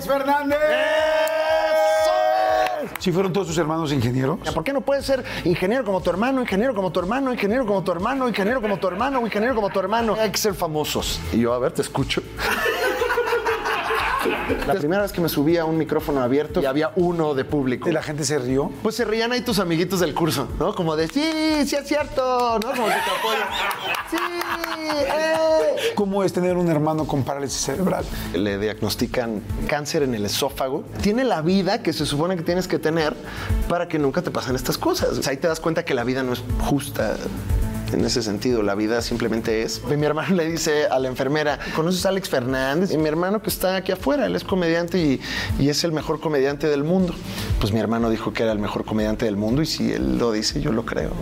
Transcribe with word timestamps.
Alex 0.00 0.06
Fernández. 0.06 0.58
¿Sí 2.98 3.12
fueron 3.12 3.32
todos 3.32 3.48
sus 3.48 3.58
hermanos 3.58 3.92
ingenieros? 3.92 4.38
¿Por 4.54 4.64
qué 4.64 4.72
no 4.72 4.80
puedes 4.80 5.04
ser 5.04 5.24
ingeniero 5.44 5.84
como 5.84 6.00
tu 6.00 6.10
hermano, 6.10 6.40
ingeniero 6.40 6.74
como 6.74 6.90
tu 6.90 7.00
hermano, 7.00 7.32
ingeniero 7.32 7.66
como 7.66 7.82
tu 7.82 7.92
hermano, 7.92 8.28
ingeniero 8.28 8.60
como 8.60 8.78
tu 8.78 8.88
hermano, 8.88 9.20
ingeniero 9.20 9.54
como 9.54 9.70
tu 9.70 9.78
hermano? 9.78 10.16
Hay 10.18 10.30
que 10.30 10.38
ser 10.38 10.54
famosos. 10.54 11.20
Y 11.32 11.40
yo, 11.40 11.52
a 11.52 11.58
ver, 11.58 11.72
te 11.72 11.82
escucho. 11.82 12.22
La 14.66 14.74
primera 14.74 15.02
vez 15.02 15.12
que 15.12 15.20
me 15.20 15.28
subí 15.28 15.56
a 15.56 15.64
un 15.64 15.78
micrófono 15.78 16.20
abierto 16.20 16.60
y 16.60 16.66
había 16.66 16.92
uno 16.96 17.34
de 17.34 17.44
público. 17.44 17.88
¿Y 17.88 17.92
la 17.92 18.02
gente 18.02 18.24
se 18.24 18.38
rió? 18.38 18.70
Pues 18.82 18.94
se 18.94 19.04
reían 19.04 19.32
ahí 19.32 19.40
tus 19.40 19.58
amiguitos 19.58 20.00
del 20.00 20.14
curso, 20.14 20.48
¿no? 20.58 20.74
Como 20.74 20.96
de, 20.96 21.08
sí, 21.08 21.22
sí 21.66 21.76
es 21.76 21.86
cierto, 21.86 22.58
¿no? 22.58 22.70
Como 22.70 22.86
que 22.86 22.94
te 22.94 23.10
apoyan. 23.18 23.48
Sí, 24.10 24.16
eh. 24.16 25.92
¿Cómo 25.94 26.24
es 26.24 26.32
tener 26.32 26.56
un 26.56 26.68
hermano 26.68 27.06
con 27.06 27.22
parálisis 27.22 27.60
cerebral? 27.60 28.04
Le 28.34 28.58
diagnostican 28.58 29.42
cáncer 29.66 30.02
en 30.02 30.14
el 30.14 30.26
esófago. 30.26 30.84
Tiene 31.02 31.24
la 31.24 31.42
vida 31.42 31.82
que 31.82 31.92
se 31.92 32.06
supone 32.06 32.36
que 32.36 32.42
tienes 32.42 32.68
que 32.68 32.78
tener 32.78 33.14
para 33.68 33.88
que 33.88 33.98
nunca 33.98 34.22
te 34.22 34.30
pasen 34.30 34.56
estas 34.56 34.78
cosas. 34.78 35.18
O 35.18 35.22
sea, 35.22 35.30
ahí 35.30 35.36
te 35.36 35.48
das 35.48 35.60
cuenta 35.60 35.84
que 35.84 35.94
la 35.94 36.04
vida 36.04 36.22
no 36.22 36.32
es 36.32 36.42
justa 36.60 37.16
en 37.94 38.04
ese 38.04 38.22
sentido. 38.22 38.62
La 38.62 38.74
vida 38.74 39.02
simplemente 39.02 39.62
es. 39.62 39.80
Y 39.90 39.96
mi 39.96 40.06
hermano 40.06 40.34
le 40.36 40.50
dice 40.50 40.86
a 40.86 40.98
la 40.98 41.08
enfermera, 41.08 41.58
¿conoces 41.74 42.06
a 42.06 42.10
Alex 42.10 42.28
Fernández? 42.28 42.92
Y 42.92 42.98
mi 42.98 43.08
hermano 43.08 43.42
que 43.42 43.50
está 43.50 43.76
aquí 43.76 43.92
afuera, 43.92 44.26
él 44.26 44.36
es 44.36 44.44
comediante 44.44 44.98
y, 44.98 45.20
y 45.58 45.68
es 45.68 45.84
el 45.84 45.92
mejor 45.92 46.20
comediante 46.20 46.68
del 46.68 46.84
mundo. 46.84 47.14
Pues 47.60 47.72
mi 47.72 47.80
hermano 47.80 48.10
dijo 48.10 48.32
que 48.32 48.42
era 48.42 48.52
el 48.52 48.58
mejor 48.58 48.84
comediante 48.84 49.24
del 49.24 49.36
mundo 49.36 49.62
y 49.62 49.66
si 49.66 49.92
él 49.92 50.18
lo 50.18 50.32
dice, 50.32 50.60
yo 50.60 50.72
lo 50.72 50.84
creo. 50.84 51.12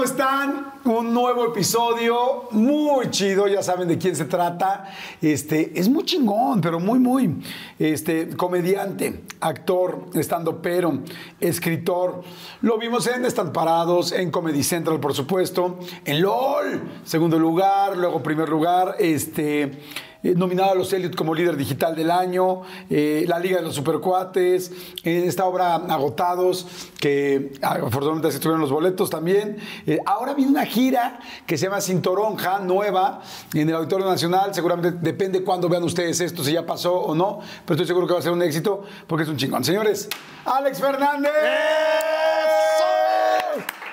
¿Cómo 0.00 0.12
están? 0.12 0.72
Un 0.84 1.12
nuevo 1.12 1.44
episodio 1.44 2.48
muy 2.52 3.10
chido, 3.10 3.46
ya 3.48 3.62
saben 3.62 3.86
de 3.86 3.98
quién 3.98 4.16
se 4.16 4.24
trata. 4.24 4.90
Este 5.20 5.78
es 5.78 5.90
muy 5.90 6.04
chingón, 6.04 6.62
pero 6.62 6.80
muy 6.80 6.98
muy 6.98 7.42
este 7.78 8.34
comediante, 8.34 9.24
actor, 9.40 10.06
estando 10.14 10.62
pero, 10.62 11.00
escritor. 11.38 12.22
Lo 12.62 12.78
vimos 12.78 13.08
en 13.08 13.26
Están 13.26 13.52
Parados, 13.52 14.12
en 14.12 14.30
Comedy 14.30 14.62
Central, 14.62 15.00
por 15.00 15.12
supuesto, 15.12 15.78
en 16.06 16.22
LOL, 16.22 16.80
segundo 17.04 17.38
lugar, 17.38 17.94
luego 17.98 18.22
primer 18.22 18.48
lugar, 18.48 18.96
este 18.98 19.82
eh, 20.22 20.34
nominado 20.36 20.72
a 20.72 20.74
los 20.74 20.92
Elliot 20.92 21.14
como 21.14 21.34
líder 21.34 21.56
digital 21.56 21.96
del 21.96 22.10
año, 22.10 22.62
eh, 22.90 23.24
la 23.26 23.38
Liga 23.38 23.56
de 23.56 23.62
los 23.62 23.74
Supercuates, 23.74 24.70
en 25.02 25.28
esta 25.28 25.46
obra 25.46 25.76
Agotados, 25.76 26.66
que 27.00 27.52
ah, 27.62 27.78
afortunadamente 27.86 28.30
se 28.30 28.38
tuvieron 28.38 28.60
los 28.60 28.70
boletos 28.70 29.08
también. 29.08 29.56
Eh, 29.86 29.98
ahora 30.04 30.34
viene 30.34 30.50
una 30.50 30.66
gira 30.66 31.20
que 31.46 31.56
se 31.56 31.66
llama 31.66 31.80
Cintoronja, 31.80 32.58
nueva, 32.58 33.22
en 33.54 33.68
el 33.68 33.74
Auditorio 33.74 34.06
Nacional. 34.06 34.54
Seguramente 34.54 34.98
depende 35.00 35.42
cuándo 35.42 35.68
vean 35.68 35.84
ustedes 35.84 36.20
esto, 36.20 36.44
si 36.44 36.52
ya 36.52 36.66
pasó 36.66 36.94
o 36.94 37.14
no, 37.14 37.40
pero 37.64 37.76
estoy 37.76 37.86
seguro 37.86 38.06
que 38.06 38.12
va 38.12 38.18
a 38.18 38.22
ser 38.22 38.32
un 38.32 38.42
éxito 38.42 38.84
porque 39.06 39.22
es 39.24 39.28
un 39.28 39.36
chingón. 39.36 39.64
Señores, 39.64 40.08
Alex 40.44 40.80
Fernández. 40.80 41.30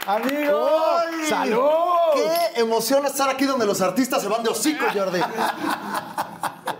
Amigo, 0.08 0.70
¡Ay! 0.98 1.26
salud. 1.28 1.70
¡Qué 2.14 2.62
emoción 2.62 3.06
estar 3.06 3.30
aquí 3.30 3.44
donde 3.46 3.66
los 3.66 3.82
artistas 3.82 4.22
se 4.22 4.30
van 4.30 4.42
de 4.42 4.50
hocico, 4.50 4.86
Jordi! 4.94 5.20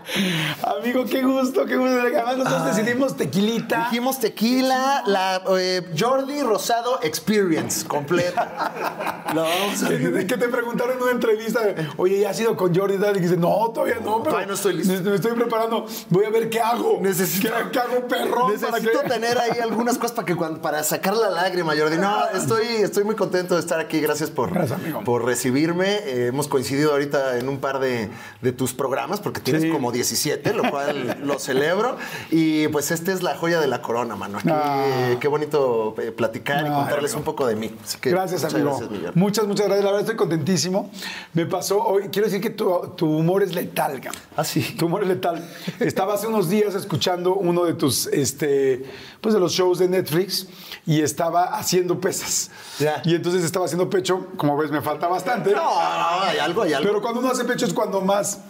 Amigo, 0.80 1.04
qué 1.04 1.22
gusto, 1.22 1.64
qué 1.66 1.76
gusto. 1.76 1.98
Además, 2.00 2.38
nosotros 2.38 2.76
decidimos 2.76 3.16
tequilita. 3.16 3.84
Dijimos 3.90 4.18
tequila, 4.20 5.02
la 5.06 5.42
eh, 5.58 5.82
Jordi 5.98 6.42
Rosado 6.42 7.00
Experience 7.02 7.86
completa. 7.86 9.22
A 9.28 9.88
Que 9.88 10.26
que 10.26 10.36
te 10.36 10.48
preguntaron 10.48 10.96
en 10.96 11.02
una 11.02 11.12
entrevista, 11.12 11.60
oye, 11.98 12.20
¿ya 12.20 12.30
has 12.30 12.40
ido 12.40 12.56
con 12.56 12.74
Jordi? 12.74 12.94
Y 12.94 13.20
dices, 13.20 13.38
no, 13.38 13.70
todavía 13.74 13.96
no, 13.96 14.18
pero 14.22 14.30
Todavía 14.30 14.46
no 14.46 14.54
estoy 14.54 14.74
listo. 14.74 14.92
Me, 15.02 15.14
estoy 15.16 15.32
preparando. 15.32 15.86
Voy 16.08 16.24
a 16.24 16.30
ver 16.30 16.48
qué 16.48 16.60
hago. 16.60 16.98
Necesito- 17.00 17.48
¿Qué, 17.50 17.70
qué 17.72 17.78
hago, 17.78 18.08
para 18.08 18.24
Necesito 18.50 19.02
que... 19.02 19.08
tener 19.08 19.38
ahí 19.38 19.58
algunas 19.60 19.96
cosas 19.98 20.12
para 20.12 20.26
que 20.26 20.34
cuando, 20.34 20.60
para 20.62 20.82
sacar 20.82 21.14
la 21.16 21.28
lágrima, 21.30 21.74
Jordi. 21.76 21.98
No, 21.98 22.26
estoy, 22.34 22.66
estoy 22.66 23.04
muy 23.04 23.14
contento 23.16 23.54
de 23.54 23.60
estar 23.60 23.78
aquí. 23.78 24.00
Gracias 24.00 24.30
por, 24.30 24.52
Gracias, 24.52 24.78
amigo. 24.80 25.04
por 25.04 25.24
recibirme. 25.24 25.96
Eh, 26.04 26.26
hemos 26.28 26.48
coincidido 26.48 26.92
ahorita 26.92 27.38
en 27.38 27.48
un 27.48 27.58
par 27.58 27.78
de, 27.80 28.08
de 28.40 28.52
tus 28.52 28.72
programas, 28.72 29.20
porque 29.20 29.40
tienes 29.40 29.62
Sí. 29.62 29.70
como 29.70 29.90
17, 29.98 30.52
lo 30.54 30.70
cual 30.70 31.18
lo 31.24 31.38
celebro. 31.38 31.96
Y 32.30 32.68
pues 32.68 32.90
esta 32.90 33.12
es 33.12 33.22
la 33.22 33.36
joya 33.36 33.60
de 33.60 33.66
la 33.66 33.82
corona, 33.82 34.16
mano. 34.16 34.38
Aquí, 34.38 34.48
Ah. 34.50 35.16
Qué 35.20 35.28
bonito 35.28 35.94
eh, 36.00 36.12
platicar 36.12 36.64
y 36.64 36.68
Ay, 36.68 36.74
contarles 36.74 37.12
amigo. 37.12 37.18
un 37.18 37.24
poco 37.24 37.46
de 37.46 37.56
mí. 37.56 37.74
Así 37.84 37.98
que 37.98 38.10
Gracias, 38.10 38.42
muchas 38.42 38.54
amigo. 38.54 38.78
gracias, 38.78 39.16
muchas, 39.16 39.46
muchas 39.46 39.66
gracias. 39.66 39.84
La 39.84 39.90
verdad, 39.90 40.00
estoy 40.02 40.16
contentísimo. 40.16 40.90
Me 41.34 41.46
pasó 41.46 41.82
hoy. 41.84 42.08
Quiero 42.12 42.26
decir 42.28 42.40
que 42.40 42.50
tu, 42.50 42.66
tu 42.96 43.06
humor 43.18 43.42
es 43.42 43.54
letal, 43.54 44.00
cabrón. 44.00 44.22
Ah, 44.36 44.44
sí. 44.44 44.62
Tu 44.78 44.86
humor 44.86 45.02
es 45.02 45.08
letal. 45.08 45.44
Estaba 45.80 46.14
hace 46.14 46.26
unos 46.26 46.48
días 46.48 46.74
escuchando 46.74 47.34
uno 47.34 47.64
de 47.64 47.74
tus, 47.74 48.06
este, 48.08 48.84
pues 49.20 49.34
de 49.34 49.40
los 49.40 49.52
shows 49.52 49.78
de 49.78 49.88
Netflix 49.88 50.46
y 50.86 51.00
estaba 51.02 51.44
haciendo 51.58 52.00
pesas. 52.00 52.50
Ya. 52.78 53.02
Y 53.04 53.14
entonces 53.14 53.44
estaba 53.44 53.64
haciendo 53.66 53.90
pecho. 53.90 54.28
Como 54.36 54.56
ves, 54.56 54.70
me 54.70 54.80
falta 54.82 55.08
bastante. 55.08 55.50
No, 55.52 55.62
no, 55.64 56.22
hay 56.22 56.38
algo, 56.38 56.62
hay 56.62 56.72
algo. 56.72 56.88
Pero 56.88 57.02
cuando 57.02 57.20
uno 57.20 57.30
hace 57.30 57.44
pecho 57.44 57.66
es 57.66 57.72
cuando 57.74 58.00
más 58.00 58.40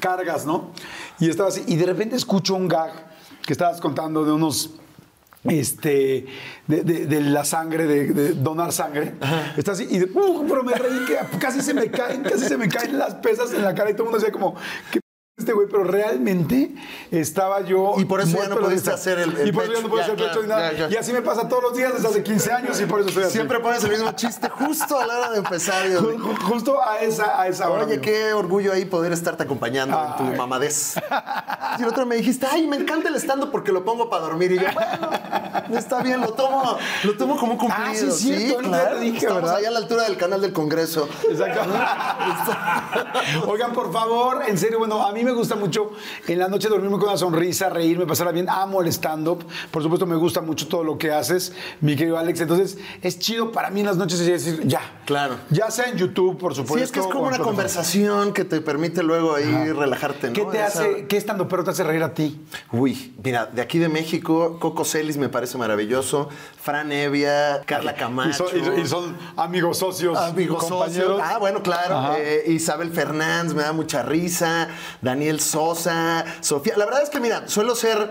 cargas, 0.00 0.46
¿no? 0.46 0.70
Y 1.18 1.28
estaba 1.28 1.48
así. 1.48 1.64
Y 1.66 1.76
de 1.76 1.86
repente 1.86 2.16
escucho 2.16 2.54
un 2.54 2.68
gag 2.68 2.92
que 3.46 3.52
estabas 3.52 3.80
contando 3.80 4.24
de 4.24 4.32
unos. 4.32 4.70
Este, 5.44 6.26
de, 6.66 6.82
de- 6.82 7.06
de 7.06 7.20
la 7.20 7.44
sangre, 7.44 7.86
de, 7.86 8.08
de 8.12 8.32
donar 8.32 8.72
sangre. 8.72 9.14
Está 9.56 9.72
así, 9.72 9.86
y 9.88 9.98
de, 9.98 10.06
uh, 10.06 10.44
pero 10.48 10.64
me 10.64 10.74
reí 10.74 11.04
que 11.06 11.16
casi 11.38 11.62
se 11.62 11.72
me 11.72 11.90
caen, 11.90 12.22
casi 12.22 12.44
se 12.44 12.56
me 12.56 12.68
caen 12.68 12.98
las 12.98 13.14
pesas 13.14 13.52
en 13.54 13.62
la 13.62 13.72
cara 13.72 13.88
y 13.88 13.92
todo 13.94 14.02
el 14.02 14.10
mundo 14.10 14.18
decía 14.18 14.32
como, 14.32 14.56
¿qué 14.90 15.00
p- 15.00 15.07
este 15.38 15.52
güey? 15.52 15.68
Pero 15.70 15.84
realmente 15.84 16.74
estaba 17.10 17.60
yo. 17.62 17.94
Y 17.96 18.04
por 18.04 18.20
eso 18.20 18.36
ya 18.36 18.48
no 18.48 18.56
pudiste 18.58 18.90
hacer 18.90 19.18
el- 19.20 19.36
el 19.36 19.48
Y 19.48 19.52
por 19.52 19.64
eso 19.64 19.72
ya 19.74 19.78
no 19.78 19.82
pecho. 19.84 19.90
puedo 19.90 20.02
hacer 20.02 20.16
pecho 20.16 20.30
claro, 20.30 20.42
ni 20.42 20.48
nada. 20.48 20.72
ya, 20.72 20.88
ya. 20.88 20.94
Y 20.94 20.96
así 20.96 21.12
me 21.12 21.22
pasa 21.22 21.48
todos 21.48 21.62
los 21.62 21.76
días 21.76 21.92
desde 21.94 22.08
hace 22.08 22.22
15 22.22 22.52
años 22.52 22.80
y 22.80 22.86
por 22.86 23.00
eso 23.00 23.08
estoy 23.10 23.24
así. 23.24 23.32
Siempre 23.34 23.60
pones 23.60 23.84
el 23.84 23.90
mismo 23.90 24.10
chiste 24.12 24.48
justo 24.48 24.98
a 24.98 25.06
la 25.06 25.16
hora 25.18 25.30
de 25.30 25.38
empezar. 25.38 25.84
Justo 26.42 26.82
a 26.82 26.98
esa, 27.00 27.40
a 27.40 27.46
esa 27.46 27.70
hora. 27.70 27.84
Oye, 27.84 27.94
amigo. 27.94 28.02
qué 28.02 28.32
orgullo 28.32 28.72
ahí 28.72 28.84
poder 28.84 29.12
estarte 29.12 29.44
acompañando 29.44 29.96
en 29.96 30.16
tu 30.16 30.36
mamadez. 30.36 30.94
Y 31.78 31.82
el 31.82 31.88
otro 31.90 32.06
me 32.06 32.16
dijiste, 32.16 32.44
ay, 32.50 32.66
me 32.66 32.76
encanta 32.76 33.08
el 33.08 33.14
stand 33.16 33.50
porque 33.52 33.70
lo 33.70 33.84
pongo 33.84 34.10
para 34.10 34.22
dormir. 34.24 34.50
Y 34.52 34.56
yo, 34.58 34.66
bueno, 34.74 35.78
está 35.78 36.02
bien, 36.02 36.20
lo 36.20 36.32
tomo, 36.32 36.76
lo 37.04 37.16
tomo 37.16 37.36
como 37.36 37.52
un 37.52 37.58
cumplido. 37.58 38.08
Ah, 38.08 38.10
sí, 38.10 38.32
el 38.52 38.68
te 38.70 39.00
dije, 39.00 39.18
Estamos 39.18 39.42
¿verdad? 39.42 39.56
allá 39.58 39.68
a 39.68 39.70
la 39.72 39.78
altura 39.78 40.02
del 40.04 40.16
canal 40.16 40.40
del 40.40 40.52
Congreso. 40.52 41.08
Exacto. 41.30 41.60
Oigan, 43.46 43.72
por 43.72 43.92
favor, 43.92 44.42
en 44.48 44.58
serio, 44.58 44.78
bueno, 44.78 45.06
a 45.06 45.12
mí 45.12 45.22
me 45.28 45.34
gusta 45.34 45.54
mucho 45.56 45.92
en 46.26 46.38
la 46.38 46.48
noche 46.48 46.68
dormirme 46.68 46.98
con 46.98 47.08
una 47.08 47.16
sonrisa, 47.18 47.68
reírme, 47.68 48.06
pasarla 48.06 48.32
bien. 48.32 48.48
Amo 48.48 48.80
el 48.82 48.88
stand-up. 48.88 49.44
Por 49.70 49.82
supuesto, 49.82 50.06
me 50.06 50.16
gusta 50.16 50.40
mucho 50.40 50.66
todo 50.68 50.84
lo 50.84 50.98
que 50.98 51.12
haces, 51.12 51.52
mi 51.80 51.96
querido 51.96 52.18
Alex. 52.18 52.40
Entonces, 52.40 52.78
es 53.02 53.18
chido 53.18 53.52
para 53.52 53.70
mí 53.70 53.80
en 53.80 53.86
las 53.86 53.96
noches 53.96 54.18
decir, 54.24 54.62
ya. 54.66 54.80
Claro. 55.06 55.36
Ya 55.50 55.70
sea 55.70 55.86
en 55.88 55.96
YouTube, 55.96 56.38
por 56.38 56.54
supuesto. 56.54 56.76
Sí, 56.78 56.82
es 56.84 56.92
que 56.92 57.00
es 57.00 57.06
como 57.06 57.24
una 57.28 57.38
conversación 57.38 58.32
que 58.32 58.44
te 58.44 58.60
permite 58.60 59.02
luego 59.02 59.34
ahí 59.34 59.72
relajarte, 59.72 60.28
¿no? 60.28 60.32
¿Qué 60.34 60.44
te 60.44 60.58
Esa- 60.58 60.66
hace, 60.80 61.06
qué 61.06 61.16
estando 61.16 61.48
pero 61.48 61.64
te 61.64 61.70
hace 61.70 61.84
reír 61.84 62.02
a 62.02 62.12
ti? 62.14 62.40
Uy, 62.72 63.14
mira, 63.22 63.46
de 63.46 63.62
aquí 63.62 63.78
de 63.78 63.88
México, 63.88 64.58
Coco 64.60 64.84
Celis 64.84 65.16
me 65.16 65.28
parece 65.28 65.56
maravilloso, 65.58 66.28
Fran 66.60 66.92
Evia, 66.92 67.62
Carla 67.66 67.92
Y 67.92 67.98
Camacho. 67.98 68.48
son, 68.48 68.76
y- 68.78 68.80
y 68.82 68.86
son 68.86 69.16
amigos 69.36 69.78
socios. 69.78 70.16
Amigos 70.18 70.64
compañeros. 70.64 71.08
socios. 71.08 71.20
Ah, 71.24 71.38
bueno, 71.38 71.62
claro. 71.62 71.96
Ajá. 71.96 72.18
Eh, 72.18 72.44
Isabel 72.48 72.90
Fernández 72.90 73.54
me 73.54 73.62
da 73.62 73.72
mucha 73.72 74.02
risa. 74.02 74.68
Daniel 75.00 75.17
Sosa. 75.40 76.24
Sofía. 76.40 76.74
La 76.76 76.84
verdad 76.84 77.02
es 77.02 77.10
que, 77.10 77.20
mira, 77.20 77.48
suelo 77.48 77.74
ser. 77.74 78.10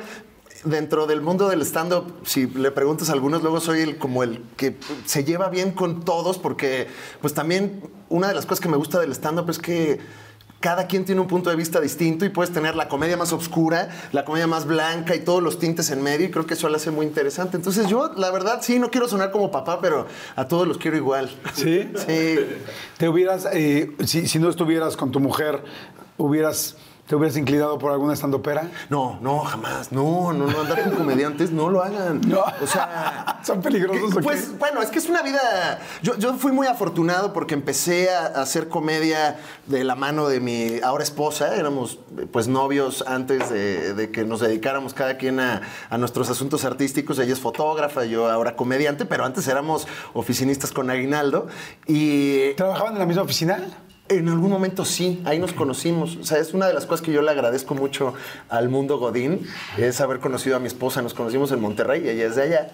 Dentro 0.64 1.06
del 1.06 1.22
mundo 1.22 1.48
del 1.50 1.62
stand-up, 1.62 2.12
si 2.26 2.48
le 2.48 2.72
preguntas 2.72 3.10
a 3.10 3.14
algunos, 3.14 3.44
luego 3.44 3.62
soy 3.62 3.82
el, 3.82 4.00
como 4.00 4.24
el 4.24 4.44
que 4.58 4.76
se 5.06 5.24
lleva 5.24 5.50
bien 5.50 5.72
con 5.72 6.04
todos, 6.04 6.40
porque 6.40 6.88
pues 7.22 7.36
también 7.36 7.84
una 8.10 8.28
de 8.30 8.34
las 8.34 8.48
cosas 8.48 8.60
que 8.60 8.68
me 8.68 8.76
gusta 8.76 9.00
del 9.00 9.12
stand-up 9.12 9.48
es 9.52 9.60
que 9.60 10.00
cada 10.60 10.88
quien 10.88 11.06
tiene 11.06 11.22
un 11.22 11.28
punto 11.28 11.50
de 11.50 11.56
vista 11.56 11.80
distinto 11.80 12.26
y 12.26 12.30
puedes 12.30 12.52
tener 12.52 12.76
la 12.76 12.88
comedia 12.88 13.16
más 13.16 13.32
oscura, 13.32 13.90
la 14.12 14.26
comedia 14.26 14.48
más 14.48 14.66
blanca 14.66 15.16
y 15.16 15.20
todos 15.20 15.44
los 15.44 15.60
tintes 15.60 15.92
en 15.92 16.02
medio 16.02 16.28
y 16.28 16.32
creo 16.32 16.46
que 16.46 16.56
eso 16.56 16.68
lo 16.68 16.78
hace 16.78 16.90
muy 16.90 17.06
interesante. 17.06 17.58
Entonces 17.58 17.88
yo, 17.88 18.12
la 18.16 18.32
verdad, 18.32 18.60
sí, 18.62 18.80
no 18.80 18.90
quiero 18.90 19.08
sonar 19.08 19.32
como 19.32 19.52
papá, 19.52 19.80
pero 19.80 20.08
a 20.36 20.48
todos 20.48 20.68
los 20.68 20.78
quiero 20.78 20.98
igual. 20.98 21.30
¿Sí? 21.54 21.90
Sí. 22.08 22.40
¿Te 22.98 23.08
hubieras, 23.08 23.48
eh, 23.54 23.92
si, 24.06 24.28
si 24.28 24.40
no 24.40 24.50
estuvieras 24.50 24.98
con 24.98 25.12
tu 25.12 25.20
mujer, 25.20 25.64
hubieras, 26.18 26.76
te 27.08 27.16
hubieras 27.16 27.38
inclinado 27.38 27.80
por 27.80 27.94
alguna 27.94 28.14
estandopera? 28.14 28.70
No, 28.90 29.18
no, 29.22 29.40
jamás. 29.40 29.94
No, 29.94 30.34
no, 30.34 30.48
no, 30.48 30.62
andar 30.62 30.84
con 30.84 30.92
comediantes, 30.92 31.52
no 31.52 31.70
lo 31.70 31.82
hagan. 31.82 32.20
No. 32.28 32.44
O 32.62 32.68
sea. 32.68 33.40
¿Son 33.44 33.62
peligrosos 33.62 34.12
o 34.12 34.18
qué? 34.18 34.24
Pues 34.24 34.58
bueno, 34.60 34.82
es 34.82 34.90
que 34.90 35.00
es 35.00 35.08
una 35.08 35.22
vida. 35.22 35.80
Yo, 36.04 36.18
yo 36.18 36.34
fui 36.34 36.52
muy 36.52 36.68
afortunado 36.68 37.32
porque 37.32 37.54
empecé 37.54 38.10
a, 38.10 38.26
a 38.26 38.42
hacer 38.42 38.68
comedia 38.68 39.40
de 39.68 39.86
la 39.86 39.96
mano 39.96 40.28
de 40.28 40.42
mi 40.42 40.82
ahora 40.82 41.04
esposa. 41.04 41.56
Éramos 41.56 42.00
pues 42.34 42.50
novios 42.50 43.06
antes 43.08 43.50
de, 43.50 43.94
de 43.94 44.12
que 44.12 44.26
nos 44.26 44.42
dedicáramos 44.42 44.94
cada 44.94 45.18
quien 45.18 45.40
a, 45.40 45.62
a 45.90 45.98
nuestros 45.98 46.30
asuntos 46.30 46.66
artísticos. 46.66 47.20
Ella 47.20 47.32
es 47.32 47.40
fotógrafa, 47.40 48.04
yo 48.04 48.30
ahora 48.30 48.58
comediante, 48.58 49.06
pero 49.06 49.24
antes 49.24 49.48
éramos 49.48 49.88
oficinistas 50.14 50.74
con 50.74 50.90
Aguinaldo. 50.90 51.48
Y 51.86 52.54
¿Trabajaban 52.56 52.94
en 52.94 53.00
la 53.00 53.06
misma 53.06 53.24
oficina? 53.24 53.64
En 54.10 54.30
algún 54.30 54.50
momento 54.50 54.86
sí, 54.86 55.22
ahí 55.26 55.40
nos 55.40 55.54
conocimos. 55.54 56.18
O 56.18 56.24
sea, 56.24 56.40
es 56.40 56.54
una 56.54 56.68
de 56.68 56.74
las 56.74 56.86
cosas 56.86 57.06
que 57.06 57.12
yo 57.12 57.22
le 57.22 57.32
agradezco 57.32 57.76
mucho 57.76 58.14
al 58.50 58.70
mundo 58.70 58.98
Godín, 58.98 59.46
es 59.78 60.02
haber 60.02 60.20
conocido 60.20 60.56
a 60.56 60.60
mi 60.60 60.68
esposa. 60.68 61.02
Nos 61.02 61.14
conocimos 61.14 61.52
en 61.52 61.62
Monterrey, 61.62 62.04
y 62.06 62.10
ella 62.10 62.28
es 62.28 62.36
de 62.36 62.44
allá. 62.44 62.72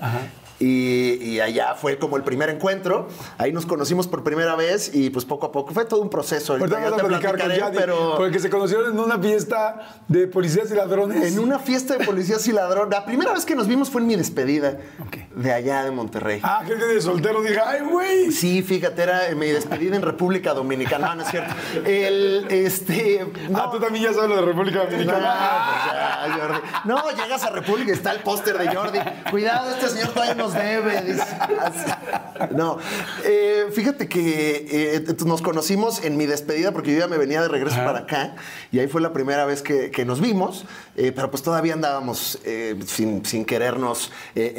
Y, 0.59 1.17
y 1.21 1.39
allá 1.39 1.75
fue 1.75 1.97
como 1.97 2.15
el 2.15 2.23
primer 2.23 2.49
encuentro. 2.49 3.07
Ahí 3.37 3.51
nos 3.51 3.65
conocimos 3.65 4.07
por 4.07 4.23
primera 4.23 4.55
vez 4.55 4.91
y 4.93 5.09
pues 5.09 5.25
poco 5.25 5.47
a 5.47 5.51
poco 5.51 5.73
fue 5.73 5.85
todo 5.85 6.01
un 6.01 6.09
proceso. 6.09 6.53
Ahorita 6.53 6.79
vamos 6.79 6.99
a 7.01 7.05
platicar 7.05 7.39
con 7.39 7.49
Yadi, 7.51 7.77
pero 7.77 8.15
porque 8.17 8.39
se 8.39 8.49
conocieron 8.49 8.93
en 8.93 8.99
una 8.99 9.19
fiesta 9.19 9.99
de 10.07 10.27
policías 10.27 10.71
y 10.71 10.75
ladrones. 10.75 11.33
en 11.33 11.39
una 11.39 11.59
fiesta 11.59 11.97
de 11.97 12.05
policías 12.05 12.47
y 12.47 12.51
ladrón. 12.51 12.89
La 12.89 13.05
primera 13.05 13.33
vez 13.33 13.45
que 13.45 13.55
nos 13.55 13.67
vimos 13.67 13.89
fue 13.89 14.01
en 14.01 14.07
mi 14.07 14.15
despedida 14.15 14.77
Ok. 15.05 15.17
De 15.35 15.51
allá 15.51 15.83
de 15.83 15.91
Monterrey. 15.91 16.39
Ah, 16.43 16.63
gente 16.65 16.85
de 16.85 17.01
soltero, 17.01 17.41
dije, 17.41 17.59
ay, 17.65 17.81
güey. 17.81 18.31
Sí, 18.31 18.61
fíjate, 18.61 19.03
era 19.03 19.29
mi 19.35 19.47
despedida 19.47 19.95
en 19.95 20.01
República 20.01 20.53
Dominicana. 20.53 21.09
No, 21.09 21.15
no 21.15 21.21
es 21.23 21.29
cierto. 21.29 21.53
El, 21.85 22.45
este... 22.49 23.25
Ah, 23.53 23.69
tú 23.71 23.79
también 23.79 24.05
ya 24.05 24.13
sabes 24.13 24.29
lo 24.29 24.35
de 24.37 24.41
República 24.43 24.85
Dominicana. 24.85 25.25
Ah, 25.25 26.23
pues 26.23 26.37
ya, 26.37 26.41
Jordi. 26.41 26.59
No, 26.85 27.23
llegas 27.23 27.43
a 27.43 27.49
República 27.49 27.91
y 27.91 27.93
está 27.93 28.11
el 28.11 28.19
póster 28.19 28.57
de 28.57 28.73
Jordi. 28.73 28.99
Cuidado, 29.31 29.71
este 29.71 29.89
señor 29.89 30.09
todavía 30.09 30.35
nos 30.35 30.53
debe. 30.53 31.01
dice. 31.01 31.25
No, 32.51 32.77
eh, 33.23 33.67
fíjate 33.73 34.07
que 34.07 34.67
eh, 34.69 35.15
nos 35.25 35.41
conocimos 35.41 36.03
en 36.03 36.17
mi 36.17 36.25
despedida 36.25 36.71
porque 36.71 36.93
yo 36.93 36.99
ya 36.99 37.07
me 37.07 37.17
venía 37.17 37.41
de 37.41 37.47
regreso 37.47 37.77
para 37.77 37.99
acá 37.99 38.35
y 38.71 38.79
ahí 38.79 38.87
fue 38.87 39.01
la 39.01 39.13
primera 39.13 39.45
vez 39.45 39.61
que, 39.61 39.91
que 39.91 40.05
nos 40.05 40.19
vimos, 40.19 40.65
eh, 40.95 41.11
pero 41.15 41.31
pues 41.31 41.43
todavía 41.43 41.73
andábamos 41.73 42.39
eh, 42.45 42.79
sin, 42.85 43.25
sin 43.25 43.45
querernos 43.45 44.11
eh, 44.35 44.55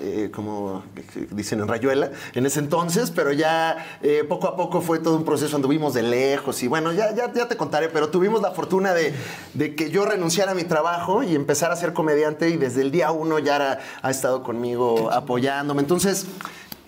eh, 0.00 0.30
como 0.32 0.82
dicen 1.30 1.60
en 1.60 1.68
Rayuela, 1.68 2.10
en 2.34 2.46
ese 2.46 2.60
entonces, 2.60 3.10
pero 3.10 3.32
ya 3.32 3.98
eh, 4.02 4.24
poco 4.28 4.48
a 4.48 4.56
poco 4.56 4.80
fue 4.80 4.98
todo 4.98 5.16
un 5.16 5.24
proceso, 5.24 5.56
anduvimos 5.56 5.94
de 5.94 6.02
lejos 6.02 6.62
y 6.62 6.68
bueno, 6.68 6.92
ya, 6.92 7.14
ya, 7.14 7.48
te 7.48 7.56
contaré, 7.56 7.88
pero 7.88 8.08
tuvimos 8.08 8.42
la 8.42 8.50
fortuna 8.52 8.94
de, 8.94 9.14
que 9.74 9.90
yo 9.90 10.04
renunciara 10.04 10.52
a 10.52 10.54
mi 10.54 10.64
trabajo 10.64 11.22
y 11.22 11.34
empezar 11.34 11.70
a 11.72 11.76
ser 11.76 11.92
comediante 11.92 12.48
y 12.50 12.56
desde 12.56 12.82
el 12.82 12.90
día 12.90 13.10
uno 13.10 13.38
ya 13.38 13.80
ha 14.02 14.10
estado 14.10 14.42
conmigo 14.42 15.10
apoyándome. 15.10 15.82
Entonces, 15.82 16.26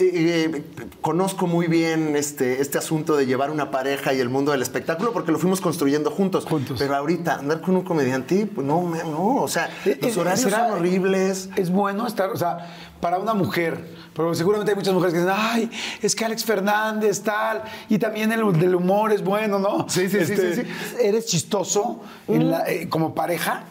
eh, 0.00 0.62
conozco 1.00 1.46
muy 1.46 1.66
bien 1.66 2.16
este, 2.16 2.60
este 2.60 2.78
asunto 2.78 3.16
de 3.16 3.26
llevar 3.26 3.50
una 3.50 3.70
pareja 3.70 4.12
y 4.14 4.20
el 4.20 4.28
mundo 4.28 4.52
del 4.52 4.62
espectáculo 4.62 5.12
porque 5.12 5.32
lo 5.32 5.38
fuimos 5.38 5.60
construyendo 5.60 6.10
juntos. 6.10 6.44
Juntos. 6.46 6.76
Pero 6.78 6.94
ahorita, 6.96 7.36
andar 7.36 7.60
con 7.60 7.76
un 7.76 7.82
comediante, 7.82 8.46
pues 8.46 8.66
no, 8.66 8.82
no. 9.04 9.36
O 9.42 9.48
sea, 9.48 9.68
Eh, 9.84 9.98
los 10.02 10.16
eh, 10.16 10.20
horarios 10.20 10.40
¿será- 10.44 10.68
son 10.68 10.78
horribles. 10.78 11.50
Es 11.56 11.70
bueno 11.70 12.06
estar, 12.06 12.30
o 12.30 12.36
sea, 12.36 12.58
para 13.00 13.18
una 13.18 13.34
mujer, 13.34 13.96
pero 14.14 14.34
seguramente 14.34 14.72
hay 14.72 14.76
muchas 14.76 14.92
mujeres 14.94 15.14
que 15.14 15.20
dicen, 15.20 15.34
ay, 15.36 15.70
es 16.02 16.14
que 16.14 16.24
Alex 16.24 16.44
Fernández, 16.44 17.22
tal, 17.22 17.62
y 17.88 17.98
también 17.98 18.30
el 18.32 18.52
del 18.58 18.74
humor 18.74 19.12
es 19.12 19.22
bueno, 19.24 19.58
¿no? 19.58 19.86
Este, 19.88 20.08
Sí, 20.08 20.24
sí, 20.26 20.36
sí, 20.36 20.54
sí, 20.54 20.62
sí. 20.62 20.96
¿Eres 21.02 21.26
chistoso 21.26 22.00
en 22.28 22.50
la- 22.50 22.68
eh, 22.70 22.88
como 22.88 23.14
pareja? 23.14 23.64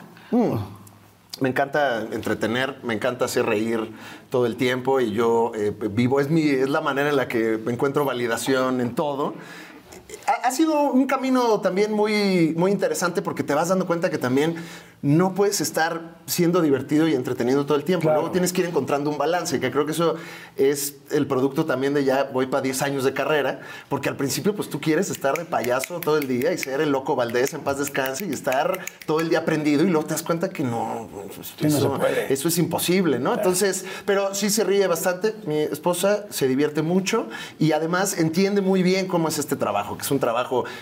Me 1.40 1.50
encanta 1.50 2.02
entretener, 2.12 2.78
me 2.84 2.94
encanta 2.94 3.26
hacer 3.26 3.46
reír 3.46 3.92
todo 4.30 4.46
el 4.46 4.56
tiempo 4.58 5.00
y 5.00 5.12
yo 5.12 5.52
eh, 5.56 5.74
vivo, 5.92 6.20
es, 6.20 6.30
mi, 6.30 6.42
es 6.42 6.70
la 6.70 6.82
manera 6.82 7.10
en 7.10 7.16
la 7.16 7.28
que 7.28 7.54
encuentro 7.54 8.04
validación 8.06 8.82
en 8.82 8.96
todo. 8.96 9.36
Ha, 10.44 10.52
sido 10.52 10.92
un 10.92 11.06
camino 11.06 11.60
también 11.62 11.92
muy, 11.92 12.54
muy 12.58 12.72
interesante 12.72 13.22
porque 13.22 13.44
te 13.44 13.54
vas 13.54 13.70
dando 13.70 13.86
cuenta 13.86 14.10
que 14.10 14.18
también 14.18 14.56
no 15.02 15.34
puedes 15.34 15.62
estar 15.62 16.18
siendo 16.26 16.62
divertido 16.62 17.08
y 17.08 17.14
entretenido 17.14 17.66
todo 17.66 17.78
el 17.78 17.86
tiempo. 17.86 18.04
Claro. 18.04 18.20
Luego 18.20 18.32
tienes 18.32 18.52
que 18.52 18.62
ir 18.62 18.68
encontrando 18.68 19.10
un 19.10 19.18
balance, 19.18 19.60
que 19.60 19.72
creo 19.72 19.86
que 19.86 19.94
eso 19.94 20.16
es 20.58 20.96
el 21.12 21.26
producto 21.26 21.66
también 21.66 21.94
de 21.94 22.04
ya 22.04 22.26
voy 22.26 22.48
para 22.48 22.62
10 22.62 22.82
años 22.82 23.04
de 23.06 23.14
carrera, 23.14 23.62
porque 23.88 24.10
al 24.10 24.18
principio 24.18 24.54
pues 24.54 24.70
tú 24.70 24.82
quieres 24.82 25.10
estar 25.10 25.38
de 25.38 25.46
payaso 25.46 26.00
todo 26.00 26.18
el 26.18 26.28
día 26.28 26.52
y 26.52 26.58
ser 26.58 26.82
el 26.82 26.92
loco 26.92 27.16
Valdés 27.16 27.54
en 27.54 27.62
paz 27.62 27.80
descanse 27.80 28.26
y 28.26 28.32
estar 28.32 28.80
todo 29.06 29.22
el 29.22 29.30
día 29.30 29.40
aprendido 29.40 29.84
y 29.84 29.88
luego 29.88 30.06
te 30.06 30.14
das 30.14 30.24
cuenta 30.24 30.50
que 30.50 30.64
no, 30.64 31.08
pues, 31.12 31.54
no 31.62 31.68
eso, 31.68 31.98
puede. 31.98 32.32
eso 32.32 32.48
es 32.50 32.58
imposible, 32.58 33.20
¿no? 33.20 33.34
Entonces, 33.34 33.86
pero 34.06 34.36
sí 34.36 34.50
se 34.50 34.64
ríe 34.66 34.86
bastante, 34.88 35.34
mi 35.46 35.60
esposa 35.60 36.26
se 36.30 36.48
divierte 36.48 36.82
mucho 36.82 37.28
y 37.58 37.72
además 37.72 38.18
entiende 38.18 38.62
muy 38.62 38.84
bien 38.84 39.08
cómo 39.08 39.30
es 39.30 39.40
este 39.40 39.56
trabajo, 39.56 39.96
que 39.98 40.04
es 40.04 40.12
un 40.12 40.20
trabajo 40.20 40.29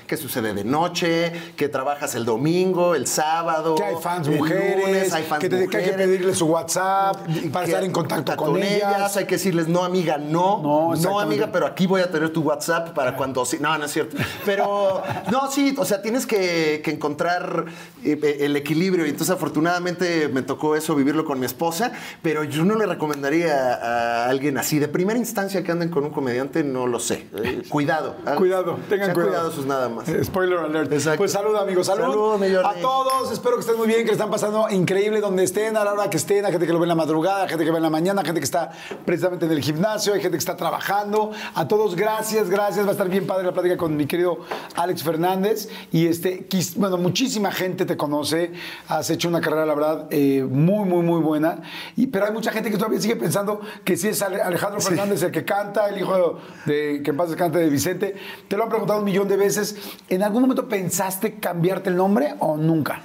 que 0.07 0.17
sucede 0.17 0.53
de 0.53 0.63
noche, 0.63 1.31
que 1.55 1.69
trabajas 1.69 2.15
el 2.15 2.25
domingo, 2.25 2.95
el 2.95 3.07
sábado, 3.07 3.75
Que 3.75 3.83
hay 3.83 3.95
fans 4.01 4.27
mujeres, 4.27 4.85
lunes, 4.85 5.13
hay 5.13 5.23
fans 5.23 5.41
que, 5.41 5.49
te- 5.49 5.55
que 5.67 5.77
hay 5.77 5.83
que 5.83 5.91
mujeres. 5.91 6.07
pedirle 6.07 6.35
su 6.35 6.45
WhatsApp 6.47 7.17
para 7.51 7.65
Que- 7.65 7.71
estar 7.71 7.83
en 7.83 7.91
contacto 7.91 8.35
con, 8.35 8.57
ellas. 8.61 9.15
Hay 9.17 9.25
que 9.25 9.35
decirles, 9.35 9.67
no, 9.67 9.83
amiga, 9.83 10.17
no. 10.17 10.95
No, 10.95 11.19
amiga, 11.19 11.49
pero 11.51 11.65
aquí 11.65 11.88
voy 11.88 12.01
a 12.01 12.09
tener 12.11 12.31
tu 12.31 12.41
WhatsApp 12.41 12.89
para 12.93 13.15
cuando 13.15 13.45
sí. 13.45 13.57
No, 13.60 13.77
no 13.77 13.86
es 13.86 13.91
cierto. 13.91 14.17
Pero, 14.45 15.01
no, 15.31 15.51
sí, 15.51 15.75
o 15.77 15.86
sea, 15.86 16.01
tienes 16.01 16.25
que, 16.25 16.81
que 16.83 16.91
encontrar 16.91 17.65
eh, 18.03 18.38
el 18.41 18.55
equilibrio. 18.55 19.05
Y 19.05 19.10
entonces, 19.10 19.36
afortunadamente, 19.36 20.27
me 20.29 20.41
tocó 20.41 20.75
eso, 20.75 20.95
vivirlo 20.95 21.25
con 21.25 21.39
mi 21.39 21.45
esposa. 21.45 21.91
Pero 22.22 22.43
yo 22.43 22.63
no 22.65 22.75
le 22.75 22.86
recomendaría 22.86 23.74
a 23.75 24.29
alguien 24.29 24.57
así. 24.57 24.79
De 24.79 24.88
primera 24.88 25.17
instancia 25.19 25.63
que 25.63 25.72
anden 25.72 25.89
con 25.89 26.03
un 26.03 26.10
comediante, 26.12 26.63
no 26.63 26.88
lo 26.88 27.00
sé. 27.00 27.27
Eh, 27.43 27.63
cuidado. 27.69 28.15
Cuidado, 28.38 28.77
tengan 28.89 29.13
cuidado. 29.13 29.37
Cuidadosos 29.39 29.65
nada 29.65 29.89
más. 29.89 30.06
Spoiler 30.24 30.60
alert. 30.60 30.91
Exacto. 30.91 31.17
Pues 31.17 31.32
salud, 31.32 31.56
amigos. 31.56 31.88
Salud. 31.88 32.03
Salud, 32.03 32.39
mi 32.39 32.48
a 32.56 32.74
todos. 32.82 33.32
Espero 33.32 33.56
que 33.56 33.62
estén 33.62 33.77
muy 33.77 33.88
bien, 33.88 34.00
que 34.01 34.08
le 34.08 34.12
están 34.13 34.29
pasando 34.32 34.70
increíble 34.70 35.22
donde 35.22 35.44
estén, 35.44 35.77
a 35.77 35.84
la 35.84 35.94
hora 35.94 36.10
que 36.10 36.17
estén. 36.17 36.46
A 36.46 36.50
gente 36.51 36.65
que 36.65 36.74
lo 36.74 36.79
ve 36.79 36.86
en 36.86 36.89
la 36.89 36.96
madrugada, 36.96 37.48
gente 37.48 37.63
que 37.65 37.72
ve 37.72 37.77
en 37.77 37.84
la 37.84 37.89
mañana, 37.89 38.24
gente 38.24 38.39
que 38.39 38.46
está 38.46 38.72
precisamente 39.06 39.46
en 39.46 39.51
el 39.51 39.62
gimnasio, 39.62 40.13
hay 40.13 40.22
gente 40.22 40.38
que 40.38 40.39
está 40.41 40.56
trabajando. 40.56 41.32
A 41.56 41.67
todos, 41.67 41.96
gracias, 41.96 42.50
gracias. 42.50 42.86
Va 42.86 42.89
a 42.89 42.91
estar 42.94 43.10
bien 43.10 43.25
padre 43.27 43.46
la 43.46 43.53
plática 43.53 43.77
con 43.77 43.96
mi 43.96 44.06
querido 44.06 44.39
Alex 44.75 45.03
Fernández. 45.03 45.70
Y 45.91 46.08
este, 46.08 46.48
bueno, 46.75 46.98
muchísima 46.98 47.51
gente 47.51 47.86
te 47.86 47.98
conoce. 47.98 48.51
Has 48.88 49.10
hecho 49.10 49.27
una 49.27 49.41
carrera, 49.41 49.65
la 49.65 49.75
verdad, 49.75 50.08
eh, 50.10 50.46
muy, 50.50 50.86
muy, 50.88 51.03
muy 51.03 51.22
buena. 51.22 51.62
Y, 51.96 52.08
pero 52.08 52.25
hay 52.25 52.32
mucha 52.32 52.51
gente 52.51 52.70
que 52.72 52.77
todavía 52.77 53.00
sigue 53.00 53.15
pensando 53.15 53.62
que 53.84 53.98
sí 53.98 54.10
es 54.10 54.22
Ale- 54.22 54.41
Alejandro 54.41 54.79
Fernández 54.82 55.24
el 55.24 55.32
que 55.32 55.46
canta, 55.46 55.88
el 55.89 56.00
hijo 56.01 56.38
de 56.65 57.01
que 57.03 57.12
en 57.12 57.17
paz 57.17 57.29
descanse 57.29 57.60
de 57.60 57.70
Vicente. 57.70 58.15
Te 58.48 58.58
lo 58.58 58.63
han 58.63 58.70
preguntado 58.70 59.00
un 59.00 59.06
millón 59.06 59.26
de 59.27 59.38
veces. 59.38 59.75
¿En 60.10 60.24
algún 60.24 60.41
momento 60.43 60.67
pensaste 60.67 61.36
cambiarte 61.36 61.89
el 61.89 61.96
nombre 61.96 62.36
o 62.39 62.57
nunca? 62.57 63.01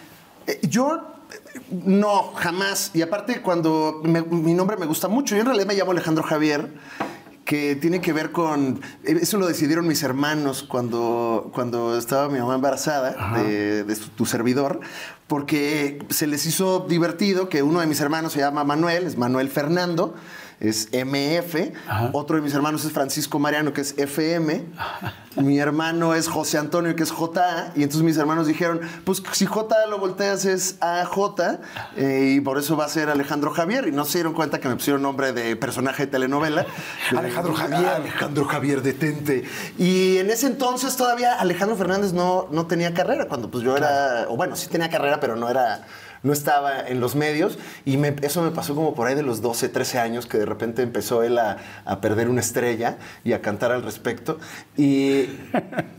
Eh, 0.46 0.60
Yo 0.68 0.96
eh, 1.30 1.60
no, 1.84 2.32
jamás. 2.34 2.90
Y 2.94 3.02
aparte, 3.02 3.40
cuando 3.42 4.00
me- 4.04 4.22
mi 4.22 4.54
nombre 4.54 4.76
me 4.76 4.86
gusta 4.86 5.08
mucho, 5.08 5.34
yo 5.34 5.40
en 5.40 5.46
realidad 5.46 5.66
me 5.66 5.74
llamo 5.74 5.90
Alejandro 5.92 6.22
Javier, 6.24 6.72
que 7.44 7.74
tiene 7.76 8.00
que 8.00 8.12
ver 8.12 8.30
con. 8.32 8.80
Eso 9.04 9.36
lo 9.38 9.46
decidieron 9.46 9.86
mis 9.88 10.02
hermanos 10.02 10.62
cuando, 10.62 11.50
cuando 11.52 11.98
estaba 11.98 12.28
mi 12.28 12.38
mamá 12.38 12.54
embarazada 12.54 13.34
de, 13.42 13.84
tu 14.16 14.26
servidor, 14.26 14.80
porque 15.26 15.98
se 16.08 16.26
les 16.26 16.46
hizo 16.46 16.86
divertido 16.88 17.48
que 17.48 17.62
uno 17.62 17.80
de 17.80 17.86
mis 17.86 18.00
hermanos 18.00 18.32
se 18.32 18.38
llama 18.38 18.62
Manuel, 18.64 19.06
es 19.06 19.16
Manuel 19.18 19.48
Fernando. 19.48 20.14
Es 20.62 20.90
MF, 20.92 21.72
otro 22.12 22.36
de 22.36 22.42
mis 22.42 22.54
hermanos 22.54 22.84
es 22.84 22.92
Francisco 22.92 23.40
Mariano, 23.40 23.72
que 23.72 23.80
es 23.80 23.98
FM, 23.98 24.64
mi 25.36 25.58
hermano 25.58 26.14
es 26.14 26.28
José 26.28 26.56
Antonio, 26.56 26.94
que 26.94 27.02
es 27.02 27.10
JA, 27.10 27.72
y 27.74 27.82
entonces 27.82 28.04
mis 28.04 28.16
hermanos 28.16 28.46
dijeron, 28.46 28.80
pues 29.04 29.20
si 29.32 29.44
JA 29.44 29.86
lo 29.90 29.98
volteas 29.98 30.44
es 30.44 30.76
AJ, 30.80 31.58
eh, 31.96 32.34
y 32.36 32.40
por 32.40 32.58
eso 32.58 32.76
va 32.76 32.84
a 32.84 32.88
ser 32.88 33.10
Alejandro 33.10 33.50
Javier, 33.50 33.88
y 33.88 33.90
no 33.90 34.04
se 34.04 34.18
dieron 34.18 34.34
cuenta 34.34 34.60
que 34.60 34.68
me 34.68 34.76
pusieron 34.76 35.02
nombre 35.02 35.32
de 35.32 35.56
personaje 35.56 36.06
de 36.06 36.12
telenovela. 36.12 36.64
Alejandro 37.16 37.54
Javier. 37.54 37.88
Alejandro 37.88 38.44
Javier, 38.44 38.82
detente. 38.82 39.42
Y 39.78 40.18
en 40.18 40.30
ese 40.30 40.46
entonces 40.46 40.96
todavía 40.96 41.40
Alejandro 41.40 41.76
Fernández 41.76 42.12
no, 42.12 42.46
no 42.52 42.66
tenía 42.66 42.94
carrera, 42.94 43.26
cuando 43.26 43.50
pues 43.50 43.64
yo 43.64 43.76
era, 43.76 44.26
o 44.28 44.36
bueno, 44.36 44.54
sí 44.54 44.68
tenía 44.68 44.88
carrera, 44.88 45.18
pero 45.18 45.34
no 45.34 45.50
era... 45.50 45.84
No 46.22 46.32
estaba 46.32 46.80
en 46.86 47.00
los 47.00 47.14
medios 47.16 47.58
y 47.84 47.96
me- 47.96 48.14
eso 48.22 48.42
me 48.42 48.50
pasó 48.52 48.74
como 48.74 48.94
por 48.94 49.06
ahí 49.08 49.14
de 49.14 49.22
los 49.22 49.42
12, 49.42 49.68
13 49.68 49.98
años 49.98 50.26
que 50.26 50.38
de 50.38 50.46
repente 50.46 50.82
empezó 50.82 51.22
él 51.22 51.38
a, 51.38 51.56
a 51.84 52.00
perder 52.00 52.28
una 52.28 52.40
estrella 52.40 52.98
y 53.24 53.32
a 53.32 53.40
cantar 53.42 53.72
al 53.72 53.82
respecto. 53.82 54.38
Y, 54.76 55.26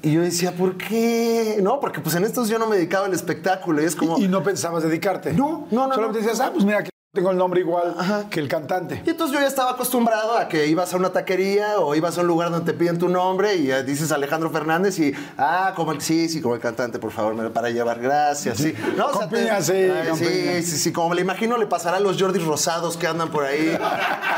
y 0.01 0.13
yo 0.13 0.21
decía, 0.21 0.53
¿por 0.53 0.77
qué? 0.77 1.59
No, 1.61 1.79
porque 1.79 1.99
pues 1.99 2.15
en 2.15 2.23
estos 2.23 2.47
yo 2.49 2.57
no 2.59 2.67
me 2.67 2.75
dedicaba 2.77 3.05
al 3.07 3.13
espectáculo 3.13 3.81
y 3.81 3.85
es 3.85 3.95
como... 3.95 4.17
Y 4.17 4.27
no 4.27 4.43
pensabas 4.43 4.83
dedicarte. 4.83 5.33
No, 5.33 5.67
no, 5.71 5.87
no, 5.87 5.93
Solamente 5.95 6.19
no. 6.21 6.25
decías, 6.25 6.39
ah, 6.39 6.51
pues 6.53 6.63
mira, 6.65 6.83
que 6.83 6.89
tengo 7.13 7.29
el 7.29 7.37
nombre 7.37 7.59
igual 7.59 7.95
que 8.31 8.39
el 8.39 8.47
cantante. 8.47 9.03
Y 9.05 9.11
entonces 9.11 9.35
yo 9.35 9.39
ya 9.39 9.47
estaba 9.47 9.73
acostumbrado 9.73 10.35
a 10.35 10.47
que 10.47 10.65
ibas 10.65 10.95
a 10.95 10.97
una 10.97 11.11
taquería 11.11 11.77
o 11.77 11.93
ibas 11.93 12.17
a 12.17 12.21
un 12.21 12.27
lugar 12.27 12.49
donde 12.49 12.71
te 12.71 12.75
piden 12.75 12.97
tu 12.97 13.07
nombre 13.07 13.55
y 13.55 13.69
eh, 13.69 13.83
dices 13.83 14.11
Alejandro 14.11 14.49
Fernández 14.49 14.97
y, 14.97 15.13
ah, 15.37 15.73
como 15.75 15.91
el, 15.91 16.01
sí, 16.01 16.27
sí, 16.27 16.41
como 16.41 16.55
el 16.55 16.61
cantante, 16.61 16.97
por 16.97 17.11
favor, 17.11 17.35
me 17.35 17.51
para 17.51 17.69
llevar, 17.69 17.99
gracias, 17.99 18.57
sí. 18.57 18.73
No, 18.97 19.11
te- 19.11 19.27
piña, 19.27 19.61
sí, 19.61 19.73
Ay, 19.73 20.09
sí, 20.15 20.63
sí, 20.63 20.77
sí, 20.77 20.91
como 20.91 21.09
me 21.09 21.15
lo 21.15 21.21
imagino 21.21 21.55
le 21.57 21.67
pasará 21.67 21.97
a 21.97 21.99
los 21.99 22.19
Jordis 22.19 22.43
rosados 22.43 22.97
que 22.97 23.05
andan 23.05 23.29
por 23.29 23.45
ahí. 23.45 23.77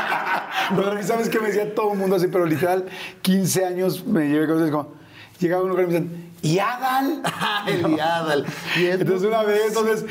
Pero 0.76 1.02
¿sabes 1.02 1.30
qué 1.30 1.40
me 1.40 1.46
decía 1.46 1.74
todo 1.74 1.92
el 1.94 1.98
mundo 1.98 2.16
así? 2.16 2.26
Pero 2.26 2.44
literal, 2.44 2.84
15 3.22 3.64
años 3.64 4.04
me 4.06 4.28
llevé 4.28 4.46
cosas 4.46 4.70
como... 4.70 4.92
Llegaba 5.38 5.60
a 5.60 5.64
un 5.64 5.70
lugar 5.70 5.84
y 5.84 5.88
me 5.88 5.94
decían, 5.94 6.30
¿y 6.46 6.58
Adal? 6.58 7.22
el 7.66 8.00
Adal. 8.00 8.44
Y 8.76 8.86
Entonces 8.86 9.28
una 9.28 9.42
vez, 9.42 9.62
entonces 9.68 10.04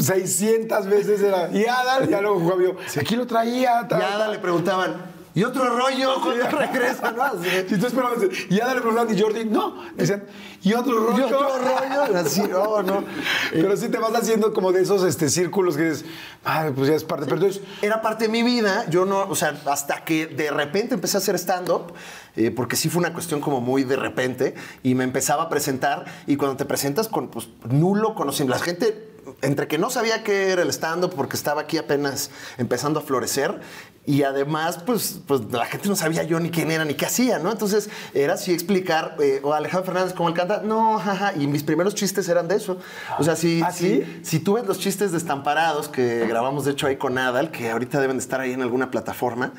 600 0.00 0.86
veces 0.86 1.20
era, 1.22 1.50
¿y 1.52 1.66
Adal? 1.66 2.08
Ya 2.08 2.20
luego 2.20 2.60
yo, 2.60 2.76
aquí 3.00 3.16
lo 3.16 3.26
traía. 3.26 3.86
tal, 3.88 4.00
Y 4.00 4.02
a 4.04 4.08
Ada 4.08 4.18
tal". 4.24 4.32
le 4.32 4.38
preguntaban, 4.38 4.96
¿y 5.34 5.44
otro 5.44 5.76
rollo 5.76 6.16
cuando 6.22 6.48
regresa? 6.48 7.12
¿no? 7.12 7.24
Y 7.44 7.78
tú 7.78 7.86
esperabas, 7.86 8.18
y 8.48 8.60
Adal 8.60 8.76
le 8.76 8.80
preguntaban, 8.80 9.16
y 9.16 9.20
Jordi, 9.20 9.44
no. 9.44 9.82
Decían, 9.96 10.24
¿y 10.62 10.72
otro 10.72 11.06
rollo? 11.06 11.18
¿Y 11.18 11.32
otro 11.32 11.58
rollo? 11.58 12.18
Así, 12.18 12.42
no, 12.42 12.82
no. 12.82 13.04
Pero 13.50 13.76
sí 13.76 13.88
te 13.88 13.98
vas 13.98 14.14
haciendo 14.14 14.52
como 14.52 14.72
de 14.72 14.82
esos 14.82 15.02
este, 15.04 15.28
círculos 15.28 15.76
que 15.76 15.90
dices, 15.90 16.04
madre, 16.44 16.72
pues 16.72 16.88
ya 16.88 16.94
es 16.94 17.04
parte. 17.04 17.26
Pero 17.26 17.36
entonces, 17.36 17.62
Era 17.82 18.02
parte 18.02 18.24
de 18.24 18.30
mi 18.30 18.42
vida, 18.42 18.86
yo 18.88 19.04
no, 19.04 19.22
o 19.22 19.34
sea, 19.34 19.60
hasta 19.66 20.04
que 20.04 20.26
de 20.26 20.50
repente 20.50 20.94
empecé 20.94 21.16
a 21.16 21.18
hacer 21.18 21.36
stand-up, 21.36 21.92
eh, 22.36 22.50
porque 22.50 22.76
sí 22.76 22.88
fue 22.88 23.00
una 23.00 23.12
cuestión 23.12 23.40
como 23.40 23.60
muy 23.60 23.84
de 23.84 23.96
repente, 23.96 24.54
y 24.82 24.94
me 24.94 25.04
empezaba 25.04 25.44
a 25.44 25.48
presentar, 25.48 26.04
y 26.26 26.36
cuando 26.36 26.56
te 26.56 26.64
presentas 26.64 27.08
con 27.08 27.28
pues, 27.28 27.48
nulo 27.68 28.14
conocimiento, 28.14 28.58
la 28.58 28.64
gente, 28.64 29.10
entre 29.42 29.68
que 29.68 29.78
no 29.78 29.90
sabía 29.90 30.22
qué 30.22 30.50
era 30.50 30.62
el 30.62 30.70
stand-up, 30.70 31.12
porque 31.14 31.36
estaba 31.36 31.62
aquí 31.62 31.78
apenas 31.78 32.30
empezando 32.58 33.00
a 33.00 33.02
florecer, 33.02 33.60
y 34.06 34.22
además, 34.22 34.78
pues, 34.84 35.20
pues 35.26 35.42
la 35.52 35.66
gente 35.66 35.88
no 35.88 35.94
sabía 35.94 36.22
yo 36.24 36.40
ni 36.40 36.50
quién 36.50 36.70
era 36.70 36.84
ni 36.84 36.94
qué 36.94 37.06
hacía, 37.06 37.38
¿no? 37.38 37.52
Entonces 37.52 37.90
era 38.14 38.34
así 38.34 38.52
explicar, 38.52 39.16
eh, 39.20 39.40
o 39.42 39.52
Alejandro 39.52 39.86
Fernández, 39.92 40.14
¿cómo 40.14 40.28
él 40.30 40.34
canta? 40.34 40.62
No, 40.64 40.98
jaja, 40.98 41.34
y 41.36 41.46
mis 41.46 41.62
primeros 41.62 41.94
chistes 41.94 42.28
eran 42.28 42.48
de 42.48 42.56
eso. 42.56 42.78
O 43.18 43.22
sea, 43.24 43.36
si, 43.36 43.60
¿Ah, 43.62 43.70
si- 43.70 44.00
sí? 44.02 44.20
si 44.24 44.38
tú 44.40 44.54
ves 44.54 44.66
los 44.66 44.78
chistes 44.78 45.12
destamparados 45.12 45.88
que 45.88 46.26
grabamos, 46.26 46.64
de 46.64 46.72
hecho, 46.72 46.86
ahí 46.86 46.96
con 46.96 47.16
Adal, 47.18 47.50
que 47.50 47.70
ahorita 47.70 48.00
deben 48.00 48.16
de 48.16 48.22
estar 48.22 48.40
ahí 48.40 48.52
en 48.52 48.62
alguna 48.62 48.90
plataforma, 48.90 49.52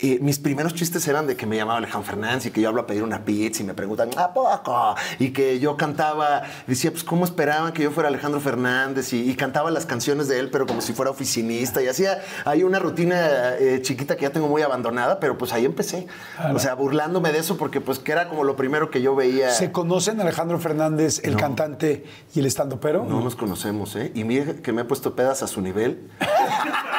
eh, 0.00 0.18
mis 0.20 0.38
primeros 0.38 0.74
chistes 0.74 1.06
eran 1.06 1.26
de 1.26 1.36
que 1.36 1.46
me 1.46 1.56
llamaba 1.56 1.78
Alejandro 1.78 2.10
Fernández 2.10 2.46
y 2.46 2.50
que 2.50 2.60
yo 2.60 2.68
hablo 2.68 2.82
a 2.82 2.86
pedir 2.86 3.02
una 3.02 3.24
pizza 3.24 3.62
y 3.62 3.66
me 3.66 3.74
preguntan, 3.74 4.10
¿a 4.16 4.32
poco? 4.34 4.96
Y 5.20 5.30
que 5.30 5.60
yo 5.60 5.76
cantaba, 5.76 6.42
decía, 6.66 6.90
pues, 6.90 7.04
¿cómo 7.04 7.24
esperaban 7.24 7.72
que 7.72 7.84
yo 7.84 7.90
fuera 7.92 8.08
Alejandro 8.08 8.40
Fernández? 8.40 9.12
Y, 9.12 9.30
y 9.30 9.36
cantaba 9.36 9.70
las 9.70 9.86
canciones 9.86 10.26
de 10.26 10.40
él, 10.40 10.50
pero 10.50 10.66
como 10.66 10.80
si 10.80 10.92
fuera 10.92 11.10
oficinista. 11.12 11.80
Y 11.80 11.86
hacía 11.86 12.22
ahí 12.44 12.64
una 12.64 12.80
rutina 12.80 13.54
eh, 13.58 13.80
chiquita 13.82 14.16
que 14.16 14.22
ya 14.22 14.30
tengo 14.30 14.48
muy 14.48 14.62
abandonada, 14.62 15.20
pero 15.20 15.38
pues 15.38 15.52
ahí 15.52 15.64
empecé. 15.64 16.06
O 16.52 16.58
sea, 16.58 16.74
burlándome 16.74 17.32
de 17.32 17.38
eso 17.38 17.56
porque 17.56 17.80
pues 17.80 17.98
que 17.98 18.12
era 18.12 18.28
como 18.28 18.44
lo 18.44 18.56
primero 18.56 18.90
que 18.90 19.00
yo 19.00 19.14
veía. 19.14 19.50
¿se 19.52 19.70
conocen 19.70 20.20
Alejandro 20.20 20.58
Fernández, 20.58 21.20
el 21.24 21.36
cantante 21.36 22.04
y 22.34 22.40
el 22.40 22.46
estando 22.46 22.80
pero? 22.80 23.04
No 23.04 23.20
nos 23.20 23.36
conocemos, 23.36 23.94
¿eh? 23.96 24.10
Y 24.14 24.24
mire 24.24 24.60
que 24.60 24.72
me 24.72 24.82
he 24.82 24.84
puesto 24.84 25.14
pedas 25.14 25.42
a 25.42 25.46
su 25.46 25.60
nivel. 25.60 26.10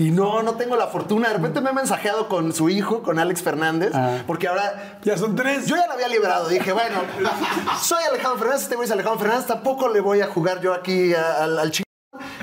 y 0.00 0.10
no, 0.10 0.42
no 0.42 0.54
tengo 0.54 0.76
la 0.76 0.86
fortuna. 0.86 1.28
De 1.28 1.34
repente 1.34 1.60
me 1.60 1.70
he 1.70 1.72
mensajeado 1.72 2.28
con 2.28 2.52
su 2.52 2.68
hijo, 2.70 3.02
con 3.02 3.18
Alex 3.18 3.42
Fernández, 3.42 3.92
Ah. 3.94 4.22
porque 4.26 4.48
ahora. 4.48 4.98
Ya 5.02 5.16
son 5.18 5.36
tres. 5.36 5.66
Yo 5.66 5.76
ya 5.76 5.86
lo 5.86 5.92
había 5.92 6.08
liberado. 6.08 6.48
Dije, 6.48 6.72
bueno, 6.72 7.00
soy 7.82 8.02
Alejandro 8.08 8.38
Fernández, 8.38 8.62
este 8.62 8.76
güey 8.76 8.86
es 8.86 8.92
Alejandro 8.92 9.20
Fernández, 9.20 9.46
tampoco 9.46 9.88
le 9.88 10.00
voy 10.00 10.20
a 10.22 10.26
jugar 10.26 10.60
yo 10.60 10.72
aquí 10.74 11.12
al 11.14 11.70
chico. 11.70 11.89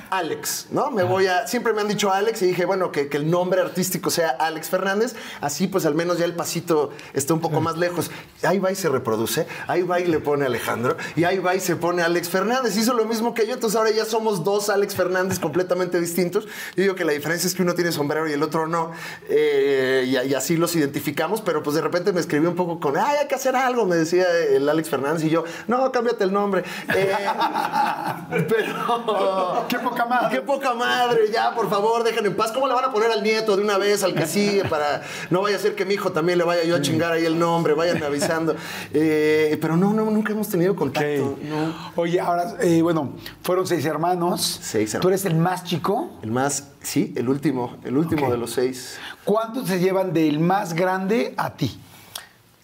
Alex, 0.10 0.68
¿no? 0.72 0.92
Me 0.92 1.04
voy 1.04 1.28
a. 1.28 1.48
Siempre 1.48 1.74
me 1.74 1.82
han 1.82 1.88
dicho 1.88 2.12
Alex 2.12 2.42
y 2.42 2.48
dije, 2.48 2.66
bueno, 2.66 2.92
que, 2.92 3.10
que 3.10 3.18
el 3.18 3.30
nombre 3.30 3.62
artístico 3.62 4.10
sea 4.10 4.30
Alex 4.30 4.70
Fernández. 4.70 5.16
Así, 5.42 5.68
pues 5.68 5.86
al 5.86 5.96
menos 5.96 6.18
ya 6.18 6.26
el 6.26 6.36
pasito 6.36 6.92
está 7.14 7.34
un 7.34 7.42
poco 7.42 7.62
más 7.62 7.78
lejos. 7.78 8.12
Ahí 8.44 8.60
va 8.60 8.72
y 8.72 8.76
se 8.76 8.90
reproduce. 8.90 9.48
Ahí 9.68 9.84
va 9.84 10.00
y 10.00 10.06
le 10.06 10.20
pone 10.20 10.46
Alejandro. 10.46 10.98
Y 11.16 11.24
ahí 11.24 11.40
va 11.40 11.56
y 11.56 11.60
se 11.60 11.76
pone 11.76 12.02
Alex 12.02 12.30
Fernández. 12.30 12.78
Hizo 12.78 12.94
lo 12.94 13.06
mismo 13.06 13.34
que 13.34 13.46
yo. 13.48 13.54
Entonces 13.54 13.78
ahora 13.78 13.92
ya 13.92 14.06
somos 14.06 14.44
dos 14.44 14.70
Alex 14.70 14.96
Fernández 14.96 15.40
completamente 15.40 16.00
distintos. 16.00 16.46
Yo 16.76 16.84
digo 16.84 16.96
que 16.96 17.06
la 17.06 17.14
diferencia 17.14 17.48
es 17.48 17.56
que 17.56 17.64
uno 17.64 17.76
tiene 17.76 17.92
sombrero 17.92 18.28
y 18.28 18.34
el 18.34 18.44
otro 18.44 18.68
no. 18.68 18.92
Eh, 19.30 20.06
y, 20.08 20.30
y 20.30 20.34
así 20.34 20.58
los 20.58 20.76
identificamos. 20.76 21.42
Pero 21.42 21.64
pues 21.64 21.76
de 21.76 21.82
repente 21.82 22.14
me 22.14 22.20
escribí 22.20 22.46
un 22.46 22.56
poco 22.56 22.80
con, 22.80 22.98
ay, 22.98 23.18
hay 23.22 23.28
que 23.28 23.36
hacer 23.36 23.56
algo, 23.56 23.86
me 23.86 23.96
decía 23.96 24.26
el 24.50 24.68
Alex 24.68 24.90
Fernández. 24.90 25.24
Y 25.24 25.30
yo, 25.30 25.44
no, 25.68 25.92
cámbiate 25.92 26.24
el 26.24 26.34
nombre. 26.34 26.64
Eh, 26.96 27.16
pero. 28.48 29.66
Qué 29.68 29.80
poca 29.98 30.06
madre. 30.06 30.36
Qué 30.36 30.42
poca 30.42 30.74
madre, 30.74 31.20
ya, 31.32 31.54
por 31.54 31.70
favor, 31.70 32.04
déjenme 32.04 32.30
en 32.30 32.36
paz. 32.36 32.52
¿Cómo 32.52 32.68
le 32.68 32.74
van 32.74 32.86
a 32.86 32.92
poner 32.92 33.12
al 33.12 33.24
nieto 33.24 33.56
de 33.56 33.64
una 33.64 33.78
vez, 33.78 34.04
al 34.04 34.14
que 34.14 34.26
sigue, 34.28 34.66
para 34.66 35.02
no 35.30 35.42
vaya 35.42 35.58
a 35.58 35.60
ser 35.60 35.76
que 35.76 35.86
mi 35.86 35.96
hijo 35.96 36.12
también 36.12 36.38
le 36.38 36.44
vaya 36.44 36.64
yo 36.64 36.76
a 36.76 36.82
chingar 36.82 37.12
ahí 37.12 37.26
el 37.26 37.38
nombre, 37.38 37.74
vayan 37.74 38.02
avisando? 38.04 38.56
Eh, 38.94 39.58
pero 39.60 39.76
no, 39.76 39.94
no, 39.94 40.06
nunca 40.06 40.34
hemos 40.34 40.48
tenido 40.48 40.76
contacto. 40.76 41.38
No. 41.44 41.92
Oye, 41.96 42.20
ahora, 42.20 42.56
eh, 42.62 42.82
bueno, 42.82 43.14
fueron 43.42 43.66
seis 43.66 43.86
hermanos. 43.86 44.60
Seis 44.62 44.94
hermanos. 44.94 45.02
¿Tú 45.02 45.08
eres 45.10 45.26
el 45.26 45.36
más 45.36 45.64
chico? 45.64 46.12
El 46.22 46.32
más, 46.32 46.70
sí, 46.82 47.14
el 47.16 47.30
último, 47.30 47.78
el 47.84 47.98
último 47.98 48.30
de 48.30 48.38
los 48.38 48.52
seis. 48.52 49.00
¿Cuántos 49.24 49.68
se 49.68 49.80
llevan 49.80 50.14
del 50.14 50.40
más 50.40 50.74
grande 50.74 51.34
a 51.38 51.54
ti? 51.54 51.80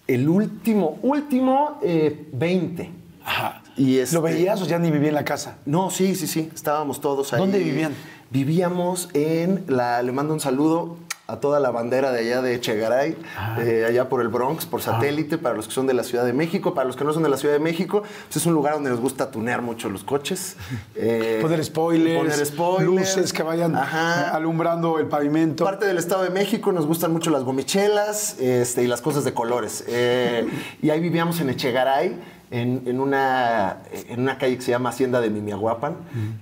El 0.08 0.28
último, 0.28 1.00
último, 1.02 1.80
eh, 1.82 2.28
20. 2.34 2.92
Ajá. 3.26 3.63
Y 3.78 3.98
este- 4.00 4.16
¿Lo 4.16 4.22
veías 4.22 4.62
o 4.62 4.66
ya 4.66 4.78
ni 4.80 4.92
vivía 4.92 5.10
en 5.10 5.16
la 5.16 5.26
casa? 5.26 5.58
No, 5.66 5.90
sí, 5.90 6.16
sí, 6.16 6.28
sí. 6.28 6.50
Estábamos 6.54 7.02
todos 7.02 7.34
ahí. 7.34 7.40
¿Dónde 7.40 7.60
vivían? 7.60 7.94
Vivíamos 8.30 9.10
en 9.14 9.64
la. 9.68 10.02
Le 10.02 10.12
mando 10.12 10.34
un 10.34 10.40
saludo 10.40 10.98
a 11.26 11.38
toda 11.40 11.60
la 11.62 11.72
bandera 11.72 12.12
de 12.12 12.20
allá 12.20 12.42
de 12.42 12.60
Chegaray, 12.60 13.16
Ah. 13.38 13.58
eh, 13.62 13.86
allá 13.88 14.10
por 14.10 14.22
el 14.22 14.28
Bronx, 14.28 14.66
por 14.66 14.82
satélite, 14.82 15.38
para 15.38 15.56
los 15.56 15.68
que 15.68 15.74
son 15.74 15.88
de 15.88 15.94
la 15.94 16.04
Ciudad 16.04 16.26
de 16.26 16.34
México. 16.34 16.74
Para 16.74 16.86
los 16.86 16.98
que 16.98 17.06
no 17.06 17.14
son 17.14 17.24
de 17.24 17.30
la 17.30 17.38
Ciudad 17.38 17.54
de 17.54 17.62
México, 17.62 18.02
pues 18.02 18.36
es 18.38 18.46
un 18.46 18.54
lugar 18.54 18.74
donde 18.74 18.90
nos 18.90 19.00
gusta 19.00 19.32
tunear 19.32 19.62
mucho 19.62 19.90
los 19.90 20.04
coches. 20.04 20.58
eh, 20.96 21.40
Poner 21.42 21.64
spoilers, 21.64 22.18
Poner 22.20 22.46
spoilers. 22.46 22.86
luces 23.16 23.32
que 23.34 23.42
vayan 23.42 23.76
Ajá. 23.76 24.32
alumbrando 24.36 25.00
el 25.00 25.06
pavimento. 25.08 25.64
Parte 25.64 25.86
del 25.86 25.98
Estado 25.98 26.24
de 26.24 26.30
México 26.30 26.72
nos 26.74 26.86
gustan 26.86 27.14
mucho 27.14 27.30
las 27.30 27.44
gomichelas 27.44 28.38
este, 28.40 28.84
y 28.84 28.88
las 28.88 29.02
cosas 29.02 29.24
de 29.24 29.34
colores. 29.34 29.86
Eh, 29.88 30.46
y 30.82 30.90
ahí 30.90 31.00
vivíamos 31.00 31.40
en 31.40 31.50
Echegaray, 31.52 32.18
en, 32.54 32.84
en 32.86 33.00
una, 33.00 33.80
en 34.10 34.20
una 34.22 34.38
calle 34.38 34.56
que 34.56 34.62
se 34.62 34.70
llama 34.70 34.90
Hacienda 34.90 35.20
de 35.22 35.32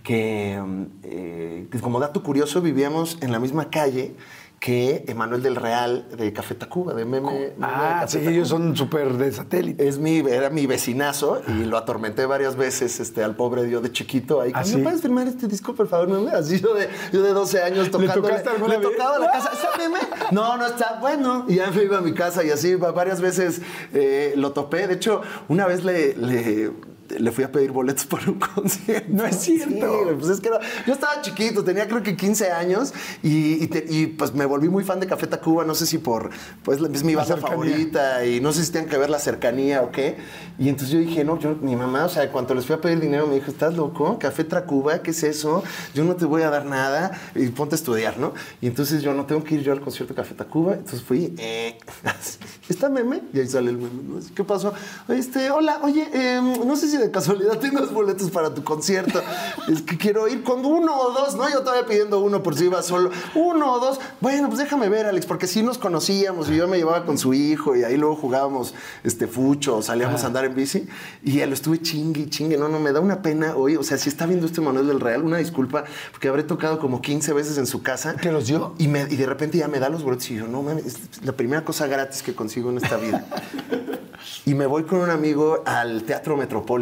que, 0.03 0.61
mm, 0.61 0.83
eh, 1.03 1.67
que 1.71 1.79
como 1.79 2.01
dato 2.01 2.21
curioso 2.21 2.61
vivíamos 2.61 3.17
en 3.21 3.31
la 3.31 3.39
misma 3.39 3.69
calle 3.69 4.13
que 4.61 5.03
Emanuel 5.07 5.41
del 5.41 5.55
Real 5.55 6.07
de 6.15 6.31
Café 6.33 6.53
Tacuba, 6.53 6.93
de 6.93 7.03
Meme. 7.03 7.53
Ah, 7.63 8.05
sí, 8.07 8.17
Tacuba. 8.19 8.31
ellos 8.31 8.47
son 8.49 8.77
súper 8.77 9.13
de 9.13 9.31
satélite. 9.31 9.87
Es 9.87 9.97
mi, 9.97 10.19
era 10.19 10.51
mi 10.51 10.67
vecinazo 10.67 11.41
y 11.47 11.63
lo 11.65 11.77
atormenté 11.77 12.27
varias 12.27 12.55
veces 12.55 12.99
este, 12.99 13.23
al 13.23 13.35
pobre 13.35 13.63
Dios 13.63 13.81
de 13.81 13.91
chiquito. 13.91 14.39
Ahí, 14.39 14.51
¿Ah, 14.53 14.61
¿me 14.75 14.83
puedes 14.83 15.01
firmar 15.01 15.27
este 15.27 15.47
disco, 15.47 15.73
por 15.73 15.87
favor? 15.87 16.09
meme?" 16.09 16.29
Así 16.29 16.61
yo 16.61 16.75
de, 16.75 16.87
yo 17.11 17.23
de 17.23 17.33
12 17.33 17.63
años 17.63 17.89
tocando. 17.89 18.13
tocaste 18.21 18.49
alguna 18.49 18.75
le 18.75 18.79
vez? 18.85 18.89
tocaba 18.95 19.17
la 19.17 19.31
casa. 19.31 19.49
¿Está 19.51 19.69
meme? 19.79 19.97
No, 20.29 20.55
no 20.57 20.67
está. 20.67 20.99
Bueno. 21.01 21.45
Y 21.47 21.55
ya 21.55 21.71
me 21.71 21.81
iba 21.83 21.97
a 21.97 22.01
mi 22.01 22.13
casa 22.13 22.43
y 22.43 22.51
así 22.51 22.75
va- 22.75 22.91
varias 22.91 23.19
veces 23.19 23.61
eh, 23.95 24.33
lo 24.37 24.51
topé. 24.51 24.85
De 24.85 24.93
hecho, 24.93 25.21
una 25.49 25.65
vez 25.65 25.83
le... 25.83 26.13
le 26.15 26.71
le 27.19 27.31
fui 27.31 27.43
a 27.43 27.51
pedir 27.51 27.71
boletos 27.71 28.05
para 28.07 28.29
un 28.31 28.39
concierto. 28.39 29.07
No 29.09 29.25
es 29.25 29.35
cierto. 29.37 29.73
Sí, 29.75 30.15
pues 30.19 30.29
es 30.29 30.39
que 30.41 30.49
no- 30.49 30.59
yo 30.87 30.93
estaba 30.93 31.21
chiquito, 31.21 31.63
tenía 31.63 31.87
creo 31.87 32.03
que 32.03 32.15
15 32.15 32.51
años 32.51 32.93
y, 33.23 33.63
y 33.63 33.67
te- 33.67 33.85
y, 33.89 34.07
pues 34.07 34.33
me 34.33 34.45
volví 34.45 34.69
muy 34.69 34.83
fan 34.83 34.99
de 34.99 35.07
Café 35.07 35.27
Tacuba, 35.27 35.63
no 35.65 35.75
sé 35.75 35.85
si 35.85 35.97
por, 35.97 36.29
pues 36.63 36.79
es 36.79 37.03
mi 37.03 37.15
banda 37.15 37.35
favorita 37.37 38.25
y 38.25 38.39
no 38.41 38.51
sé 38.53 38.63
si 38.65 38.71
tienen 38.71 38.89
que 38.89 38.97
ver 38.97 39.09
la 39.09 39.19
cercanía 39.19 39.81
o 39.81 39.91
qué. 39.91 40.17
Y 40.59 40.69
entonces 40.69 40.93
yo 40.93 40.99
dije, 40.99 41.23
no, 41.23 41.39
yo, 41.39 41.55
mi 41.61 41.75
mamá, 41.75 42.05
o 42.05 42.09
sea, 42.09 42.31
cuando 42.31 42.53
les 42.53 42.65
fui 42.65 42.75
a 42.75 42.81
pedir 42.81 42.99
dinero 42.99 43.27
me 43.27 43.35
dijo, 43.35 43.51
¿estás 43.51 43.75
loco? 43.75 44.17
Café 44.19 44.43
Tacuba, 44.43 45.01
¿qué 45.01 45.11
es 45.11 45.23
eso? 45.23 45.63
Yo 45.93 46.03
no 46.03 46.15
te 46.15 46.25
voy 46.25 46.41
a 46.43 46.49
dar 46.49 46.65
nada 46.65 47.11
y 47.35 47.47
ponte 47.49 47.75
a 47.75 47.77
estudiar, 47.77 48.17
¿no? 48.17 48.33
Y 48.61 48.67
entonces 48.67 49.01
yo 49.01 49.13
no 49.13 49.25
tengo 49.25 49.43
que 49.43 49.55
ir 49.55 49.61
yo 49.61 49.71
al 49.71 49.81
concierto 49.81 50.13
de 50.13 50.21
Café 50.21 50.35
Tacuba, 50.35 50.73
entonces 50.73 51.01
fui, 51.01 51.33
eh, 51.37 51.77
¿está 52.69 52.89
meme? 52.89 53.21
Y 53.33 53.39
ahí 53.39 53.47
sale 53.47 53.69
el 53.71 53.77
meme. 53.77 54.21
¿Qué 54.35 54.43
pasó? 54.43 54.73
Este, 55.07 55.49
hola, 55.51 55.79
oye, 55.83 56.07
em, 56.13 56.65
no 56.67 56.75
sé 56.75 56.87
si 56.87 56.97
de 57.03 57.12
casualidad 57.12 57.58
tengas 57.60 57.91
boletos 57.91 58.29
para 58.31 58.53
tu 58.53 58.63
concierto. 58.63 59.22
Es 59.67 59.81
que 59.81 59.98
quiero 59.98 60.27
ir 60.27 60.43
con 60.43 60.65
uno 60.65 60.96
o 60.98 61.12
dos, 61.12 61.36
¿no? 61.36 61.50
Yo 61.50 61.60
estaba 61.60 61.86
pidiendo 61.86 62.20
uno 62.20 62.41
por 62.43 62.55
si 62.55 62.65
iba 62.65 62.81
solo. 62.81 63.12
Uno 63.36 63.74
o 63.74 63.79
dos. 63.79 64.00
Bueno, 64.20 64.48
pues 64.48 64.60
déjame 64.60 64.89
ver, 64.89 65.05
Alex, 65.05 65.25
porque 65.25 65.48
sí 65.48 65.63
nos 65.63 65.77
conocíamos 65.77 66.50
y 66.50 66.55
yo 66.55 66.67
me 66.67 66.77
llevaba 66.77 67.05
con 67.05 67.17
su 67.17 67.34
hijo 67.34 67.75
y 67.75 67.84
ahí 67.84 67.98
luego 67.98 68.15
jugábamos 68.15 68.74
este 69.03 69.27
fucho, 69.27 69.81
salíamos 69.81 70.24
a 70.24 70.27
andar 70.27 70.46
en 70.46 70.55
bici 70.55 70.88
y 71.24 71.38
ya 71.38 71.48
lo 71.48 71.53
estuve 71.53 71.81
chingue, 71.81 72.22
y 72.22 72.29
chingue. 72.29 72.58
No, 72.58 72.67
no, 72.67 72.79
me 72.79 72.91
da 72.91 73.00
una 73.00 73.22
pena 73.22 73.55
hoy. 73.55 73.75
O 73.75 73.84
sea, 73.84 73.98
si 73.98 74.10
está 74.10 74.25
viendo 74.25 74.46
este 74.46 74.62
Manuel 74.62 74.88
del 74.88 75.00
Real, 75.00 75.24
una 75.24 75.38
disculpa, 75.38 75.84
porque 76.12 76.27
habré 76.27 76.43
tocado 76.43 76.79
como 76.79 77.01
15 77.01 77.34
veces 77.34 77.58
en 77.58 77.67
su 77.67 77.81
casa. 77.81 78.13
¿Te 78.15 78.31
los 78.31 78.48
dio? 78.48 78.74
Y, 78.77 78.88
me- 78.88 79.08
y 79.10 79.15
de 79.15 79.25
repente 79.25 79.58
ya 79.58 79.67
me 79.67 79.79
da 79.79 79.89
los 79.89 80.03
boletos 80.03 80.29
y 80.31 80.36
yo, 80.36 80.48
no 80.48 80.62
mames, 80.62 80.86
es 80.86 80.98
la 81.24 81.31
primera 81.34 81.63
cosa 81.65 81.88
gratis 81.88 82.22
que 82.24 82.34
consigo 82.36 82.70
en 82.70 82.77
esta 82.77 82.98
vida. 82.98 83.25
y 84.46 84.53
me 84.53 84.65
voy 84.65 84.84
con 84.84 85.00
un 85.00 85.10
amigo 85.10 85.63
al 85.65 86.03
Teatro 86.03 86.38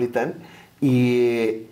Metropolitan 0.10 0.36
y, 0.82 1.68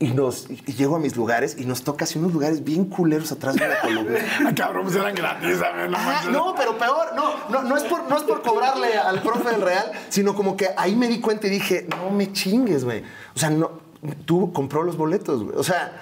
y 0.00 0.12
nos, 0.14 0.48
y 0.48 0.72
llego 0.74 0.96
a 0.96 0.98
mis 0.98 1.16
lugares 1.16 1.56
y 1.58 1.64
nos 1.64 1.82
toca 1.82 2.04
así 2.04 2.18
unos 2.18 2.32
lugares 2.32 2.64
bien 2.64 2.84
culeros 2.84 3.32
atrás 3.32 3.56
de 3.56 3.68
la 3.68 3.80
columna. 3.82 4.18
Ah, 4.46 4.52
cabrón, 4.54 4.84
pues 4.84 4.96
eran 4.96 5.14
gratis, 5.14 5.60
a 5.62 5.72
ver, 5.72 5.90
no 5.90 5.98
manches. 5.98 6.30
no, 6.30 6.54
pero 6.56 6.78
peor, 6.78 7.14
no, 7.14 7.48
no, 7.50 7.62
no, 7.62 7.76
es 7.76 7.84
por, 7.84 8.08
no 8.08 8.16
es 8.16 8.22
por 8.22 8.42
cobrarle 8.42 8.96
al 8.96 9.22
profe 9.22 9.50
del 9.50 9.62
Real, 9.62 9.90
sino 10.08 10.34
como 10.34 10.56
que 10.56 10.68
ahí 10.76 10.94
me 10.94 11.08
di 11.08 11.20
cuenta 11.20 11.46
y 11.46 11.50
dije, 11.50 11.86
no 11.90 12.10
me 12.10 12.32
chingues, 12.32 12.84
güey. 12.84 13.02
O 13.34 13.38
sea, 13.38 13.50
no, 13.50 13.87
tú 14.26 14.52
compró 14.52 14.82
los 14.84 14.96
boletos, 14.96 15.42
güey. 15.42 15.56
O 15.56 15.64
sea, 15.64 15.92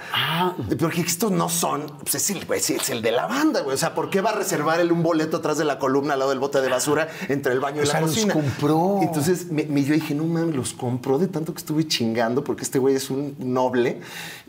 porque 0.79 1.01
estos 1.01 1.31
no 1.31 1.49
son, 1.49 1.87
pues 2.01 2.15
es 2.17 2.31
el, 2.31 2.45
güey, 2.45 2.61
es 2.61 2.91
el 2.91 3.01
de 3.03 3.11
la 3.11 3.27
banda, 3.27 3.61
güey. 3.63 3.75
O 3.75 3.79
sea, 3.79 3.95
¿por 3.95 4.11
qué 4.11 4.21
va 4.21 4.31
a 4.31 4.35
reservar 4.35 4.81
él 4.81 4.93
un 4.93 5.03
boleto 5.03 5.39
atrás 5.39 5.57
de 5.59 5.65
la 5.65 5.79
columna 5.79 6.13
al 6.15 6.19
lado 6.19 6.31
del 6.31 6.41
bote 6.41 6.61
de 6.61 6.69
basura 6.69 7.09
entre 7.29 7.53
el 7.53 7.61
baño 7.61 7.79
y 7.79 7.81
O 7.81 7.85
la 7.87 7.91
sea, 7.93 8.01
los 8.01 8.11
cocina? 8.11 8.35
compró. 8.35 9.01
Entonces 9.03 9.51
me, 9.51 9.65
me- 9.65 9.83
yo 9.85 9.95
dije, 9.95 10.15
no 10.15 10.25
mames, 10.25 10.55
los 10.55 10.73
compró 10.75 11.19
de 11.19 11.29
tanto 11.29 11.53
que 11.55 11.59
estuve 11.59 11.87
chingando 11.87 12.45
porque 12.45 12.63
este 12.65 12.79
güey 12.79 12.95
es 12.97 13.09
un 13.11 13.35
noble 13.39 14.01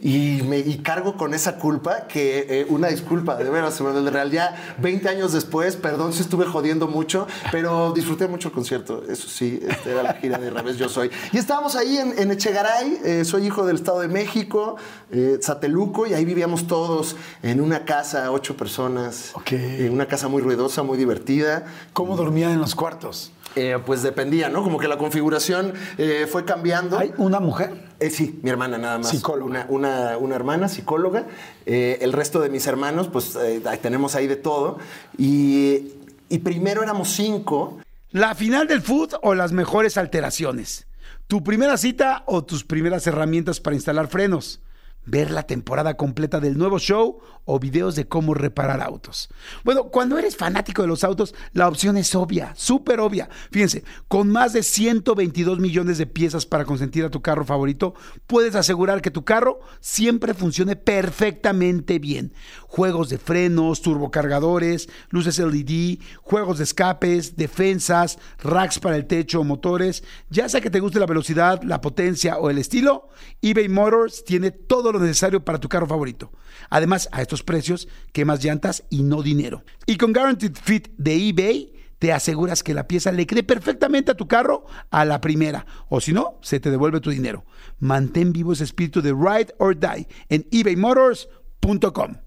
y, 0.02 0.42
me, 0.48 0.60
y 0.60 0.80
cargo 0.80 1.16
con 1.18 1.34
esa 1.34 1.58
culpa 1.58 2.08
que 2.08 2.46
eh, 2.50 2.66
una 2.70 2.88
disculpa, 2.90 3.36
de 3.36 3.50
veras, 3.50 3.80
Manuel 3.82 4.04
del 4.06 4.14
Real. 4.14 4.32
Ya 4.32 4.76
20 4.80 5.08
años 5.10 5.32
después, 5.34 5.76
perdón 5.78 6.12
si 6.14 6.22
estuve 6.22 6.46
jodiendo 6.46 6.88
mucho, 6.88 7.28
pero 7.52 7.92
disfruté 7.94 8.28
mucho 8.28 8.50
el 8.50 8.54
concierto. 8.54 9.04
Eso 9.08 9.28
sí, 9.30 9.60
este 9.68 9.92
era 9.92 10.04
la 10.04 10.14
gira 10.16 10.38
de 10.38 10.50
Revés 10.50 10.78
Yo 10.78 10.90
Soy. 10.90 11.10
Y 11.32 11.38
estábamos 11.38 11.76
ahí 11.76 11.98
en, 11.98 12.18
en 12.18 12.32
Echegaray, 12.32 13.00
eh, 13.06 13.26
soy 13.26 13.37
hijo 13.40 13.66
del 13.66 13.76
Estado 13.78 14.00
de 14.02 14.08
México, 14.08 14.76
eh, 15.12 15.38
Sateluco, 15.42 16.08
y 16.08 16.14
ahí 16.14 16.26
vivíamos 16.26 16.68
todos 16.68 17.16
en 17.44 17.62
una 17.62 17.86
casa, 17.86 18.32
ocho 18.32 18.56
personas. 18.58 19.32
Ok. 19.36 19.52
Eh, 19.54 19.90
una 19.92 20.08
casa 20.08 20.28
muy 20.28 20.42
ruidosa, 20.42 20.84
muy 20.84 20.98
divertida. 20.98 21.66
¿Cómo 21.94 22.16
dormían 22.18 22.52
en 22.52 22.60
los 22.60 22.76
cuartos? 22.76 23.32
Eh, 23.56 23.80
pues 23.86 24.04
dependía, 24.04 24.50
¿no? 24.50 24.62
Como 24.64 24.78
que 24.78 24.88
la 24.88 24.98
configuración 24.98 25.74
eh, 25.98 26.28
fue 26.32 26.46
cambiando. 26.46 27.00
¿Hay 27.00 27.12
una 27.18 27.40
mujer? 27.40 27.86
Eh, 28.00 28.10
sí, 28.12 28.40
mi 28.44 28.50
hermana 28.52 28.78
nada 28.78 29.00
más. 29.00 29.10
Psicóloga. 29.10 29.46
Una, 29.46 29.66
una- 29.70 30.18
una 30.18 30.36
hermana 30.36 30.68
psicóloga. 30.68 31.26
El 31.66 32.14
resto 32.14 32.40
de 32.40 32.50
mis 32.50 32.68
hermanos, 32.68 33.08
pues 33.12 33.38
tenemos 33.82 34.16
ahí 34.16 34.28
de 34.28 34.36
todo. 34.36 34.78
Y, 35.18 35.94
y 36.30 36.38
primero 36.40 36.84
éramos 36.84 37.10
cinco. 37.10 37.80
La 38.12 38.36
final 38.36 38.68
del 38.68 38.82
food 38.82 39.16
o 39.22 39.34
las 39.36 39.52
mejores 39.52 39.98
alteraciones. 39.98 40.87
Tu 41.28 41.44
primera 41.44 41.76
cita 41.76 42.24
o 42.26 42.46
tus 42.46 42.64
primeras 42.64 43.06
herramientas 43.06 43.60
para 43.60 43.76
instalar 43.76 44.08
frenos. 44.08 44.62
Ver 45.08 45.32
la 45.32 45.44
temporada 45.44 45.98
completa 45.98 46.40
del 46.40 46.58
nuevo 46.58 46.80
show 46.80 47.20
o 47.46 47.60
videos 47.60 47.96
de 47.96 48.08
cómo 48.08 48.34
reparar 48.34 48.82
autos. 48.82 49.30
Bueno, 49.64 49.86
cuando 49.86 50.18
eres 50.18 50.36
fanático 50.36 50.82
de 50.82 50.90
los 50.90 51.06
autos, 51.06 51.34
la 51.54 51.70
opción 51.70 51.96
es 51.96 52.14
obvia, 52.14 52.54
súper 52.58 53.00
obvia. 53.00 53.30
Fíjense, 53.52 53.86
con 54.10 54.30
más 54.30 54.52
de 54.52 54.64
122 54.64 55.58
millones 55.60 55.98
de 55.98 56.08
piezas 56.08 56.46
para 56.46 56.66
consentir 56.66 57.06
a 57.06 57.10
tu 57.10 57.22
carro 57.22 57.46
favorito, 57.46 57.96
puedes 58.28 58.54
asegurar 58.56 59.02
que 59.02 59.10
tu 59.10 59.24
carro 59.24 59.62
siempre 59.80 60.34
funcione 60.34 60.76
perfectamente 60.76 62.00
bien. 62.00 62.34
Juegos 62.68 63.08
de 63.08 63.18
frenos, 63.18 63.82
turbocargadores, 63.82 64.90
luces 65.10 65.40
LED, 65.40 66.00
juegos 66.22 66.58
de 66.58 66.66
escapes, 66.66 67.38
defensas, 67.38 68.20
racks 68.40 68.78
para 68.78 68.98
el 68.98 69.08
techo 69.08 69.46
motores. 69.46 70.04
Ya 70.30 70.50
sea 70.50 70.60
que 70.60 70.70
te 70.70 70.82
guste 70.82 71.00
la 71.00 71.06
velocidad, 71.06 71.64
la 71.64 71.80
potencia 71.80 72.40
o 72.40 72.50
el 72.50 72.58
estilo, 72.58 73.08
eBay 73.42 73.70
Motors 73.70 74.26
tiene 74.26 74.52
todo 74.52 74.92
lo 74.92 74.97
necesario 75.00 75.44
para 75.44 75.60
tu 75.60 75.70
carro 75.70 75.88
favorito. 75.88 76.32
Además, 76.70 77.10
a 77.12 77.22
estos 77.22 77.44
precios, 77.44 77.88
quemas 78.12 78.44
llantas 78.44 78.84
y 78.90 79.04
no 79.04 79.22
dinero. 79.22 79.64
Y 79.86 79.98
con 79.98 80.14
Guaranteed 80.14 80.56
Fit 80.62 80.90
de 80.98 81.30
eBay, 81.30 81.74
te 82.00 82.14
aseguras 82.14 82.64
que 82.64 82.74
la 82.74 82.88
pieza 82.88 83.12
le 83.12 83.26
quede 83.26 83.44
perfectamente 83.44 84.12
a 84.12 84.18
tu 84.18 84.28
carro 84.28 84.66
a 84.92 85.06
la 85.06 85.20
primera. 85.22 85.66
O 85.90 86.00
si 86.00 86.14
no, 86.14 86.38
se 86.42 86.60
te 86.60 86.70
devuelve 86.70 87.02
tu 87.02 87.10
dinero. 87.10 87.46
Mantén 87.80 88.34
vivo 88.34 88.54
ese 88.54 88.64
espíritu 88.64 89.02
de 89.02 89.14
Ride 89.14 89.56
or 89.58 89.78
Die 89.78 90.08
en 90.30 90.48
ebaymotors.com. 90.52 92.27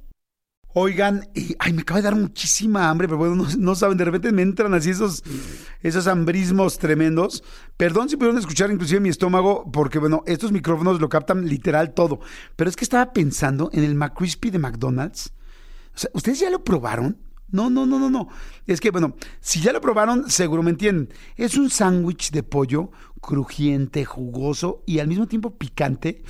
Oigan, 0.72 1.28
y- 1.34 1.56
ay, 1.58 1.72
me 1.72 1.82
acaba 1.82 1.98
de 1.98 2.04
dar 2.04 2.14
muchísima 2.16 2.88
hambre, 2.88 3.08
pero 3.08 3.18
bueno, 3.18 3.44
no, 3.58 3.74
saben, 3.74 3.98
de 3.98 4.04
repente 4.04 4.30
me 4.30 4.42
entran 4.42 4.72
así 4.72 4.90
esos, 4.90 5.22
esos 5.82 6.06
hambrismos 6.06 6.78
tremendos. 6.78 7.42
Perdón 7.76 8.08
si 8.08 8.16
pudieron 8.16 8.38
escuchar 8.38 8.70
inclusive 8.70 9.00
mi 9.00 9.08
estómago, 9.08 9.68
porque 9.72 9.98
bueno, 9.98 10.22
estos 10.26 10.52
micrófonos 10.52 11.00
lo 11.00 11.08
captan 11.08 11.46
literal 11.48 11.92
todo. 11.92 12.20
Pero 12.54 12.70
es 12.70 12.76
que 12.76 12.84
estaba 12.84 13.12
pensando 13.12 13.70
en 13.72 13.82
el 13.82 13.94
McCrispy 13.96 14.50
de 14.50 14.58
McDonald's. 14.60 15.32
O 15.94 15.98
sea, 15.98 16.10
¿ustedes 16.14 16.38
ya 16.38 16.50
lo 16.50 16.62
probaron? 16.62 17.18
No, 17.52 17.70
no, 17.70 17.86
no, 17.86 17.98
no, 17.98 18.10
no. 18.10 18.28
Es 18.66 18.80
que, 18.80 18.90
bueno, 18.90 19.16
si 19.40 19.60
ya 19.60 19.72
lo 19.72 19.80
probaron, 19.80 20.30
seguro 20.30 20.62
me 20.62 20.70
entienden. 20.70 21.12
Es 21.36 21.56
un 21.56 21.70
sándwich 21.70 22.30
de 22.30 22.42
pollo 22.42 22.90
crujiente, 23.20 24.04
jugoso 24.04 24.82
y 24.86 24.98
al 24.98 25.08
mismo 25.08 25.26
tiempo 25.26 25.56
picante. 25.56 26.22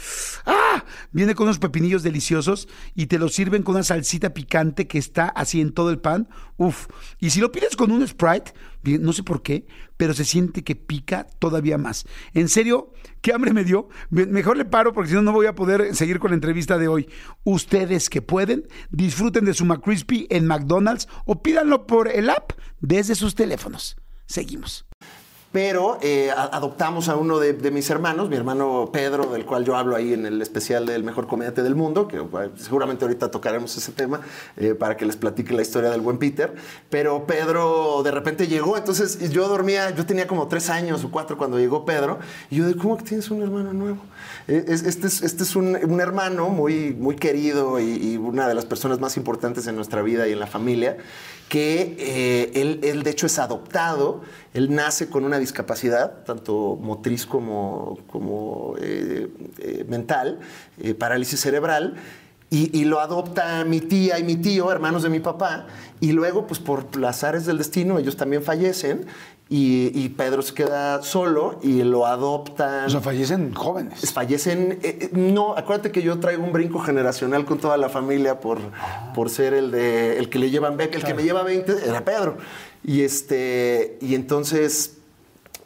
¡Ah! 0.45 0.85
Viene 1.13 1.35
con 1.35 1.45
unos 1.45 1.59
pepinillos 1.59 2.03
deliciosos 2.03 2.69
y 2.95 3.07
te 3.07 3.19
lo 3.19 3.29
sirven 3.29 3.63
con 3.63 3.77
una 3.77 3.85
salsita 3.85 4.35
picante 4.35 4.87
que 4.87 4.99
está 4.99 5.29
así 5.29 5.61
en 5.61 5.73
todo 5.73 5.91
el 5.91 5.99
pan. 5.99 6.29
Uf. 6.57 6.87
Y 7.19 7.31
si 7.31 7.41
lo 7.41 7.53
pides 7.53 7.77
con 7.77 7.93
un 7.93 8.07
Sprite, 8.07 8.53
no 8.85 9.13
sé 9.13 9.23
por 9.23 9.43
qué, 9.43 9.67
pero 9.97 10.15
se 10.15 10.25
siente 10.25 10.65
que 10.65 10.77
pica 10.77 11.27
todavía 11.39 11.79
más. 11.79 12.07
En 12.35 12.49
serio, 12.49 12.93
qué 13.21 13.33
hambre 13.33 13.53
me 13.53 13.65
dio. 13.65 13.89
Me- 14.11 14.27
Mejor 14.27 14.57
le 14.57 14.65
paro 14.65 14.93
porque 14.93 15.11
si 15.11 15.15
no, 15.15 15.23
no 15.23 15.33
voy 15.33 15.47
a 15.47 15.55
poder 15.55 15.95
seguir 15.95 16.19
con 16.19 16.31
la 16.31 16.35
entrevista 16.37 16.79
de 16.79 16.89
hoy. 16.89 17.09
Ustedes 17.45 18.09
que 18.11 18.23
pueden, 18.23 18.67
disfruten 18.91 19.45
de 19.45 19.55
su 19.55 19.65
McCrispy 19.65 20.27
en 20.31 20.47
McDonald's 20.47 21.09
o 21.27 21.43
pídanlo 21.43 21.87
por 21.87 22.09
el 22.09 22.31
app 22.31 22.53
desde 22.81 23.15
sus 23.15 23.35
teléfonos. 23.35 23.97
Seguimos. 24.27 24.87
Pero 25.53 25.99
eh, 26.01 26.31
adoptamos 26.31 27.09
a 27.09 27.17
uno 27.17 27.41
de, 27.41 27.71
mis 27.73 27.91
hermanos, 27.91 28.29
mi 28.29 28.37
hermano 28.37 28.91
Pedro, 28.93 29.27
del 29.33 29.45
cual 29.45 29.65
yo 29.65 29.77
hablo 29.77 29.97
ahí 29.97 30.13
en 30.13 30.25
el 30.25 30.41
especial 30.41 30.87
del 30.87 31.03
mejor 31.03 31.27
comediante 31.27 31.65
del 31.65 31.75
mundo, 31.75 32.07
que 32.07 32.23
seguramente 32.57 33.05
ahorita 33.05 33.33
tocaremos 33.33 33.77
ese 33.77 33.91
tema 33.91 34.21
eh, 34.57 34.75
para 34.75 34.97
que 34.97 35.05
les 35.05 35.17
platique 35.17 35.53
la 35.53 35.63
historia 35.63 35.91
del 35.91 36.03
buen 36.03 36.19
Peter. 36.19 36.55
Pero 36.89 37.27
Pedro 37.27 38.03
de 38.05 38.13
repente 38.13 38.47
llegó, 38.47 38.77
entonces 38.77 39.29
yo 39.31 39.49
dormía, 39.49 39.91
yo 39.91 40.07
tenía 40.07 40.29
como 40.29 40.47
tres 40.47 40.71
años 40.71 41.03
o 41.03 41.11
cuatro 41.11 41.37
cuando 41.37 41.59
llegó 41.59 41.85
Pedro, 41.85 42.21
y 42.49 42.57
yo 42.57 42.69
de, 42.69 42.77
¿cómo 42.77 42.97
que 42.97 43.03
tienes 43.03 43.29
un 43.33 43.43
hermano 43.43 43.73
nuevo? 43.73 43.99
Eh, 44.51 44.65
es- 44.67 44.83
Este 44.83 45.07
es, 45.07 45.23
este 45.23 45.45
es 45.45 45.55
un, 45.55 45.77
un 45.77 46.01
hermano 46.01 46.49
muy, 46.49 46.93
muy 46.93 47.15
querido 47.15 47.79
y, 47.79 47.85
y 48.13 48.17
una 48.17 48.49
de 48.49 48.55
las 48.55 48.65
personas 48.67 48.99
más 48.99 49.17
importantes 49.17 49.67
en 49.69 49.77
nuestra 49.77 50.03
vida 50.03 50.27
y 50.27 50.33
en 50.33 50.41
la 50.41 50.49
familia, 50.49 50.97
que 51.49 51.97
eh, 51.99 52.51
él, 52.61 52.81
él 52.83 53.03
de 53.05 53.11
hecho 53.11 53.27
es 53.27 53.39
adoptado, 53.39 54.23
él 54.53 54.75
nace 54.75 55.09
con 55.09 55.25
una 55.25 55.39
discapacidad, 55.39 56.25
tanto 56.25 56.77
motriz 56.81 57.27
como, 57.27 57.99
como 58.09 58.75
eh, 58.81 59.29
eh, 59.59 59.85
mental, 59.89 60.41
eh, 60.83 60.95
parálisis 60.95 61.39
cerebral, 61.41 61.95
y, 62.53 62.77
y 62.77 62.85
lo 62.87 62.99
adopta 62.99 63.65
mi 63.65 63.81
tía 63.81 64.19
y 64.19 64.25
mi 64.25 64.35
tío, 64.37 64.73
hermanos 64.73 65.05
de 65.05 65.11
mi 65.11 65.21
papá, 65.21 65.67
y 66.01 66.11
luego, 66.11 66.49
pues 66.49 66.59
por 66.59 66.97
las 66.97 67.23
áreas 67.23 67.47
del 67.47 67.59
destino, 67.59 68.01
ellos 68.01 68.17
también 68.17 68.43
fallecen, 68.43 69.07
y, 69.53 69.91
y 69.95 70.09
Pedro 70.11 70.41
se 70.43 70.55
queda 70.55 71.03
solo 71.03 71.59
y 71.63 71.83
lo 71.83 72.07
adoptan. 72.07 72.87
O 72.87 72.91
sea, 72.91 73.01
fallecen 73.01 73.53
jóvenes. 73.53 74.13
Fallecen. 74.13 74.79
eh, 74.83 74.99
eh, 75.03 75.11
no, 75.13 75.57
acuérdate 75.57 75.91
que 75.91 76.03
yo 76.03 76.19
traigo 76.21 76.43
un 76.45 76.53
brinco 76.53 76.79
generacional 76.79 77.45
con 77.45 77.59
toda 77.59 77.77
la 77.77 77.89
familia 77.89 78.39
por, 78.41 78.59
por 79.13 79.29
ser 79.29 79.53
el 79.53 79.73
de 79.73 80.19
el 80.19 80.31
que 80.31 80.39
le 80.39 80.51
llevan 80.51 80.77
20. 80.77 80.97
El 80.99 81.05
que 81.05 81.15
me 81.15 81.25
lleva 81.25 81.43
20 81.43 81.73
era 81.85 82.05
Pedro. 82.05 82.39
Y 82.85 83.03
este. 83.03 83.99
Y 84.01 84.15
entonces. 84.15 84.99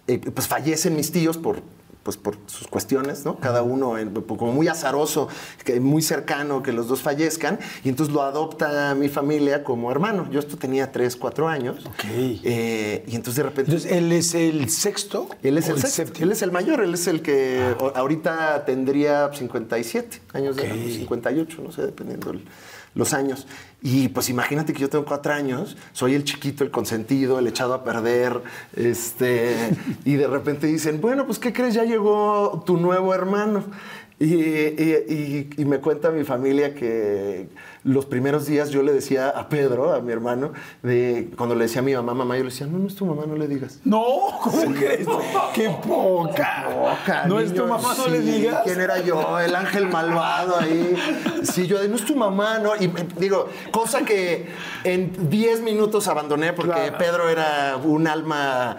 eh, 0.08 0.18
pues 0.18 0.48
fallecen 0.48 0.96
mis 0.96 1.12
tíos 1.12 1.36
por 1.38 1.60
pues 2.04 2.16
por 2.18 2.36
sus 2.46 2.68
cuestiones, 2.68 3.24
¿no? 3.24 3.36
Cada 3.40 3.62
uno 3.62 3.98
en- 3.98 4.10
como 4.12 4.52
muy 4.52 4.68
azaroso, 4.68 5.26
que 5.64 5.80
muy 5.80 6.02
cercano, 6.02 6.62
que 6.62 6.70
los 6.70 6.86
dos 6.86 7.00
fallezcan, 7.00 7.58
y 7.82 7.88
entonces 7.88 8.14
lo 8.14 8.22
adopta 8.22 8.94
mi 8.94 9.08
familia 9.08 9.64
como 9.64 9.90
hermano. 9.90 10.28
Yo 10.30 10.38
esto 10.38 10.56
tenía 10.58 10.92
3, 10.92 11.16
4 11.16 11.48
años. 11.48 11.84
Ok. 11.86 12.04
Eh, 12.04 13.04
y 13.08 13.16
entonces 13.16 13.36
de 13.36 13.42
repente... 13.42 13.70
Entonces, 13.72 13.90
¿él 13.90 14.12
es 14.12 14.34
el 14.34 14.68
sexto? 14.68 15.28
Él 15.42 15.56
es 15.58 15.68
el, 15.68 15.76
sexto, 15.80 15.96
séptimo? 15.96 16.26
él 16.26 16.32
es 16.32 16.42
el 16.42 16.52
mayor, 16.52 16.82
él 16.82 16.92
es 16.94 17.06
el 17.06 17.22
que 17.22 17.74
o- 17.80 17.92
ahorita 17.96 18.64
tendría 18.66 19.30
57 19.32 20.20
años, 20.34 20.56
de 20.56 20.62
Ok. 20.62 20.68
edad, 20.68 20.86
58, 20.98 21.62
no 21.64 21.72
sé, 21.72 21.86
dependiendo 21.86 22.30
el- 22.32 22.44
los 22.94 23.12
años. 23.12 23.46
Y 23.82 24.08
pues 24.08 24.28
imagínate 24.30 24.72
que 24.72 24.80
yo 24.80 24.88
tengo 24.88 25.04
cuatro 25.04 25.32
años, 25.32 25.76
soy 25.92 26.14
el 26.14 26.24
chiquito, 26.24 26.64
el 26.64 26.70
consentido, 26.70 27.38
el 27.38 27.46
echado 27.46 27.74
a 27.74 27.84
perder, 27.84 28.40
este, 28.76 29.54
y 30.04 30.14
de 30.14 30.26
repente 30.26 30.66
dicen, 30.66 31.00
bueno, 31.00 31.26
pues 31.26 31.38
¿qué 31.38 31.52
crees? 31.52 31.74
Ya 31.74 31.84
llegó 31.84 32.62
tu 32.66 32.76
nuevo 32.76 33.14
hermano. 33.14 33.64
Y, 34.18 34.26
y- 34.34 35.48
y- 35.58 35.64
me 35.64 35.80
cuenta 35.80 36.10
mi 36.12 36.22
familia 36.22 36.72
que 36.74 37.48
los 37.84 38.06
primeros 38.06 38.46
días 38.46 38.70
yo 38.70 38.82
le 38.82 38.92
decía 38.92 39.28
a 39.28 39.48
Pedro, 39.48 39.92
a 39.92 40.00
mi 40.00 40.10
hermano, 40.10 40.52
de, 40.82 41.30
cuando 41.36 41.54
le 41.54 41.64
decía 41.64 41.80
a 41.80 41.84
mi 41.84 41.94
mamá, 41.94 42.14
mamá, 42.14 42.36
yo 42.36 42.44
le 42.44 42.50
decía, 42.50 42.66
no, 42.66 42.78
no 42.78 42.88
es 42.88 42.94
tu 42.94 43.04
mamá, 43.04 43.24
no 43.26 43.36
le 43.36 43.46
digas. 43.46 43.80
No, 43.84 44.02
¿cómo 44.42 44.72
crees? 44.74 45.06
¡Qué 45.54 45.68
poca! 45.86 46.66
Poca, 46.66 47.26
no 47.26 47.38
es 47.38 47.52
tu 47.54 47.66
mamá, 47.66 47.94
no 47.96 48.04
sí, 48.04 48.10
le 48.10 48.20
digas. 48.20 48.62
¿Quién 48.64 48.80
era 48.80 49.00
yo? 49.00 49.38
El 49.38 49.54
ángel 49.54 49.86
malvado 49.88 50.58
ahí. 50.58 50.96
Sí, 51.42 51.66
yo 51.66 51.78
de 51.78 51.88
no 51.88 51.96
es 51.96 52.04
tu 52.06 52.16
mamá, 52.16 52.58
¿no? 52.58 52.74
Y 52.76 52.86
eh, 52.86 52.92
digo, 53.18 53.48
cosa 53.70 54.02
que 54.02 54.48
en 54.84 55.28
10 55.28 55.60
minutos 55.60 56.08
abandoné 56.08 56.52
porque 56.52 56.72
Claro. 56.74 56.98
Pedro 56.98 57.28
era 57.28 57.76
un 57.76 58.06
alma 58.06 58.78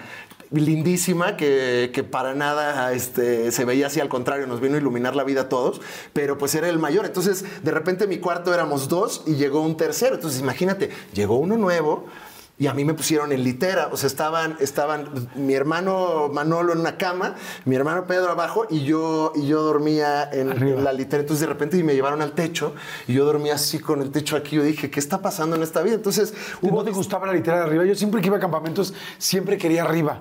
lindísima 0.51 1.37
que, 1.37 1.91
que 1.93 2.03
para 2.03 2.33
nada 2.33 2.93
este, 2.93 3.51
se 3.51 3.65
veía 3.65 3.87
así 3.87 3.99
al 3.99 4.09
contrario, 4.09 4.47
nos 4.47 4.61
vino 4.61 4.75
a 4.75 4.77
iluminar 4.77 5.15
la 5.15 5.23
vida 5.23 5.41
a 5.41 5.49
todos, 5.49 5.81
pero 6.13 6.37
pues 6.37 6.55
era 6.55 6.69
el 6.69 6.79
mayor. 6.79 7.05
Entonces, 7.05 7.45
de 7.63 7.71
repente 7.71 8.05
en 8.05 8.09
mi 8.09 8.17
cuarto 8.17 8.53
éramos 8.53 8.89
dos 8.89 9.23
y 9.25 9.35
llegó 9.35 9.61
un 9.61 9.77
tercero. 9.77 10.15
Entonces, 10.15 10.39
imagínate, 10.41 10.89
llegó 11.13 11.37
uno 11.37 11.57
nuevo. 11.57 12.05
Y 12.57 12.67
a 12.67 12.73
mí 12.73 12.85
me 12.85 12.93
pusieron 12.93 13.33
en 13.33 13.43
litera, 13.43 13.89
o 13.91 13.97
sea, 13.97 14.07
estaban, 14.07 14.55
estaban 14.61 15.09
mi 15.35 15.53
hermano 15.53 16.29
Manolo 16.31 16.71
en 16.71 16.79
una 16.79 16.95
cama, 16.95 17.35
mi 17.65 17.75
hermano 17.75 18.07
Pedro 18.07 18.31
abajo 18.31 18.65
y 18.69 18.85
yo, 18.85 19.33
y 19.35 19.45
yo 19.45 19.61
dormía 19.61 20.29
en, 20.31 20.81
la 20.81 20.93
litera. 20.93 21.19
Entonces 21.19 21.41
de 21.41 21.47
repente 21.47 21.83
me 21.83 21.93
llevaron 21.95 22.21
al 22.21 22.31
techo 22.31 22.73
y 23.09 23.13
yo 23.13 23.25
dormía 23.25 23.55
así 23.55 23.79
con 23.79 24.01
el 24.01 24.09
techo 24.09 24.37
aquí. 24.37 24.55
Yo 24.55 24.63
dije, 24.63 24.89
¿qué 24.89 25.01
está 25.01 25.21
pasando 25.21 25.57
en 25.57 25.63
esta 25.63 25.81
vida? 25.81 25.95
Entonces 25.95 26.33
hubo 26.61 26.77
¿No 26.77 26.83
te 26.83 26.91
gustaba 26.91 27.27
la 27.27 27.33
litera 27.33 27.57
de 27.57 27.63
arriba? 27.63 27.83
Yo 27.83 27.95
siempre 27.95 28.21
que 28.21 28.27
iba 28.27 28.37
a 28.37 28.39
campamentos, 28.39 28.93
siempre 29.17 29.57
quería 29.57 29.83
arriba. 29.83 30.19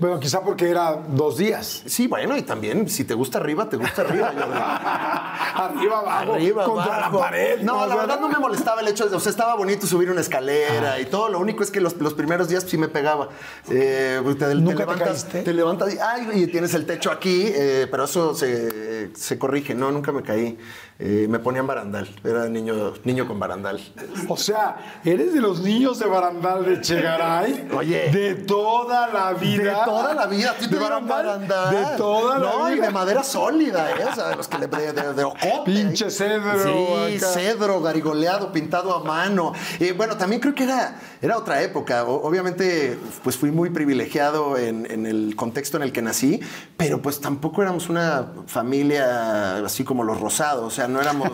Bueno, 0.00 0.20
quizá 0.20 0.42
porque 0.42 0.70
era 0.70 0.92
dos 1.08 1.38
días. 1.38 1.82
Sí, 1.86 2.06
bueno, 2.06 2.36
y 2.36 2.42
también 2.42 2.88
si 2.88 3.04
te 3.04 3.14
gusta 3.14 3.38
arriba, 3.38 3.68
te 3.68 3.76
gusta 3.76 4.02
arriba. 4.02 4.32
Yo- 4.32 4.42
arriba, 5.62 5.98
abajo, 5.98 6.34
arriba, 6.34 6.64
contra 6.64 6.96
abajo. 6.96 7.18
la 7.18 7.24
pared. 7.24 7.62
No, 7.62 7.86
la 7.86 7.96
verdad 7.96 8.20
no 8.20 8.28
me 8.28 8.38
molestaba 8.38 8.80
el 8.80 8.88
hecho 8.88 9.08
de, 9.08 9.16
o 9.16 9.20
sea, 9.20 9.30
estaba 9.30 9.54
bonito 9.56 9.86
subir 9.86 10.10
una 10.10 10.20
escalera 10.20 11.00
y 11.00 11.06
todo. 11.06 11.28
Lo 11.28 11.47
único 11.48 11.62
es 11.62 11.70
que 11.70 11.80
los, 11.80 11.96
los 11.96 12.14
primeros 12.14 12.48
días 12.48 12.64
sí 12.66 12.76
me 12.78 12.88
pegaba. 12.88 13.28
Eh, 13.70 14.20
te, 14.24 14.34
te 14.34 14.54
¿Nunca 14.54 14.72
te 14.74 14.78
levantas, 14.80 15.08
caíste? 15.24 15.42
te 15.42 15.52
levantas 15.52 15.94
y, 15.94 15.98
ay, 15.98 16.42
y 16.42 16.46
tienes 16.48 16.74
el 16.74 16.86
techo 16.86 17.10
aquí, 17.10 17.44
eh, 17.46 17.86
pero 17.90 18.04
eso 18.04 18.34
se, 18.34 19.10
se 19.14 19.38
corrige. 19.38 19.74
No, 19.74 19.90
nunca 19.90 20.12
me 20.12 20.22
caí. 20.22 20.58
Eh, 21.00 21.26
me 21.30 21.38
ponían 21.38 21.64
barandal. 21.64 22.08
Era 22.24 22.48
niño, 22.48 22.92
niño 23.04 23.28
con 23.28 23.38
barandal. 23.38 23.80
O 24.28 24.36
sea, 24.36 25.00
eres 25.04 25.32
de 25.32 25.40
los 25.40 25.60
niños 25.60 26.00
de 26.00 26.06
barandal 26.06 26.64
de 26.64 26.80
Chegaray. 26.80 27.68
Oye. 27.72 28.10
De 28.10 28.34
toda 28.34 29.06
la 29.06 29.32
vida. 29.34 29.62
De 29.62 29.84
toda 29.84 30.12
la 30.12 30.26
vida. 30.26 30.50
¿A 30.50 30.54
ti 30.54 30.66
te 30.68 30.74
¿De 30.74 30.80
barandal? 30.80 31.70
De 31.70 31.96
toda 31.96 32.40
la 32.40 32.50
no, 32.50 32.64
vida. 32.64 32.76
y 32.76 32.80
de 32.80 32.90
madera 32.90 33.22
sólida, 33.22 33.92
¿eh? 33.92 34.06
O 34.10 34.14
sea, 34.14 34.30
de 34.30 34.36
los 34.36 34.48
que 34.48 34.58
le 34.58 34.66
de, 34.66 34.92
de, 34.92 35.14
de 35.14 35.22
ocote. 35.22 35.62
Pinche 35.66 36.10
cedro 36.10 36.64
Sí, 36.64 37.16
acá. 37.16 37.26
cedro, 37.28 37.80
garigoleado, 37.80 38.50
pintado 38.50 38.92
a 38.92 39.04
mano. 39.04 39.52
Y 39.78 39.92
bueno, 39.92 40.16
también 40.16 40.40
creo 40.40 40.54
que 40.56 40.64
era, 40.64 40.96
era 41.22 41.38
otra 41.38 41.62
época. 41.62 42.02
O- 42.06 42.26
obviamente, 42.26 42.98
pues 43.22 43.36
fui 43.36 43.52
muy 43.52 43.70
privilegiado 43.70 44.58
en, 44.58 44.90
en 44.90 45.06
el 45.06 45.36
contexto 45.36 45.76
en 45.76 45.84
el 45.84 45.92
que 45.92 46.02
nací, 46.02 46.40
pero 46.76 47.00
pues 47.00 47.20
tampoco 47.20 47.62
éramos 47.62 47.88
una 47.88 48.26
familia 48.48 49.58
así 49.64 49.84
como 49.84 50.02
los 50.02 50.20
rosados. 50.20 50.64
O 50.64 50.70
sea, 50.70 50.87
no 50.88 51.00
éramos 51.00 51.30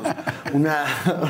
una. 0.52 0.84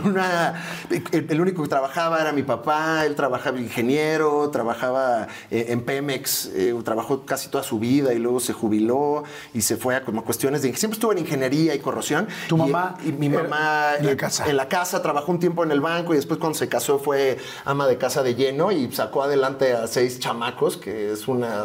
una 0.05 0.63
el, 0.91 1.27
el 1.31 1.41
único 1.41 1.63
que 1.63 1.69
trabajaba 1.69 2.21
era 2.21 2.33
mi 2.33 2.43
papá, 2.43 3.05
él 3.07 3.15
trabajaba 3.15 3.59
ingeniero, 3.59 4.51
trabajaba 4.51 5.29
eh, 5.51 5.67
en 5.69 5.83
Pemex, 5.83 6.47
eh, 6.55 6.75
trabajó 6.85 7.25
casi 7.25 7.49
toda 7.49 7.65
su 7.65 7.79
vida 7.79 8.13
y 8.13 8.19
luego 8.19 8.41
se 8.41 8.53
jubiló 8.53 9.25
y 9.53 9.63
se 9.63 9.77
fue 9.77 9.97
a 9.97 10.03
como 10.05 10.25
cuestiones 10.25 10.63
de. 10.63 10.75
Siempre 10.77 10.97
estuvo 10.97 11.13
en 11.13 11.19
ingeniería 11.19 11.75
y 11.75 11.79
corrosión. 11.79 12.27
¿Tu 12.49 12.57
Y- 12.57 12.59
mamá 12.59 12.97
Y, 13.05 13.13
mi 13.13 13.29
mamá 13.29 13.95
en 13.99 14.07
la 14.07 14.17
casa? 14.17 14.47
en 14.49 14.57
la 14.57 14.69
casa, 14.69 15.03
trabajó 15.03 15.33
un 15.33 15.39
tiempo 15.39 15.65
en 15.65 15.71
el 15.71 15.81
banco 15.81 16.13
y 16.13 16.17
después 16.17 16.39
cuando 16.39 16.59
se 16.59 16.69
casó 16.69 16.99
fue 16.99 17.39
ama 17.65 17.87
de 17.87 17.99
casa 17.99 18.23
de 18.23 18.35
lleno 18.35 18.73
y 18.73 18.91
sacó 18.93 19.23
adelante 19.23 19.73
a 19.73 19.87
seis 19.87 20.19
chamacos, 20.19 20.77
que 20.77 21.13
es 21.13 21.29
una 21.29 21.65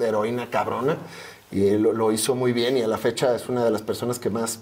heroína 0.00 0.48
cabrona. 0.50 0.96
Y 1.50 1.68
él 1.68 1.82
lo, 1.82 1.92
lo 1.92 2.10
hizo 2.10 2.34
muy 2.34 2.52
bien 2.52 2.76
y 2.76 2.82
a 2.82 2.88
la 2.88 2.98
fecha 2.98 3.34
es 3.36 3.48
una 3.48 3.64
de 3.64 3.70
las 3.70 3.82
personas 3.82 4.18
que 4.18 4.28
más 4.30 4.60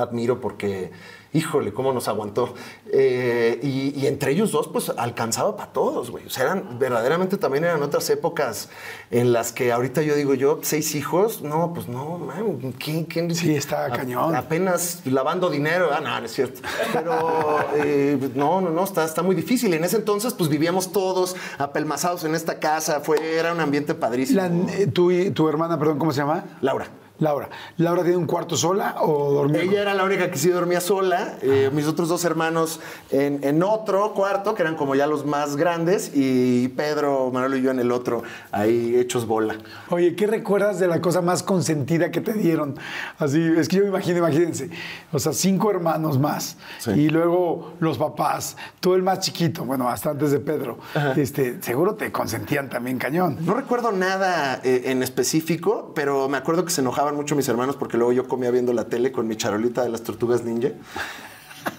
admiro 0.00 0.40
porque, 0.40 0.90
híjole, 1.32 1.72
cómo 1.72 1.92
nos 1.92 2.08
aguantó. 2.08 2.54
Eh, 2.92 3.60
y, 3.62 3.98
y 4.00 4.06
entre 4.06 4.32
ellos 4.32 4.50
dos, 4.52 4.66
pues 4.68 4.90
alcanzaba 4.96 5.56
para 5.56 5.72
todos, 5.72 6.10
güey. 6.10 6.26
O 6.26 6.30
sea, 6.30 6.44
eran, 6.44 6.78
verdaderamente 6.78 7.36
también 7.36 7.64
eran 7.64 7.82
otras 7.82 8.08
épocas 8.10 8.68
en 9.10 9.32
las 9.32 9.52
que 9.52 9.70
ahorita 9.72 10.02
yo 10.02 10.14
digo, 10.16 10.34
yo, 10.34 10.58
seis 10.62 10.94
hijos, 10.94 11.42
no, 11.42 11.72
pues 11.74 11.88
no, 11.88 12.18
man, 12.18 12.72
¿quién? 12.78 13.04
quién 13.04 13.34
Sí, 13.34 13.54
está 13.54 13.84
a- 13.86 13.90
cañón. 13.90 14.34
Apenas 14.34 15.02
lavando 15.04 15.50
dinero, 15.50 15.90
ah, 15.92 16.00
no, 16.00 16.18
no 16.18 16.26
es 16.26 16.32
cierto. 16.32 16.60
Pero 16.92 17.58
eh, 17.76 18.18
no, 18.34 18.60
no, 18.60 18.70
no, 18.70 18.84
está, 18.84 19.04
está 19.04 19.22
muy 19.22 19.36
difícil. 19.36 19.72
En 19.74 19.84
ese 19.84 19.96
entonces, 19.96 20.34
pues 20.34 20.48
vivíamos 20.50 20.90
todos 20.92 21.36
apelmazados 21.58 22.24
en 22.24 22.34
esta 22.34 22.58
casa, 22.58 23.00
fue, 23.00 23.36
era 23.38 23.52
un 23.52 23.60
ambiente 23.60 23.94
padrísimo. 23.94 24.40
La- 24.40 24.72
eh, 24.72 24.86
tu, 24.88 25.10
tu 25.32 25.48
hermana, 25.48 25.78
perdón, 25.78 25.98
¿cómo 25.98 26.12
se 26.12 26.20
llama? 26.20 26.44
Laura. 26.60 26.86
Laura. 27.20 27.48
¿Laura 27.76 28.02
tiene 28.02 28.16
un 28.16 28.26
cuarto 28.26 28.56
sola 28.56 28.96
o 29.00 29.30
dormía? 29.32 29.62
Ella 29.62 29.82
era 29.82 29.94
la 29.94 30.04
única 30.04 30.30
que 30.30 30.38
sí 30.38 30.48
dormía 30.48 30.80
sola. 30.80 31.36
eh, 31.42 31.70
mis 31.72 31.86
otros 31.86 32.08
dos 32.08 32.24
hermanos 32.24 32.80
en, 33.10 33.40
en 33.44 33.62
otro 33.62 34.12
cuarto, 34.14 34.54
que 34.54 34.62
eran 34.62 34.74
como 34.74 34.94
ya 34.94 35.06
los 35.06 35.24
más 35.24 35.56
grandes, 35.56 36.10
y 36.14 36.68
Pedro, 36.68 37.30
Manuel 37.32 37.58
y 37.58 37.62
yo 37.62 37.70
en 37.70 37.78
el 37.78 37.92
otro, 37.92 38.22
ahí 38.52 38.96
hechos 38.96 39.26
bola. 39.26 39.56
Oye, 39.90 40.16
¿qué 40.16 40.26
recuerdas 40.26 40.78
de 40.80 40.88
la 40.88 41.00
cosa 41.00 41.20
más 41.20 41.42
consentida 41.42 42.10
que 42.10 42.20
te 42.20 42.32
dieron? 42.32 42.76
Así, 43.18 43.40
es 43.56 43.68
que 43.68 43.76
yo 43.76 43.82
me 43.82 43.88
imagino, 43.88 44.18
imagínense, 44.18 44.70
o 45.12 45.18
sea, 45.18 45.32
cinco 45.32 45.70
hermanos 45.70 46.18
más 46.18 46.56
Sí. 46.78 46.90
y 46.92 47.08
luego 47.10 47.74
los 47.80 47.98
papás, 47.98 48.56
tú 48.80 48.94
el 48.94 49.02
más 49.02 49.20
chiquito, 49.20 49.64
bueno, 49.64 49.88
hasta 49.88 50.10
antes 50.10 50.30
de 50.30 50.40
Pedro, 50.40 50.78
este, 51.16 51.62
seguro 51.62 51.94
te 51.94 52.10
consentían 52.10 52.68
también 52.70 52.98
cañón. 52.98 53.36
No 53.40 53.54
recuerdo 53.54 53.92
nada 53.92 54.60
eh, 54.64 54.82
en 54.86 55.02
específico, 55.02 55.92
pero 55.94 56.28
me 56.28 56.38
acuerdo 56.38 56.64
que 56.64 56.70
se 56.70 56.80
enojaban 56.80 57.09
mucho 57.12 57.36
mis 57.36 57.48
hermanos 57.48 57.76
porque 57.76 57.96
luego 57.96 58.12
yo 58.12 58.28
comía 58.28 58.50
viendo 58.50 58.72
la 58.72 58.88
tele 58.88 59.12
con 59.12 59.26
mi 59.26 59.36
charolita 59.36 59.82
de 59.82 59.88
las 59.88 60.02
tortugas 60.02 60.44
ninja. 60.44 60.70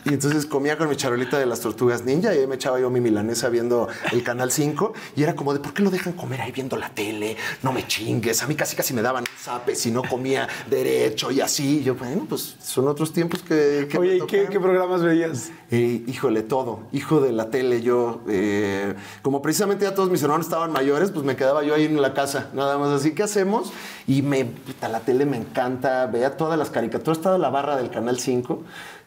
Y 0.06 0.10
entonces 0.10 0.46
comía 0.46 0.78
con 0.78 0.90
mi 0.90 0.96
charolita 0.96 1.38
de 1.38 1.46
las 1.46 1.60
tortugas 1.60 2.04
ninja 2.04 2.34
y 2.34 2.40
ahí 2.40 2.48
me 2.48 2.56
echaba 2.56 2.80
yo 2.80 2.90
mi 2.90 3.00
milanesa 3.02 3.50
viendo 3.50 3.88
el 4.12 4.24
canal 4.24 4.52
5 4.52 4.94
y 5.16 5.24
era 5.24 5.36
como 5.36 5.54
de 5.54 5.60
¿por 5.60 5.74
qué 5.74 5.84
lo 5.84 5.90
dejan 5.90 6.14
comer 6.14 6.42
ahí 6.42 6.52
viendo 6.52 6.76
la 6.78 6.90
tele? 6.90 7.38
No 7.64 7.72
me 7.72 7.86
chingues. 7.88 8.42
A 8.44 8.48
mí 8.48 8.56
casi 8.56 8.76
casi 8.76 8.94
me 8.94 9.02
daban 9.02 9.24
un 9.24 9.38
zape 9.38 9.76
si 9.76 9.92
no 9.92 10.02
comía 10.04 10.48
derecho 10.70 11.32
y 11.32 11.42
así. 11.42 11.80
Y 11.80 11.84
yo, 11.84 11.96
bueno, 11.96 12.26
pues 12.28 12.56
son 12.62 12.88
otros 12.88 13.14
tiempos 13.14 13.42
que. 13.44 13.88
que 13.90 13.98
Oye, 13.98 14.18
¿y 14.18 14.26
qué, 14.26 14.48
qué 14.50 14.60
programas 14.60 15.04
veías? 15.04 15.52
Eh, 15.70 16.04
híjole, 16.08 16.42
todo. 16.44 16.82
Hijo 16.92 17.22
de 17.22 17.32
la 17.32 17.50
tele, 17.50 17.82
yo. 17.82 18.22
eh, 18.28 18.96
como 19.22 19.42
precisamente 19.42 19.86
ya 19.86 19.94
todos 19.94 20.10
mis 20.10 20.22
hermanos 20.24 20.48
estaban 20.48 20.72
mayores, 20.72 21.12
pues 21.12 21.26
me 21.26 21.36
quedaba 21.36 21.64
yo 21.64 21.76
ahí 21.76 21.86
en 21.86 22.02
la 22.02 22.14
casa, 22.14 22.50
nada 22.54 22.78
más 22.78 22.90
así. 22.90 23.14
¿Qué 23.14 23.24
hacemos? 23.24 23.72
Y 24.08 24.22
me. 24.22 24.46
puta, 24.46 24.90
la 24.90 25.00
tele 25.02 25.26
me 25.26 25.38
encanta. 25.38 26.08
Veía 26.08 26.38
todas 26.38 26.58
las 26.58 26.70
caricaturas, 26.70 27.22
toda 27.22 27.38
la 27.38 27.50
barra 27.50 27.78
del 27.78 27.90
Canal 27.90 28.20
5. 28.20 28.64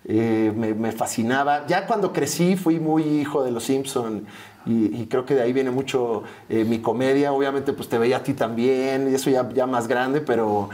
Eh, 0.07 0.53
me, 0.55 0.93
fascinaba. 0.93 1.67
Ya 1.67 1.87
cuando 1.87 2.12
crecí 2.12 2.57
fui 2.57 2.79
muy 2.79 3.03
hijo 3.03 3.43
de 3.43 3.51
los 3.51 3.64
Simpson 3.64 4.27
y, 4.67 5.07
creo 5.07 5.27
que 5.27 5.35
de 5.35 5.43
ahí 5.43 5.53
viene 5.53 5.71
mucho 5.71 6.23
eh, 6.49 6.64
mi 6.64 6.79
comedia. 6.81 7.33
Obviamente, 7.33 7.73
pues 7.73 7.88
te 7.88 7.99
veía 7.99 8.19
a 8.19 8.23
ti 8.23 8.33
también, 8.33 9.11
y 9.11 9.14
eso 9.14 9.31
ya, 9.31 9.67
más 9.67 9.88
grande, 9.88 10.23
pero 10.23 10.71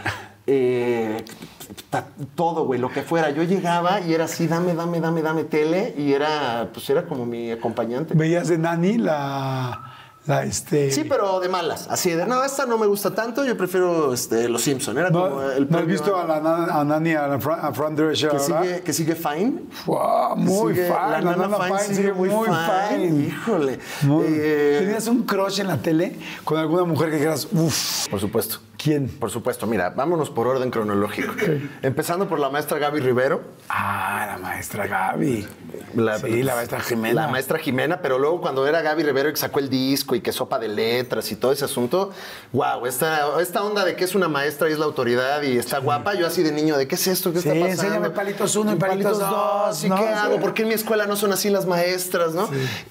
eh, 0.47 1.25
todo, 2.35 2.64
güey, 2.66 2.81
lo 2.81 2.88
que 2.90 3.03
fuera. 3.03 3.31
Yo 3.31 3.43
llegaba 3.43 4.01
y 4.01 4.14
era 4.14 4.25
así, 4.25 4.47
dame, 4.47 4.75
dame, 4.75 5.01
dame, 5.01 5.23
dame 5.23 5.45
tele 5.45 5.95
y 5.97 6.12
era, 6.12 6.71
pues 6.73 6.88
era 6.88 7.07
como 7.07 7.27
mi 7.27 7.51
acompañante. 7.51 8.14
¿Veías 8.14 8.49
de 8.49 8.59
Nani 8.59 8.99
la, 8.99 9.89
la 10.26 10.44
este... 10.44 10.90
Sí, 10.92 11.04
pero 11.04 11.40
de 11.40 11.48
malas. 11.48 11.87
Así 11.90 12.11
de, 12.11 12.26
no, 12.26 12.44
esta 12.44 12.66
no 12.66 12.76
me 12.78 12.87
gusta 12.87 13.12
tanto, 13.14 13.44
yo 13.44 13.56
prefiero 13.56 14.12
este, 14.12 14.48
Los 14.48 14.62
Simpson. 14.62 14.96
Era 14.98 15.11
¿No, 15.11 15.28
como 15.28 15.42
el 15.42 15.68
¿no 15.70 15.78
has 15.78 15.87
visto 15.87 16.16
a, 16.16 16.24
la, 16.26 16.37
a 16.80 16.85
Nani, 16.85 17.14
a, 17.14 17.26
la 17.26 17.40
Fran, 17.40 17.59
a 17.62 17.72
Fran 17.72 17.96
Drescher 17.96 18.30
que 18.30 18.38
sigue, 18.38 18.83
que 18.83 18.92
sigue 18.92 19.14
fine. 19.14 19.62
Wow, 19.87 20.37
muy 20.37 20.74
Sigue- 20.74 20.87
fine. 20.87 21.11
La 21.11 21.20
nana 21.20 21.59
fine, 21.59 21.94
sigue 21.96 22.12
muy 22.12 22.28
fine. 22.28 23.26
Híjole. 23.26 23.78
Muy- 24.02 24.26
Eh, 24.28 24.76
¿Tenías 24.80 25.06
un 25.09 25.22
crush 25.24 25.61
en 25.61 25.68
la 25.68 25.76
tele 25.78 26.16
con 26.44 26.59
alguna 26.59 26.85
mujer 26.85 27.09
que 27.11 27.16
dijeras, 27.16 27.48
uff? 27.52 28.06
Por 28.09 28.20
supuesto. 28.20 28.59
¿Quién? 28.83 29.09
Por 29.09 29.31
supuesto, 29.31 29.66
mira, 29.66 29.90
vámonos 29.90 30.31
por 30.31 30.47
orden 30.47 30.71
cronológico. 30.71 31.33
Empezando 31.83 32.29
por 32.29 32.38
la 32.38 32.49
maestra 32.49 32.79
Gaby 32.79 33.01
Rivero. 33.01 33.43
Ah, 33.69 34.25
la 34.27 34.38
maestra 34.38 34.87
Gaby. 34.87 35.47
La- 35.97 36.19
sí, 36.19 36.43
la 36.43 36.55
maestra 36.55 36.81
Jimena. 36.81 37.23
La 37.23 37.29
maestra 37.29 37.59
Jimena, 37.59 38.01
pero 38.01 38.19
luego 38.19 38.40
cuando 38.40 38.66
era 38.66 38.81
Gaby 38.81 39.03
Rivero 39.03 39.29
que 39.31 39.37
sacó 39.37 39.59
el 39.59 39.69
disco 39.69 40.14
y 40.14 40.21
que 40.23 40.33
sopa 40.33 40.59
de 40.59 40.69
letras 40.69 41.31
y 41.31 41.37
todo 41.37 41.53
ese 41.53 41.64
asunto, 41.66 42.11
wow, 42.53 42.87
esta, 42.87 43.40
esta 43.40 43.62
onda 43.62 43.85
de 43.85 43.97
que 43.97 44.05
es 44.05 44.14
una 44.14 44.29
maestra 44.29 44.71
y 44.71 44.73
es 44.73 44.79
la 44.79 44.87
autoridad 44.87 45.43
y 45.43 45.59
está 45.59 45.79
guapa, 45.79 46.14
yo 46.14 46.27
así 46.27 46.43
de 46.43 46.53
niño, 46.53 46.79
¿de 46.79 46.88
qué 46.88 46.95
es 46.95 47.07
esto? 47.07 47.33
¿Qué 47.33 47.40
Sí, 47.40 47.49
está 47.49 47.61
pasando? 47.61 47.83
enséñame 47.83 48.11
palitos 48.11 48.57
uno 48.57 48.73
y 48.73 48.77
palitos 48.77 49.19
dos, 49.19 49.85
¿Y 49.85 49.88
¿no? 49.90 49.97
qué 49.97 50.09
hago? 50.09 50.40
¿Por 50.40 50.55
qué 50.55 50.62
en 50.62 50.69
mi 50.69 50.75
escuela 50.75 51.07
no 51.07 51.16
son 51.16 51.33
así 51.33 51.51
las 51.51 51.66
maestras, 51.66 52.33
no? 52.35 52.49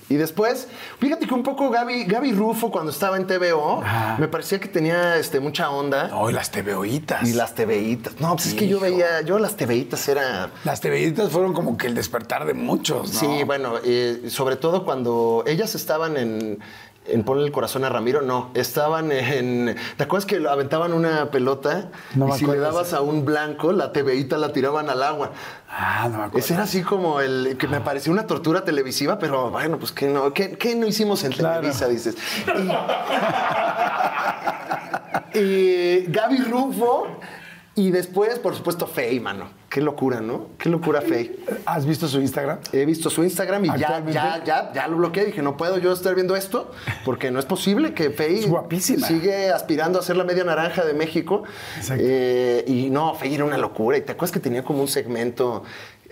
Y 0.10 0.16
después, 0.16 0.68
fíjate 1.00 1.26
que 1.26 1.34
un 1.34 1.44
poco 1.44 1.70
Gaby, 1.72 2.04
Gaby 2.06 2.34
Rufo 2.34 2.70
cuando 2.70 2.92
estaba 2.92 3.18
en 3.18 3.26
TVO, 3.26 3.82
Ajá. 3.84 4.18
me 4.20 4.28
parecía 4.28 4.60
que 4.60 4.68
tenía 4.68 5.16
este, 5.18 5.40
mucha 5.40 5.70
onda. 5.72 5.79
No, 5.84 6.30
y 6.30 6.34
las 6.34 6.52
TVOitas. 6.52 7.28
Y 7.28 7.34
las 7.34 7.56
TVitas. 7.56 8.20
No, 8.20 8.36
pues 8.36 8.48
es 8.48 8.54
que 8.54 8.68
yo 8.68 8.80
veía, 8.80 9.22
yo 9.22 9.40
las 9.40 9.56
TVitas 9.56 10.08
era 10.08 10.52
Las 10.64 10.82
TVitas 10.82 11.32
fueron 11.32 11.54
como 11.54 11.78
que 11.78 11.88
el 11.88 11.96
despertar 11.96 12.46
de 12.46 12.54
muchos, 12.54 13.14
¿no? 13.14 13.20
Sí, 13.20 13.44
bueno, 13.44 13.76
eh, 13.84 14.28
sobre 14.30 14.56
todo 14.56 14.84
cuando 14.86 15.44
ellas 15.48 15.76
estaban 15.76 16.18
en, 16.18 16.60
en 17.06 17.24
Ponle 17.24 17.46
el 17.46 17.52
corazón 17.52 17.84
a 17.86 17.90
Ramiro, 17.90 18.22
no, 18.22 18.52
estaban 18.54 19.12
en... 19.12 19.76
¿Te 19.98 20.04
acuerdas 20.04 20.26
que 20.28 20.36
aventaban 20.48 20.94
una 20.94 21.32
pelota 21.32 21.90
No 22.14 22.28
y 22.28 22.32
me 22.32 22.38
si 22.38 22.46
le 22.46 22.58
dabas 22.60 22.94
a 22.94 23.02
un 23.02 23.26
blanco, 23.26 23.72
la 23.72 23.92
TVita 23.92 24.38
la 24.38 24.54
tiraban 24.54 24.90
al 24.90 25.02
agua? 25.02 25.32
Ah, 25.70 26.04
no 26.12 26.18
me 26.18 26.24
acuerdo. 26.26 26.38
Ese 26.40 26.54
era 26.54 26.64
así 26.64 26.84
como 26.84 27.20
el 27.22 27.56
que 27.58 27.68
me 27.68 27.80
parecía 27.82 28.12
una 28.14 28.28
tortura 28.28 28.64
televisiva, 28.64 29.18
pero 29.18 29.50
bueno, 29.50 29.80
pues 29.80 29.92
que 29.92 30.08
no, 30.08 30.34
¿qué, 30.34 30.52
qué 30.58 30.76
no 30.76 30.86
hicimos 30.86 31.24
en 31.24 31.32
Claro. 31.32 31.62
Televisa? 31.62 31.88
Dices. 31.88 32.16
Y, 35.34 35.40
y 35.40 36.06
Gaby 36.08 36.38
Rufo 36.44 37.08
y 37.76 37.92
después, 37.92 38.40
por 38.40 38.56
supuesto, 38.56 38.88
Fey, 38.88 39.20
mano. 39.20 39.50
Qué 39.70 39.82
locura, 39.82 40.20
¿no? 40.20 40.48
Qué 40.58 40.68
locura, 40.68 41.02
Fey. 41.02 41.46
¿Has 41.66 41.86
visto 41.86 42.08
su 42.08 42.20
Instagram? 42.20 42.60
He 42.74 42.86
visto 42.86 43.10
su 43.10 43.24
Instagram 43.24 43.66
y 43.66 43.68
ya, 43.80 44.04
ya, 44.10 44.44
ya, 44.44 44.74
ya 44.74 44.88
lo 44.88 44.98
bloqueé. 44.98 45.26
Dije, 45.26 45.42
no 45.42 45.56
puedo 45.56 45.78
yo 45.78 45.94
estar 45.94 46.16
viendo 46.16 46.36
esto 46.36 46.72
porque 47.06 47.32
no 47.32 47.40
es 47.40 47.46
posible 47.46 47.94
que 47.94 48.10
Fey 48.10 48.46
sigue 48.80 49.52
aspirando 49.52 50.00
a 50.00 50.02
ser 50.02 50.18
la 50.18 50.24
media 50.24 50.44
naranja 50.44 50.84
de 50.84 50.94
México. 50.94 51.44
Exacto. 51.78 52.04
Eh, 52.06 52.66
y 52.68 52.90
no, 52.90 53.14
Fey 53.14 53.36
era 53.36 53.46
una 53.46 53.58
locura. 53.58 53.98
Y 53.98 54.02
te 54.02 54.12
acuerdas 54.14 54.32
que 54.32 54.40
tenía 54.40 54.64
como 54.64 54.82
un 54.82 54.88
segmento 54.88 55.64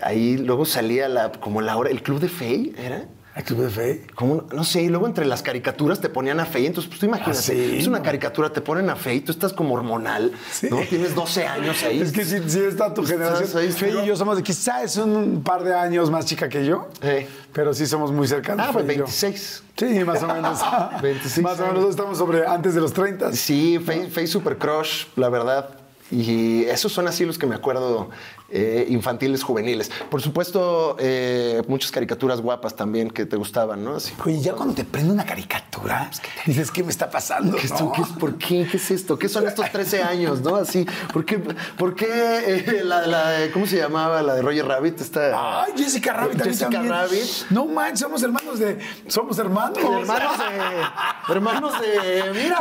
ahí, 0.02 0.38
luego 0.38 0.66
salía 0.66 1.10
la, 1.10 1.32
como 1.32 1.62
la 1.62 1.76
hora, 1.78 1.90
el 1.90 2.04
club 2.04 2.20
de 2.20 2.30
Fey, 2.30 2.76
¿era? 2.78 3.06
¿El 3.38 3.44
Club 3.44 3.60
de 3.62 3.70
Fe? 3.70 4.02
Como, 4.16 4.46
no 4.52 4.64
sé, 4.64 4.82
y 4.82 4.88
luego 4.90 5.06
entre 5.06 5.24
las 5.26 5.44
caricaturas 5.44 6.02
te 6.02 6.10
ponían 6.10 6.40
a 6.40 6.46
Fey, 6.46 6.66
entonces 6.66 6.90
pues 6.90 7.00
tú 7.00 7.06
imagínate, 7.06 7.38
Ah, 7.38 7.42
sí, 7.42 7.78
es 7.78 7.86
una 7.88 8.00
no. 8.00 8.04
caricatura, 8.04 8.52
te 8.52 8.62
ponen 8.62 8.90
a 8.90 8.96
Fey, 8.96 9.22
tú 9.22 9.32
estás 9.32 9.54
como 9.54 9.76
hormonal, 9.76 10.32
Sí. 10.52 10.68
¿no? 10.72 10.78
Tienes 10.90 11.14
12 11.14 11.46
años 11.46 11.84
ahí. 11.84 12.02
Es 12.02 12.12
que 12.12 12.26
sí, 12.26 12.38
sí 12.48 12.60
está 12.62 12.94
tu 12.94 13.06
generación. 13.06 13.48
ahí, 13.62 13.72
Fe 13.72 13.92
y 14.04 14.08
yo 14.08 14.16
somos 14.16 14.38
de 14.38 14.44
quizás 14.44 14.98
un 14.98 15.44
par 15.44 15.64
de 15.64 15.76
años 15.76 16.10
más 16.10 16.26
chica 16.26 16.50
que 16.50 16.66
yo, 16.66 16.88
Eh. 17.04 17.28
pero 17.54 17.74
sí 17.76 17.86
somos 17.86 18.12
muy 18.12 18.28
cercanos. 18.28 18.66
Ah, 18.68 18.74
pues 18.74 18.86
Fe 18.88 18.94
y 18.94 18.98
yo. 18.98 19.04
26. 19.06 19.64
Sí, 19.78 20.04
más 20.04 20.24
o 20.24 20.28
menos. 20.28 20.60
26 21.04 21.44
más 21.44 21.60
o 21.60 21.68
menos 21.68 21.90
estamos 21.92 22.18
sobre 22.18 22.46
antes 22.48 22.74
de 22.74 22.82
los 22.82 22.92
30. 22.92 23.34
Sí, 23.34 23.78
Face, 23.80 24.08
Face 24.10 24.28
Super 24.28 24.58
Crush, 24.58 25.06
la 25.16 25.30
verdad. 25.30 25.70
Y 26.10 26.64
esos 26.64 26.92
son 26.94 27.08
así 27.08 27.26
los 27.26 27.38
que 27.38 27.46
me 27.46 27.54
acuerdo 27.56 28.10
eh, 28.50 28.86
infantiles, 28.90 29.44
juveniles. 29.44 29.92
Por 30.10 30.22
supuesto, 30.22 30.96
eh, 31.00 31.62
muchas 31.68 31.92
caricaturas 31.92 32.40
guapas 32.42 32.76
también 32.76 33.10
que 33.10 33.26
te 33.26 33.36
gustaban, 33.36 33.84
¿no? 33.84 33.96
Así, 33.96 34.14
Oye, 34.26 34.40
ya 34.42 34.54
cuando 34.54 34.74
te 34.74 34.84
prende 34.86 35.12
una 35.12 35.26
caricatura, 35.26 36.10
dices, 36.46 36.72
¿qué 36.72 36.84
me 36.84 36.92
está 36.92 37.10
pasando? 37.10 37.58
¿qué, 37.58 37.68
no? 37.68 37.92
¿qué 37.92 38.02
es, 38.02 38.08
¿Por 38.10 38.38
qué? 38.38 38.68
¿Qué 38.70 38.78
es 38.78 38.92
esto? 38.92 39.18
¿Qué 39.20 39.28
son 39.30 39.48
estos 39.48 39.70
13 39.72 40.02
años, 40.04 40.42
no? 40.42 40.56
Así, 40.56 40.86
¿por 41.14 41.26
qué, 41.26 41.40
por 41.78 41.96
qué 41.96 42.08
eh, 42.10 42.82
la, 42.84 43.06
la- 43.08 43.52
¿cómo 43.54 43.66
se 43.66 43.78
llamaba? 43.78 44.22
La 44.22 44.36
de 44.36 44.42
Roger 44.42 44.66
Rabbit, 44.66 45.02
está... 45.02 45.64
Ay, 45.64 45.74
Jessica 45.78 46.14
Rabbit. 46.14 46.42
Jessica 46.42 46.70
también. 46.70 46.94
Rabbit. 46.94 47.24
No 47.50 47.66
manches, 47.66 48.00
somos 48.00 48.24
hermanos 48.24 48.60
de. 48.60 48.78
Somos 49.08 49.38
hermanos. 49.40 49.78
Hermanos 49.78 50.38
de. 50.38 51.34
Hermanos 51.34 51.74
de. 51.82 52.32
Mira. 52.34 52.60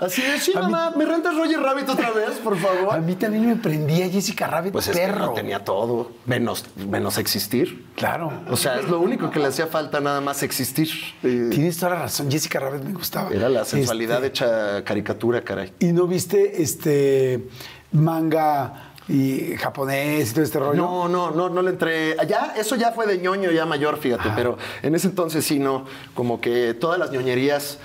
Así 0.00 0.22
es, 0.22 0.42
sí, 0.44 0.52
mí- 0.54 0.60
mamá, 0.62 0.92
¿me 0.96 1.04
rentas 1.04 1.36
Roger 1.36 1.60
Rabbit 1.60 1.88
otra 1.90 2.10
vez, 2.10 2.30
por 2.42 2.56
favor? 2.58 2.94
A 2.94 2.98
mí 2.98 3.14
también 3.16 3.46
me 3.46 3.56
prendía 3.56 4.08
Jessica 4.08 4.39
Rabbit, 4.46 4.72
Pues 4.72 4.88
es 4.88 4.96
que 4.96 5.02
perro. 5.06 5.26
no 5.26 5.32
tenía 5.32 5.64
todo, 5.64 6.12
menos, 6.26 6.64
menos 6.76 7.18
existir. 7.18 7.86
Claro. 7.96 8.32
O 8.50 8.56
sea, 8.56 8.78
es 8.80 8.88
lo 8.88 9.00
único 9.00 9.30
que 9.30 9.38
le 9.38 9.46
hacía 9.46 9.66
falta 9.66 10.00
nada 10.00 10.20
más 10.20 10.42
existir. 10.42 10.88
Eh, 11.22 11.48
Tienes 11.50 11.76
toda 11.78 11.94
la 11.94 12.02
razón. 12.02 12.30
Jessica 12.30 12.60
Rabbit 12.60 12.82
me 12.82 12.92
gustaba. 12.92 13.30
Era 13.30 13.48
la 13.48 13.64
sensualidad 13.64 14.24
Este, 14.24 14.44
hecha 14.44 14.84
caricatura, 14.84 15.42
caray. 15.42 15.72
¿Y 15.78 15.92
no 15.92 16.06
viste 16.06 16.62
este 16.62 17.48
manga 17.92 18.92
y 19.08 19.56
japonés 19.56 20.30
y 20.30 20.34
todo 20.34 20.44
este 20.44 20.58
rollo? 20.58 20.74
No, 20.80 21.08
no, 21.08 21.30
no, 21.32 21.48
no 21.48 21.62
le 21.62 21.70
entré. 21.70 22.16
Ya, 22.28 22.54
eso 22.56 22.76
ya 22.76 22.92
fue 22.92 23.06
de 23.06 23.18
ñoño, 23.18 23.50
ya 23.50 23.66
mayor, 23.66 23.98
fíjate, 23.98 24.30
pero 24.36 24.56
en 24.82 24.94
ese 24.94 25.08
entonces 25.08 25.44
sí, 25.44 25.58
no. 25.58 25.84
Como 26.14 26.40
que 26.40 26.74
todas 26.74 26.98
las 26.98 27.10
ñoñerías 27.10 27.78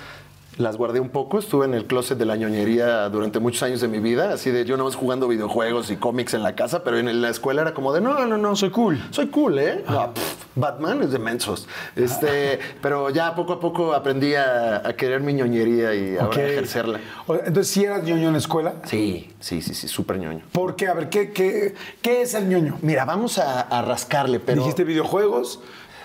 las 0.58 0.76
guardé 0.76 1.00
un 1.00 1.08
poco. 1.10 1.38
Estuve 1.38 1.66
en 1.66 1.74
el 1.74 1.86
closet 1.86 2.16
de 2.18 2.24
la 2.24 2.36
ñoñería 2.36 3.08
durante 3.08 3.38
muchos 3.40 3.62
años 3.62 3.80
de 3.80 3.88
mi 3.88 3.98
vida, 3.98 4.32
así 4.32 4.50
de 4.50 4.64
yo 4.64 4.76
no 4.76 4.84
más 4.84 4.94
jugando 4.94 5.28
videojuegos 5.28 5.90
y 5.90 5.96
cómics 5.96 6.34
en 6.34 6.42
la 6.42 6.54
casa, 6.54 6.82
pero 6.84 6.98
en 6.98 7.20
la 7.22 7.28
escuela 7.28 7.62
era 7.62 7.74
como 7.74 7.92
de 7.92 8.00
no, 8.00 8.24
no, 8.26 8.36
no. 8.38 8.56
Soy 8.56 8.70
cool. 8.70 8.98
Soy 9.10 9.26
cool, 9.28 9.58
¿eh? 9.58 9.84
Ah, 9.86 10.10
pff, 10.14 10.46
Batman 10.54 11.02
es 11.02 11.12
de 11.12 11.18
mensos. 11.18 11.68
Este, 11.94 12.58
pero 12.80 13.10
ya 13.10 13.34
poco 13.34 13.54
a 13.54 13.60
poco 13.60 13.92
aprendí 13.94 14.34
a, 14.34 14.76
a 14.86 14.92
querer 14.94 15.20
mi 15.20 15.32
ñoñería 15.34 15.94
y 15.94 16.14
ahora 16.16 16.26
Ok. 16.28 16.36
a 16.38 16.46
ejercerla. 16.46 17.00
Entonces, 17.44 17.68
¿sí 17.72 17.84
eras 17.84 18.02
ñoño 18.04 18.28
en 18.28 18.32
la 18.32 18.38
escuela? 18.38 18.74
Sí, 18.84 19.30
sí, 19.40 19.60
sí, 19.60 19.74
sí, 19.74 19.88
súper 19.88 20.18
ñoño. 20.18 20.42
¿Por 20.52 20.76
qué? 20.76 20.88
A 20.88 20.94
ver, 20.94 21.08
¿qué, 21.10 21.32
qué, 21.32 21.74
qué 22.00 22.22
es 22.22 22.34
el 22.34 22.48
ñoño? 22.48 22.78
Mira, 22.82 23.04
vamos 23.04 23.38
a, 23.38 23.60
a 23.60 23.82
rascarle, 23.82 24.40
pero. 24.40 24.62
Dijiste 24.62 24.84
videojuegos. 24.84 25.60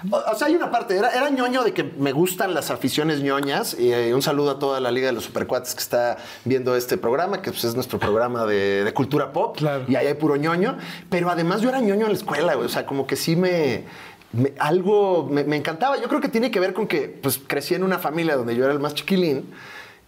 O, 0.09 0.15
o 0.31 0.35
sea, 0.35 0.47
hay 0.47 0.55
una 0.55 0.71
parte, 0.71 0.97
era, 0.97 1.09
era 1.11 1.29
ñoño 1.29 1.63
de 1.63 1.73
que 1.73 1.83
me 1.83 2.11
gustan 2.11 2.53
las 2.53 2.71
aficiones 2.71 3.21
ñoñas. 3.21 3.75
Y 3.77 3.91
eh, 3.93 4.13
un 4.15 4.21
saludo 4.21 4.51
a 4.51 4.59
toda 4.59 4.79
la 4.79 4.89
Liga 4.91 5.07
de 5.07 5.13
los 5.13 5.25
Supercuates 5.25 5.75
que 5.75 5.81
está 5.81 6.17
viendo 6.45 6.75
este 6.75 6.97
programa, 6.97 7.41
que 7.41 7.51
pues, 7.51 7.63
es 7.63 7.75
nuestro 7.75 7.99
programa 7.99 8.45
de, 8.45 8.83
de 8.83 8.93
cultura 8.93 9.31
pop. 9.31 9.57
Claro. 9.57 9.83
Y 9.87 9.95
ahí 9.95 10.07
hay 10.07 10.13
puro 10.15 10.35
ñoño. 10.37 10.77
Pero 11.09 11.29
además 11.29 11.61
yo 11.61 11.69
era 11.69 11.79
ñoño 11.79 12.05
en 12.05 12.11
la 12.13 12.17
escuela, 12.17 12.55
güey. 12.55 12.65
O 12.65 12.69
sea, 12.69 12.85
como 12.85 13.05
que 13.05 13.15
sí 13.15 13.35
me... 13.35 13.83
me- 14.33 14.53
algo 14.59 15.27
me, 15.29 15.43
me 15.43 15.57
encantaba. 15.57 15.97
Yo 16.01 16.07
creo 16.07 16.21
que 16.21 16.29
tiene 16.29 16.49
que 16.51 16.59
ver 16.59 16.73
con 16.73 16.87
que 16.87 17.07
pues, 17.07 17.39
crecí 17.45 17.75
en 17.75 17.83
una 17.83 17.99
familia 17.99 18.35
donde 18.37 18.55
yo 18.55 18.63
era 18.63 18.73
el 18.73 18.79
más 18.79 18.93
chiquilín. 18.95 19.45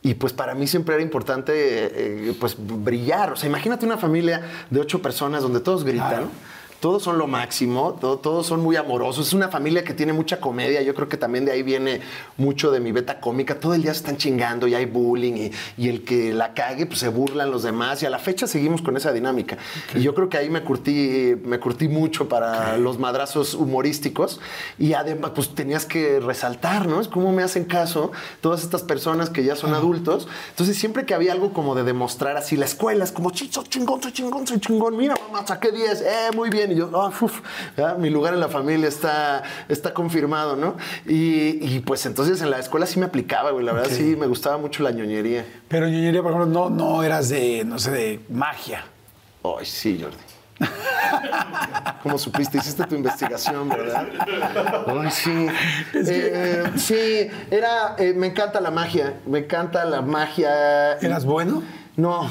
Y 0.06 0.15
pues 0.15 0.34
para 0.34 0.53
mí 0.53 0.67
siempre 0.67 0.95
era 0.95 1.01
importante 1.03 1.53
eh, 1.56 2.36
pues 2.38 2.58
brillar. 2.60 3.32
O 3.32 3.36
sea, 3.38 3.47
imagínate 3.47 3.86
una 3.86 3.97
familia 3.97 4.41
de 4.69 4.82
ocho 4.82 5.01
personas 5.01 5.43
donde 5.43 5.62
todos 5.62 5.86
gritan. 5.86 6.10
Claro. 6.10 6.27
Todos 6.84 7.02
son 7.02 7.17
lo 7.17 7.28
máximo, 7.28 7.93
to- 7.93 8.17
todos 8.19 8.46
son 8.46 8.60
muy 8.60 8.76
amorosos. 8.76 9.28
Es 9.28 9.34
una 9.34 9.48
familia 9.48 9.86
que 9.86 9.93
tiene 9.93 10.12
mucha 10.12 10.41
comedia. 10.41 10.82
Yo 10.82 10.93
creo 10.93 11.08
que 11.08 11.15
también 11.15 11.46
de 11.46 11.54
ahí 11.54 11.63
viene 11.63 12.02
mucho 12.36 12.72
de 12.72 12.82
mi 12.82 12.91
beta 12.91 13.22
cómica. 13.22 13.58
Todo 13.58 13.74
el 13.74 13.84
día 13.84 13.93
se 13.93 14.00
están 14.00 14.17
chingando 14.17 14.67
y 14.67 14.76
hay 14.76 14.86
bullying 14.86 15.32
y, 15.38 15.52
y 15.78 15.88
el 15.88 16.04
que 16.04 16.34
la 16.34 16.54
cague, 16.54 16.86
pues 16.86 17.00
se 17.00 17.08
burlan 17.08 17.52
los 17.52 17.63
demás. 17.63 18.04
Y 18.04 18.06
a 18.06 18.10
la 18.10 18.19
fecha 18.19 18.48
seguimos 18.48 18.82
con 18.82 18.98
esa 18.98 19.13
dinámica. 19.13 19.58
Y 19.96 20.02
yo 20.02 20.13
creo 20.13 20.28
que 20.28 20.36
ahí 20.38 20.50
me 20.50 20.62
curtí, 20.62 21.36
me 21.46 21.58
curtí 21.58 21.88
mucho 21.88 22.28
para 22.28 22.78
los 22.78 23.00
madrazos 23.00 23.54
humorísticos. 23.54 24.41
Y 24.78 24.91
además, 24.91 25.32
pues 25.36 25.56
tenías 25.56 25.86
que 25.86 26.19
resaltar, 26.19 26.86
¿no? 26.86 27.00
Es 27.00 27.08
como 27.08 27.32
me 27.32 27.43
hacen 27.43 27.63
caso 27.63 28.12
todas 28.41 28.62
estas 28.62 28.84
personas 28.84 29.30
que 29.30 29.46
ya 29.46 29.56
son 29.56 29.74
adultos. 29.74 30.28
Entonces, 30.50 30.78
siempre 30.78 31.06
que 31.06 31.13
había 31.13 31.32
algo 31.32 31.54
como 31.54 31.76
de 31.76 31.86
demostrar 31.86 32.36
así, 32.36 32.58
la 32.58 32.65
escuela 32.65 33.06
es 33.06 33.13
como, 33.13 33.30
"Sí, 33.34 33.48
soy 33.50 33.63
chingón, 33.69 34.04
soy 34.04 34.12
chingón, 34.12 34.46
soy 34.46 34.60
chingón. 34.60 34.98
Mira, 34.98 35.15
mamá, 35.32 35.48
saqué 35.48 35.72
10, 35.72 36.02
eh, 36.02 36.30
muy 36.36 36.50
bien. 36.50 36.72
Y 36.73 36.77
yo, 36.77 36.89
"Ah, 36.93 37.12
uf, 37.21 37.39
ya, 37.77 37.93
mi 37.95 38.09
lugar 38.09 38.33
en 38.33 38.39
la 38.39 38.49
familia 38.49 38.88
está, 38.88 39.43
está 39.69 39.93
confirmado, 39.93 40.55
¿no? 40.55 40.75
Y, 41.05 41.75
y, 41.75 41.79
pues 41.86 42.05
entonces 42.05 42.41
en 42.41 42.49
la 42.49 42.59
escuela 42.59 42.86
sí 42.86 42.99
me 42.99 43.05
aplicaba, 43.05 43.51
güey. 43.51 43.65
La 43.65 43.71
verdad 43.73 43.89
sí 43.91 44.15
me 44.17 44.27
gustaba 44.27 44.57
mucho 44.57 44.83
la 44.83 44.91
ñoñería. 44.91 45.45
Pero 45.67 45.88
ñoñería, 45.88 46.21
por 46.21 46.31
ejemplo, 46.33 46.69
no, 46.69 46.69
no 46.69 47.03
eras 47.03 47.29
de, 47.29 47.63
no 47.65 47.79
sé, 47.79 47.91
de 47.91 48.19
magia. 48.29 48.83
Ay, 49.43 49.65
sí, 49.65 49.99
Jordi. 50.01 50.17
¿Cómo 52.03 52.17
supiste? 52.17 52.57
Hiciste 52.57 52.83
tu 52.86 52.95
investigación, 52.95 53.69
¿verdad? 53.69 54.05
Ay, 54.88 55.12
sí. 55.12 55.47
Eh, 55.93 56.63
sí, 56.75 57.27
era. 57.51 57.95
eh, 57.97 58.13
me 58.15 58.27
encanta 58.27 58.62
la 58.62 58.71
magia. 58.71 59.15
Me 59.25 59.39
encanta 59.39 59.83
la 59.86 60.01
magia. 60.01 60.93
¿Eras 60.99 61.25
bueno? 61.25 61.63
No. 61.95 62.29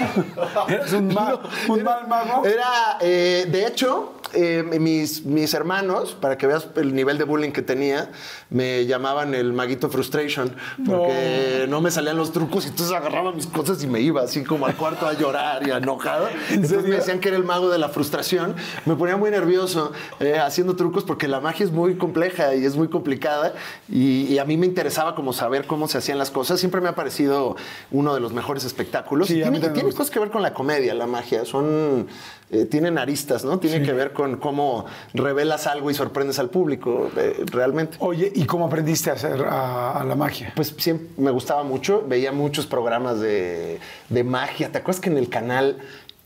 ¿Eras 0.68 0.92
un, 0.92 1.08
ma- 1.14 1.38
un 1.68 1.82
mal 1.82 2.08
mago? 2.08 2.44
Era, 2.44 2.98
eh, 3.00 3.46
de 3.48 3.66
hecho, 3.66 4.14
eh, 4.34 4.62
mis, 4.80 5.24
mis 5.24 5.54
hermanos, 5.54 6.16
para 6.20 6.38
que 6.38 6.46
veas 6.46 6.68
el 6.76 6.94
nivel 6.94 7.18
de 7.18 7.24
bullying 7.24 7.50
que 7.50 7.62
tenía, 7.62 8.10
me 8.50 8.86
llamaban 8.86 9.34
el 9.34 9.52
maguito 9.52 9.88
frustration 9.88 10.54
porque 10.86 11.66
no, 11.68 11.80
me 11.80 11.90
salían 11.90 12.16
los 12.16 12.32
trucos 12.32 12.64
y 12.64 12.68
entonces 12.68 12.94
agarraba 12.94 13.32
mis 13.32 13.46
cosas 13.46 13.82
y 13.82 13.86
me 13.86 14.00
iba 14.00 14.22
así 14.22 14.44
como 14.44 14.66
al 14.66 14.76
cuarto 14.76 15.06
a 15.06 15.14
llorar 15.14 15.66
y 15.66 15.70
enojado. 15.70 16.28
Entonces 16.50 16.84
me 16.84 16.96
decían 16.96 17.20
que 17.20 17.28
era 17.28 17.36
el 17.36 17.44
mago 17.44 17.68
de 17.68 17.78
la 17.78 17.88
frustración. 17.88 18.54
Me 18.86 18.96
ponía 18.96 19.16
muy 19.16 19.30
nervioso 19.30 19.92
eh, 20.20 20.38
haciendo 20.38 20.76
trucos 20.76 21.04
porque 21.04 21.28
la 21.28 21.40
magia 21.40 21.64
es 21.64 21.72
muy 21.72 21.96
compleja 21.96 22.54
y 22.54 22.64
es 22.64 22.76
muy 22.76 22.88
complicada 22.88 23.54
y, 23.88 24.22
y 24.24 24.38
a 24.38 24.44
mí 24.44 24.56
me 24.56 24.66
interesaba 24.66 25.14
como 25.14 25.32
saber 25.32 25.66
cómo 25.66 25.88
se 25.88 25.98
hacían 25.98 26.18
las 26.18 26.30
cosas. 26.30 26.60
Siempre 26.60 26.80
me 26.80 26.88
ha 26.88 26.94
parecido 26.94 27.56
uno 27.90 28.14
de 28.14 28.20
los 28.20 28.32
mejores 28.32 28.64
espectáculos. 28.64 29.28
Sí, 29.28 29.40
y 29.40 29.42
tiene, 29.42 29.82
cosas 29.82 30.10
que 30.10 30.18
ver 30.18 30.30
con 30.30 30.42
la 30.42 30.54
comedia, 30.54 30.94
la 30.94 31.06
magia. 31.06 31.44
Son, 31.44 32.06
eh, 32.50 32.64
tienen 32.64 32.98
aristas, 32.98 33.44
¿no? 33.44 33.58
Tiene 33.58 33.84
que 33.84 33.92
ver 33.92 34.12
con 34.12 34.36
cómo 34.36 34.86
revelas 35.14 35.66
algo 35.66 35.90
y 35.90 35.94
sorprendes 35.94 36.38
al 36.38 36.48
público, 36.48 37.10
eh, 37.16 37.44
realmente. 37.46 37.96
Oye, 38.00 38.32
¿y 38.34 38.44
cómo 38.46 38.66
aprendiste 38.66 39.10
a 39.10 39.14
hacer 39.14 39.42
a, 39.42 39.92
a 39.92 40.04
la 40.04 40.14
magia? 40.14 40.52
Pues 40.56 40.74
siempre 40.78 41.08
me 41.18 41.30
gustaba 41.30 41.62
mucho, 41.62 42.04
veía 42.06 42.32
muchos 42.32 42.66
programas 42.66 43.20
de, 43.20 43.78
de 44.08 44.24
magia. 44.24 44.72
¿Te 44.72 44.78
acuerdas 44.78 45.00
que 45.00 45.10
en 45.10 45.18
el 45.18 45.28
canal 45.28 45.76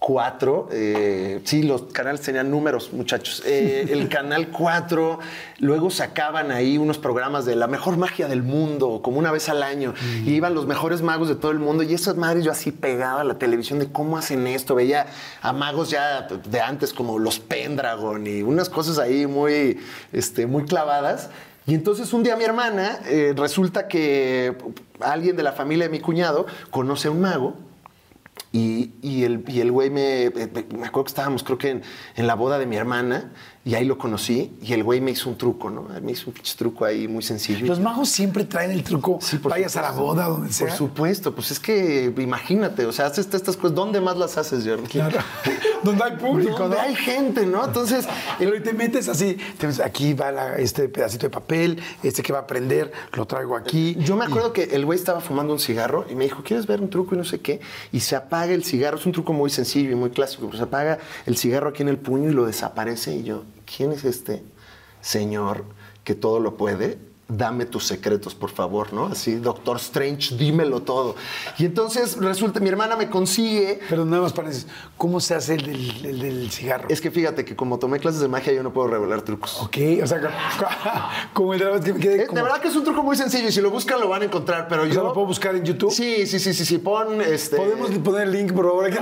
4, 0.04 0.68
eh, 0.72 1.40
sí, 1.44 1.62
los 1.62 1.82
canales 1.84 2.22
tenían 2.22 2.50
números, 2.50 2.92
muchachos. 2.92 3.40
Eh, 3.46 3.86
el 3.90 4.08
canal 4.08 4.48
4, 4.48 5.20
luego 5.60 5.90
sacaban 5.90 6.50
ahí 6.50 6.76
unos 6.76 6.98
programas 6.98 7.44
de 7.44 7.54
la 7.54 7.68
mejor 7.68 7.96
magia 7.96 8.26
del 8.26 8.42
mundo, 8.42 9.00
como 9.00 9.20
una 9.20 9.30
vez 9.30 9.48
al 9.48 9.62
año. 9.62 9.94
Y 10.26 10.32
iban 10.32 10.54
los 10.54 10.66
mejores 10.66 11.02
magos 11.02 11.28
de 11.28 11.36
todo 11.36 11.52
el 11.52 11.60
mundo. 11.60 11.84
Y 11.84 11.94
esas 11.94 12.16
madres 12.16 12.44
yo 12.44 12.50
así 12.50 12.72
pegaba 12.72 13.20
a 13.20 13.24
la 13.24 13.38
televisión 13.38 13.78
de 13.78 13.92
cómo 13.92 14.18
hacen 14.18 14.44
esto. 14.48 14.74
Veía 14.74 15.06
a 15.40 15.52
magos 15.52 15.90
ya 15.90 16.22
de 16.26 16.60
antes, 16.60 16.92
como 16.92 17.20
los 17.20 17.38
Pendragon 17.38 18.26
y 18.26 18.42
unas 18.42 18.68
cosas 18.68 18.98
ahí 18.98 19.28
muy, 19.28 19.78
este, 20.12 20.46
muy 20.46 20.64
clavadas. 20.64 21.30
Y 21.64 21.74
entonces 21.74 22.12
un 22.12 22.24
día 22.24 22.34
mi 22.34 22.42
hermana, 22.42 22.98
eh, 23.06 23.34
resulta 23.36 23.86
que 23.86 24.56
alguien 24.98 25.36
de 25.36 25.44
la 25.44 25.52
familia 25.52 25.84
de 25.84 25.92
mi 25.92 26.00
cuñado 26.00 26.46
conoce 26.70 27.06
a 27.06 27.12
un 27.12 27.20
mago 27.20 27.54
y, 28.52 28.92
y 29.00 29.24
el, 29.24 29.44
y 29.48 29.60
el 29.60 29.72
güey 29.72 29.90
me, 29.90 30.30
me 30.30 30.46
me 30.46 30.86
acuerdo 30.86 31.04
que 31.04 31.08
estábamos 31.08 31.42
creo 31.42 31.58
que 31.58 31.70
en, 31.70 31.82
en 32.16 32.26
la 32.26 32.34
boda 32.34 32.58
de 32.58 32.66
mi 32.66 32.76
hermana 32.76 33.32
y 33.64 33.74
ahí 33.74 33.84
lo 33.84 33.96
conocí 33.96 34.52
y 34.60 34.72
el 34.72 34.82
güey 34.82 35.00
me 35.00 35.12
hizo 35.12 35.30
un 35.30 35.38
truco, 35.38 35.70
¿no? 35.70 35.86
Me 36.02 36.12
hizo 36.12 36.30
un 36.30 36.34
truco 36.56 36.84
ahí 36.84 37.06
muy 37.06 37.22
sencillo. 37.22 37.64
Los 37.66 37.78
magos 37.78 38.08
siempre 38.08 38.44
traen 38.44 38.72
el 38.72 38.82
truco. 38.82 39.18
Sí, 39.22 39.36
por 39.38 39.52
Vayas 39.52 39.76
a 39.76 39.82
la 39.82 39.92
boda, 39.92 40.26
donde 40.26 40.52
sea. 40.52 40.66
Por 40.68 40.76
supuesto, 40.76 41.32
pues 41.34 41.52
es 41.52 41.60
que 41.60 42.12
imagínate, 42.18 42.84
o 42.86 42.92
sea, 42.92 43.06
haces 43.06 43.28
estas 43.32 43.56
cosas, 43.56 43.74
¿dónde 43.76 44.00
más 44.00 44.16
las 44.16 44.36
haces, 44.36 44.66
Jordi? 44.66 44.88
Claro. 44.88 45.18
donde 45.84 46.02
hay 46.04 46.16
público, 46.16 46.58
Donde 46.58 46.76
¿no? 46.76 46.82
hay 46.82 46.94
gente, 46.96 47.46
¿no? 47.46 47.64
Entonces, 47.64 48.06
y 48.40 48.60
te 48.60 48.72
metes 48.72 49.08
así, 49.08 49.36
te 49.58 49.68
aquí 49.82 50.14
va 50.14 50.30
la- 50.32 50.56
este 50.56 50.88
pedacito 50.88 51.26
de 51.26 51.30
papel, 51.30 51.80
este 52.02 52.22
que 52.22 52.32
va 52.32 52.40
a 52.40 52.46
prender, 52.46 52.92
lo 53.12 53.26
traigo 53.26 53.56
aquí. 53.56 53.96
Yo 54.00 54.16
me 54.16 54.24
acuerdo 54.24 54.52
que 54.52 54.64
el 54.64 54.84
güey 54.84 54.98
estaba 54.98 55.20
fumando 55.20 55.52
un 55.52 55.58
cigarro 55.60 56.04
y 56.10 56.14
me 56.14 56.24
dijo, 56.24 56.42
¿quieres 56.42 56.66
ver 56.66 56.80
un 56.80 56.90
truco 56.90 57.14
y 57.14 57.18
no 57.18 57.24
sé 57.24 57.40
qué? 57.40 57.60
Y 57.92 58.00
se 58.00 58.16
apaga 58.16 58.52
el 58.52 58.64
cigarro. 58.64 58.96
Es 58.98 59.06
un 59.06 59.12
truco 59.12 59.32
muy 59.32 59.50
sencillo 59.50 59.90
y 59.90 59.94
muy 59.94 60.10
clásico, 60.10 60.46
pero 60.46 60.58
se 60.58 60.64
apaga 60.64 60.98
el 61.26 61.36
cigarro 61.36 61.68
aquí 61.70 61.82
en 61.82 61.88
el 61.88 61.98
puño 61.98 62.30
y 62.30 62.32
lo 62.32 62.46
desaparece. 62.46 63.14
Y 63.16 63.24
yo, 63.24 63.44
¿quién 63.74 63.92
es 63.92 64.04
este 64.04 64.42
señor 65.00 65.64
que 66.04 66.14
todo 66.14 66.40
lo 66.40 66.56
puede? 66.56 66.98
Dame 67.34 67.64
tus 67.66 67.86
secretos, 67.86 68.34
por 68.34 68.50
favor, 68.50 68.92
¿no? 68.92 69.06
Así, 69.06 69.36
Doctor 69.36 69.76
Strange, 69.78 70.34
dímelo 70.36 70.82
todo. 70.82 71.16
Y 71.58 71.64
entonces 71.64 72.16
resulta, 72.18 72.60
mi 72.60 72.68
hermana 72.68 72.94
me 72.96 73.08
consigue 73.08 73.80
Pero 73.88 74.04
nada 74.04 74.22
más 74.22 74.32
para 74.32 74.48
decir, 74.48 74.68
¿cómo 74.98 75.18
se 75.20 75.34
hace 75.34 75.54
el 75.54 75.62
del, 75.66 76.04
el 76.06 76.18
del 76.20 76.50
cigarro? 76.50 76.88
Es 76.90 77.00
que 77.00 77.10
fíjate 77.10 77.44
que 77.44 77.56
como 77.56 77.78
tomé 77.78 77.98
clases 78.00 78.20
de 78.20 78.28
magia, 78.28 78.52
yo 78.52 78.62
no 78.62 78.72
puedo 78.72 78.88
revelar 78.88 79.22
trucos. 79.22 79.60
Ok, 79.62 79.76
o 80.02 80.06
sea, 80.06 80.20
co- 80.20 80.28
como 81.32 81.54
el 81.54 81.60
de 81.60 81.64
la 81.64 81.80
que 81.80 81.92
me 81.94 82.00
quedé 82.00 82.22
Eh, 82.22 82.26
como- 82.26 82.36
De 82.36 82.42
verdad 82.42 82.60
que 82.60 82.68
es 82.68 82.76
un 82.76 82.84
truco 82.84 83.02
muy 83.02 83.16
sencillo 83.16 83.48
y 83.48 83.52
si 83.52 83.60
lo 83.60 83.70
buscan 83.70 83.98
lo 84.00 84.08
van 84.08 84.22
a 84.22 84.24
encontrar, 84.26 84.68
pero 84.68 84.82
O 84.82 84.86
yo... 84.86 84.92
sea, 84.94 85.02
¿lo 85.04 85.12
puedo 85.12 85.26
buscar 85.26 85.54
en 85.56 85.64
YouTube? 85.64 85.90
Sí, 85.92 86.26
sí, 86.26 86.38
sí, 86.38 86.52
sí, 86.52 86.64
sí. 86.66 86.78
Pon 86.78 87.20
este... 87.22 87.56
¿Podemos 87.56 87.90
poner 87.98 88.22
el 88.28 88.32
link, 88.32 88.52
por 88.52 88.66
favor? 88.66 88.90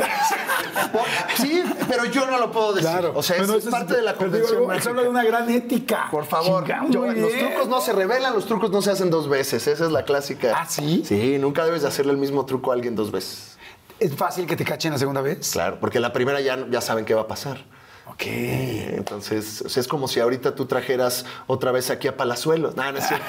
Sí, 1.36 1.62
pero 1.88 2.04
yo 2.06 2.26
no 2.26 2.38
lo 2.38 2.50
puedo 2.52 2.72
decir. 2.74 2.90
Claro. 2.90 3.12
O 3.14 3.22
sea, 3.22 3.36
es, 3.36 3.42
Bueno, 3.42 3.54
es 3.58 3.62
eso 3.64 3.70
parte 3.70 3.94
de 3.96 4.02
la 4.02 4.14
pero 4.14 4.30
digo, 4.30 4.46
convención 4.46 4.82
Se 4.82 4.88
habla 4.90 5.02
de 5.02 5.08
una 5.08 5.24
gran 5.24 5.48
ética. 5.50 6.08
Por 6.10 6.24
favor, 6.26 6.64
yo- 6.90 7.06
los 7.06 7.14
bien. 7.32 7.48
trucos 7.50 7.68
no 7.68 7.80
se 7.80 7.92
revelan, 7.92 8.19
los 8.28 8.44
trucos 8.44 8.70
no 8.70 8.82
se 8.82 8.90
hacen 8.90 9.08
dos 9.10 9.26
veces. 9.28 9.66
Esa 9.66 9.86
es 9.86 9.90
la 9.90 10.04
clásica. 10.04 10.52
¿Ah, 10.54 10.66
sí? 10.68 11.02
Sí, 11.06 11.38
nunca 11.38 11.64
debes 11.64 11.80
de 11.82 11.88
hacerle 11.88 12.12
el 12.12 12.18
mismo 12.18 12.44
truco 12.44 12.72
a 12.72 12.74
alguien 12.74 12.94
dos 12.94 13.10
veces. 13.10 13.56
¿Es 13.98 14.14
fácil 14.14 14.46
que 14.46 14.56
te 14.56 14.64
cachen 14.64 14.92
la 14.92 14.98
segunda 14.98 15.22
vez? 15.22 15.50
Claro, 15.52 15.78
porque 15.80 15.98
la 16.00 16.12
primera 16.12 16.40
ya, 16.40 16.58
ya 16.70 16.80
saben 16.82 17.04
qué 17.06 17.14
va 17.14 17.22
a 17.22 17.26
pasar. 17.28 17.64
Ok. 18.06 18.22
Eh, 18.26 18.94
Entonces, 18.98 19.62
es 19.76 19.88
como 19.88 20.06
si 20.08 20.20
ahorita 20.20 20.54
tú 20.54 20.66
trajeras 20.66 21.24
otra 21.46 21.72
vez 21.72 21.88
aquí 21.90 22.08
a 22.08 22.16
Palazuelos. 22.16 22.76
No, 22.76 22.92
no 22.92 22.98
es 22.98 23.06
cierto. 23.08 23.24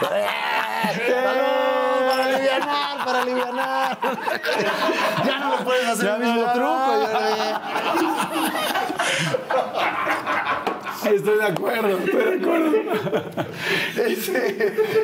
¡Salud! 0.00 0.14
Para 3.04 3.20
alivianar. 3.20 3.98
ya 5.26 5.38
no 5.40 5.56
lo 5.58 5.64
puedes 5.64 5.86
hacer 5.86 6.06
Ya 6.06 6.14
el 6.16 6.22
mismo 6.22 6.42
no, 6.42 6.52
truco. 6.52 6.68
no. 6.68 7.36
ya- 7.36 7.60
Estoy 11.12 11.38
de 11.38 11.44
acuerdo, 11.44 11.98
estoy 11.98 12.24
de 12.24 12.44
acuerdo. 12.44 12.72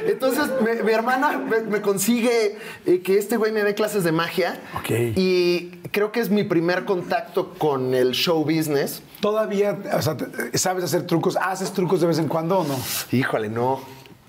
Entonces, 0.06 0.46
me- 0.62 0.82
mi 0.82 0.92
hermana 0.92 1.38
me, 1.38 1.60
me 1.60 1.80
consigue 1.80 2.56
eh, 2.86 3.00
que 3.02 3.18
este 3.18 3.36
güey 3.36 3.52
me 3.52 3.62
dé 3.62 3.74
clases 3.74 4.04
de 4.04 4.12
magia. 4.12 4.60
Ok. 4.78 4.90
Y 5.16 5.70
creo 5.92 6.12
que 6.12 6.20
es 6.20 6.30
mi 6.30 6.44
primer 6.44 6.84
contacto 6.84 7.54
con 7.58 7.94
el 7.94 8.12
show 8.12 8.44
business. 8.44 9.02
Todavía, 9.20 9.78
o 9.92 10.02
sea, 10.02 10.16
¿sabes 10.54 10.84
hacer 10.84 11.06
trucos? 11.06 11.36
¿Haces 11.36 11.72
trucos 11.72 12.00
de 12.00 12.06
vez 12.06 12.18
en 12.18 12.28
cuando 12.28 12.60
o 12.60 12.64
no? 12.64 12.76
Híjole, 13.12 13.48
no. 13.48 13.80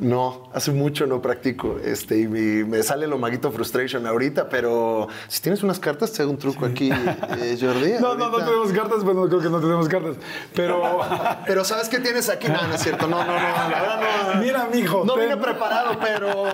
No, 0.01 0.49
hace 0.53 0.71
mucho 0.71 1.05
no 1.05 1.21
practico. 1.21 1.77
Este, 1.83 2.17
y 2.21 2.27
mi- 2.27 2.63
me 2.63 2.81
sale 2.81 3.05
lo 3.05 3.19
maguito 3.19 3.51
frustration 3.51 4.07
ahorita, 4.07 4.49
pero 4.49 5.07
si 5.27 5.41
tienes 5.43 5.61
unas 5.61 5.79
cartas, 5.79 6.11
te 6.11 6.23
hago 6.23 6.31
un 6.31 6.39
truco 6.39 6.65
aquí, 6.65 6.89
eh, 6.91 7.57
Jordi. 7.61 7.93
No, 8.01 8.15
no, 8.15 8.29
no 8.31 8.37
tenemos 8.39 8.71
cartas, 8.73 9.03
bueno, 9.03 9.27
creo 9.27 9.39
que 9.41 9.49
no 9.49 9.59
tenemos 9.59 9.87
cartas. 9.87 10.15
Pero, 10.55 10.81
Pero 11.45 11.63
¿sabes 11.63 11.87
qué 11.87 11.99
tienes 11.99 12.29
aquí? 12.29 12.47
No, 12.47 12.67
no 12.67 12.73
es 12.73 12.81
cierto. 12.81 13.05
No, 13.07 13.19
no, 13.23 13.25
no. 13.27 13.69
La 13.69 13.79
verdad 13.81 14.01
no. 14.33 14.41
Mira, 14.41 14.67
mijo, 14.73 15.03
No 15.05 15.13
te- 15.13 15.21
vine 15.21 15.37
preparado, 15.37 15.97
pero. 16.01 16.47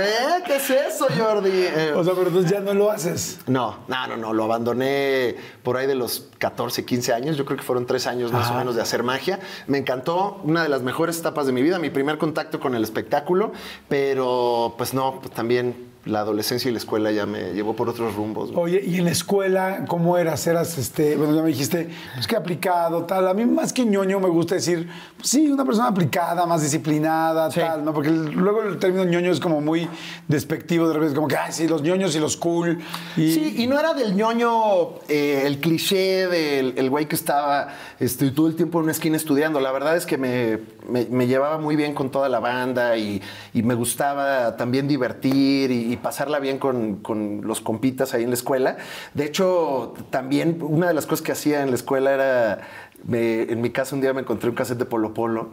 ¿Eh? 0.00 0.42
¿Qué 0.46 0.56
es 0.56 0.70
eso, 0.70 1.08
Jordi? 1.14 1.50
Eh, 1.52 1.92
o 1.94 2.02
sea, 2.02 2.14
pero 2.14 2.28
entonces 2.28 2.50
ya 2.50 2.60
no 2.60 2.72
lo 2.72 2.90
haces. 2.90 3.38
No, 3.46 3.80
no, 3.86 4.06
no, 4.06 4.16
no, 4.16 4.32
lo 4.32 4.44
abandoné 4.44 5.36
por 5.62 5.76
ahí 5.76 5.86
de 5.86 5.94
los 5.94 6.28
14, 6.38 6.86
15 6.86 7.12
años, 7.12 7.36
yo 7.36 7.44
creo 7.44 7.58
que 7.58 7.62
fueron 7.64 7.84
tres 7.84 8.06
años 8.06 8.32
más 8.32 8.50
o 8.50 8.54
menos 8.54 8.74
de 8.76 8.80
hacer 8.82 9.02
magia. 9.02 9.40
Me 9.66 9.76
encantó, 9.76 10.40
una 10.44 10.62
de 10.62 10.70
las 10.70 10.80
mejores 10.82 11.18
etapas 11.18 11.44
de 11.46 11.52
mi 11.52 11.60
vida, 11.62 11.78
mi 11.78 11.90
primer 11.90 12.16
contacto 12.16 12.60
con 12.62 12.74
el 12.74 12.82
espectáculo, 12.82 13.52
pero 13.88 14.74
pues 14.78 14.94
no, 14.94 15.20
pues 15.20 15.34
también 15.34 15.91
la 16.04 16.20
adolescencia 16.20 16.68
y 16.68 16.72
la 16.72 16.78
escuela 16.78 17.12
ya 17.12 17.26
me 17.26 17.52
llevó 17.52 17.76
por 17.76 17.88
otros 17.88 18.14
rumbos. 18.16 18.50
¿no? 18.50 18.58
Oye, 18.58 18.82
¿y 18.84 18.96
en 18.98 19.04
la 19.04 19.12
escuela 19.12 19.84
cómo 19.86 20.18
eras? 20.18 20.44
Eras, 20.48 20.76
este, 20.76 21.16
bueno, 21.16 21.34
ya 21.36 21.42
me 21.42 21.48
dijiste, 21.48 21.90
pues 22.14 22.26
que 22.26 22.34
aplicado, 22.34 23.04
tal. 23.04 23.28
A 23.28 23.34
mí 23.34 23.44
más 23.46 23.72
que 23.72 23.84
ñoño 23.84 24.18
me 24.18 24.28
gusta 24.28 24.56
decir, 24.56 24.88
pues, 25.16 25.28
sí, 25.28 25.48
una 25.48 25.64
persona 25.64 25.88
aplicada, 25.88 26.44
más 26.44 26.60
disciplinada, 26.62 27.48
tal, 27.50 27.84
¿no? 27.84 27.94
Porque 27.94 28.08
el- 28.08 28.32
luego 28.32 28.62
el 28.62 28.78
término 28.78 29.04
ñoño 29.04 29.30
es 29.30 29.38
como 29.38 29.60
muy 29.60 29.88
despectivo, 30.28 30.88
de 30.88 30.94
repente, 30.94 31.14
como 31.14 31.28
que, 31.28 31.36
ay, 31.36 31.52
sí, 31.52 31.68
los 31.68 31.82
ñoños 31.82 32.16
y 32.16 32.18
los 32.20 32.36
cool. 32.36 32.78
Y, 33.16 33.32
Sí, 33.32 33.54
y 33.58 33.66
no 33.68 33.78
era 33.78 33.94
del 33.94 34.16
ñoño 34.16 34.98
eh, 35.08 35.42
el 35.46 35.60
cliché 35.60 36.26
del 36.26 36.74
el 36.76 36.90
güey 36.90 37.06
que 37.06 37.14
estaba 37.14 37.68
este, 38.00 38.30
todo 38.32 38.48
el 38.48 38.56
tiempo 38.56 38.78
en 38.78 38.84
una 38.84 38.92
esquina 38.92 39.16
estudiando. 39.16 39.60
La 39.60 39.70
verdad 39.72 39.96
es 39.96 40.04
que 40.06 40.18
me, 40.18 40.58
me- 40.88 41.06
me 41.06 41.26
llevaba 41.26 41.58
muy 41.58 41.76
bien 41.76 41.94
con 41.94 42.10
toda 42.10 42.28
la 42.28 42.40
banda 42.40 42.96
y, 42.96 43.22
y 43.54 43.62
me 43.62 43.74
gustaba 43.74 44.56
también 44.56 44.88
divertir 44.88 45.70
y, 45.70 45.91
y 45.92 45.96
pasarla 45.96 46.38
bien 46.40 46.58
con, 46.58 46.96
con 46.96 47.42
los 47.44 47.60
compitas 47.60 48.14
ahí 48.14 48.22
en 48.24 48.30
la 48.30 48.34
escuela. 48.34 48.76
De 49.14 49.24
hecho, 49.24 49.94
también 50.10 50.58
una 50.62 50.88
de 50.88 50.94
las 50.94 51.06
cosas 51.06 51.22
que 51.24 51.32
hacía 51.32 51.62
en 51.62 51.68
la 51.70 51.76
escuela 51.76 52.12
era, 52.12 52.60
me- 53.04 53.42
en 53.42 53.60
mi 53.60 53.70
casa 53.70 53.94
un 53.94 54.00
día 54.00 54.12
me 54.12 54.22
encontré 54.22 54.48
un 54.48 54.54
cassette 54.56 54.78
de 54.78 54.84
Polo 54.86 55.12
Polo 55.14 55.50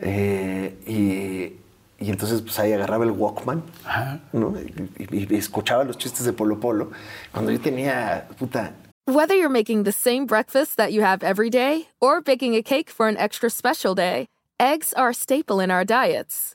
eh, 0.00 0.76
y... 0.86 1.64
Y 2.00 2.10
entonces, 2.10 2.42
pues 2.42 2.56
ahí 2.60 2.72
agarraba 2.72 3.04
el 3.04 3.10
Walkman, 3.10 3.60
¿no? 4.32 4.54
Y, 5.00 5.02
y- 5.16 5.26
y 5.28 5.36
escuchaba 5.36 5.82
los 5.82 5.98
chistes 5.98 6.24
de 6.24 6.32
Polo 6.32 6.60
Polo. 6.60 6.92
Cuando 7.32 7.50
yo 7.50 7.58
tenía, 7.60 8.28
puta, 8.38 8.72
Whether 9.08 9.34
you're 9.34 9.48
making 9.52 9.82
the 9.82 9.90
same 9.90 10.24
breakfast 10.24 10.76
that 10.76 10.92
you 10.92 11.02
have 11.02 11.24
every 11.24 11.50
day 11.50 11.88
or 12.00 12.20
baking 12.20 12.54
a 12.54 12.62
cake 12.62 12.88
for 12.88 13.08
an 13.08 13.16
extra 13.16 13.50
special 13.50 13.96
day, 13.96 14.28
eggs 14.60 14.92
are 14.94 15.08
a 15.08 15.12
staple 15.14 15.58
in 15.58 15.72
our 15.72 15.84
diets. 15.84 16.54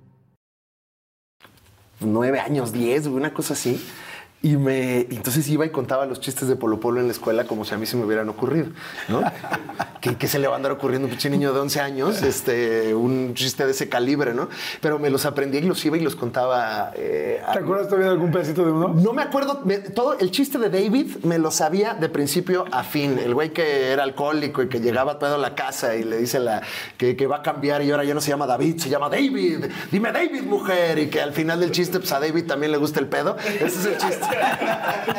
Nueve 2.01 2.39
años, 2.39 2.73
diez, 2.73 3.05
una 3.05 3.33
cosa 3.33 3.53
así. 3.53 3.81
Y 4.43 4.57
me, 4.57 5.01
entonces 5.01 5.47
iba 5.49 5.67
y 5.67 5.69
contaba 5.69 6.07
los 6.07 6.19
chistes 6.19 6.47
de 6.47 6.55
Polo 6.55 6.79
Polo 6.79 6.99
en 6.99 7.05
la 7.05 7.11
escuela 7.11 7.45
como 7.45 7.63
si 7.63 7.75
a 7.75 7.77
mí 7.77 7.85
se 7.85 7.95
me 7.95 8.05
hubieran 8.05 8.27
ocurrido, 8.27 8.69
¿no? 9.07 9.21
que, 10.01 10.15
que 10.17 10.27
se 10.27 10.39
le 10.39 10.47
va 10.47 10.53
a 10.53 10.55
andar 10.57 10.71
ocurriendo 10.71 11.05
un 11.05 11.11
pinche 11.11 11.29
niño 11.29 11.53
de 11.53 11.59
11 11.59 11.79
años, 11.79 12.23
este, 12.23 12.95
un 12.95 13.35
chiste 13.35 13.65
de 13.65 13.71
ese 13.71 13.87
calibre, 13.87 14.33
¿no? 14.33 14.49
Pero 14.81 14.97
me 14.97 15.11
los 15.11 15.27
aprendí 15.27 15.59
y 15.59 15.61
los 15.61 15.85
iba 15.85 15.95
y 15.95 15.99
los 15.99 16.15
contaba. 16.15 16.91
eh, 16.95 17.39
a- 17.45 17.51
¿Te 17.53 17.59
acuerdas 17.59 17.85
todavía 17.87 18.07
de 18.07 18.13
algún 18.13 18.31
pedacito 18.31 18.65
de 18.65 18.71
uno? 18.71 18.87
no 18.95 19.13
me 19.13 19.21
acuerdo, 19.21 19.61
me- 19.63 19.77
todo 19.77 20.17
el 20.17 20.31
chiste 20.31 20.57
de 20.57 20.69
David 20.71 21.17
me 21.23 21.37
lo 21.37 21.51
sabía 21.51 21.93
de 21.93 22.09
principio 22.09 22.65
a 22.71 22.83
fin. 22.83 23.19
El 23.23 23.35
güey 23.35 23.53
que 23.53 23.91
era 23.91 24.01
alcohólico 24.01 24.63
y 24.63 24.69
que 24.69 24.79
llegaba 24.79 25.19
todo 25.19 25.35
a 25.35 25.37
la 25.37 25.53
casa 25.53 25.95
y 25.95 26.03
le 26.03 26.17
dice 26.17 26.39
la, 26.39 26.63
que, 26.97 27.15
que 27.15 27.27
va 27.27 27.37
a 27.37 27.41
cambiar 27.43 27.83
y 27.83 27.91
ahora 27.91 28.05
ya 28.05 28.15
no 28.15 28.21
se 28.21 28.29
llama 28.29 28.47
David, 28.47 28.79
se 28.79 28.89
llama 28.89 29.07
David. 29.07 29.65
Dime 29.91 30.11
David, 30.11 30.41
mujer. 30.45 30.97
Y 30.97 31.09
que 31.11 31.21
al 31.21 31.31
final 31.33 31.59
del 31.59 31.69
chiste, 31.71 31.99
pues 31.99 32.11
a 32.11 32.19
David 32.19 32.47
también 32.47 32.71
le 32.71 32.79
gusta 32.79 32.99
el 32.99 33.05
pedo. 33.07 33.37
Ese 33.37 33.65
es 33.65 33.85
el 33.85 33.97
chiste. 33.99 34.30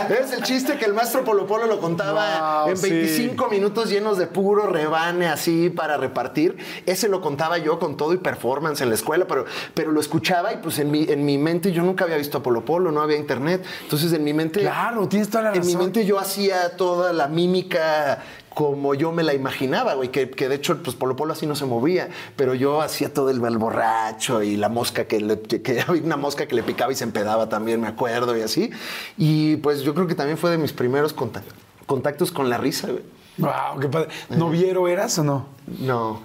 Es 0.08 0.32
el 0.32 0.42
chiste 0.42 0.76
que 0.76 0.84
el 0.84 0.94
maestro 0.94 1.24
Polo 1.24 1.46
Polo 1.46 1.66
lo 1.66 1.80
contaba 1.80 2.62
Wow, 2.62 2.70
en 2.70 2.76
sí. 2.76 2.90
25 2.90 3.48
minutos 3.48 3.88
llenos 3.90 4.18
de 4.18 4.26
puro 4.26 4.66
rebane 4.66 5.26
así 5.28 5.70
para 5.70 5.96
repartir. 5.96 6.56
Ese 6.86 7.08
lo 7.08 7.20
contaba 7.20 7.58
yo 7.58 7.78
con 7.78 7.96
todo 7.96 8.12
y 8.12 8.18
performance 8.18 8.80
en 8.80 8.88
la 8.88 8.94
escuela, 8.94 9.26
pero, 9.26 9.44
pero 9.74 9.92
lo 9.92 10.00
escuchaba 10.00 10.52
y 10.52 10.56
pues 10.58 10.78
en 10.78 10.90
mi, 10.90 11.04
en 11.04 11.24
mi 11.24 11.38
mente 11.38 11.72
yo 11.72 11.82
nunca 11.82 12.04
había 12.04 12.16
visto 12.16 12.38
a 12.38 12.42
Polo 12.42 12.64
Polo, 12.64 12.90
no 12.92 13.00
había 13.00 13.16
internet. 13.16 13.64
Entonces 13.82 14.12
en 14.12 14.24
mi 14.24 14.32
mente... 14.32 14.60
Claro, 14.60 15.08
tienes 15.08 15.28
toda 15.30 15.44
la 15.44 15.48
En 15.52 15.60
mi 15.60 15.72
razón. 15.72 15.80
mente 15.82 16.04
yo 16.04 16.18
hacía 16.18 16.76
toda 16.76 17.12
la 17.12 17.28
mímica 17.28 18.18
como 18.54 18.94
yo 18.94 19.12
me 19.12 19.22
la 19.22 19.34
imaginaba, 19.34 19.94
güey, 19.94 20.10
que, 20.10 20.30
que 20.30 20.48
de 20.48 20.56
hecho, 20.56 20.82
pues 20.82 20.96
Polo 20.96 21.16
Polo 21.16 21.32
así 21.32 21.46
no 21.46 21.54
se 21.56 21.64
movía, 21.64 22.08
pero 22.36 22.54
yo 22.54 22.80
hacía 22.82 23.12
todo 23.12 23.30
el, 23.30 23.42
el 23.44 23.58
borracho 23.58 24.42
y 24.42 24.56
la 24.56 24.68
mosca 24.68 25.04
que, 25.06 25.20
le, 25.20 25.40
que, 25.40 25.62
que 25.62 25.80
había 25.88 26.02
una 26.02 26.16
mosca 26.16 26.46
que 26.46 26.54
le 26.54 26.62
picaba 26.62 26.92
y 26.92 26.94
se 26.94 27.04
empedaba 27.04 27.48
también, 27.48 27.80
me 27.80 27.88
acuerdo, 27.88 28.36
y 28.36 28.42
así. 28.42 28.70
Y 29.16 29.56
pues 29.56 29.82
yo 29.82 29.94
creo 29.94 30.06
que 30.06 30.14
también 30.14 30.38
fue 30.38 30.50
de 30.50 30.58
mis 30.58 30.72
primeros 30.72 31.14
contact- 31.16 31.42
contactos 31.86 32.30
con 32.32 32.50
la 32.50 32.58
risa, 32.58 32.88
güey. 32.88 33.02
Wow, 33.38 33.80
qué 33.80 33.88
padre. 33.88 34.08
¿Noviero 34.28 34.88
eras 34.88 35.18
o 35.18 35.24
no? 35.24 35.46
No, 35.78 36.20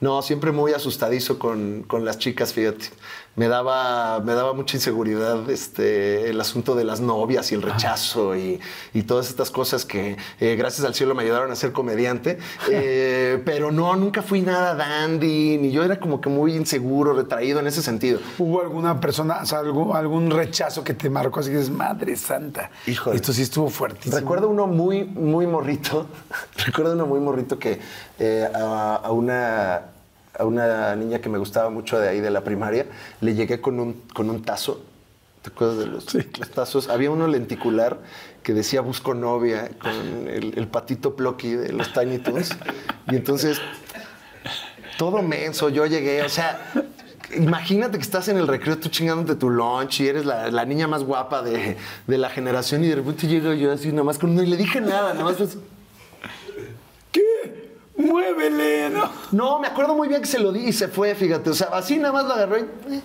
no, 0.00 0.22
siempre 0.22 0.52
muy 0.52 0.72
asustadizo 0.72 1.38
con, 1.38 1.82
con 1.86 2.04
las 2.04 2.18
chicas, 2.18 2.52
fíjate. 2.52 2.86
Me 3.36 3.48
daba, 3.48 4.20
me 4.20 4.34
daba 4.34 4.52
mucha 4.52 4.76
inseguridad 4.76 5.50
este, 5.50 6.30
el 6.30 6.40
asunto 6.40 6.76
de 6.76 6.84
las 6.84 7.00
novias 7.00 7.50
y 7.50 7.56
el 7.56 7.62
rechazo 7.62 8.36
y, 8.36 8.60
y 8.92 9.02
todas 9.02 9.28
estas 9.28 9.50
cosas 9.50 9.84
que 9.84 10.16
eh, 10.38 10.54
gracias 10.54 10.86
al 10.86 10.94
cielo 10.94 11.16
me 11.16 11.24
ayudaron 11.24 11.50
a 11.50 11.56
ser 11.56 11.72
comediante. 11.72 12.38
Eh, 12.76 13.40
pero 13.44 13.70
no, 13.70 13.94
nunca 13.94 14.22
fui 14.22 14.40
nada 14.40 14.74
dandy, 14.74 15.58
ni 15.58 15.70
yo 15.70 15.84
era 15.84 16.00
como 16.00 16.20
que 16.20 16.28
muy 16.28 16.56
inseguro, 16.56 17.12
retraído 17.12 17.60
en 17.60 17.66
ese 17.66 17.82
sentido. 17.82 18.18
¿Hubo 18.38 18.62
alguna 18.62 19.00
persona, 19.00 19.40
o 19.42 19.46
sea, 19.46 19.60
algún, 19.60 19.94
algún 19.94 20.30
rechazo 20.30 20.82
que 20.82 20.94
te 20.94 21.08
marcó 21.08 21.40
así 21.40 21.50
que 21.50 21.58
dices, 21.58 21.70
madre 21.70 22.16
santa? 22.16 22.70
Híjole. 22.86 23.16
Esto 23.16 23.32
sí 23.32 23.42
estuvo 23.42 23.68
fuertísimo. 23.68 24.16
Recuerdo 24.16 24.48
uno 24.48 24.66
muy, 24.66 25.04
muy 25.04 25.46
morrito. 25.46 26.06
Recuerdo 26.66 26.94
uno 26.94 27.06
muy 27.06 27.20
morrito 27.20 27.58
que 27.58 27.78
eh, 28.18 28.48
a, 28.54 28.96
a 28.96 29.12
una, 29.12 29.93
a 30.38 30.44
una 30.44 30.96
niña 30.96 31.20
que 31.20 31.28
me 31.28 31.38
gustaba 31.38 31.70
mucho 31.70 31.98
de 31.98 32.08
ahí 32.08 32.20
de 32.20 32.30
la 32.30 32.42
primaria, 32.42 32.86
le 33.20 33.34
llegué 33.34 33.60
con 33.60 33.78
un, 33.80 34.02
con 34.14 34.30
un 34.30 34.42
tazo. 34.42 34.82
¿Te 35.42 35.50
acuerdas 35.50 35.78
de 35.78 35.86
los, 35.86 36.14
los 36.14 36.50
tazos? 36.50 36.88
Había 36.88 37.10
uno 37.10 37.26
lenticular 37.26 37.98
que 38.42 38.54
decía 38.54 38.80
busco 38.80 39.12
novia 39.14 39.70
con 39.78 40.26
el, 40.28 40.54
el 40.56 40.68
patito 40.68 41.16
Plocky 41.16 41.52
de 41.52 41.72
los 41.72 41.92
Tiny 41.92 42.18
Toons. 42.18 42.50
Y 43.10 43.16
entonces, 43.16 43.60
todo 44.96 45.22
menso, 45.22 45.68
yo 45.68 45.84
llegué, 45.84 46.22
o 46.22 46.28
sea, 46.30 46.72
imagínate 47.36 47.98
que 47.98 48.02
estás 48.02 48.28
en 48.28 48.38
el 48.38 48.48
recreo 48.48 48.78
tú 48.78 48.88
chingándote 48.88 49.34
tu 49.34 49.50
lunch 49.50 50.00
y 50.00 50.08
eres 50.08 50.24
la, 50.24 50.50
la 50.50 50.64
niña 50.64 50.88
más 50.88 51.04
guapa 51.04 51.42
de, 51.42 51.76
de 52.06 52.18
la 52.18 52.30
generación 52.30 52.82
y 52.82 52.88
de 52.88 52.96
repente 52.96 53.26
llego 53.26 53.52
yo 53.52 53.72
así 53.72 53.88
nada 53.90 54.04
más 54.04 54.18
con... 54.18 54.34
No, 54.34 54.42
y 54.42 54.46
le 54.46 54.56
dije 54.56 54.80
nada, 54.80 55.12
nada 55.12 55.24
más... 55.24 55.36
Muévele, 57.96 58.90
¿no? 58.90 59.10
No, 59.32 59.58
me 59.60 59.68
acuerdo 59.68 59.94
muy 59.94 60.08
bien 60.08 60.20
que 60.20 60.26
se 60.26 60.38
lo 60.38 60.52
di 60.52 60.68
y 60.68 60.72
se 60.72 60.88
fue, 60.88 61.14
fíjate. 61.14 61.50
O 61.50 61.54
sea, 61.54 61.68
así 61.72 61.96
nada 61.96 62.12
más 62.12 62.24
lo 62.24 62.34
agarró 62.34 62.58
y, 62.58 62.62
eh, 62.62 63.00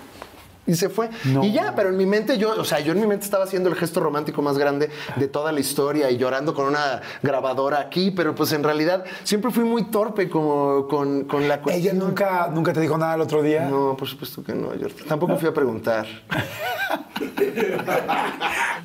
y 0.70 0.76
se 0.76 0.90
fue. 0.90 1.10
No. 1.26 1.44
Y 1.44 1.52
ya, 1.52 1.74
pero 1.76 1.90
en 1.90 1.98
mi 1.98 2.06
mente 2.06 2.38
yo, 2.38 2.52
o 2.58 2.64
sea, 2.64 2.80
yo 2.80 2.94
en 2.94 3.00
mi 3.02 3.08
mente 3.08 3.26
estaba 3.26 3.44
haciendo 3.44 3.70
el 3.70 3.76
gesto 3.76 4.00
romántico 4.00 4.42
más 4.42 4.58
grande 4.58 4.90
de 5.16 5.28
toda 5.28 5.52
la 5.52 5.60
historia 5.60 6.12
y 6.12 6.18
llorando 6.18 6.54
con 6.54 6.66
una 6.68 7.02
grabadora 7.24 7.80
aquí, 7.80 8.12
pero 8.12 8.36
pues 8.36 8.52
en 8.54 8.64
realidad 8.64 9.04
siempre 9.24 9.52
fui 9.52 9.64
muy 9.64 9.86
torpe 9.90 10.30
como 10.30 10.88
con, 10.88 11.24
con 11.26 11.48
la 11.48 11.56
Ella 11.56 11.64
cuestión. 11.64 12.00
nunca, 12.00 12.50
nunca 12.54 12.74
te 12.74 12.82
dijo 12.82 12.98
nada 12.98 13.16
el 13.16 13.22
otro 13.22 13.42
día. 13.42 13.66
No, 13.66 13.98
por 13.98 14.08
supuesto 14.08 14.44
que 14.44 14.54
no. 14.54 14.76
Yo 14.76 14.88
tampoco 15.08 15.38
fui 15.38 15.50
a 15.50 15.54
preguntar. 15.54 16.06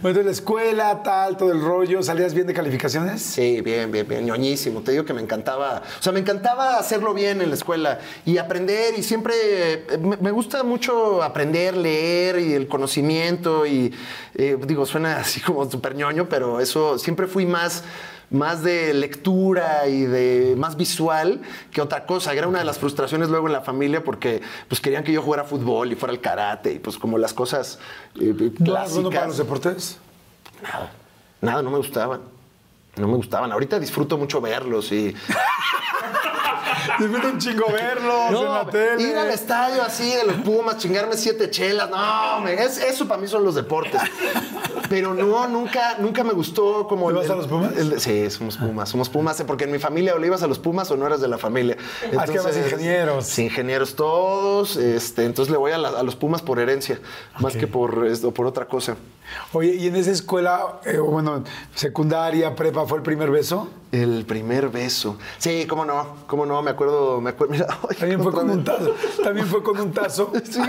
Bueno, 0.03 0.19
de 0.19 0.25
la 0.25 0.33
escuela, 0.33 1.03
tal, 1.03 1.37
todo 1.37 1.51
el 1.51 1.63
rollo, 1.63 2.03
¿salías 2.03 2.35
bien 2.35 2.47
de 2.47 2.53
calificaciones? 2.53 3.23
Sí, 3.23 3.63
bien, 3.63 3.91
bien, 3.91 4.07
bien, 4.07 4.27
ñoñísimo. 4.27 4.83
Te 4.83 4.93
digo 4.93 5.05
que 5.05 5.15
me 5.15 5.23
encantaba, 5.23 5.83
o 5.99 6.03
sea, 6.03 6.13
me 6.13 6.21
encantaba 6.21 6.79
hacerlo 6.79 7.15
bien 7.15 7.41
en 7.41 7.49
la 7.49 7.55
escuela 7.55 8.01
y 8.27 8.37
aprender 8.37 8.95
y 8.99 9.03
siempre 9.03 9.35
eh, 9.35 9.99
me, 9.99 10.17
me 10.19 10.31
gusta 10.31 10.63
mucho 10.63 11.23
aprender, 11.23 11.74
leer 11.75 12.39
y 12.39 12.55
el 12.55 12.69
conocimiento 12.69 13.67
y 13.67 13.95
eh, 14.35 14.57
digo, 14.67 14.87
suena 14.87 15.17
así 15.21 15.41
como 15.41 15.71
súper 15.71 15.95
ñoño, 15.95 16.29
pero 16.29 16.61
eso 16.61 16.99
siempre 16.99 17.27
fui 17.27 17.47
más 17.47 17.85
más 18.31 18.63
de 18.63 18.93
lectura 18.95 19.87
y 19.87 20.03
de 20.03 20.55
más 20.57 20.77
visual 20.77 21.41
que 21.71 21.81
otra 21.81 22.05
cosa. 22.07 22.33
Era 22.33 22.49
una 22.49 22.59
de 22.59 22.65
las 22.65 22.79
frustraciones 22.79 23.29
luego 23.29 23.47
en 23.47 23.53
la 23.53 23.61
familia 23.61 24.03
porque 24.03 24.43
pues 24.67 24.81
querían 24.81 25.05
que 25.05 25.13
yo 25.13 25.23
jugara 25.23 25.45
fútbol 25.45 25.93
y 25.93 25.95
fuera 25.95 26.13
el 26.13 26.21
karate 26.21 26.73
y 26.73 26.79
pues 26.79 26.97
como 26.99 27.19
las 27.19 27.33
cosas 27.33 27.79
eh, 28.21 28.35
¿No 28.59 28.73
eras 28.73 28.93
bueno 28.95 29.11
para 29.11 29.27
los 29.27 29.37
clásicas. 29.37 29.37
deportes? 29.37 29.99
Nada, 30.63 30.93
nada, 31.41 31.63
no 31.63 31.71
me 31.71 31.77
gustaban. 31.77 32.21
No 32.97 33.09
me 33.09 33.17
gustaban. 33.17 33.53
Ahorita 33.53 33.79
disfruto 33.79 34.17
mucho 34.17 34.41
verlos 34.41 34.91
y. 34.93 35.15
Disfruta 36.99 37.29
un 37.29 37.39
chingo 37.39 37.65
verlos 37.73 38.29
en 38.31 38.45
la 38.53 38.67
tele. 38.71 39.03
ir 39.03 39.17
al 39.17 39.31
estadio 39.31 39.83
así 39.83 40.11
de 40.15 40.25
los 40.25 40.37
Pumas, 40.37 40.79
chingarme 40.79 41.17
siete 41.17 41.51
chelas. 41.51 41.91
No, 41.91 42.47
es- 42.49 42.79
eso 42.79 43.07
para 43.09 43.21
mí 43.21 43.29
son 43.29 43.45
los 43.45 43.55
deportes. 43.55 44.01
Pero 44.89 45.15
no, 45.15 45.49
nunca, 45.49 45.97
nunca 45.99 46.23
me 46.25 46.33
gustó 46.33 46.87
como. 46.87 47.11
¿Le 47.11 47.17
vas 47.19 47.27
el- 47.27 47.33
a 47.33 47.37
los 47.37 47.47
Pumas? 47.47 47.77
el- 47.77 48.01
sí, 48.01 48.31
somos 48.31 48.57
Pumas. 48.57 48.89
Somos 48.89 49.09
Pumas, 49.09 49.43
porque 49.47 49.65
en 49.65 49.73
mi 49.73 49.79
familia 49.79 50.15
o 50.15 50.19
le 50.19 50.27
ibas 50.27 50.43
a 50.43 50.47
los 50.47 50.59
Pumas 50.59 50.91
o 50.91 50.97
no 50.97 51.07
eras 51.07 51.21
de 51.21 51.29
la 51.29 51.39
familia. 51.39 51.77
Ah, 52.17 52.25
es 52.25 52.31
que 52.31 52.59
ingenieros. 52.59 53.27
Sí, 53.27 53.45
ingenieros 53.45 53.95
todos. 53.97 54.77
Este, 54.77 55.25
entonces 55.25 55.51
le 55.51 55.59
voy 55.59 55.73
a, 55.73 55.79
la- 55.79 55.89
a 55.91 56.03
los 56.03 56.17
Pumas 56.17 56.43
por 56.43 56.59
herencia, 56.59 56.99
más 57.41 57.57
que 57.57 57.67
por, 57.67 58.07
esto, 58.07 58.33
por 58.33 58.47
otra 58.47 58.67
cosa. 58.67 58.97
Oye, 59.53 59.75
¿y 59.75 59.87
en 59.87 59.97
esa 59.97 60.11
escuela, 60.11 60.81
eh, 60.85 60.99
bueno, 60.99 61.43
secundaria, 61.75 62.55
prepa, 62.55 62.87
fue 62.87 62.99
el 62.99 63.03
primer 63.03 63.31
beso? 63.31 63.69
El 63.95 64.25
primer 64.27 64.71
beso. 64.71 65.19
Sí, 65.39 65.67
cómo 65.69 65.85
no, 65.85 66.17
cómo 66.27 66.45
no, 66.47 66.61
me 66.63 66.73
acuerdo, 66.73 67.21
me 67.21 67.31
acuerdo. 67.31 67.53
Mira, 67.53 67.67
ay, 67.89 67.97
También 67.97 68.21
fue 68.23 68.33
con 68.33 68.51
un 68.51 68.65
tazo. 68.65 68.95
También 69.23 69.47
fue 69.47 69.63
con 69.63 69.81
un 69.81 69.93
tazo. 69.93 70.33
Sí. 70.45 70.61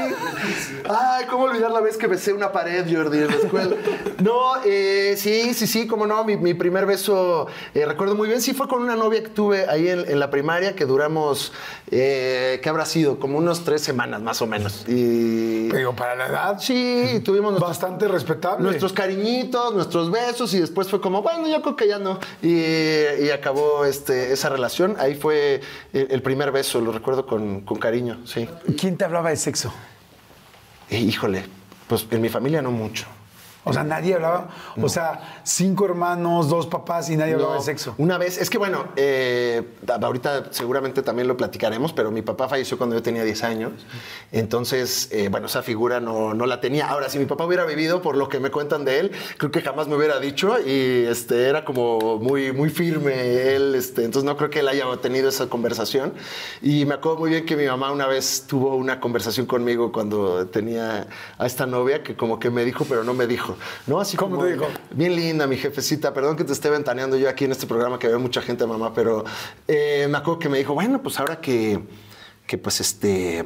Ay, 0.89 1.25
cómo 1.29 1.45
olvidar 1.45 1.71
la 1.71 1.79
vez 1.81 1.97
que 1.97 2.07
besé 2.07 2.33
una 2.33 2.51
pared, 2.51 2.85
Jordi, 2.91 3.17
en 3.19 3.27
la 3.27 3.35
escuela. 3.35 3.75
No, 4.23 4.63
eh, 4.63 5.15
sí, 5.17 5.53
sí, 5.53 5.65
sí, 5.67 5.87
cómo 5.87 6.05
no. 6.05 6.23
Mi, 6.23 6.37
mi 6.37 6.53
primer 6.53 6.85
beso, 6.85 7.47
eh, 7.73 7.85
recuerdo 7.85 8.15
muy 8.15 8.27
bien, 8.27 8.41
sí 8.41 8.53
fue 8.53 8.67
con 8.67 8.81
una 8.81 8.95
novia 8.95 9.21
que 9.23 9.29
tuve 9.29 9.67
ahí 9.67 9.87
en, 9.89 10.07
en 10.09 10.19
la 10.19 10.29
primaria, 10.29 10.75
que 10.75 10.85
duramos, 10.85 11.51
eh, 11.91 12.59
¿qué 12.61 12.69
habrá 12.69 12.85
sido? 12.85 13.19
Como 13.19 13.37
unos 13.39 13.63
tres 13.63 13.81
semanas 13.81 14.21
más 14.21 14.41
o 14.41 14.47
menos. 14.47 14.85
Y. 14.87 15.69
Pero 15.69 15.95
para 15.95 16.15
la 16.15 16.27
edad, 16.27 16.59
Sí, 16.59 17.21
tuvimos 17.23 17.51
nuestros, 17.51 17.69
bastante 17.69 18.07
respetable. 18.07 18.63
nuestros 18.63 18.93
cariñitos, 18.93 19.73
nuestros 19.73 20.11
besos, 20.11 20.53
y 20.53 20.59
después 20.59 20.87
fue 20.89 21.01
como, 21.01 21.21
bueno, 21.21 21.47
yo 21.47 21.61
creo 21.61 21.75
que 21.75 21.87
ya 21.87 21.99
no. 21.99 22.19
Y, 22.41 22.53
y 23.23 23.31
acabó 23.31 23.85
este, 23.85 24.31
esa 24.33 24.49
relación. 24.49 24.95
Ahí 24.99 25.15
fue 25.15 25.61
el, 25.93 26.07
el 26.11 26.21
primer 26.21 26.51
beso, 26.51 26.81
lo 26.81 26.91
recuerdo 26.91 27.25
con, 27.25 27.61
con 27.61 27.77
cariño, 27.77 28.19
sí. 28.25 28.47
¿Quién 28.79 28.97
te 28.97 29.05
hablaba 29.05 29.29
de 29.29 29.37
sexo? 29.37 29.73
Eh, 30.89 30.99
híjole, 30.99 31.45
pues 31.87 32.05
en 32.11 32.21
mi 32.21 32.29
familia 32.29 32.61
no 32.61 32.71
mucho. 32.71 33.05
O 33.65 33.73
sea, 33.73 33.83
nadie 33.83 34.13
hablaba. 34.13 34.49
O 34.81 34.87
sea, 34.87 35.39
cinco 35.43 35.85
hermanos, 35.85 36.49
dos 36.49 36.67
papás 36.67 37.09
y 37.09 37.17
nadie 37.17 37.33
hablaba 37.33 37.55
de 37.55 37.61
sexo. 37.61 37.95
Una 37.97 38.19
vez, 38.19 38.37
es 38.37 38.49
que 38.51 38.59
bueno, 38.59 38.85
eh, 38.95 39.63
ahorita 40.01 40.51
seguramente 40.51 41.01
también 41.01 41.27
lo 41.27 41.35
platicaremos, 41.35 41.91
pero 41.91 42.11
mi 42.11 42.21
papá 42.21 42.47
falleció 42.47 42.77
cuando 42.77 42.95
yo 42.95 43.01
tenía 43.01 43.23
10 43.23 43.43
años. 43.43 43.71
Entonces, 44.31 45.09
eh, 45.11 45.29
bueno, 45.29 45.47
esa 45.47 45.63
figura 45.63 45.99
no, 45.99 46.35
no 46.35 46.45
la 46.45 46.61
tenía. 46.61 46.87
Ahora, 46.87 47.09
si 47.09 47.17
mi 47.17 47.25
papá 47.25 47.45
hubiera 47.45 47.65
vivido, 47.65 48.03
por 48.03 48.15
lo 48.15 48.29
que 48.29 48.39
me 48.39 48.51
cuentan 48.51 48.85
de 48.85 48.99
él, 48.99 49.11
creo 49.37 49.49
que 49.49 49.61
jamás 49.61 49.87
me 49.87 49.95
hubiera 49.95 50.19
dicho 50.19 50.59
y 50.59 51.05
este, 51.07 51.49
era 51.49 51.65
como 51.65 52.19
muy, 52.19 52.51
muy 52.51 52.69
firme 52.69 53.55
él. 53.55 53.73
Este, 53.73 54.05
entonces, 54.05 54.25
no 54.25 54.37
creo 54.37 54.51
que 54.51 54.59
él 54.59 54.67
haya 54.67 54.85
tenido 55.01 55.29
esa 55.29 55.47
conversación. 55.47 56.13
Y 56.61 56.85
me 56.85 56.93
acuerdo 56.93 57.17
muy 57.17 57.31
bien 57.31 57.45
que 57.47 57.55
mi 57.55 57.65
mamá 57.65 57.91
una 57.91 58.05
vez 58.05 58.45
tuvo 58.47 58.75
una 58.75 58.99
conversación 58.99 59.47
conmigo 59.47 59.91
cuando 59.91 60.45
tenía 60.47 61.07
a 61.39 61.45
esta 61.47 61.65
novia 61.65 62.03
que 62.03 62.15
como 62.15 62.39
que 62.39 62.51
me 62.51 62.63
dijo, 62.63 62.85
pero 62.87 63.03
no 63.03 63.15
me 63.15 63.25
dijo. 63.25 63.54
¿No? 63.87 63.99
Así 63.99 64.17
¿Cómo 64.17 64.35
como, 64.35 64.47
te 64.47 64.53
dijo? 64.53 64.67
Bien 64.91 65.15
linda, 65.15 65.47
mi 65.47 65.57
jefecita. 65.57 66.13
Perdón 66.13 66.35
que 66.35 66.43
te 66.43 66.53
esté 66.53 66.69
ventaneando 66.69 67.17
yo 67.17 67.29
aquí 67.29 67.45
en 67.45 67.51
este 67.51 67.67
programa 67.67 67.99
que 67.99 68.07
veo 68.07 68.19
mucha 68.19 68.41
gente, 68.41 68.65
mamá, 68.65 68.93
pero 68.93 69.23
eh, 69.67 70.07
me 70.09 70.17
acuerdo 70.17 70.39
que 70.39 70.49
me 70.49 70.57
dijo, 70.57 70.73
bueno, 70.73 71.01
pues 71.01 71.19
ahora 71.19 71.39
que, 71.41 71.79
que 72.47 72.57
pues 72.57 72.79
este, 72.81 73.43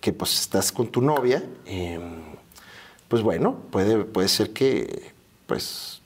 que 0.00 0.12
pues 0.12 0.38
estás 0.40 0.72
con 0.72 0.88
tu 0.88 1.00
novia, 1.00 1.42
eh, 1.66 1.98
pues 3.08 3.22
bueno, 3.22 3.56
puede, 3.70 4.04
puede 4.04 4.28
ser 4.28 4.52
que, 4.52 5.12
pues, 5.46 6.00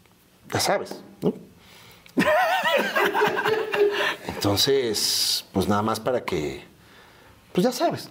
ya 0.53 0.61
sabes, 0.61 1.01
¿no? 1.21 1.35
Entonces, 4.29 5.45
pues 5.53 5.69
nada 5.69 5.83
más 5.83 5.99
para 5.99 6.25
que, 6.25 6.65
pues 7.53 7.65
ya 7.65 7.73
sabes, 7.73 8.09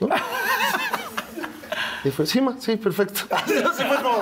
¿no? 0.00 0.08
Y 2.04 2.10
fue, 2.10 2.26
sí, 2.26 2.40
ma, 2.40 2.56
sí, 2.58 2.76
perfecto. 2.76 3.20
Así 3.30 3.54
fue 3.54 3.96
como, 4.02 4.18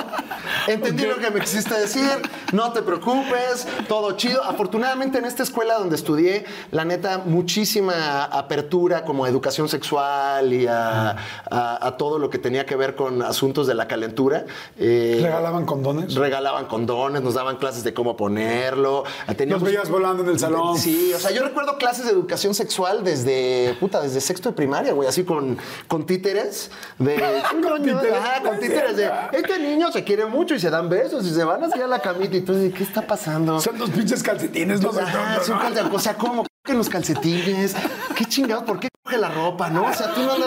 entendí 0.68 1.04
lo 1.04 1.16
que 1.16 1.30
me 1.30 1.40
quisiste 1.40 1.74
decir, 1.78 2.08
no 2.52 2.72
te 2.72 2.82
preocupes, 2.82 3.66
todo 3.88 4.12
chido. 4.12 4.42
Afortunadamente 4.44 5.18
en 5.18 5.24
esta 5.24 5.42
escuela 5.42 5.74
donde 5.78 5.96
estudié, 5.96 6.44
la 6.70 6.84
neta, 6.84 7.18
muchísima 7.24 8.24
apertura 8.24 9.04
como 9.04 9.24
a 9.24 9.28
educación 9.28 9.68
sexual 9.68 10.52
y 10.52 10.66
a, 10.68 11.16
a- 11.50 11.86
a 11.86 11.96
todo 11.96 12.18
lo 12.18 12.30
que 12.30 12.38
tenía 12.38 12.66
que 12.66 12.76
ver 12.76 12.94
con 12.94 13.20
asuntos 13.22 13.66
de 13.66 13.74
la 13.74 13.88
calentura. 13.88 14.44
Eh, 14.78 15.18
¿Regalaban 15.22 15.66
condones? 15.66 16.14
regalaban 16.14 16.66
condones, 16.66 17.22
nos 17.22 17.34
daban 17.34 17.56
clases 17.56 17.82
de 17.84 17.92
cómo 17.92 18.16
ponerlo. 18.16 19.04
Teníamos- 19.36 19.62
Los 19.62 19.70
veías 19.72 19.90
volando 19.90 20.22
en 20.22 20.28
el 20.30 20.38
salón. 20.38 20.78
Sí, 20.78 21.12
o 21.14 21.18
sea, 21.18 21.30
yo 21.32 21.42
recuerdo 21.42 21.78
clases 21.78 22.04
de 22.04 22.12
educación 22.12 22.54
sexual 22.54 23.02
desde, 23.02 23.76
puta, 23.80 24.00
desde 24.00 24.20
sexto 24.20 24.50
de 24.50 24.54
primaria, 24.54 24.92
güey, 24.92 25.08
así 25.08 25.24
con, 25.24 25.58
con 25.88 26.06
títeres 26.06 26.70
de... 26.98 27.16
Ajá, 28.16 28.42
con 28.42 28.58
títeres 28.58 28.96
de, 28.96 29.10
este 29.32 29.58
niño 29.58 29.90
se 29.92 30.04
quiere 30.04 30.26
mucho 30.26 30.54
y 30.54 30.60
se 30.60 30.70
dan 30.70 30.88
besos 30.88 31.26
y 31.26 31.30
se 31.34 31.44
van 31.44 31.62
así 31.64 31.80
a 31.80 31.86
la 31.86 32.00
camita 32.00 32.36
y 32.36 32.40
tú 32.42 32.54
dices, 32.54 32.74
¿qué 32.76 32.84
está 32.84 33.02
pasando? 33.06 33.60
Son 33.60 33.76
dos 33.78 33.90
pinches 33.90 34.22
calcetines, 34.22 34.80
no 34.80 34.92
sé 34.92 35.00
Ajá, 35.02 35.42
son 35.42 35.56
¿no? 35.56 35.62
calce- 35.62 35.80
o 35.94 35.98
sea, 35.98 36.14
¿cómo 36.14 36.44
que 36.64 36.74
los 36.74 36.88
calcetines? 36.88 37.74
¿Qué 38.16 38.24
chingado? 38.24 38.64
¿Por 38.64 38.78
qué 38.78 38.88
coge 39.02 39.18
la 39.18 39.30
ropa? 39.30 39.68
¿No? 39.68 39.84
O 39.84 39.92
sea, 39.92 40.14
tú 40.14 40.20
no, 40.20 40.38
no, 40.38 40.46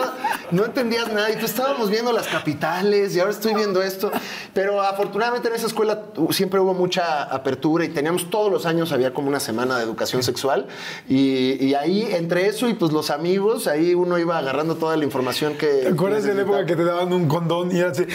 no 0.50 0.64
entendías 0.64 1.12
nada 1.12 1.30
y 1.30 1.36
tú 1.36 1.44
estábamos 1.44 1.90
viendo 1.90 2.10
las 2.10 2.26
capitales 2.26 3.14
y 3.14 3.20
ahora 3.20 3.32
estoy 3.32 3.52
viendo 3.52 3.82
esto. 3.82 4.10
Pero 4.54 4.80
afortunadamente 4.80 5.48
en 5.48 5.54
esa 5.54 5.66
escuela 5.66 6.04
siempre 6.30 6.58
hubo 6.58 6.72
mucha 6.72 7.24
apertura 7.24 7.84
y 7.84 7.90
teníamos 7.90 8.30
todos 8.30 8.50
los 8.50 8.64
años, 8.64 8.92
había 8.92 9.12
como 9.12 9.28
una 9.28 9.40
semana 9.40 9.76
de 9.76 9.84
educación 9.84 10.22
sexual 10.22 10.68
y, 11.06 11.62
y 11.62 11.74
ahí 11.74 12.08
entre 12.10 12.46
eso 12.46 12.66
y 12.66 12.72
pues 12.72 12.92
los 12.92 13.10
amigos, 13.10 13.66
ahí 13.66 13.94
uno 13.94 14.18
iba 14.18 14.38
agarrando 14.38 14.76
toda 14.76 14.96
la 14.96 15.04
información 15.04 15.58
que... 15.58 15.66
¿Te 15.66 15.88
acuerdas 15.88 16.24
de 16.24 16.34
la 16.34 16.42
época 16.42 16.64
que 16.64 16.76
te 16.76 16.84
daban 16.84 17.12
un 17.12 17.28
condón 17.28 17.76
y 17.76 17.80
era 17.80 17.90
así? 17.90 18.06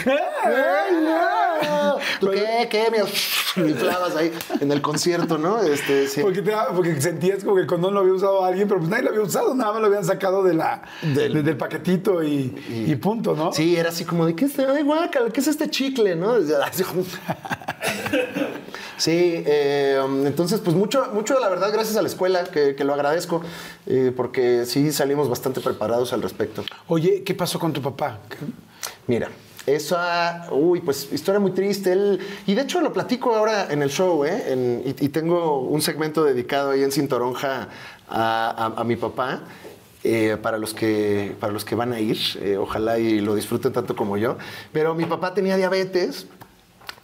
¿Tú 2.20 2.30
qué? 2.30 2.68
¿Qué? 2.70 2.88
Mira, 2.90 3.04
lo 3.56 3.68
inflabas 3.68 4.16
ahí 4.16 4.32
en 4.60 4.72
el 4.72 4.80
concierto, 4.80 5.38
¿no? 5.38 5.62
Este, 5.62 6.08
sí. 6.08 6.20
Porque, 6.20 6.42
te 6.42 6.52
porque 6.74 7.00
sentías 7.00 7.42
como 7.42 7.56
que 7.56 7.62
el 7.62 7.66
condón 7.66 7.91
lo 7.92 8.00
había 8.00 8.12
usado 8.14 8.44
alguien, 8.44 8.66
pero 8.68 8.80
pues 8.80 8.90
nadie 8.90 9.04
lo 9.04 9.10
había 9.10 9.22
usado, 9.22 9.54
nada 9.54 9.72
más 9.72 9.80
lo 9.80 9.86
habían 9.88 10.04
sacado 10.04 10.42
de 10.42 10.54
la, 10.54 10.82
Del- 11.02 11.32
de- 11.34 11.42
del 11.42 11.56
paquetito 11.56 12.22
y, 12.22 12.54
y 12.86 12.96
punto, 12.96 13.34
¿no? 13.34 13.52
Sí, 13.52 13.76
era 13.76 13.90
así 13.90 14.04
como 14.04 14.26
de, 14.26 14.34
¿qué 14.34 14.46
es, 14.46 14.58
ay, 14.58 14.84
¿qué 15.32 15.40
es 15.40 15.46
este 15.46 15.70
chicle, 15.70 16.16
no? 16.16 16.34
Sí, 18.98 19.42
eh, 19.46 20.00
entonces, 20.26 20.60
pues 20.60 20.76
mucho, 20.76 21.06
mucho, 21.12 21.38
la 21.40 21.48
verdad, 21.48 21.72
gracias 21.72 21.96
a 21.96 22.02
la 22.02 22.08
escuela, 22.08 22.44
que, 22.44 22.76
que 22.76 22.84
lo 22.84 22.94
agradezco, 22.94 23.42
eh, 23.86 24.12
porque 24.16 24.64
sí 24.64 24.92
salimos 24.92 25.28
bastante 25.28 25.60
preparados 25.60 26.12
al 26.12 26.22
respecto. 26.22 26.62
Oye, 26.86 27.22
¿qué 27.24 27.34
pasó 27.34 27.58
con 27.58 27.72
tu 27.72 27.82
papá? 27.82 28.18
Mira, 29.08 29.28
esa, 29.66 30.48
uy, 30.50 30.80
pues 30.80 31.12
historia 31.12 31.40
muy 31.40 31.52
triste. 31.52 31.92
Él, 31.92 32.20
y 32.46 32.54
de 32.54 32.62
hecho 32.62 32.80
lo 32.80 32.92
platico 32.92 33.34
ahora 33.34 33.68
en 33.70 33.82
el 33.82 33.90
show, 33.90 34.24
¿eh? 34.24 34.94
Y, 35.00 35.08
tengo 35.08 35.60
un 35.60 35.82
segmento 35.82 36.24
dedicado 36.24 36.70
ahí 36.70 36.82
en 36.82 36.92
Cintoronja 36.92 37.68
a 38.08 38.82
mi 38.84 38.96
papá. 38.96 39.42
eh, 40.04 40.36
para, 40.40 40.58
los 40.58 40.74
que, 40.74 41.36
para 41.38 41.52
los 41.52 41.64
que 41.64 41.74
van 41.74 41.92
a 41.92 42.00
ir, 42.00 42.18
eh, 42.40 42.56
ojalá 42.56 42.98
y 42.98 43.20
lo 43.20 43.34
disfruten 43.34 43.72
tanto 43.72 43.94
como 43.94 44.16
yo. 44.16 44.36
Pero 44.72 44.94
mi 44.94 45.04
papá 45.04 45.34
tenía 45.34 45.56
diabetes 45.56 46.26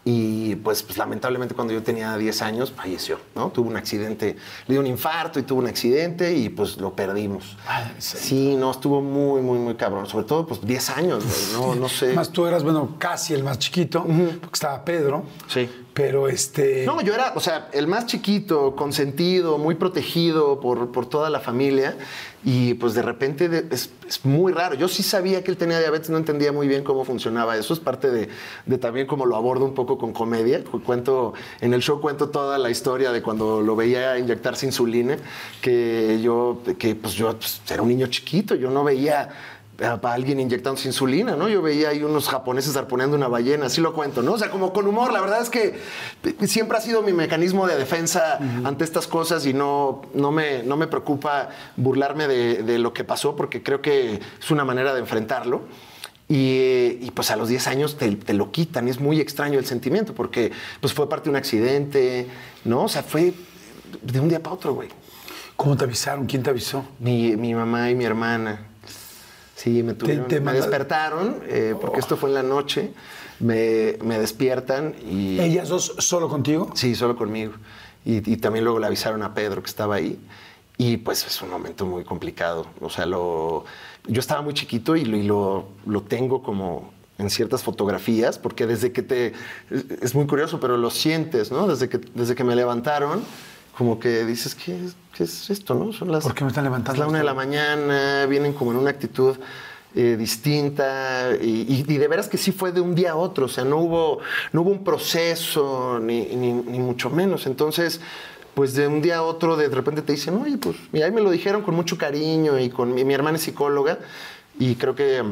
y 0.04 0.54
pues, 0.56 0.82
pues, 0.82 0.96
lamentablemente 0.96 1.54
cuando 1.54 1.74
yo 1.74 1.82
tenía 1.82 2.16
10 2.16 2.42
años 2.42 2.72
falleció, 2.74 3.18
¿no? 3.34 3.50
Tuvo 3.50 3.68
un 3.68 3.76
accidente, 3.76 4.36
le 4.66 4.74
dio 4.74 4.80
un 4.80 4.86
infarto 4.86 5.38
y 5.38 5.42
tuvo 5.42 5.58
un 5.58 5.66
accidente 5.66 6.34
y 6.34 6.48
pues 6.48 6.78
lo 6.78 6.94
perdimos. 6.94 7.56
Sí, 7.98 8.56
no, 8.56 8.70
estuvo 8.70 9.02
muy, 9.02 9.42
muy, 9.42 9.58
muy 9.58 9.74
cabrón. 9.74 10.06
Sobre 10.06 10.24
todo 10.24 10.46
pues 10.46 10.64
10 10.64 10.90
años, 10.90 11.24
no, 11.52 11.74
no 11.74 11.88
sé. 11.88 12.14
Más 12.14 12.30
tú 12.30 12.46
eras, 12.46 12.62
bueno, 12.62 12.96
casi 12.98 13.34
el 13.34 13.44
más 13.44 13.58
chiquito, 13.58 14.04
porque 14.04 14.54
estaba 14.54 14.84
Pedro. 14.84 15.24
Sí. 15.48 15.68
Pero 15.98 16.28
este. 16.28 16.84
No, 16.86 17.00
yo 17.00 17.12
era, 17.12 17.32
o 17.34 17.40
sea, 17.40 17.68
el 17.72 17.88
más 17.88 18.06
chiquito, 18.06 18.76
consentido, 18.76 19.58
muy 19.58 19.74
protegido 19.74 20.60
por, 20.60 20.92
por 20.92 21.06
toda 21.06 21.28
la 21.28 21.40
familia. 21.40 21.96
Y 22.44 22.74
pues 22.74 22.94
de 22.94 23.02
repente 23.02 23.66
es, 23.72 23.90
es 24.06 24.24
muy 24.24 24.52
raro. 24.52 24.76
Yo 24.76 24.86
sí 24.86 25.02
sabía 25.02 25.42
que 25.42 25.50
él 25.50 25.56
tenía 25.56 25.80
diabetes, 25.80 26.08
no 26.08 26.16
entendía 26.16 26.52
muy 26.52 26.68
bien 26.68 26.84
cómo 26.84 27.04
funcionaba 27.04 27.56
eso. 27.56 27.74
Es 27.74 27.80
parte 27.80 28.12
de, 28.12 28.28
de 28.64 28.78
también 28.78 29.08
como 29.08 29.26
lo 29.26 29.34
abordo 29.34 29.64
un 29.64 29.74
poco 29.74 29.98
con 29.98 30.12
comedia. 30.12 30.62
Cu- 30.62 30.80
Cuento, 30.84 31.34
en 31.60 31.74
el 31.74 31.82
show 31.82 32.00
cuento 32.00 32.28
toda 32.28 32.58
la 32.58 32.70
historia 32.70 33.10
de 33.10 33.20
cuando 33.20 33.60
lo 33.60 33.74
veía 33.74 34.16
inyectarse 34.20 34.66
insulina, 34.66 35.16
que 35.60 36.20
yo, 36.22 36.60
que 36.78 36.94
pues 36.94 37.14
yo 37.14 37.36
pues, 37.36 37.60
era 37.68 37.82
un 37.82 37.88
niño 37.88 38.06
chiquito, 38.06 38.54
yo 38.54 38.70
no 38.70 38.84
veía 38.84 39.30
a 39.82 40.00
a 40.02 40.12
alguien 40.12 40.40
inyectándose 40.40 40.88
insulina, 40.88 41.36
¿no? 41.36 41.48
Yo 41.48 41.62
veía 41.62 41.90
ahí 41.90 42.02
unos 42.02 42.28
japoneses 42.28 42.76
arponeando 42.76 43.16
una 43.16 43.28
ballena, 43.28 43.66
así 43.66 43.80
lo 43.80 43.92
cuento, 43.94 44.22
¿no? 44.22 44.32
O 44.32 44.38
sea, 44.38 44.50
como 44.50 44.72
con 44.72 44.86
humor, 44.86 45.12
la 45.12 45.20
verdad 45.20 45.40
es 45.40 45.50
que 45.50 45.78
siempre 46.46 46.78
ha 46.78 46.80
sido 46.80 47.02
mi 47.02 47.12
mecanismo 47.12 47.66
de 47.66 47.76
defensa 47.76 48.38
ante 48.64 48.84
estas 48.84 49.06
cosas 49.06 49.46
y 49.46 49.54
no, 49.54 50.02
no, 50.14 50.32
me, 50.32 50.62
no 50.62 50.76
me 50.76 50.86
preocupa 50.86 51.50
burlarme 51.76 52.26
de, 52.26 52.62
de 52.62 52.78
lo 52.78 52.92
que 52.92 53.04
pasó 53.04 53.36
porque 53.36 53.62
creo 53.62 53.80
que 53.80 54.20
es 54.40 54.50
una 54.50 54.64
manera 54.64 54.94
de 54.94 55.00
enfrentarlo. 55.00 55.62
Y, 56.30 56.98
y, 57.00 57.10
pues 57.14 57.30
a 57.30 57.36
los 57.36 57.48
10 57.48 57.68
años 57.68 57.96
te, 57.96 58.14
te 58.14 58.34
lo 58.34 58.52
quitan, 58.52 58.86
es 58.86 59.00
muy 59.00 59.18
extraño 59.18 59.58
el 59.58 59.64
sentimiento 59.64 60.12
porque 60.14 60.52
pues 60.78 60.92
fue 60.92 61.08
parte 61.08 61.24
de 61.24 61.30
un 61.30 61.36
accidente, 61.36 62.26
¿no? 62.66 62.84
O 62.84 62.88
sea, 62.88 63.02
fue 63.02 63.32
de 64.02 64.20
un 64.20 64.28
día 64.28 64.42
para 64.42 64.54
otro, 64.54 64.74
güey. 64.74 64.90
¿Cómo 65.56 65.74
te 65.74 65.84
avisaron? 65.84 66.26
¿Quién 66.26 66.42
te 66.42 66.50
avisó? 66.50 66.84
Mi, 66.98 67.34
mi 67.34 67.54
mamá 67.54 67.90
y 67.90 67.94
mi 67.94 68.04
hermana. 68.04 68.67
Sí, 69.58 69.82
me 69.82 69.94
tuvieron, 69.94 70.28
te 70.28 70.36
me 70.38 70.46
manda- 70.46 70.60
despertaron, 70.60 71.40
eh, 71.48 71.74
porque 71.80 71.98
esto 71.98 72.16
fue 72.16 72.28
en 72.28 72.34
la 72.36 72.42
noche. 72.44 72.92
Me, 73.40 73.96
me 74.04 74.18
despiertan 74.18 74.94
y. 75.10 75.40
¿Ellas 75.40 75.68
dos 75.68 75.94
solo 75.98 76.28
contigo? 76.28 76.70
Sí, 76.74 76.94
solo 76.94 77.16
conmigo. 77.16 77.54
Y, 78.04 78.16
y 78.32 78.36
también 78.36 78.64
luego 78.64 78.78
le 78.78 78.86
avisaron 78.86 79.22
a 79.24 79.34
Pedro 79.34 79.60
que 79.62 79.68
estaba 79.68 79.96
ahí. 79.96 80.16
Y 80.76 80.98
pues 80.98 81.26
es 81.26 81.42
un 81.42 81.50
momento 81.50 81.84
muy 81.86 82.04
complicado. 82.04 82.66
O 82.80 82.88
sea, 82.88 83.04
lo, 83.04 83.64
yo 84.06 84.20
estaba 84.20 84.42
muy 84.42 84.54
chiquito 84.54 84.94
y 84.94 85.04
lo, 85.04 85.16
y 85.16 85.24
lo, 85.24 85.66
lo 85.86 86.02
tengo 86.02 86.40
como 86.42 86.92
en 87.18 87.28
ciertas 87.30 87.64
fotografías, 87.64 88.38
porque 88.38 88.64
desde 88.68 88.92
que 88.92 89.02
te... 89.02 89.32
Es 90.00 90.14
muy 90.14 90.28
curioso, 90.28 90.60
pero 90.60 90.76
lo 90.76 90.88
sientes, 90.90 91.50
¿no? 91.50 91.66
Desde 91.66 91.88
que, 91.88 91.98
desde 92.14 92.36
que 92.36 92.44
me 92.44 92.54
levantaron, 92.54 93.24
como 93.78 94.00
que 94.00 94.24
dices, 94.24 94.56
¿qué 94.56 94.74
es, 94.84 94.96
qué 95.16 95.22
es 95.24 95.48
esto, 95.50 95.72
no? 95.74 95.92
Son 95.92 96.10
las, 96.10 96.24
¿Por 96.24 96.34
qué 96.34 96.42
me 96.42 96.48
están 96.48 96.64
levantando? 96.64 96.94
Es 96.94 96.98
la 96.98 97.06
una 97.06 97.18
de 97.18 97.24
la 97.24 97.32
mañana, 97.34 98.26
vienen 98.26 98.52
como 98.52 98.72
en 98.72 98.78
una 98.78 98.90
actitud 98.90 99.36
eh, 99.94 100.16
distinta 100.18 101.30
y, 101.40 101.62
y- 101.72 101.84
y 101.86 101.96
de 101.98 102.08
veras 102.08 102.28
que 102.28 102.36
sí 102.38 102.50
fue 102.52 102.72
de 102.72 102.80
un 102.80 102.94
día 102.96 103.12
a 103.12 103.16
otro, 103.16 103.46
o 103.46 103.48
sea, 103.48 103.62
no 103.64 103.78
hubo, 103.78 104.18
no 104.52 104.62
hubo 104.62 104.70
un 104.70 104.82
proceso 104.84 106.00
ni, 106.02 106.24
ni- 106.34 106.52
ni 106.52 106.78
mucho 106.80 107.08
menos. 107.08 107.46
Entonces, 107.46 108.00
pues 108.54 108.74
de 108.74 108.88
un 108.88 109.00
día 109.00 109.18
a 109.18 109.22
otro 109.22 109.56
de 109.56 109.68
repente 109.68 110.02
te 110.02 110.12
dicen, 110.12 110.34
oye, 110.36 110.58
pues 110.58 110.76
y 110.92 111.00
ahí 111.02 111.12
me 111.12 111.20
lo 111.20 111.30
dijeron 111.30 111.62
con 111.62 111.74
mucho 111.76 111.96
cariño 111.96 112.58
y 112.58 112.70
con 112.70 112.92
mi, 112.92 113.04
mi 113.04 113.14
hermana 113.14 113.36
es 113.36 113.44
psicóloga 113.44 113.98
y 114.58 114.74
creo 114.74 114.96
que... 114.96 115.22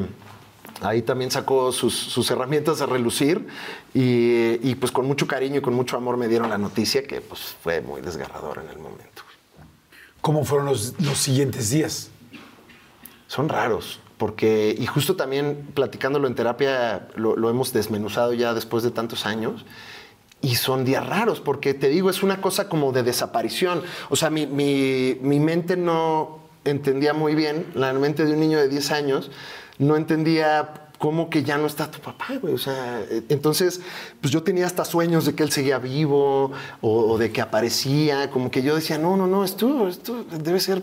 Ahí 0.81 1.01
también 1.01 1.31
sacó 1.31 1.71
sus, 1.71 1.95
sus 1.95 2.29
herramientas 2.29 2.81
a 2.81 2.85
relucir 2.85 3.47
y, 3.93 4.59
y, 4.69 4.75
pues 4.75 4.91
con 4.91 5.07
mucho 5.07 5.25
cariño 5.27 5.57
y 5.57 5.61
con 5.61 5.73
mucho 5.73 5.97
amor 5.97 6.17
me 6.17 6.27
dieron 6.27 6.49
la 6.49 6.57
noticia 6.57 7.03
que 7.07 7.19
pues 7.21 7.55
fue 7.63 7.81
muy 7.81 8.01
desgarradora 8.01 8.61
en 8.61 8.69
el 8.69 8.77
momento. 8.77 9.23
¿Cómo 10.21 10.45
fueron 10.45 10.67
los, 10.67 10.93
los 11.01 11.17
siguientes 11.17 11.69
días? 11.71 12.09
Son 13.27 13.49
raros. 13.49 13.99
porque, 14.17 14.75
y 14.77 14.85
justo 14.85 15.15
también 15.15 15.67
platicándolo 15.73 16.27
en 16.27 16.35
terapia, 16.35 17.07
lo, 17.15 17.35
lo 17.35 17.49
hemos 17.49 17.73
desmenuzado 17.73 18.33
ya 18.33 18.53
después 18.53 18.83
de 18.83 18.91
tantos 18.91 19.25
años. 19.25 19.65
Y 20.41 20.55
son 20.55 20.85
días 20.85 21.05
raros, 21.07 21.39
porque 21.41 21.73
te 21.73 21.89
digo, 21.89 22.09
es 22.11 22.21
una 22.21 22.39
cosa 22.41 22.69
como 22.69 22.91
de 22.91 23.01
desaparición. 23.03 23.81
O 24.09 24.15
sea, 24.15 24.29
mi, 24.29 24.45
mi- 24.45 25.17
mi 25.21 25.39
mente 25.39 25.75
no 25.75 26.39
entendía 26.63 27.13
muy 27.13 27.33
bien, 27.33 27.65
la 27.73 27.91
mente 27.93 28.25
de 28.25 28.33
un 28.33 28.39
niño 28.39 28.59
de 28.59 28.67
10 28.69 28.91
años, 28.91 29.31
no 29.79 29.95
entendía 29.95 30.87
cómo 30.97 31.29
que 31.29 31.43
ya 31.43 31.57
no 31.57 31.67
está 31.67 31.89
tu 31.89 31.99
papá, 31.99 32.27
güey. 32.41 32.53
O 32.53 32.57
sea, 32.57 33.03
entonces, 33.29 33.81
pues 34.21 34.31
yo 34.31 34.43
tenía 34.43 34.65
hasta 34.65 34.85
sueños 34.85 35.25
de 35.25 35.35
que 35.35 35.43
él 35.43 35.51
seguía 35.51 35.77
vivo 35.79 36.51
o, 36.81 37.17
de 37.17 37.31
que 37.31 37.41
aparecía, 37.41 38.29
como 38.29 38.51
que 38.51 38.61
yo 38.61 38.75
decía, 38.75 38.97
no, 38.97 39.15
no, 39.17 39.27
no, 39.27 39.43
esto, 39.43 39.87
esto 39.87 40.23
debe 40.23 40.59
ser 40.59 40.81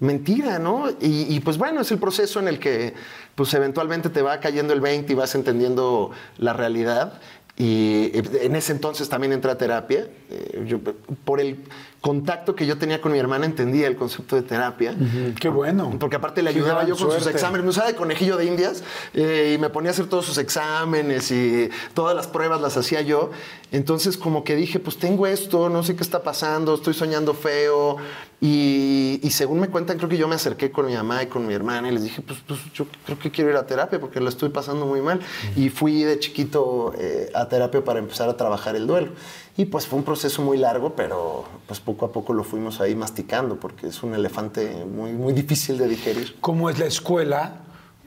mentira, 0.00 0.58
¿no? 0.58 0.88
Y, 1.00 1.40
pues 1.40 1.58
bueno, 1.58 1.80
es 1.80 1.90
el 1.90 1.98
proceso 1.98 2.40
en 2.40 2.48
el 2.48 2.58
que 2.58 2.94
pues 3.34 3.52
eventualmente 3.54 4.10
te 4.10 4.22
va 4.22 4.38
cayendo 4.40 4.72
el 4.72 4.80
20 4.80 5.12
y 5.12 5.16
vas 5.16 5.34
entendiendo 5.34 6.10
la 6.38 6.52
realidad. 6.52 7.20
Y 7.56 8.10
eh, 8.12 8.22
en 8.42 8.56
ese 8.56 8.72
entonces 8.72 9.08
también 9.08 9.32
entré 9.32 9.50
a 9.50 9.58
terapia. 9.58 10.08
Eh, 10.30 10.64
yo, 10.66 10.80
por 11.24 11.40
el 11.40 11.64
contacto 12.04 12.54
que 12.54 12.66
yo 12.66 12.76
tenía 12.76 13.00
con 13.00 13.12
mi 13.12 13.18
hermana 13.18 13.46
entendía 13.46 13.86
el 13.86 13.96
concepto 13.96 14.36
de 14.36 14.42
terapia. 14.42 14.94
Qué 15.40 15.48
bueno. 15.48 15.96
Porque 15.98 16.16
aparte 16.16 16.42
le 16.42 16.50
ayudaba 16.50 16.84
yo 16.84 16.98
con 16.98 17.10
sus 17.10 17.26
exámenes. 17.26 17.64
Me 17.64 17.70
usaba 17.70 17.86
de 17.86 17.94
conejillo 17.94 18.36
de 18.36 18.44
indias 18.44 18.84
eh, 19.14 19.54
y 19.54 19.58
me 19.58 19.70
ponía 19.70 19.90
a 19.90 19.92
hacer 19.92 20.06
todos 20.06 20.26
sus 20.26 20.36
exámenes 20.36 21.30
y 21.30 21.70
todas 21.94 22.14
las 22.14 22.26
pruebas 22.26 22.60
las 22.60 22.76
hacía 22.76 23.00
yo. 23.00 23.30
Entonces 23.72 24.18
como 24.18 24.44
que 24.44 24.54
dije, 24.54 24.80
pues 24.80 24.98
tengo 24.98 25.26
esto, 25.26 25.70
no 25.70 25.82
sé 25.82 25.96
qué 25.96 26.02
está 26.02 26.22
pasando, 26.22 26.74
estoy 26.74 26.92
soñando 26.92 27.32
feo. 27.32 27.96
Y, 28.38 29.20
y 29.22 29.30
según 29.30 29.60
me 29.60 29.68
cuentan, 29.68 29.96
creo 29.96 30.10
que 30.10 30.18
yo 30.18 30.28
me 30.28 30.34
acerqué 30.34 30.70
con 30.70 30.84
mi 30.84 30.92
mamá 30.92 31.22
y 31.22 31.28
con 31.28 31.46
mi 31.46 31.54
hermana 31.54 31.88
y 31.88 31.92
les 31.92 32.02
dije, 32.02 32.20
pues, 32.20 32.40
pues 32.46 32.60
yo 32.74 32.84
creo 33.06 33.18
que 33.18 33.30
quiero 33.30 33.48
ir 33.48 33.56
a 33.56 33.64
terapia 33.64 33.98
porque 33.98 34.20
lo 34.20 34.28
estoy 34.28 34.50
pasando 34.50 34.84
muy 34.84 35.00
mal. 35.00 35.20
Y 35.56 35.70
fui 35.70 36.02
de 36.02 36.18
chiquito 36.18 36.92
eh, 36.98 37.30
a 37.34 37.48
terapia 37.48 37.82
para 37.82 38.00
empezar 38.00 38.28
a 38.28 38.36
trabajar 38.36 38.76
el 38.76 38.86
duelo. 38.86 39.12
Y 39.56 39.66
pues 39.66 39.86
fue 39.86 39.98
un 40.00 40.04
proceso 40.04 40.42
muy 40.42 40.58
largo, 40.58 40.96
pero 40.96 41.44
pues 41.66 41.78
poco 41.78 42.06
a 42.06 42.12
poco 42.12 42.32
lo 42.32 42.42
fuimos 42.42 42.80
ahí 42.80 42.96
masticando 42.96 43.60
porque 43.60 43.86
es 43.86 44.02
un 44.02 44.14
elefante 44.14 44.84
muy, 44.84 45.12
muy 45.12 45.32
difícil 45.32 45.78
de 45.78 45.86
digerir. 45.86 46.36
¿Cómo 46.40 46.70
es 46.70 46.78
la 46.78 46.86
escuela 46.86 47.60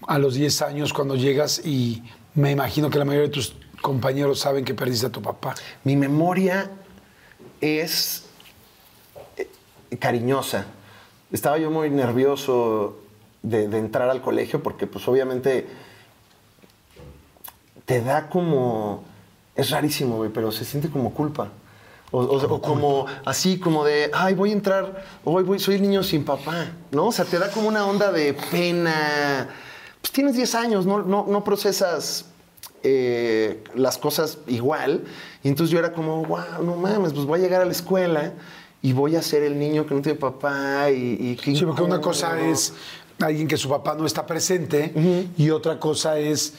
a 0.08 0.20
los 0.20 0.36
10 0.36 0.62
años 0.64 0.92
cuando 0.92 1.16
llegas 1.16 1.66
y 1.66 2.04
me 2.34 2.52
imagino 2.52 2.90
que 2.90 3.00
la 3.00 3.06
mayoría 3.06 3.30
de 3.30 3.34
tus 3.34 3.56
compañeros 3.82 4.40
saben 4.40 4.66
que 4.66 4.74
perdiste 4.74 5.06
a 5.06 5.10
tu 5.10 5.22
papá? 5.22 5.56
Mi 5.86 5.96
memoria 5.96 6.70
es 7.62 8.26
eh, 9.38 9.48
cariñosa. 9.98 10.66
Estaba 11.32 11.58
yo 11.58 11.72
muy 11.72 11.90
nervioso 11.90 13.00
de, 13.42 13.70
de 13.70 13.78
entrar 13.78 14.10
al 14.10 14.22
colegio 14.22 14.62
porque 14.62 14.86
pues 14.86 15.08
obviamente 15.08 15.66
te 17.86 18.02
da 18.02 18.28
como... 18.28 19.06
Es 19.58 19.70
rarísimo, 19.72 20.18
güey, 20.18 20.30
pero 20.30 20.52
se 20.52 20.64
siente 20.64 20.90
como 20.90 21.14
culpa. 21.14 21.50
O, 22.12 22.22
o- 22.22 22.54
o 22.56 22.62
como 22.62 23.06
así, 23.26 23.60
como 23.60 23.84
de, 23.84 24.10
ay, 24.14 24.34
voy 24.34 24.52
a 24.52 24.54
entrar, 24.54 25.04
hoy 25.26 25.44
voy, 25.44 25.60
soy 25.60 25.76
el 25.76 25.82
niño 25.82 26.04
sin 26.04 26.24
papá, 26.24 26.68
¿no? 26.92 27.08
O 27.08 27.12
sea, 27.12 27.26
te 27.26 27.38
da 27.38 27.52
como 27.52 27.68
una 27.68 27.86
onda 27.86 28.12
de 28.14 28.34
pena. 28.34 29.50
Pues 30.00 30.12
tienes 30.14 30.36
10 30.36 30.56
años, 30.56 30.86
no, 30.86 31.00
no, 31.04 31.26
no 31.28 31.44
procesas 31.44 32.26
eh, 32.84 33.62
las 33.76 33.98
cosas 33.98 34.38
igual. 34.48 35.04
Y 35.44 35.50
entonces 35.50 35.72
yo 35.74 35.80
era 35.80 35.92
como, 35.92 36.24
wow, 36.24 36.64
no 36.64 36.76
mames, 36.78 37.12
pues 37.14 37.26
voy 37.26 37.40
a 37.40 37.44
llegar 37.44 37.62
a 37.62 37.66
la 37.66 37.72
escuela 37.72 38.32
y 38.82 38.94
voy 38.94 39.16
a 39.16 39.22
ser 39.22 39.44
el 39.44 39.58
niño 39.60 39.86
que 39.86 39.94
no 39.96 40.02
tiene 40.02 40.18
papá 40.18 40.90
y, 40.92 41.18
y 41.20 41.36
qué 41.36 41.56
Sí, 41.56 41.66
porque 41.66 41.82
una 41.82 42.00
cosa 42.00 42.40
es 42.40 42.74
alguien 43.20 43.48
que 43.48 43.58
su 43.58 43.68
papá 43.68 43.96
no 43.96 44.06
está 44.06 44.26
presente 44.26 44.94
y 45.38 45.50
otra 45.50 45.80
cosa 45.80 46.20
es 46.20 46.54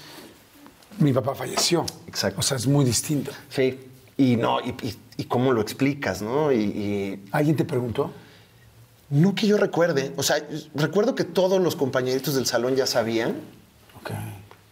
mi 0.98 1.12
papá 1.12 1.34
falleció. 1.34 1.84
Exacto. 2.06 2.40
O 2.40 2.42
sea, 2.42 2.56
es 2.56 2.66
muy 2.66 2.84
distinto. 2.84 3.30
Sí, 3.48 3.78
y 4.16 4.36
no, 4.36 4.60
y, 4.60 4.70
y- 4.82 4.96
y 5.18 5.24
cómo 5.24 5.52
lo 5.52 5.60
explicas, 5.60 6.22
¿no? 6.22 6.52
Y, 6.52 6.56
y 6.62 7.24
¿Alguien 7.32 7.56
te 7.56 7.64
preguntó? 7.64 8.10
no 9.10 9.34
que 9.34 9.46
yo 9.46 9.56
recuerde, 9.56 10.12
o 10.18 10.22
sea, 10.22 10.36
recuerdo 10.74 11.14
que 11.14 11.24
todos 11.24 11.60
los 11.62 11.74
compañeritos 11.76 12.34
del 12.34 12.44
salón 12.44 12.76
ya 12.76 12.86
sabían. 12.86 13.36
Ok. 14.00 14.10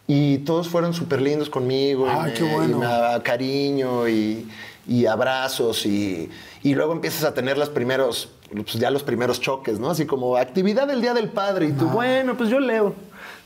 Y 0.06 0.38
todos 0.38 0.68
fueron 0.68 0.92
súper 0.94 1.22
lindos 1.22 1.48
conmigo. 1.50 2.06
y 2.06 2.10
Ay, 2.10 2.22
me- 2.26 2.32
qué 2.34 2.42
bueno. 2.44 2.76
Y 2.76 2.80
me 2.80 2.86
daba 2.86 3.22
cariño 3.22 4.06
y, 4.08 4.46
y 4.86 5.06
abrazos. 5.06 5.86
Y, 5.86 6.28
y 6.62 6.74
luego 6.74 6.92
empiezas 6.92 7.24
a 7.24 7.32
tener 7.34 7.56
los 7.58 7.70
primeros, 7.70 8.28
pues 8.52 8.74
ya 8.74 8.90
los 8.90 9.02
primeros 9.02 9.40
choques, 9.40 9.80
¿no? 9.80 9.90
Así 9.90 10.04
como 10.06 10.36
actividad 10.36 10.86
del 10.86 11.00
Día 11.00 11.14
del 11.14 11.28
Padre. 11.30 11.68
Y 11.68 11.72
Ah. 11.72 11.76
tú, 11.78 11.86
bueno, 11.88 12.36
pues 12.36 12.50
yo 12.50 12.60
leo. 12.60 12.94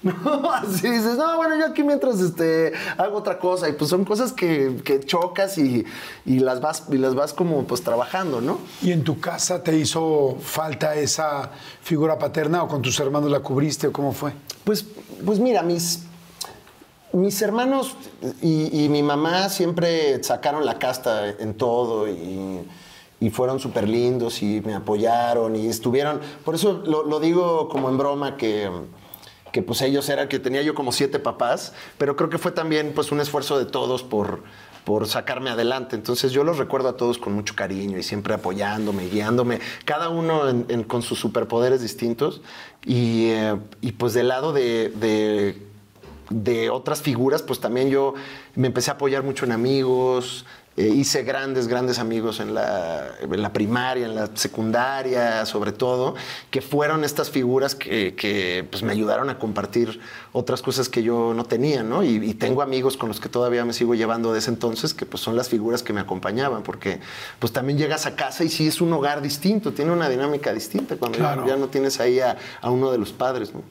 No, 0.25 0.51
así 0.51 0.89
dices, 0.89 1.17
no, 1.17 1.37
bueno, 1.37 1.59
yo 1.59 1.67
aquí 1.67 1.83
mientras 1.83 2.21
este, 2.21 2.73
hago 2.97 3.19
otra 3.19 3.39
cosa. 3.39 3.69
Y 3.69 3.73
pues 3.73 3.91
son 3.91 4.05
cosas 4.05 4.33
que, 4.33 4.81
que 4.85 5.01
chocas 5.01 5.59
y, 5.59 5.85
y 6.25 6.39
las 6.39 6.61
vas, 6.61 6.85
y 6.91 6.97
las 6.97 7.15
vas 7.15 7.35
como 7.35 7.65
pues 7.65 7.83
trabajando, 7.83 8.41
¿no? 8.41 8.59
¿Y 8.83 8.93
en 8.93 9.05
tu 9.05 9.21
casa 9.21 9.63
te 9.63 9.77
hizo 9.77 10.37
falta 10.41 10.95
esa 10.95 11.51
figura 11.83 12.19
paterna 12.19 12.63
o 12.63 12.69
con 12.69 12.83
tus 12.83 12.99
hermanos 13.01 13.31
la 13.31 13.41
cubriste 13.41 13.89
o 13.89 13.93
cómo 13.93 14.13
fue? 14.13 14.33
Pues, 14.65 14.87
pues 15.25 15.39
mira, 15.39 15.63
mis, 15.63 16.05
mis 17.13 17.41
hermanos 17.43 17.95
y, 18.41 18.85
y 18.85 18.89
mi 18.89 19.03
mamá 19.03 19.49
siempre 19.49 20.23
sacaron 20.23 20.65
la 20.65 20.79
casta 20.79 21.29
en 21.29 21.55
todo 21.55 22.09
y, 22.09 22.61
y 23.21 23.31
fueron 23.31 23.61
súper 23.61 23.87
lindos 23.87 24.43
y 24.43 24.63
me 24.63 24.75
apoyaron 24.75 25.57
y 25.57 25.67
estuvieron. 25.67 26.21
Por 26.45 26.55
eso 26.55 26.83
lo, 26.87 27.05
lo 27.05 27.21
digo 27.21 27.69
como 27.69 27.91
en 27.91 27.99
broma 27.99 28.39
que, 28.39 28.71
que 29.53 29.63
pues 29.63 29.83
ellos 29.83 30.09
eran, 30.09 30.29
que 30.29 30.39
tenía 30.39 30.63
yo 30.63 30.75
como 30.75 30.93
siete 30.93 31.19
papás, 31.19 31.73
pero 31.99 32.17
creo 32.17 32.31
que 32.31 32.39
fue 32.39 32.53
también 32.53 32.93
pues 32.95 33.13
un 33.13 33.21
esfuerzo 33.21 33.59
de 33.59 33.65
todos 33.67 34.03
por 34.03 34.43
por 34.85 35.07
sacarme 35.07 35.51
adelante. 35.51 35.95
Entonces 35.95 36.33
yo 36.33 36.43
los 36.43 36.57
recuerdo 36.57 36.89
a 36.89 36.97
todos 36.97 37.19
con 37.19 37.35
mucho 37.35 37.55
cariño 37.55 37.99
y 37.99 38.03
siempre 38.03 38.33
apoyándome, 38.33 39.09
guiándome, 39.09 39.61
cada 39.85 40.09
uno 40.09 40.41
con 40.87 41.03
sus 41.03 41.19
superpoderes 41.19 41.83
distintos. 41.83 42.41
Y, 42.87 43.27
eh, 43.29 43.57
pues 43.99 44.15
del 44.15 44.29
lado 44.29 44.55
de- 44.55 44.91
de 46.31 46.71
otras 46.71 47.03
figuras, 47.03 47.43
pues 47.43 47.59
también 47.61 47.91
yo 47.91 48.15
me 48.55 48.69
empecé 48.69 48.91
a 48.91 48.95
apoyar 48.95 49.23
mucho 49.25 49.45
en 49.45 49.53
amigos, 49.53 50.47
eh, 50.77 50.87
hice 50.87 51.25
grandes, 51.25 51.67
grandes 51.67 51.99
amigos 51.99 52.39
en 52.39 52.55
la, 52.55 53.09
en 53.21 53.43
la 53.43 53.53
primaria, 53.53 54.07
en 54.07 54.15
la 54.15 54.31
secundaria, 54.35 55.45
sobre 55.45 55.73
todo, 55.73 56.15
que 56.51 56.63
fueron 56.63 57.05
estas 57.05 57.29
figuras 57.29 57.75
que, 57.75 58.15
que, 58.15 58.65
pues, 58.71 58.83
me 58.85 58.93
ayudaron 58.93 59.31
a 59.31 59.39
compartir 59.39 60.01
otras 60.33 60.63
cosas 60.63 60.89
que 60.89 61.03
yo 61.03 61.35
no 61.35 61.45
tenía, 61.45 61.83
¿no? 61.83 62.05
Y, 62.05 62.17
y 62.25 62.35
tengo 62.35 62.63
amigos 62.63 62.97
con 62.97 63.09
los 63.09 63.19
que 63.19 63.29
todavía 63.29 63.65
me 63.65 63.73
sigo 63.73 63.95
llevando 63.95 64.33
de 64.33 64.39
ese 64.39 64.51
entonces, 64.51 64.95
que 64.95 65.07
pues 65.07 65.23
son 65.23 65.37
las 65.37 65.49
figuras 65.49 65.83
que 65.83 65.93
me 65.93 66.01
acompañaban, 66.01 66.63
porque 66.63 67.01
pues 67.41 67.53
también 67.53 67.77
llegas 67.77 68.07
a 68.07 68.15
casa 68.15 68.45
y 68.45 68.49
sí 68.49 68.69
es 68.69 68.81
un 68.81 68.93
hogar 68.93 69.23
distinto, 69.23 69.73
tiene 69.73 69.91
una 69.91 70.09
dinámica 70.09 70.53
distinta 70.53 70.97
cuando 70.97 71.19
ya, 71.19 71.57
no 71.57 71.69
tienes 71.69 71.99
ahí 71.99 72.21
a, 72.21 72.39
a 72.61 72.71
uno 72.71 72.93
de 72.93 72.99
los 72.99 73.13
padres, 73.13 73.53
¿no? 73.53 73.63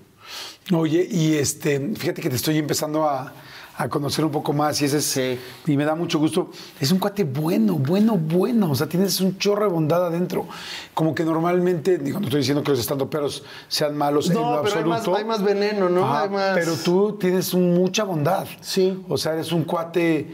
Oye, 0.78 1.08
y 1.10 1.36
este, 1.36 1.80
fíjate 1.96 2.22
que 2.22 2.30
te 2.30 2.36
estoy 2.36 2.58
empezando 2.58 3.06
a, 3.06 3.34
a 3.82 3.88
conocer 3.88 4.26
un 4.26 4.32
poco 4.32 4.52
más 4.52 4.82
y 4.82 4.86
ese 4.86 4.98
es, 4.98 5.06
Sí. 5.06 5.40
y 5.68 5.78
me 5.78 5.86
da 5.86 5.96
mucho 5.96 6.20
gusto. 6.20 6.50
Es 6.82 6.92
un 6.92 7.00
cuate 7.00 7.24
bueno, 7.24 7.76
bueno, 7.76 8.18
bueno. 8.18 8.72
O 8.72 8.76
sea, 8.76 8.88
tienes 8.88 9.22
un 9.22 9.38
chorro 9.38 9.64
de 9.64 9.72
bondad 9.72 10.06
adentro. 10.06 10.46
Como 10.94 11.16
que 11.16 11.24
normalmente, 11.24 11.98
digo, 11.98 12.20
no 12.20 12.26
estoy 12.26 12.42
diciendo 12.42 12.62
que 12.62 12.72
los 12.72 12.80
estandoperos 12.82 13.42
sean 13.70 13.96
malos 13.96 14.28
en 14.30 14.36
lo 14.36 14.42
No, 14.58 14.62
pero 14.64 14.76
hay 14.80 14.84
más, 14.84 14.98
absoluto. 15.00 15.18
hay 15.20 15.24
más 15.26 15.42
veneno, 15.42 15.88
¿no? 15.88 16.04
Ajá, 16.06 16.24
Hay 16.24 16.30
más- 16.30 16.52
Pero 16.56 16.74
tú 16.76 17.18
tienes 17.18 17.54
mucha 17.56 18.04
bondad. 18.04 18.46
Sí. 18.60 19.02
O 19.08 19.18
sea, 19.18 19.32
eres 19.34 19.54
un 19.54 19.64
cuate. 19.64 20.28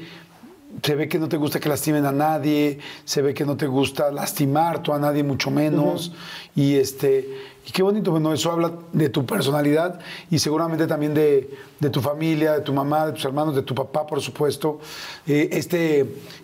Se 0.81 0.95
ve 0.95 1.07
que 1.07 1.19
no 1.19 1.29
te 1.29 1.37
gusta 1.37 1.59
que 1.59 1.69
lastimen 1.69 2.05
a 2.05 2.11
nadie, 2.11 2.79
se 3.05 3.21
ve 3.21 3.33
que 3.35 3.45
no 3.45 3.55
te 3.55 3.67
gusta 3.67 4.11
lastimar 4.11 4.81
tú 4.83 4.91
a 4.91 4.97
nadie, 4.99 5.23
mucho 5.23 5.51
menos. 5.51 6.11
Y 6.55 6.75
este. 6.75 7.29
Y 7.67 7.71
qué 7.71 7.81
bonito, 7.81 8.11
bueno, 8.11 8.31
eso 8.31 8.51
habla 8.51 8.71
de 8.93 9.09
tu 9.09 9.25
personalidad 9.25 9.99
y 10.29 10.37
seguramente 10.37 10.85
también 10.85 11.15
de, 11.15 11.49
de 11.79 11.89
tu 11.89 11.99
familia, 11.99 12.53
de 12.53 12.61
tu 12.61 12.71
mamá, 12.71 13.07
de 13.07 13.13
tus 13.13 13.25
hermanos, 13.25 13.55
de 13.55 13.63
tu 13.63 13.73
papá, 13.73 14.05
por 14.05 14.21
supuesto. 14.21 14.79
Eh, 15.25 15.49
este, 15.51 16.01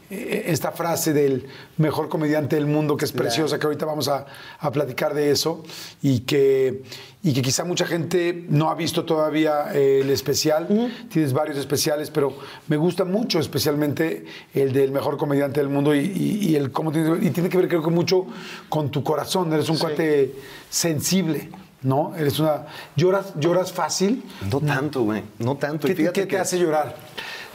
eh, 0.09 0.43
esta 0.47 0.71
frase 0.71 1.13
del 1.13 1.45
mejor 1.77 2.09
comediante 2.09 2.55
del 2.55 2.65
mundo, 2.65 2.97
que 2.97 3.05
es 3.05 3.11
preciosa, 3.11 3.59
que 3.59 3.65
ahorita 3.67 3.85
vamos 3.85 4.07
a, 4.07 4.25
a 4.59 4.71
platicar 4.71 5.13
de 5.13 5.29
eso, 5.29 5.63
y 6.01 6.21
que, 6.21 6.81
y 7.23 7.33
que 7.33 7.41
quizá 7.43 7.63
mucha 7.63 7.85
gente 7.85 8.45
no 8.49 8.69
ha 8.71 8.75
visto 8.75 9.05
todavía 9.05 9.71
eh, 9.73 9.99
el 10.01 10.09
especial. 10.09 10.67
Tienes 11.11 11.33
varios 11.33 11.57
especiales, 11.57 12.09
pero 12.09 12.35
me 12.67 12.77
gusta 12.77 13.05
mucho 13.05 13.37
especialmente 13.39 14.25
el 14.55 14.73
del 14.73 14.91
mejor 14.91 15.17
comediante 15.17 15.59
del 15.59 15.69
mundo 15.69 15.93
y, 15.93 15.99
y- 15.99 16.49
y 16.49 16.55
el 16.55 16.71
cómo 16.71 16.91
tiene, 16.91 17.23
y 17.25 17.29
tiene 17.29 17.47
que 17.49 17.57
ver 17.57 17.67
creo 17.67 17.83
que 17.83 17.91
mucho 17.91 18.25
con 18.69 18.89
tu 18.89 19.03
corazón. 19.03 19.53
Eres 19.53 19.69
un 19.69 19.77
cuate 19.77 20.33
sensible, 20.69 21.49
¿no? 21.83 22.15
Eres 22.17 22.39
una... 22.39 22.65
¿Lloras, 22.95 23.33
lloras 23.37 23.71
fácil? 23.71 24.23
No 24.51 24.59
tanto, 24.59 25.03
güey. 25.03 25.21
No 25.37 25.57
tanto. 25.57 25.87
¿Qué, 25.87 25.93
te- 25.93 26.01
fíjate 26.01 26.21
qué 26.21 26.25
te 26.25 26.29
que, 26.29 26.37
hace 26.39 26.57
llorar? 26.57 26.95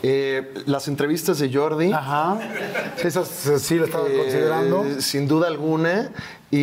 eh, 0.03 0.53
las 0.67 0.87
entrevistas 0.89 1.39
de 1.41 1.53
Jordi. 1.53 1.91
Ajá. 1.93 2.39
Esas 3.03 3.29
sí 3.61 3.77
la 3.77 3.87
estaba 3.87 4.07
eh, 4.09 4.17
considerando. 4.17 5.01
Sin 5.01 5.27
duda 5.27 5.49
alguna. 5.49 6.13
Y 6.53 6.59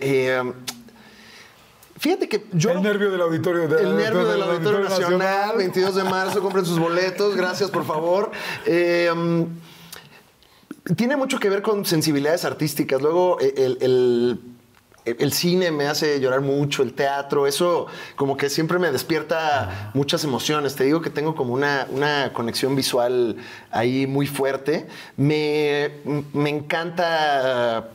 eh, 0.00 0.40
Fíjate 2.00 2.28
que 2.30 2.46
yo... 2.52 2.70
El 2.70 2.82
nervio 2.82 3.10
del 3.10 3.20
auditorio. 3.20 3.68
de- 3.68 3.82
El 3.82 3.94
nervio 3.96 4.24
del 4.26 4.42
Auditorio 4.42 4.80
Nacional, 4.80 5.56
22 5.58 5.94
de 5.94 6.04
marzo, 6.04 6.40
compren 6.40 6.64
sus 6.64 6.78
boletos, 6.78 7.36
gracias 7.36 7.70
por 7.70 7.84
favor. 7.84 8.30
Eh, 8.64 9.10
um, 9.12 9.46
tiene 10.96 11.16
mucho 11.16 11.38
que 11.38 11.50
ver 11.50 11.60
con 11.60 11.84
sensibilidades 11.84 12.46
artísticas. 12.46 13.02
Luego, 13.02 13.38
eh, 13.40 13.52
el, 13.56 13.78
el- 13.82 14.40
el 15.04 15.32
cine 15.32 15.70
me 15.72 15.88
hace 15.88 16.20
llorar 16.20 16.40
mucho, 16.42 16.82
el 16.82 16.92
teatro, 16.94 17.46
eso 17.46 17.86
como 18.16 18.36
que 18.36 18.48
siempre 18.50 18.78
me 18.78 18.90
despierta 18.92 19.90
muchas 19.94 20.24
emociones. 20.24 20.76
Te 20.76 20.84
digo 20.84 21.00
que 21.02 21.10
tengo 21.10 21.34
como 21.34 21.52
una, 21.54 21.86
una 21.90 22.32
conexión 22.32 22.76
visual 22.76 23.36
ahí 23.70 24.06
muy 24.06 24.26
fuerte. 24.26 24.86
Me, 25.16 25.90
me 26.32 26.50
encanta 26.50 27.88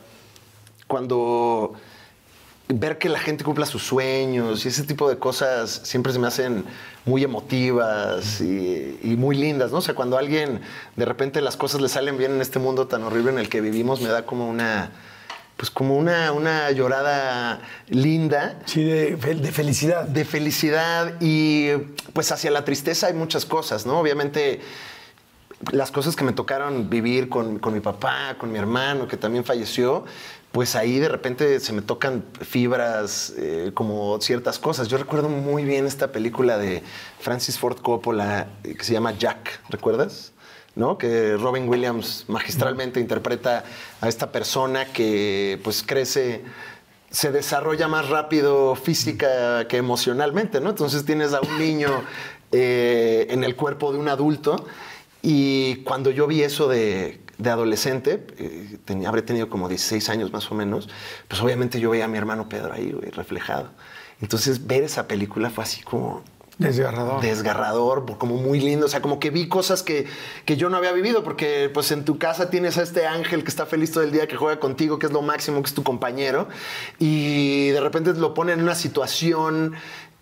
cuando 0.88 1.72
ver 2.68 2.98
que 2.98 3.08
la 3.08 3.20
gente 3.20 3.44
cumpla 3.44 3.64
sus 3.64 3.82
sueños 3.84 4.64
y 4.64 4.68
ese 4.68 4.82
tipo 4.82 5.08
de 5.08 5.18
cosas 5.18 5.82
siempre 5.84 6.12
se 6.12 6.18
me 6.18 6.26
hacen 6.26 6.64
muy 7.04 7.22
emotivas 7.22 8.40
y, 8.40 8.98
y 9.02 9.16
muy 9.16 9.36
lindas, 9.36 9.70
¿no? 9.70 9.78
O 9.78 9.80
sea, 9.80 9.94
cuando 9.94 10.16
a 10.16 10.20
alguien 10.20 10.60
de 10.96 11.04
repente 11.04 11.40
las 11.40 11.56
cosas 11.56 11.80
le 11.80 11.88
salen 11.88 12.18
bien 12.18 12.32
en 12.32 12.40
este 12.40 12.58
mundo 12.58 12.88
tan 12.88 13.04
horrible 13.04 13.30
en 13.30 13.38
el 13.38 13.48
que 13.48 13.60
vivimos, 13.60 14.00
me 14.00 14.08
da 14.08 14.26
como 14.26 14.48
una, 14.48 14.90
pues 15.56 15.70
como 15.70 15.96
una, 15.96 16.32
una 16.32 16.68
llorada 16.72 17.60
linda 17.88 18.58
Sí, 18.66 18.82
de, 18.82 19.14
de 19.16 19.52
felicidad. 19.52 20.02
de 20.04 20.24
felicidad 20.24 21.14
y 21.20 21.70
pues 22.12 22.32
hacia 22.32 22.50
la 22.50 22.64
tristeza 22.64 23.06
hay 23.06 23.14
muchas 23.14 23.44
cosas, 23.46 23.86
¿no? 23.86 24.00
Obviamente 24.00 24.60
las 25.72 25.90
cosas 25.90 26.16
que 26.16 26.24
me 26.24 26.32
tocaron 26.32 26.90
vivir 26.90 27.30
con, 27.30 27.58
con 27.60 27.72
mi 27.72 27.80
papá, 27.80 28.36
con 28.38 28.52
mi 28.52 28.58
hermano, 28.58 29.08
que 29.08 29.16
también 29.16 29.42
falleció, 29.42 30.04
pues 30.56 30.74
ahí 30.74 30.98
de 30.98 31.10
repente 31.10 31.60
se 31.60 31.74
me 31.74 31.82
tocan 31.82 32.24
fibras, 32.40 33.34
eh, 33.36 33.72
como 33.74 34.18
ciertas 34.22 34.58
cosas. 34.58 34.88
Yo 34.88 34.96
recuerdo 34.96 35.28
muy 35.28 35.64
bien 35.66 35.84
esta 35.84 36.12
película 36.12 36.56
de 36.56 36.82
Francis 37.20 37.58
Ford 37.58 37.76
Coppola 37.82 38.48
eh, 38.64 38.74
que 38.74 38.82
se 38.82 38.94
llama 38.94 39.12
Jack, 39.18 39.60
¿recuerdas? 39.68 40.32
¿No? 40.74 40.96
Que 40.96 41.36
Robin 41.36 41.68
Williams 41.68 42.24
magistralmente 42.28 43.00
interpreta 43.00 43.64
a 44.00 44.08
esta 44.08 44.32
persona 44.32 44.86
que 44.86 45.60
pues 45.62 45.82
crece 45.82 46.42
se 47.10 47.32
desarrolla 47.32 47.86
más 47.86 48.08
rápido 48.08 48.76
física 48.76 49.68
que 49.68 49.76
emocionalmente, 49.76 50.62
¿no? 50.62 50.70
Entonces 50.70 51.04
tienes 51.04 51.34
a 51.34 51.42
un 51.42 51.58
niño 51.58 51.90
eh, 52.50 53.26
en 53.28 53.44
el 53.44 53.56
cuerpo 53.56 53.92
de 53.92 53.98
un 53.98 54.08
adulto 54.08 54.66
y 55.20 55.82
cuando 55.84 56.10
yo 56.10 56.26
vi 56.26 56.44
eso 56.44 56.66
de, 56.66 57.20
de 57.38 57.50
adolescente, 57.50 58.26
eh, 58.38 58.78
habré 59.06 59.22
tenido 59.22 59.48
como 59.48 59.68
16 59.68 60.08
años 60.08 60.32
más 60.32 60.50
o 60.50 60.54
menos, 60.54 60.88
pues 61.28 61.40
obviamente 61.42 61.80
yo 61.80 61.90
veía 61.90 62.06
a 62.06 62.08
mi 62.08 62.18
hermano 62.18 62.48
Pedro 62.48 62.72
ahí, 62.72 62.92
güey, 62.92 63.10
reflejado. 63.10 63.70
Entonces 64.20 64.66
ver 64.66 64.82
esa 64.82 65.06
película 65.06 65.50
fue 65.50 65.64
así 65.64 65.82
como, 65.82 66.22
Desgarrador. 66.58 67.20
desgarrador, 67.20 68.16
como 68.16 68.36
muy 68.36 68.60
lindo. 68.60 68.86
O 68.86 68.88
sea, 68.88 69.02
como 69.02 69.20
que 69.20 69.28
vi 69.28 69.46
cosas 69.46 69.82
que, 69.82 70.06
que 70.46 70.56
yo 70.56 70.70
no 70.70 70.78
había 70.78 70.92
vivido, 70.92 71.22
porque 71.22 71.70
pues 71.72 71.90
en 71.90 72.04
tu 72.04 72.18
casa 72.18 72.48
tienes 72.48 72.78
a 72.78 72.82
este 72.82 73.06
ángel 73.06 73.42
que 73.44 73.50
está 73.50 73.66
feliz 73.66 73.92
todo 73.92 74.04
el 74.04 74.10
día, 74.10 74.26
que 74.26 74.36
juega 74.36 74.58
contigo, 74.58 74.98
que 74.98 75.06
es 75.06 75.12
lo 75.12 75.20
máximo, 75.20 75.60
que 75.62 75.68
es 75.68 75.74
tu 75.74 75.82
compañero, 75.82 76.48
y 76.98 77.68
de 77.68 77.80
repente 77.80 78.14
lo 78.14 78.32
pone 78.32 78.52
en 78.52 78.62
una 78.62 78.74
situación. 78.74 79.74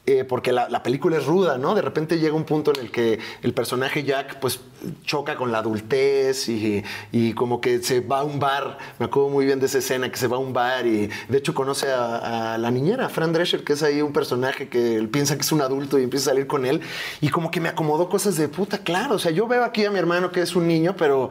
Eh, 0.07 0.25
porque 0.25 0.53
la, 0.53 0.69
la 0.69 0.83
película 0.83 1.17
es 1.17 1.25
ruda, 1.25 1.57
¿no? 1.57 1.75
De 1.75 1.83
repente 1.83 2.19
llega 2.19 2.35
un 2.35 2.45
punto 2.45 2.73
en 2.75 2.81
el 2.81 2.91
que 2.91 3.19
el 3.43 3.55
personaje 3.55 4.05
Jack, 4.05 4.39
pues, 4.39 4.61
choca 5.05 5.37
con 5.37 5.51
la 5.51 5.59
adultez 5.59 6.49
y, 6.49 6.83
y 7.11 7.33
como 7.33 7.61
que 7.61 7.83
se 7.83 8.01
va 8.01 8.21
a 8.21 8.25
un 8.25 8.39
bar. 8.39 8.77
Me 8.99 9.07
acuerdo 9.07 9.31
muy 9.31 9.47
bien 9.47 9.61
de 9.61 9.67
esa 9.67 9.79
escena, 9.79 10.11
que 10.11 10.17
se 10.19 10.27
va 10.27 10.37
a 10.37 10.41
un 10.41 10.53
bar 10.53 10.87
y 10.87 11.09
de 11.29 11.39
hecho 11.39 11.55
conoce 11.55 11.91
a, 11.91 12.55
a 12.55 12.59
la 12.59 12.71
niñera, 12.71 13.09
Fran 13.09 13.33
Drescher, 13.33 13.65
que 13.65 13.73
es 13.73 13.83
ahí 13.83 14.03
un 14.03 14.13
personaje 14.13 14.69
que 14.69 14.97
él 14.97 15.09
piensa 15.09 15.37
que 15.37 15.43
es 15.43 15.53
un 15.53 15.63
adulto 15.63 15.99
y 15.99 16.03
empieza 16.03 16.31
a 16.31 16.35
salir 16.35 16.47
con 16.47 16.67
él. 16.67 16.83
Y 17.21 17.31
como 17.31 17.51
que 17.51 17.61
me 17.61 17.71
acomodó 17.71 18.09
cosas 18.09 18.37
de 18.37 18.49
puta, 18.49 18.79
claro. 18.79 19.15
O 19.15 19.19
sea, 19.19 19.31
yo 19.31 19.47
veo 19.47 19.65
aquí 19.65 19.85
a 19.85 19.91
mi 19.91 19.99
hermano 19.99 20.31
que 20.31 20.43
es 20.43 20.55
un 20.55 20.69
niño, 20.69 20.95
pero, 20.99 21.31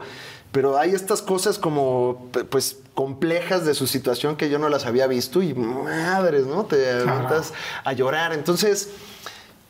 pero 0.54 0.78
hay 0.78 0.90
estas 0.90 1.20
cosas 1.20 1.58
como, 1.58 2.28
pues, 2.48 2.78
complejas 2.94 3.66
de 3.66 3.74
su 3.74 3.88
situación 3.88 4.36
que 4.36 4.48
yo 4.48 4.60
no 4.60 4.68
las 4.68 4.86
había 4.86 5.08
visto 5.08 5.42
y 5.42 5.52
madres, 5.52 6.46
¿no? 6.46 6.64
Te 6.64 6.92
aventas 6.92 7.52
a 7.82 7.92
llorar. 7.92 8.32
Entonces, 8.32 8.90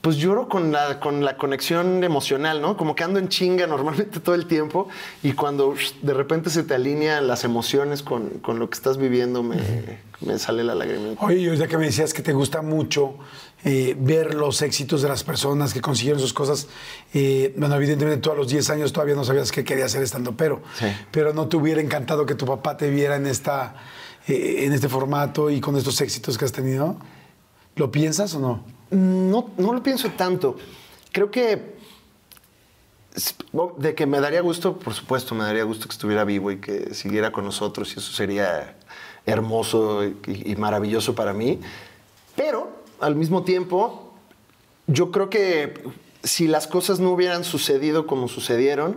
pues 0.02 0.18
lloro 0.18 0.46
con 0.46 0.72
la, 0.72 1.00
con 1.00 1.24
la 1.24 1.38
conexión 1.38 2.04
emocional, 2.04 2.60
¿no? 2.60 2.76
Como 2.76 2.94
que 2.94 3.02
ando 3.02 3.18
en 3.18 3.28
chinga 3.28 3.66
normalmente 3.66 4.20
todo 4.20 4.34
el 4.34 4.44
tiempo 4.44 4.86
y 5.22 5.32
cuando 5.32 5.74
de 6.02 6.12
repente 6.12 6.50
se 6.50 6.64
te 6.64 6.74
alinean 6.74 7.28
las 7.28 7.44
emociones 7.44 8.02
con, 8.02 8.28
con 8.40 8.58
lo 8.58 8.68
que 8.68 8.74
estás 8.74 8.98
viviendo, 8.98 9.42
me, 9.42 9.56
me 10.20 10.38
sale 10.38 10.64
la 10.64 10.74
lágrima. 10.74 11.14
Oye, 11.20 11.38
y 11.38 11.46
ahorita 11.46 11.66
que 11.66 11.78
me 11.78 11.86
decías 11.86 12.12
que 12.12 12.20
te 12.20 12.34
gusta 12.34 12.60
mucho 12.60 13.14
eh, 13.64 13.96
ver 13.98 14.34
los 14.34 14.60
éxitos 14.62 15.00
de 15.02 15.08
las 15.08 15.24
personas 15.24 15.72
que 15.72 15.80
consiguieron 15.80 16.20
sus 16.20 16.32
cosas, 16.34 16.66
eh, 17.14 17.54
bueno, 17.56 17.74
evidentemente 17.76 18.20
tú 18.20 18.30
a 18.30 18.34
los 18.34 18.48
10 18.48 18.68
años 18.70 18.92
todavía 18.92 19.14
no 19.14 19.24
sabías 19.24 19.50
que 19.50 19.64
querías 19.64 19.90
ser 19.92 20.02
estando, 20.02 20.36
pero, 20.36 20.62
Sí. 20.78 20.86
pero 21.10 21.32
no 21.32 21.48
te 21.48 21.56
hubiera 21.56 21.80
encantado 21.80 22.26
que 22.26 22.34
tu 22.34 22.44
papá 22.44 22.76
te 22.76 22.90
viera 22.90 23.16
en, 23.16 23.26
esta, 23.26 23.74
eh, 24.28 24.64
en 24.66 24.72
este 24.74 24.88
formato 24.88 25.48
y 25.50 25.60
con 25.60 25.76
estos 25.76 26.00
éxitos 26.02 26.36
que 26.36 26.44
has 26.44 26.52
tenido. 26.52 26.96
¿Lo 27.76 27.90
piensas 27.90 28.34
o 28.34 28.38
no? 28.40 28.64
No, 28.90 29.50
no 29.56 29.72
lo 29.72 29.82
pienso 29.82 30.10
tanto. 30.10 30.56
Creo 31.10 31.30
que 31.30 31.74
de 33.78 33.94
que 33.94 34.06
me 34.06 34.20
daría 34.20 34.40
gusto, 34.40 34.76
por 34.78 34.92
supuesto, 34.92 35.34
me 35.34 35.44
daría 35.44 35.62
gusto 35.64 35.86
que 35.86 35.92
estuviera 35.92 36.24
vivo 36.24 36.50
y 36.50 36.58
que 36.58 36.92
siguiera 36.94 37.30
con 37.30 37.44
nosotros 37.44 37.94
y 37.94 38.00
eso 38.00 38.12
sería 38.12 38.76
hermoso 39.24 40.04
y, 40.04 40.16
y 40.26 40.56
maravilloso 40.56 41.14
para 41.14 41.32
mí. 41.32 41.60
Pero 42.36 42.83
al 43.00 43.16
mismo 43.16 43.44
tiempo, 43.44 44.12
yo 44.86 45.10
creo 45.10 45.30
que 45.30 45.74
si 46.22 46.46
las 46.46 46.66
cosas 46.66 47.00
no 47.00 47.10
hubieran 47.10 47.44
sucedido 47.44 48.06
como 48.06 48.28
sucedieron, 48.28 48.96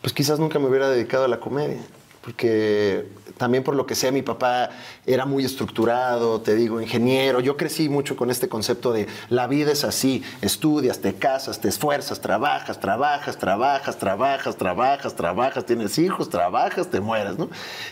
pues 0.00 0.12
quizás 0.12 0.38
nunca 0.38 0.58
me 0.58 0.66
hubiera 0.66 0.88
dedicado 0.88 1.24
a 1.24 1.28
la 1.28 1.40
comedia. 1.40 1.80
Porque 2.22 3.06
también 3.38 3.64
por 3.64 3.74
lo 3.74 3.86
que 3.86 3.94
sea, 3.94 4.12
mi 4.12 4.20
papá 4.20 4.68
era 5.06 5.24
muy 5.24 5.44
estructurado, 5.44 6.42
te 6.42 6.54
digo, 6.54 6.80
ingeniero. 6.80 7.40
Yo 7.40 7.56
crecí 7.56 7.88
mucho 7.88 8.14
con 8.14 8.30
este 8.30 8.48
concepto 8.48 8.92
de 8.92 9.06
la 9.30 9.46
vida 9.46 9.72
es 9.72 9.84
así, 9.84 10.22
estudias, 10.42 11.00
te 11.00 11.14
casas, 11.14 11.60
te 11.60 11.68
esfuerzas, 11.68 12.20
trabajas, 12.20 12.78
trabajas, 12.78 13.38
trabajas, 13.38 13.96
trabajas, 13.96 14.56
trabajas, 14.56 15.16
trabajas, 15.16 15.64
tienes 15.64 15.98
hijos, 15.98 16.28
trabajas, 16.28 16.90
te 16.90 17.00
mueres, 17.00 17.38
¿no? 17.38 17.48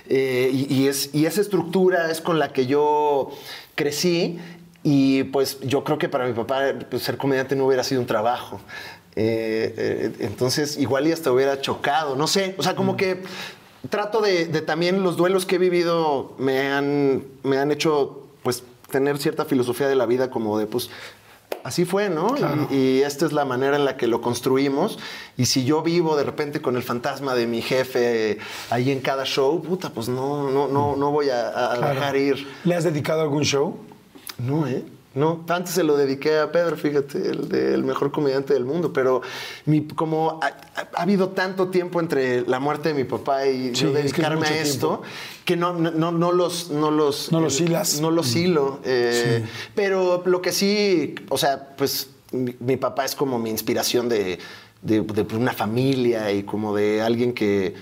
Eh, 0.07 0.51
y, 0.53 0.74
y 0.74 0.89
es, 0.89 1.14
y 1.14 1.24
esa 1.24 1.41
estructura 1.41 2.11
es 2.11 2.20
con 2.20 2.39
la 2.39 2.53
que 2.53 2.66
yo 2.66 3.30
crecí 3.74 4.39
y 4.91 5.24
pues 5.24 5.59
yo 5.61 5.84
creo 5.84 5.99
que 5.99 6.09
para 6.09 6.26
mi 6.26 6.32
papá 6.32 6.62
pues, 6.91 7.03
ser 7.03 7.18
comediante 7.18 7.55
no 7.55 7.66
hubiera 7.66 7.84
sido 7.84 8.01
un 8.01 8.07
trabajo. 8.07 8.59
Eh, 9.16 9.74
eh, 9.76 10.12
entonces, 10.20 10.78
igual 10.78 11.07
y 11.07 11.12
hasta 11.12 11.30
hubiera 11.30 11.61
chocado, 11.61 12.16
no 12.16 12.26
sé. 12.26 12.55
O 12.57 12.62
sea, 12.62 12.74
como 12.74 12.97
que 12.97 13.22
trato 13.91 14.22
de, 14.22 14.47
de 14.47 14.62
también 14.62 15.03
los 15.03 15.16
duelos 15.18 15.45
que 15.45 15.57
he 15.57 15.59
vivido 15.59 16.32
me 16.39 16.68
han, 16.68 17.24
me 17.43 17.59
han 17.59 17.70
hecho 17.70 18.22
pues 18.43 18.62
tener 18.91 19.18
cierta 19.18 19.45
filosofía 19.45 19.89
de 19.89 19.95
la 19.97 20.07
vida 20.07 20.30
como 20.30 20.59
de 20.59 20.66
pues 20.66 20.89
así 21.64 21.84
fue, 21.84 22.09
¿no? 22.09 22.34
Y, 22.70 22.74
y 22.74 23.03
esta 23.03 23.26
es 23.26 23.32
la 23.32 23.45
manera 23.45 23.76
en 23.76 23.84
la 23.84 23.97
que 23.99 24.07
lo 24.07 24.22
construimos. 24.22 24.99
Y 25.36 25.45
si 25.47 25.64
yo 25.64 25.82
vivo 25.82 26.16
de 26.16 26.24
repente 26.24 26.62
con 26.62 26.76
el 26.76 26.82
fantasma 26.82 27.34
de 27.34 27.47
mi 27.47 27.61
jefe 27.61 28.39
ahí 28.70 28.91
en 28.91 29.01
cada 29.01 29.24
show, 29.26 29.61
puta, 29.62 29.91
pues 29.91 30.09
no, 30.09 30.49
no, 30.51 30.68
no, 30.68 30.97
no 30.97 31.11
voy 31.11 31.28
a, 31.28 31.72
a 31.72 31.76
Claro. 31.76 31.95
dejar 31.95 32.16
ir. 32.16 32.49
¿Le 32.64 32.74
has 32.74 32.84
dedicado 32.84 33.20
algún 33.20 33.43
show? 33.45 33.76
No, 34.39 34.66
¿eh? 34.66 34.84
No, 35.14 35.45
antes 35.49 35.74
se 35.74 35.82
lo 35.82 35.97
dediqué 35.97 36.39
a 36.39 36.53
Pedro, 36.53 36.76
fíjate, 36.76 37.30
el, 37.30 37.49
de- 37.49 37.74
el 37.74 37.82
mejor 37.82 38.12
comediante 38.12 38.53
del 38.55 38.64
mundo, 38.64 38.93
pero 38.93 39.20
mi, 39.64 39.82
como 39.89 40.39
ha, 40.43 40.47
ha- 40.47 40.89
ha 40.95 41.03
habido 41.03 41.30
tanto 41.30 41.68
tiempo 41.68 41.99
entre 41.99 42.43
la 42.43 42.61
muerte 42.61 42.91
de 42.91 42.95
mi 42.95 43.05
papá 43.05 43.47
y 43.47 43.74
Sí, 43.74 43.82
yo 43.82 43.89
es 43.89 43.95
que 43.95 43.99
es 44.01 44.12
dedicarme 44.12 44.47
a 44.47 44.61
esto, 44.61 44.89
tiempo. 44.89 45.03
que 45.45 45.57
no, 45.57 45.72
no, 45.72 46.12
no, 46.12 46.30
los... 46.32 46.70
No 46.70 46.91
los, 46.93 47.32
No 47.32 47.41
los 47.41 47.61
hilas. 47.61 48.01
No 48.01 48.11
los 48.12 48.36
hilo. 48.36 48.78
eh, 48.84 49.43
Sí. 49.45 49.51
Pero 49.74 50.22
lo 50.24 50.41
que 50.41 50.53
sí, 50.53 51.16
o 51.30 51.39
sea, 51.39 51.70
pues 51.76 52.11
mi, 52.30 52.55
mi 52.61 52.76
papá 52.76 53.05
es 53.05 53.16
como 53.16 53.39
mi 53.41 53.51
inspiración 53.51 54.09
de, 54.09 54.39
de- 54.82 55.01
de 55.01 55.36
una 55.36 55.53
familia 55.53 56.30
y 56.30 56.45
como 56.45 56.76
de 56.76 57.01
alguien 57.03 57.32
que 57.32 57.74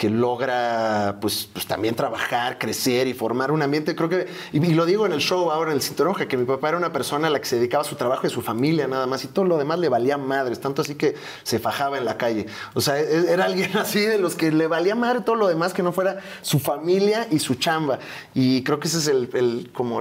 que 0.00 0.08
logra 0.08 1.18
pues, 1.20 1.46
pues 1.52 1.66
también 1.66 1.94
trabajar, 1.94 2.56
crecer 2.56 3.06
y 3.06 3.12
formar 3.12 3.52
un 3.52 3.60
ambiente. 3.60 3.94
Creo 3.94 4.08
que, 4.08 4.28
y, 4.50 4.58
lo 4.72 4.86
digo 4.86 5.04
en 5.04 5.12
el 5.12 5.20
show 5.20 5.50
ahora 5.50 5.72
en 5.72 5.76
el 5.76 5.82
Cinturón 5.82 6.14
que 6.14 6.38
mi 6.38 6.46
papá 6.46 6.70
era 6.70 6.78
una 6.78 6.90
persona 6.90 7.26
a 7.26 7.30
la 7.30 7.38
que 7.38 7.44
se 7.44 7.56
dedicaba 7.56 7.82
a 7.82 7.84
su 7.84 7.96
trabajo 7.96 8.22
y 8.24 8.28
a 8.28 8.30
su 8.30 8.40
familia 8.40 8.88
nada 8.88 9.06
más, 9.06 9.24
y 9.24 9.28
todo 9.28 9.44
lo 9.44 9.58
demás 9.58 9.78
le 9.78 9.90
valía 9.90 10.16
madres, 10.16 10.58
tanto 10.58 10.80
así 10.80 10.94
que 10.94 11.16
se 11.42 11.58
fajaba 11.58 11.98
en 11.98 12.06
la 12.06 12.16
calle. 12.16 12.46
O 12.72 12.80
sea, 12.80 12.98
e- 12.98 13.30
era 13.30 13.44
alguien 13.44 13.76
así 13.76 14.00
de 14.00 14.16
los 14.16 14.36
que 14.36 14.50
le 14.50 14.68
valía 14.68 14.94
madre 14.94 15.20
todo 15.20 15.36
lo 15.36 15.48
demás 15.48 15.74
que 15.74 15.82
no 15.82 15.92
fuera 15.92 16.20
su 16.40 16.60
familia 16.60 17.28
y 17.30 17.38
su 17.38 17.56
chamba. 17.56 17.98
Y 18.32 18.64
creo 18.64 18.80
que 18.80 18.88
ese 18.88 19.00
es 19.00 19.06
el, 19.06 19.70
como 19.74 20.00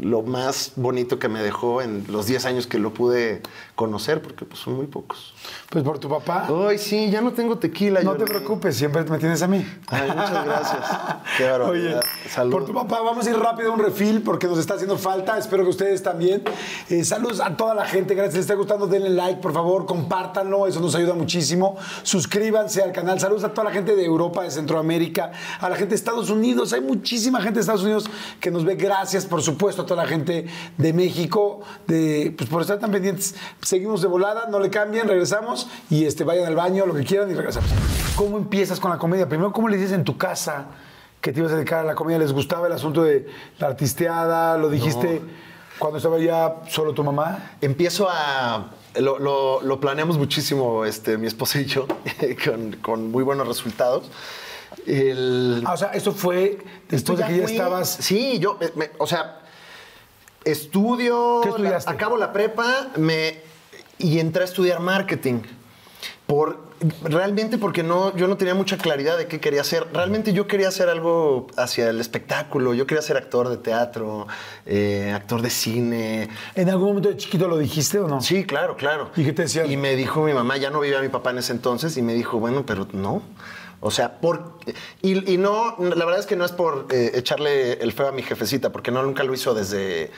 lo 0.00 0.22
más 0.22 0.72
bonito 0.76 1.18
que 1.18 1.28
me 1.28 1.42
dejó 1.42 1.82
en 1.82 2.06
los 2.08 2.26
10 2.26 2.46
años 2.46 2.66
que 2.66 2.78
lo 2.78 2.94
pude 2.94 3.42
conocer, 3.80 4.20
porque 4.20 4.44
pues 4.44 4.60
son 4.60 4.74
muy 4.74 4.84
pocos. 4.84 5.32
Pues 5.70 5.82
por 5.82 5.98
tu 5.98 6.06
papá. 6.06 6.46
Ay, 6.68 6.76
sí, 6.76 7.10
ya 7.10 7.22
no 7.22 7.32
tengo 7.32 7.56
tequila. 7.56 8.02
No 8.02 8.14
te 8.14 8.26
preocupes, 8.26 8.76
siempre 8.76 9.02
me 9.04 9.16
tienes 9.16 9.40
a 9.40 9.46
mí. 9.46 9.64
Ay, 9.86 10.10
muchas 10.10 10.44
gracias. 10.44 10.86
Qué 11.38 11.50
Oye. 11.50 11.96
Salud. 12.28 12.52
por 12.52 12.66
tu 12.66 12.74
papá, 12.74 13.00
vamos 13.00 13.26
a 13.26 13.30
ir 13.30 13.38
rápido 13.38 13.70
a 13.70 13.74
un 13.74 13.80
refil 13.80 14.20
porque 14.20 14.46
nos 14.46 14.58
está 14.58 14.74
haciendo 14.74 14.98
falta. 14.98 15.38
Espero 15.38 15.62
que 15.62 15.70
ustedes 15.70 16.02
también. 16.02 16.42
Eh, 16.90 17.02
saludos 17.04 17.40
a 17.40 17.56
toda 17.56 17.74
la 17.74 17.86
gente. 17.86 18.14
Gracias. 18.14 18.34
Si 18.34 18.38
les 18.40 18.44
está 18.44 18.54
gustando, 18.54 18.86
denle 18.86 19.08
like, 19.08 19.40
por 19.40 19.54
favor. 19.54 19.86
Compártanlo. 19.86 20.66
Eso 20.66 20.80
nos 20.80 20.94
ayuda 20.94 21.14
muchísimo. 21.14 21.78
Suscríbanse 22.02 22.82
al 22.82 22.92
canal. 22.92 23.18
Saludos 23.18 23.44
a 23.44 23.54
toda 23.54 23.64
la 23.64 23.70
gente 23.70 23.96
de 23.96 24.04
Europa, 24.04 24.42
de 24.42 24.50
Centroamérica, 24.50 25.32
a 25.58 25.70
la 25.70 25.76
gente 25.76 25.90
de 25.90 25.96
Estados 25.96 26.28
Unidos. 26.28 26.74
Hay 26.74 26.82
muchísima 26.82 27.40
gente 27.40 27.54
de 27.54 27.60
Estados 27.60 27.82
Unidos 27.82 28.10
que 28.40 28.50
nos 28.50 28.62
ve. 28.62 28.74
Gracias, 28.74 29.24
por 29.24 29.40
supuesto, 29.40 29.82
a 29.82 29.86
toda 29.86 30.02
la 30.02 30.08
gente 30.08 30.44
de 30.76 30.92
México, 30.92 31.62
de, 31.86 32.34
pues 32.36 32.50
por 32.50 32.60
estar 32.60 32.78
tan 32.78 32.90
pendientes. 32.90 33.34
Seguimos 33.70 34.02
de 34.02 34.08
volada, 34.08 34.46
no 34.50 34.58
le 34.58 34.68
cambien, 34.68 35.06
regresamos 35.06 35.68
y 35.90 36.04
este, 36.04 36.24
vayan 36.24 36.44
al 36.44 36.56
baño, 36.56 36.86
lo 36.86 36.92
que 36.94 37.04
quieran 37.04 37.30
y 37.30 37.34
regresamos. 37.34 37.70
¿Cómo 38.16 38.36
empiezas 38.36 38.80
con 38.80 38.90
la 38.90 38.98
comedia? 38.98 39.28
Primero, 39.28 39.52
¿cómo 39.52 39.68
le 39.68 39.76
dices 39.76 39.92
en 39.92 40.02
tu 40.02 40.18
casa 40.18 40.64
que 41.20 41.30
te 41.32 41.38
ibas 41.38 41.52
a 41.52 41.54
dedicar 41.54 41.78
a 41.78 41.84
la 41.84 41.94
comedia? 41.94 42.18
¿Les 42.18 42.32
gustaba 42.32 42.66
el 42.66 42.72
asunto 42.72 43.04
de 43.04 43.28
la 43.60 43.68
artisteada? 43.68 44.58
¿Lo 44.58 44.70
dijiste 44.70 45.22
cuando 45.78 45.98
estaba 45.98 46.18
ya 46.18 46.56
solo 46.68 46.94
tu 46.94 47.04
mamá? 47.04 47.52
Empiezo 47.60 48.08
a. 48.10 48.70
Lo, 48.96 49.20
lo- 49.20 49.60
lo 49.62 49.78
planeamos 49.78 50.18
muchísimo, 50.18 50.84
este, 50.84 51.16
mi 51.16 51.28
esposa 51.28 51.60
y 51.60 51.66
yo, 51.66 51.86
con, 52.44 52.72
con 52.82 53.12
muy 53.12 53.22
buenos 53.22 53.46
resultados. 53.46 54.10
El- 54.84 55.62
Ah, 55.64 55.74
o 55.74 55.76
sea, 55.76 55.90
eso 55.92 56.10
fue 56.10 56.58
después 56.88 57.20
de 57.20 57.24
que 57.24 57.36
ya 57.36 57.44
fui- 57.44 57.52
estabas... 57.52 57.88
Sí, 57.88 58.40
yo, 58.40 58.58
me- 58.74 58.90
o 58.98 59.06
sea, 59.06 59.42
estudio. 60.44 61.40
¿Qué 61.44 61.50
estudiaste? 61.50 61.88
la- 61.90 61.94
acabo 61.94 62.16
la 62.16 62.32
prepa 62.32 62.88
me, 62.96 63.48
y 64.00 64.18
entré 64.18 64.42
a 64.42 64.44
estudiar 64.46 64.80
marketing. 64.80 65.42
Por, 66.26 66.70
realmente 67.02 67.58
porque 67.58 67.82
no, 67.82 68.16
yo 68.16 68.26
no 68.26 68.36
tenía 68.36 68.54
mucha 68.54 68.78
claridad 68.78 69.18
de 69.18 69.26
qué 69.26 69.40
quería 69.40 69.60
hacer. 69.60 69.86
Realmente 69.92 70.32
yo 70.32 70.46
quería 70.46 70.68
hacer 70.68 70.88
algo 70.88 71.48
hacia 71.56 71.90
el 71.90 72.00
espectáculo. 72.00 72.72
Yo 72.72 72.86
quería 72.86 73.02
ser 73.02 73.16
actor 73.16 73.48
de 73.48 73.56
teatro, 73.56 74.26
eh, 74.66 75.12
actor 75.14 75.42
de 75.42 75.50
cine. 75.50 76.28
¿En 76.54 76.70
algún 76.70 76.88
momento 76.88 77.08
de 77.10 77.16
chiquito 77.16 77.48
lo 77.48 77.58
dijiste 77.58 77.98
o 77.98 78.08
no? 78.08 78.20
Sí, 78.20 78.44
claro, 78.44 78.76
claro. 78.76 79.10
¿Y 79.16 79.24
qué 79.24 79.32
te 79.32 79.42
decían? 79.42 79.70
Y 79.70 79.76
me 79.76 79.96
dijo 79.96 80.22
mi 80.22 80.32
mamá, 80.32 80.56
ya 80.56 80.70
no 80.70 80.80
vivía 80.80 81.00
mi 81.00 81.08
papá 81.08 81.30
en 81.30 81.38
ese 81.38 81.52
entonces, 81.52 81.96
y 81.96 82.02
me 82.02 82.14
dijo, 82.14 82.38
bueno, 82.38 82.64
pero 82.64 82.86
no. 82.92 83.22
O 83.80 83.90
sea, 83.90 84.20
por. 84.20 84.58
Y, 85.02 85.32
y 85.32 85.38
no, 85.38 85.76
la 85.78 86.04
verdad 86.04 86.18
es 86.18 86.26
que 86.26 86.36
no 86.36 86.44
es 86.44 86.52
por 86.52 86.86
eh, 86.90 87.12
echarle 87.14 87.74
el 87.74 87.92
feo 87.92 88.08
a 88.08 88.12
mi 88.12 88.22
jefecita, 88.22 88.70
porque 88.70 88.90
no 88.90 89.02
nunca 89.02 89.24
lo 89.24 89.32
hizo 89.32 89.54
desde, 89.54 90.10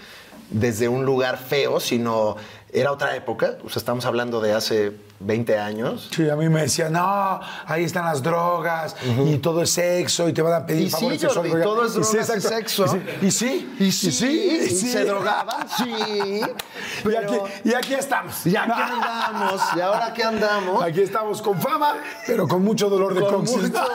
desde 0.51 0.89
un 0.89 1.05
lugar 1.05 1.39
feo, 1.39 1.78
sino 1.78 2.37
era 2.72 2.90
otra 2.90 3.14
época. 3.16 3.56
O 3.64 3.68
sea, 3.68 3.80
estamos 3.80 4.04
hablando 4.06 4.40
de 4.40 4.54
hace 4.54 4.92
20 5.20 5.58
años. 5.58 6.08
Sí, 6.14 6.28
a 6.28 6.34
mí 6.36 6.48
me 6.48 6.62
decían, 6.62 6.94
no, 6.94 7.38
ahí 7.66 7.84
están 7.84 8.04
las 8.06 8.22
drogas 8.22 8.96
y 9.24 9.36
todo 9.38 9.62
es 9.62 9.70
sexo 9.70 10.28
y 10.28 10.32
te 10.32 10.40
van 10.42 10.54
a 10.54 10.66
pedir 10.66 10.86
Y 10.86 10.90
sí, 10.90 10.92
favores 10.92 11.20
Jordi, 11.22 11.50
sexuales. 11.50 11.64
todo 11.64 11.84
es 11.84 11.90
Y 11.90 11.92
sí, 11.92 12.00
drogas 12.00 12.28
y 12.28 12.32
exacto. 12.32 12.48
sexo. 12.48 12.98
Y 13.20 13.30
sí, 13.30 13.76
Y 13.78 13.92
sí, 13.92 14.08
y 14.10 14.64
y 14.64 14.68
sí. 14.70 14.90
se 14.90 15.04
drogaban, 15.04 15.68
sí. 15.68 15.84
Y 15.90 16.42
pero- 17.04 17.44
aquí, 17.44 17.52
y 17.68 17.74
aquí 17.74 17.94
estamos. 17.94 18.46
Y 18.46 18.56
aquí 18.56 18.72
andamos, 18.72 19.60
y 19.76 19.80
ahora 19.80 20.06
aquí 20.06 20.22
andamos. 20.22 20.82
Aquí 20.82 21.00
estamos 21.02 21.42
con 21.42 21.60
fama, 21.60 21.96
pero 22.26 22.48
con 22.48 22.64
mucho 22.64 22.88
dolor 22.88 23.12
de 23.14 23.20
Con 23.20 23.30
coxis. 23.44 23.58
mucho- 23.70 23.84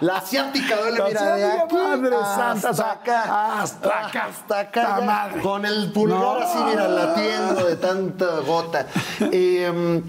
La 0.00 0.18
asiática 0.18 0.76
duele, 0.76 1.02
mira, 1.08 1.34
de 1.36 1.44
aquí 1.44 1.74
madre 1.74 2.14
hasta 2.14 2.36
santa, 2.36 2.74
sa- 2.74 2.92
acá. 2.92 3.60
hasta 3.62 3.88
acá. 4.06 4.26
Hasta 4.26 4.58
acá. 4.60 4.82
Ta 4.82 4.98
ya, 5.00 5.04
madre. 5.04 5.40
Con 5.42 5.66
el 5.66 5.92
pulgar 5.92 6.18
No. 6.20 6.34
así, 6.36 6.58
mira, 6.58 6.77
latiendo 6.86 7.66
de 7.66 7.76
tanta 7.76 8.40
gota. 8.40 8.86
Eh, 9.32 10.02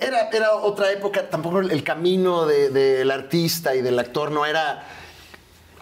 era, 0.00 0.28
era 0.30 0.52
otra 0.54 0.90
época, 0.92 1.28
tampoco 1.30 1.60
el 1.60 1.82
camino 1.84 2.44
de- 2.46 2.70
del 2.70 3.10
artista 3.10 3.74
y 3.74 3.82
del 3.82 3.98
actor 3.98 4.30
no 4.30 4.44
era 4.46 4.84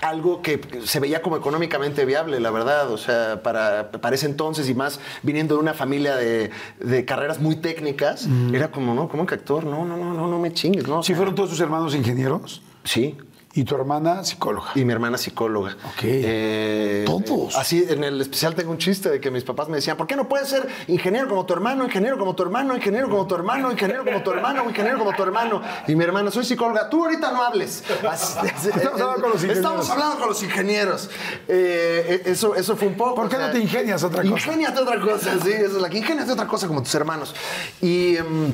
algo 0.01 0.43
que 0.43 0.61
se 0.85 0.99
veía 0.99 1.23
como 1.23 1.37
económicamente 1.37 2.05
viable, 2.05 2.41
la 2.41 2.51
verdad. 2.51 2.91
O 2.91 2.99
sea, 2.99 3.41
para, 3.45 3.93
para 3.93 4.17
ese 4.17 4.27
entonces 4.27 4.69
y 4.69 4.75
más 4.75 4.99
viniendo 5.23 5.55
de 5.55 5.61
una 5.61 5.75
familia 5.75 6.17
de, 6.17 6.51
de 6.81 7.05
carreras 7.05 7.39
muy 7.39 7.55
técnicas, 7.57 8.27
era 8.53 8.73
como, 8.73 8.95
¿no? 8.95 9.09
¿Cómo 9.09 9.25
que 9.27 9.35
actor? 9.37 9.65
No, 9.65 9.85
no, 9.85 9.97
no, 9.97 10.13
no, 10.13 10.27
no 10.27 10.39
me 10.41 10.53
chingues, 10.53 10.89
¿no? 10.89 11.05
¿Sí 11.05 11.15
fueron 11.15 11.37
todos 11.37 11.51
tus 11.51 11.61
hermanos 11.61 11.95
ingenieros? 11.95 12.63
Sí. 12.83 13.17
Y 13.55 13.65
tu 13.65 13.75
hermana 13.75 14.25
psicóloga. 14.25 14.71
Y 14.75 14.85
mi 14.87 14.95
hermana 14.95 15.19
psicóloga. 15.19 15.73
Ok. 15.93 16.01
Eh, 16.05 17.05
Todos. 17.07 17.55
Así, 17.55 17.85
en 17.87 18.03
el 18.03 18.19
especial 18.21 18.55
tengo 18.55 18.71
un 18.71 18.79
chiste 18.79 19.11
de 19.11 19.21
que 19.21 19.31
mis 19.31 19.45
papás 19.45 19.69
me 19.69 19.77
decían, 19.77 19.99
¿por 19.99 20.07
qué 20.07 20.17
no 20.17 20.27
puedes 20.27 20.49
ser 20.49 20.67
ingeniero 20.89 21.29
como 21.29 21.45
tu 21.45 21.53
hermano, 21.53 21.85
ingeniero 21.85 22.19
como 22.19 22.35
tu 22.35 22.43
hermano, 22.45 22.75
ingeniero 22.75 23.11
como 23.11 23.27
tu 23.27 23.35
hermano, 23.35 23.71
ingeniero 23.71 24.05
como 24.05 24.23
tu 24.23 24.31
hermano, 24.31 24.65
ingeniero 24.71 24.99
como 24.99 25.13
tu 25.15 25.23
hermano? 25.23 25.61
Y 25.87 25.95
mi 25.95 26.03
hermana, 26.05 26.31
soy 26.31 26.47
psicóloga, 26.47 26.89
tú 26.89 27.05
ahorita 27.05 27.31
no 27.31 27.43
hables. 27.43 27.85
Así- 28.09 28.39
Estamos 28.75 29.01
hablando 29.01 29.21
con 29.21 29.31
los 29.33 29.43
ingenieros. 29.45 29.57
Estamos 29.59 29.91
hablando 29.91 30.19
con 30.19 30.29
los 30.29 30.43
ingenieros. 30.43 31.11
Eh, 31.47 32.23
eso, 32.25 32.55
eso 32.55 32.75
fue 32.75 32.89
un 32.89 32.97
poco. 32.97 33.17
¿Por 33.17 33.29
qué 33.29 33.37
o 33.37 33.39
sea, 33.39 33.49
no 33.49 33.53
te 33.53 33.59
ingenias 33.61 34.03
otra 34.03 34.23
cosa? 34.23 34.35
Ingéniate 34.35 34.81
otra 34.81 34.99
cosa, 34.99 35.31
sí, 35.43 35.51
esa 35.53 35.65
es 35.67 35.73
la 35.75 35.91
que 35.91 35.99
ingéniate 35.99 36.33
otra 36.33 36.47
cosa 36.47 36.67
como 36.69 36.83
tus 36.83 36.95
hermanos. 36.95 37.35
Y, 37.83 38.17
em, 38.17 38.53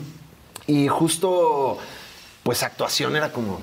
y 0.67 0.89
justo, 0.89 1.79
pues 2.43 2.65
actuación 2.65 3.15
era 3.15 3.31
como 3.33 3.61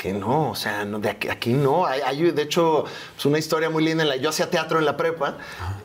que 0.00 0.12
no, 0.12 0.50
o 0.50 0.54
sea, 0.54 0.84
no, 0.84 1.00
de 1.00 1.10
aquí, 1.10 1.28
aquí 1.28 1.52
no. 1.52 1.84
Hay, 1.84 2.00
hay, 2.02 2.30
de 2.30 2.42
hecho, 2.42 2.84
es 3.16 3.26
una 3.26 3.38
historia 3.38 3.68
muy 3.68 3.84
linda. 3.84 4.04
En 4.04 4.08
la, 4.08 4.16
yo 4.16 4.30
hacía 4.30 4.48
teatro 4.48 4.78
en 4.78 4.84
la 4.84 4.96
prepa 4.96 5.38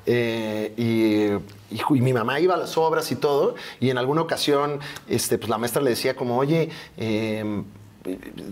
eh, 0.06 0.72
y, 0.78 1.76
y 1.76 1.82
y 1.96 2.02
mi 2.02 2.14
mamá 2.14 2.40
iba 2.40 2.54
a 2.54 2.58
las 2.58 2.78
obras 2.78 3.12
y 3.12 3.16
todo. 3.16 3.56
Y 3.80 3.90
en 3.90 3.98
alguna 3.98 4.22
ocasión, 4.22 4.80
este, 5.08 5.40
pues 5.40 5.50
la 5.50 5.58
maestra 5.58 5.82
le 5.82 5.90
decía 5.90 6.16
como, 6.16 6.38
oye, 6.38 6.70
em, 6.96 7.64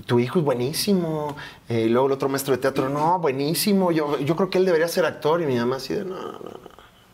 tu 0.07 0.19
hijo 0.19 0.39
es 0.39 0.45
buenísimo. 0.45 1.35
Eh, 1.69 1.81
y 1.81 1.89
luego 1.89 2.07
el 2.07 2.13
otro 2.13 2.27
maestro 2.27 2.55
de 2.55 2.61
teatro, 2.61 2.89
no, 2.89 3.19
buenísimo. 3.19 3.91
Yo, 3.91 4.17
yo 4.17 4.35
creo 4.35 4.49
que 4.49 4.57
él 4.57 4.65
debería 4.65 4.87
ser 4.87 5.05
actor. 5.05 5.43
Y 5.43 5.45
mi 5.45 5.57
mamá 5.57 5.75
así 5.75 5.93
de, 5.93 6.05
no, 6.05 6.15
no, 6.15 6.31
no. 6.31 6.70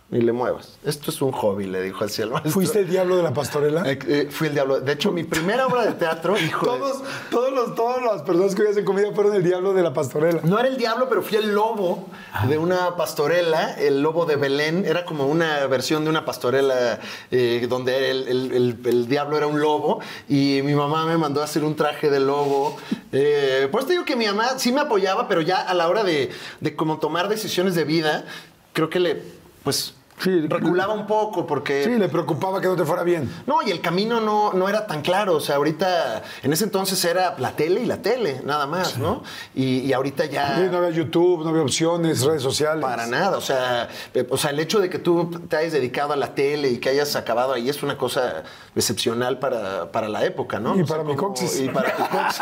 Ni 0.10 0.22
le 0.22 0.32
muevas. 0.32 0.78
Esto 0.86 1.12
es 1.12 1.22
un 1.22 1.34
hobby, 1.34 1.66
le 1.66 1.82
dijo 1.82 2.06
así 2.06 2.22
al 2.22 2.30
maestro. 2.30 2.52
¿Fuiste 2.54 2.80
el 2.80 2.88
diablo 2.90 3.18
de 3.18 3.24
la 3.24 3.34
pastorela? 3.34 3.84
Eh, 3.92 4.00
eh, 4.08 4.28
fui 4.32 4.48
el 4.48 4.54
diablo. 4.54 4.80
De 4.80 4.94
hecho, 4.94 5.12
mi 5.12 5.26
primera 5.26 5.68
obra 5.68 5.86
de 5.86 5.92
teatro, 5.96 6.38
hijo 6.40 6.66
de- 6.66 6.78
Todos, 6.80 7.04
todos 7.30 7.52
los, 7.52 7.76
todas 7.76 8.02
las 8.02 8.22
personas 8.22 8.56
que 8.56 8.62
hoy 8.62 8.70
hacen 8.70 8.86
comida 8.86 9.12
fueron 9.14 9.36
el 9.36 9.44
diablo 9.44 9.74
de 9.74 9.84
la 9.84 9.92
pastorela. 9.92 10.40
No 10.46 10.58
era 10.60 10.70
el 10.70 10.78
diablo, 10.78 11.10
pero 11.10 11.22
fui 11.22 11.36
el 11.38 11.54
lobo 11.54 12.08
de 12.48 12.58
una 12.58 12.96
pastorela, 12.96 13.74
el 13.74 14.02
lobo 14.02 14.26
de 14.26 14.38
Belén. 14.38 14.86
Era 14.86 15.04
como 15.04 15.28
una 15.28 15.68
versión 15.68 16.06
de 16.06 16.10
una 16.10 16.24
pastorela 16.24 17.02
eh, 17.32 17.66
donde 17.70 18.10
el, 18.12 18.28
el- 18.30 18.52
el- 18.54 18.80
el 18.86 19.08
diablo 19.10 19.36
era 19.36 19.48
un 19.48 19.60
lobo 19.60 20.00
y 20.30 20.62
mi 20.64 20.74
mamá 20.74 21.06
me 21.06 21.18
mandó 21.18 21.42
a 21.42 21.44
hacer 21.44 21.66
un 21.66 21.76
traje 21.76 22.10
de 22.10 22.22
lobo. 22.22 22.78
Eh, 23.12 23.68
pues 23.74 23.86
te 23.86 23.92
digo 23.92 24.06
que 24.06 24.16
mi 24.16 24.26
mamá 24.26 24.58
sí 24.58 24.72
me 24.72 24.80
apoyaba, 24.80 25.28
pero 25.28 25.42
ya 25.42 25.58
a 25.58 25.74
la 25.74 25.90
hora 25.90 26.06
de, 26.06 26.30
de 26.62 26.76
como 26.78 26.98
tomar 27.00 27.28
decisiones 27.28 27.76
de 27.76 27.84
vida, 27.84 28.24
creo 28.72 28.90
que 28.90 29.02
le, 29.02 29.22
pues, 29.66 29.96
Sí, 30.20 30.48
reculaba 30.48 30.94
un 30.96 31.06
poco 31.06 31.46
porque... 31.46 31.84
Sí, 31.84 31.92
le 31.92 32.10
preocupaba 32.10 32.60
que 32.60 32.68
no 32.68 32.76
te 32.76 32.84
fuera 32.86 33.04
bien. 33.04 33.32
No, 33.46 33.62
y 33.62 33.70
el 33.70 33.82
camino 33.82 34.20
no, 34.20 34.52
no 34.54 34.68
era 34.68 34.88
tan 34.88 35.04
claro. 35.04 35.36
O 35.36 35.40
sea, 35.40 35.58
ahorita, 35.58 36.24
en 36.42 36.52
ese 36.54 36.64
entonces 36.64 37.04
era 37.06 37.36
la 37.38 37.52
tele 37.56 37.82
y 37.82 37.86
la 37.86 38.02
tele, 38.02 38.42
nada 38.44 38.66
más, 38.66 38.98
¿no? 38.98 39.22
Y, 39.54 39.82
y 39.82 39.94
ahorita 39.94 40.26
ya. 40.26 40.56
Sí, 40.58 40.64
no 40.72 40.78
había 40.80 40.90
YouTube, 40.90 41.44
no 41.44 41.50
había 41.50 41.62
opciones, 41.62 42.24
redes 42.24 42.42
sociales. 42.42 42.82
Para 42.82 43.06
nada, 43.06 43.38
o 43.38 43.42
sea, 43.42 43.90
eh, 44.16 44.26
o 44.30 44.38
sea, 44.38 44.50
el 44.50 44.60
hecho 44.60 44.80
de 44.80 44.90
que 44.90 44.98
tú 44.98 45.30
te 45.48 45.56
hayas 45.56 45.74
dedicado 45.74 46.14
a 46.14 46.16
la 46.16 46.34
tele 46.34 46.70
y 46.72 46.78
que 46.80 46.90
hayas 46.90 47.16
acabado 47.16 47.54
ahí 47.54 47.70
es 47.70 47.84
una 47.84 47.96
cosa 47.96 48.42
excepcional 48.76 49.38
para, 49.38 49.92
para 49.92 50.10
la 50.10 50.26
época, 50.26 50.60
¿no? 50.60 50.76
Y 50.76 50.82
O 50.82 50.88
sea, 50.88 50.98
para 50.98 51.04
mi 51.08 51.16
como- 51.16 51.30
coxis. 51.36 51.60
Y 51.62 51.70
para 51.70 51.96
tu 51.96 52.04
coxis. 52.10 52.42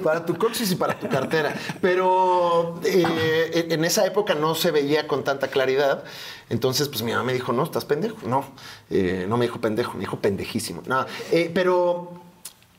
para 0.02 0.24
tu 0.24 0.38
coxis 0.38 0.72
y 0.72 0.76
para 0.76 0.98
tu 0.98 1.08
cartera. 1.10 1.54
Pero 1.82 2.80
eh, 2.84 3.66
en 3.70 3.84
esa 3.84 4.06
época 4.06 4.34
no 4.34 4.54
se 4.54 4.70
veía 4.70 5.06
con 5.06 5.24
tanta 5.24 5.48
claridad. 5.48 6.02
Entonces, 6.48 6.85
pues 6.88 7.02
mi 7.02 7.12
mamá 7.12 7.24
me 7.24 7.32
dijo, 7.32 7.52
no, 7.52 7.62
estás 7.62 7.84
pendejo. 7.84 8.16
No, 8.26 8.44
eh, 8.90 9.26
no 9.28 9.36
me 9.36 9.46
dijo 9.46 9.60
pendejo, 9.60 9.94
me 9.94 10.00
dijo 10.00 10.18
pendejísimo. 10.18 10.82
No, 10.86 11.06
eh, 11.32 11.50
pero 11.52 12.25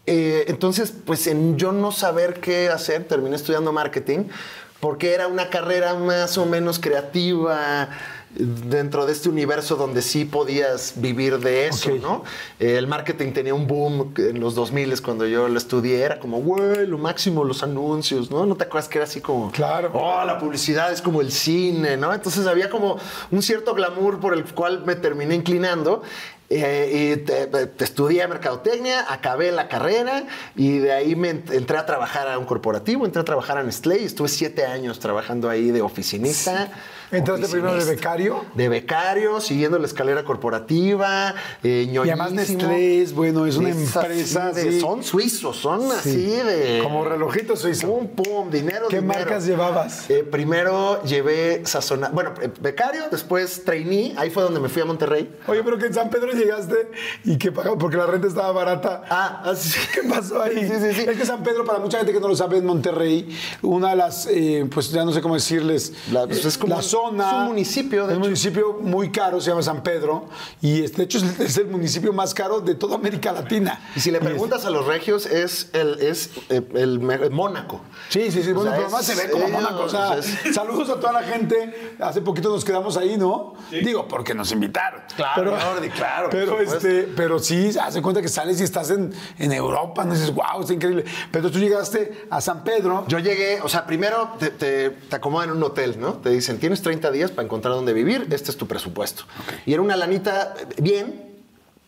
eh, 0.08 0.46
entonces, 0.48 0.94
pues 1.06 1.28
en 1.28 1.58
yo 1.58 1.72
no 1.72 1.92
saber 1.92 2.40
qué 2.40 2.70
hacer, 2.70 3.04
terminé 3.04 3.36
estudiando 3.36 3.72
marketing 3.74 4.26
porque 4.80 5.14
era 5.14 5.28
una 5.28 5.50
carrera 5.50 5.96
más 5.96 6.38
o 6.38 6.46
menos 6.46 6.80
creativa 6.80 7.84
eh, 7.84 7.88
dentro 8.70 9.06
de 9.06 9.14
este 9.14 9.28
universo 9.30 9.76
donde 9.76 10.02
sí 10.02 10.26
podías 10.26 10.94
vivir 10.98 11.40
de 11.40 11.68
eso. 11.68 11.92
¿no? 12.02 12.24
Eh, 12.60 12.78
el 12.78 12.86
marketing 12.88 13.32
tenía 13.32 13.54
un 13.54 13.66
boom 13.66 14.14
en 14.18 14.40
los 14.40 14.54
2000 14.54 15.02
cuando 15.02 15.26
yo 15.26 15.48
lo 15.48 15.58
estudié, 15.58 16.02
era 16.02 16.20
como, 16.20 16.40
güey, 16.40 16.86
lo 16.86 16.98
máximo, 16.98 17.44
los 17.44 17.64
anuncios, 17.64 18.30
¿no? 18.30 18.46
¿No 18.46 18.56
te 18.56 18.66
acuerdas 18.66 18.88
que 18.90 19.00
era 19.00 19.06
así 19.06 19.22
como, 19.22 19.52
Claro. 19.52 19.92
oh, 19.94 20.24
la 20.26 20.38
publicidad 20.38 20.92
es 20.92 21.02
como 21.02 21.22
el 21.22 21.32
cine, 21.32 21.98
¿no? 21.98 22.14
Entonces 22.14 22.46
había 22.46 22.70
como 22.70 23.00
un 23.32 23.42
cierto 23.42 23.74
glamour 23.74 24.20
por 24.20 24.34
el 24.34 24.44
cual 24.46 24.84
me 24.86 24.96
terminé 24.96 25.36
inclinando. 25.36 26.04
Eh, 26.50 27.14
y 27.14 27.26
te- 27.26 27.48
te 27.48 27.84
estudié 27.84 28.26
mercadotecnia, 28.28 29.12
acabé 29.12 29.52
la 29.52 29.68
carrera 29.68 30.24
y 30.56 30.78
de 30.78 30.94
ahí 30.94 31.14
me 31.16 31.32
ent- 31.34 31.52
entré 31.54 31.78
a 31.78 31.86
trabajar 31.86 32.30
a 32.30 32.38
un 32.38 32.46
corporativo, 32.46 33.06
entré 33.06 33.22
a 33.22 33.26
trabajar 33.26 33.58
a 33.58 33.64
Nestlé 33.64 34.00
y 34.00 34.06
estuve 34.06 34.30
siete 34.30 34.66
años 34.66 35.00
trabajando 35.00 35.50
ahí 35.50 35.72
de 35.72 35.82
oficinista. 35.82 36.70
¿Entraste 37.12 37.48
primero 37.48 37.72
de 37.74 37.78
oficinista. 37.80 38.10
becario? 38.10 38.46
De 38.56 38.70
becario, 38.70 39.40
siguiendo 39.42 39.80
la 39.80 39.86
escalera 39.88 40.24
corporativa, 40.24 41.34
eh, 41.64 41.90
Y 41.92 41.98
además. 41.98 42.32
Nestlé 42.32 43.02
es, 43.02 43.14
bueno, 43.14 43.46
es 43.46 43.56
una 43.58 43.70
Es 43.70 43.96
empresa. 43.96 44.48
así 44.50 44.62
de- 44.66 44.72
sí. 44.74 44.80
Son 44.82 45.04
suizos, 45.04 45.56
son 45.58 45.82
Sí. 45.82 45.88
así 45.98 46.26
de... 46.26 46.80
Como 46.84 47.06
relojito 47.06 47.56
suizo. 47.56 47.88
Pum, 47.88 48.08
pum, 48.10 48.50
dinero, 48.52 48.88
¿Qué 48.90 48.98
dinero. 49.02 49.20
marcas 49.20 49.46
llevabas? 49.46 50.10
Eh, 50.10 50.24
primero 50.30 51.02
llevé 51.04 51.62
sazonado, 51.66 52.14
bueno, 52.14 52.34
eh, 52.42 52.50
becario, 52.60 53.04
después 53.10 53.64
trainee, 53.64 54.14
ahí 54.18 54.30
fue 54.30 54.44
donde 54.44 54.60
me 54.60 54.70
fui 54.70 54.82
a 54.82 54.86
Monterrey. 54.86 55.34
Oye, 55.48 55.64
pero 55.64 55.78
que 55.78 55.86
en 55.88 55.94
San 55.94 56.10
Pedro 56.10 56.32
llegaste 56.34 56.92
y 57.24 57.38
que 57.38 57.52
pagaba 57.52 57.78
porque 57.78 57.98
la 57.98 58.06
renta 58.08 58.28
estaba 58.28 58.52
barata. 58.52 59.04
Ah, 59.10 59.44
así. 59.46 59.78
¿Qué 59.94 60.02
pasó 60.04 60.42
ahí? 60.42 60.56
Sí, 60.68 60.74
sí, 60.80 60.94
sí. 60.94 61.06
Es 61.10 61.18
que 61.18 61.26
San 61.26 61.44
Pedro, 61.44 61.64
para 61.66 61.80
mucha 61.80 61.98
gente 62.00 62.12
que 62.14 62.20
no 62.20 62.28
lo 62.28 62.36
sabe, 62.36 62.58
en 62.58 62.66
Monterrey, 62.66 63.30
una 63.62 63.92
de 63.92 63.96
las, 63.96 64.28
eh, 64.30 64.68
pues 64.74 64.92
ya 64.92 65.06
no 65.06 65.12
sé 65.12 65.22
cómo 65.22 65.36
decirles, 65.36 65.94
La- 66.12 66.26
pues 66.28 66.44
es 66.44 66.58
como 66.58 66.76
la 66.76 66.82
zona. 66.98 67.28
es 67.28 67.34
un 67.34 67.46
municipio, 67.46 68.08
de 68.08 68.14
Es 68.14 68.18
un 68.18 68.24
hecho. 68.24 68.30
municipio 68.30 68.74
muy 68.82 69.12
caro, 69.12 69.40
se 69.42 69.50
llama 69.50 69.62
San 69.64 69.84
Pedro, 69.84 70.26
y 70.62 70.84
este, 70.84 70.98
de 70.98 71.04
hecho 71.04 71.18
es, 71.20 71.40
es 71.40 71.58
el 71.58 71.68
municipio 71.68 72.14
más 72.14 72.34
caro 72.34 72.60
de 72.62 72.76
toda 72.76 72.96
América 72.96 73.32
Latina. 73.32 73.80
Y 73.96 74.00
si 74.00 74.12
le 74.12 74.18
es- 74.18 74.24
preguntas 74.24 74.66
a 74.66 74.70
los 74.70 74.86
regios, 74.86 75.26
es 75.26 75.70
el, 75.74 76.00
es, 76.02 76.32
eh, 76.50 76.62
el, 76.76 77.00
Mónaco. 77.32 77.82
Sí, 78.10 78.32
sí, 78.32 78.44
sí, 78.44 78.52
bueno, 78.54 78.72
pero 78.72 78.84
además 78.84 79.06
se 79.06 79.16
ve 79.16 79.30
como 79.32 79.46
eh, 79.46 79.52
Mónaco. 79.52 79.84
O 79.84 79.90
sea, 79.90 80.12
o 80.12 80.22
sea, 80.22 80.34
es- 80.50 80.56
saludos 80.56 80.90
a 80.90 80.96
toda 81.00 81.14
la 81.14 81.24
gente. 81.24 81.96
Hace 82.00 82.22
poquito 82.22 82.50
nos 82.50 82.64
quedamos 82.66 82.98
ahí, 82.98 83.18
¿no? 83.18 83.54
Digo, 83.72 84.08
porque 84.08 84.34
nos 84.34 84.52
invitaron. 84.52 85.02
Claro, 85.16 85.56
Jordi, 85.60 85.90
claro, 85.90 86.30
Pero, 86.32 86.60
este, 86.62 87.04
pero 87.16 87.40
sí, 87.40 87.72
hace 87.82 88.02
cuenta 88.02 88.22
que 88.22 88.28
sales 88.28 88.60
y 88.62 88.64
estás 88.64 88.90
en, 88.92 89.14
en 89.40 89.52
Europa, 89.52 90.04
no 90.04 90.14
dices, 90.14 90.34
wow, 90.34 90.62
está 90.62 90.74
increíble. 90.74 91.06
Pero 91.32 91.52
tú 91.52 91.60
llegaste 91.60 92.26
a 92.30 92.42
San 92.42 92.64
Pedro. 92.64 93.06
Yo 93.08 93.20
llegué, 93.20 93.60
o 93.62 93.70
sea, 93.70 93.86
primero 93.86 94.34
te, 94.40 94.50
te, 94.52 94.90
te 94.92 95.16
acomodan 95.16 95.50
en 95.50 95.58
un 95.58 95.64
hotel, 95.64 96.00
¿no? 96.00 96.14
Te 96.14 96.30
dicen, 96.30 96.60
tienes 96.60 96.82
30 96.88 97.12
días 97.12 97.32
para 97.32 97.44
encontrar 97.44 97.74
dónde 97.74 97.92
vivir, 97.92 98.28
este 98.32 98.50
es 98.50 98.56
tu 98.56 98.66
presupuesto. 98.66 99.26
Y 99.66 99.74
era 99.74 99.82
una 99.82 99.98
lanita 99.98 100.54
eh, 100.58 100.82
bien, 100.82 101.36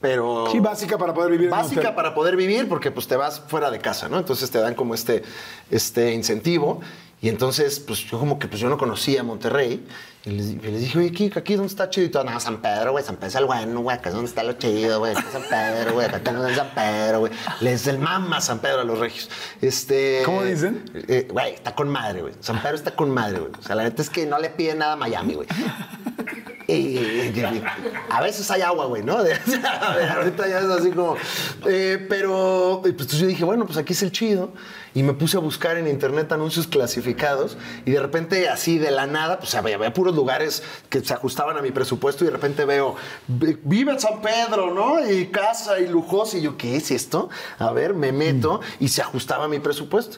pero... 0.02 0.48
Sí, 0.52 0.60
básica 0.60 0.98
para 0.98 1.14
poder 1.14 1.32
vivir 1.32 1.50
Básica 1.50 1.96
para 1.96 2.14
poder 2.14 2.36
vivir 2.36 2.68
porque 2.68 2.92
pues 2.92 3.08
te 3.08 3.16
vas 3.16 3.40
fuera 3.40 3.72
de 3.72 3.80
casa, 3.80 4.10
¿no? 4.10 4.18
Entonces 4.18 4.52
te 4.52 4.60
dan 4.60 4.76
como 4.76 4.94
este, 4.94 5.24
este 5.72 6.14
incentivo. 6.14 6.82
Y 7.22 7.30
entonces, 7.30 7.80
pues 7.80 8.00
yo 8.00 8.20
como 8.20 8.40
que 8.40 8.50
pues 8.50 8.60
yo 8.60 8.68
no 8.68 8.78
conocía 8.78 9.24
Monterrey. 9.24 9.86
Y 10.26 10.32
les, 10.32 10.48
y 10.48 10.56
les 10.58 10.80
dije, 10.82 10.98
oye, 11.00 11.08
aquí, 11.10 11.32
aquí 11.34 11.54
¿dónde 11.56 11.70
está 11.70 11.90
chido? 11.90 12.06
Y 12.08 12.10
todo, 12.10 12.26
no, 12.26 12.38
San 12.42 12.62
Pedro, 12.62 12.92
güey, 12.92 13.04
San 13.06 13.16
Pedro 13.16 13.28
es 13.30 13.36
el 13.36 13.46
bueno, 13.46 13.80
güey, 13.80 13.96
acá 13.98 14.10
es 14.10 14.16
donde 14.16 14.28
está 14.30 14.44
lo 14.44 14.54
chido, 14.54 15.00
güey, 15.00 15.14
es 15.14 15.20
San 15.32 15.44
Pedro, 15.50 15.94
güey, 15.94 16.08
acá 16.08 16.20
tenemos 16.20 16.50
en 16.50 16.56
San 16.58 16.70
Pedro, 16.76 17.20
güey. 17.22 17.32
Les 17.62 17.86
del 17.86 18.00
mama 18.00 18.42
San 18.42 18.60
Pedro 18.60 18.82
a 18.82 18.84
los 18.84 19.00
regios. 19.00 19.30
Este, 19.62 20.22
¿Cómo 20.26 20.44
dicen? 20.44 20.84
eh, 21.08 21.26
Güey, 21.32 21.54
está 21.54 21.74
con 21.74 21.88
madre, 21.88 22.22
güey. 22.22 22.34
San 22.42 22.62
Pedro 22.62 22.76
está 22.76 22.92
con 22.96 23.10
madre, 23.12 23.40
güey. 23.40 23.52
O 23.58 23.64
sea, 23.64 23.76
la 23.76 23.84
neta 23.84 24.02
es 24.02 24.10
que 24.10 24.26
no 24.26 24.40
le 24.40 24.50
pide 24.50 24.76
nada 24.76 24.94
a 24.94 24.96
Miami, 24.98 25.36
güey. 25.36 25.48
Y, 26.68 26.74
y- 26.74 27.34
y- 27.36 27.64
a 28.12 28.22
veces 28.22 28.52
hay 28.52 28.62
agua, 28.62 28.86
güey, 28.86 29.02
¿no? 29.02 29.18
A 29.20 29.24
ver, 29.24 29.40
ahorita 30.18 30.48
ya 30.48 30.60
es 30.60 30.66
así 30.66 30.92
como. 30.92 31.16
eh, 31.68 32.06
pero 32.08 32.82
pues 32.84 33.08
yo 33.08 33.26
dije, 33.26 33.44
bueno, 33.44 33.66
pues 33.66 33.78
aquí 33.78 33.94
es 33.94 34.04
el 34.04 34.12
chido. 34.12 34.54
Y 34.94 35.04
me 35.04 35.14
puse 35.14 35.38
a 35.38 35.40
buscar 35.40 35.78
en 35.78 35.88
internet 35.88 36.32
anuncios 36.32 36.68
clasificados. 36.68 37.58
Y 37.86 37.92
de 37.92 38.00
repente, 38.02 38.50
así 38.50 38.78
de 38.78 38.92
la 38.92 39.06
nada, 39.08 39.40
pues 39.40 39.54
había, 39.56 39.76
había 39.76 39.94
puros 39.94 40.16
lugares 40.16 40.64
que 40.90 41.02
se 41.02 41.14
ajustaban 41.14 41.58
a 41.58 41.62
mi 41.62 41.72
presupuesto. 41.72 42.24
Y 42.24 42.28
de 42.28 42.32
repente 42.34 42.66
veo, 42.66 42.96
"Vi- 43.28 43.58
vive 43.64 43.92
en 43.92 44.00
San 44.00 44.22
Pedro, 44.22 44.74
¿no? 44.74 45.08
Y 45.12 45.28
casa 45.28 45.80
y 45.80 45.88
lujoso. 45.88 46.38
Y 46.38 46.42
yo, 46.42 46.58
¿qué 46.58 46.76
es 46.76 46.92
esto? 46.92 47.30
A 47.60 47.72
ver, 47.72 47.94
me 47.94 48.12
meto 48.12 48.62
y 48.80 48.88
se 48.90 49.02
ajustaba 49.02 49.46
a 49.46 49.48
mi 49.48 49.60
presupuesto. 49.60 50.18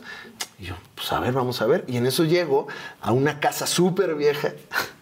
Y 0.60 0.66
yo, 0.66 0.76
pues 0.96 1.12
a 1.12 1.20
ver, 1.20 1.34
vamos 1.34 1.62
a 1.62 1.66
ver. 1.66 1.84
Y 1.88 1.98
en 1.98 2.06
eso 2.06 2.24
llego 2.24 2.68
a 3.02 3.12
una 3.12 3.40
casa 3.40 3.68
súper 3.68 4.16
vieja, 4.16 4.54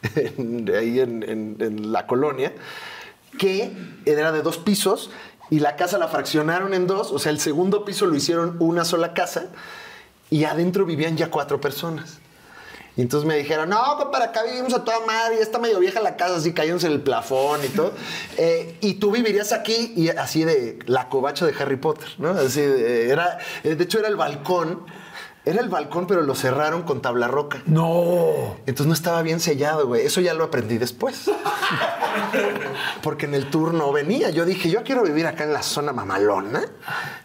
en- 0.15 0.69
ahí 0.75 0.99
en, 0.99 1.23
en- 1.23 1.57
en 1.59 1.91
la 1.91 2.07
colonia, 2.07 2.53
que 3.37 3.71
era 4.05 4.31
de 4.31 4.41
dos 4.41 4.57
pisos 4.57 5.11
y 5.49 5.59
la 5.59 5.75
casa 5.75 5.97
la 5.97 6.07
fraccionaron 6.07 6.73
en 6.73 6.87
dos. 6.87 7.11
O 7.11 7.19
sea, 7.19 7.31
el 7.31 7.39
segundo 7.39 7.85
piso 7.85 8.05
lo 8.05 8.15
hicieron 8.15 8.57
una 8.59 8.85
sola 8.85 9.13
casa 9.13 9.47
y 10.29 10.43
adentro 10.43 10.85
vivían 10.85 11.17
ya 11.17 11.29
cuatro 11.29 11.59
personas. 11.59 12.19
Y 12.95 13.01
entonces 13.01 13.25
me 13.25 13.37
dijeron, 13.37 13.69
no, 13.69 14.11
para 14.11 14.25
acá 14.25 14.43
vivimos 14.43 14.73
a 14.73 14.83
toda 14.83 14.99
madre, 15.05 15.37
ya 15.37 15.43
está 15.43 15.57
medio 15.57 15.79
vieja 15.79 16.01
la 16.01 16.17
casa, 16.17 16.35
así 16.35 16.53
cayéndose 16.53 16.87
el 16.87 16.99
plafón 16.99 17.61
y 17.63 17.69
todo. 17.69 17.93
Eh, 18.35 18.77
y 18.81 18.95
tú 18.95 19.11
vivirías 19.11 19.53
aquí, 19.53 19.93
y 19.95 20.09
así 20.09 20.43
de 20.43 20.79
la 20.85 21.07
covacha 21.07 21.45
de 21.45 21.53
Harry 21.57 21.77
Potter, 21.77 22.09
¿no? 22.17 22.31
Así 22.31 22.59
de, 22.59 23.09
era, 23.09 23.37
eh, 23.63 23.75
de 23.75 23.83
hecho 23.85 23.99
era 23.99 24.09
el 24.09 24.17
balcón, 24.17 24.85
era 25.45 25.61
el 25.61 25.69
balcón, 25.69 26.05
pero 26.05 26.21
lo 26.21 26.35
cerraron 26.35 26.83
con 26.83 27.01
tabla 27.01 27.27
roca. 27.27 27.61
No. 27.65 28.57
Entonces 28.67 28.85
no 28.87 28.93
estaba 28.93 29.21
bien 29.23 29.39
sellado, 29.39 29.87
güey. 29.87 30.05
Eso 30.05 30.21
ya 30.21 30.33
lo 30.33 30.43
aprendí 30.43 30.77
después. 30.77 31.29
Porque 33.01 33.25
en 33.25 33.33
el 33.33 33.49
tour 33.49 33.73
no 33.73 33.91
venía. 33.91 34.29
Yo 34.29 34.45
dije, 34.45 34.69
yo 34.69 34.83
quiero 34.83 35.03
vivir 35.03 35.25
acá 35.25 35.43
en 35.45 35.53
la 35.53 35.63
zona 35.63 35.93
mamalona 35.93 36.63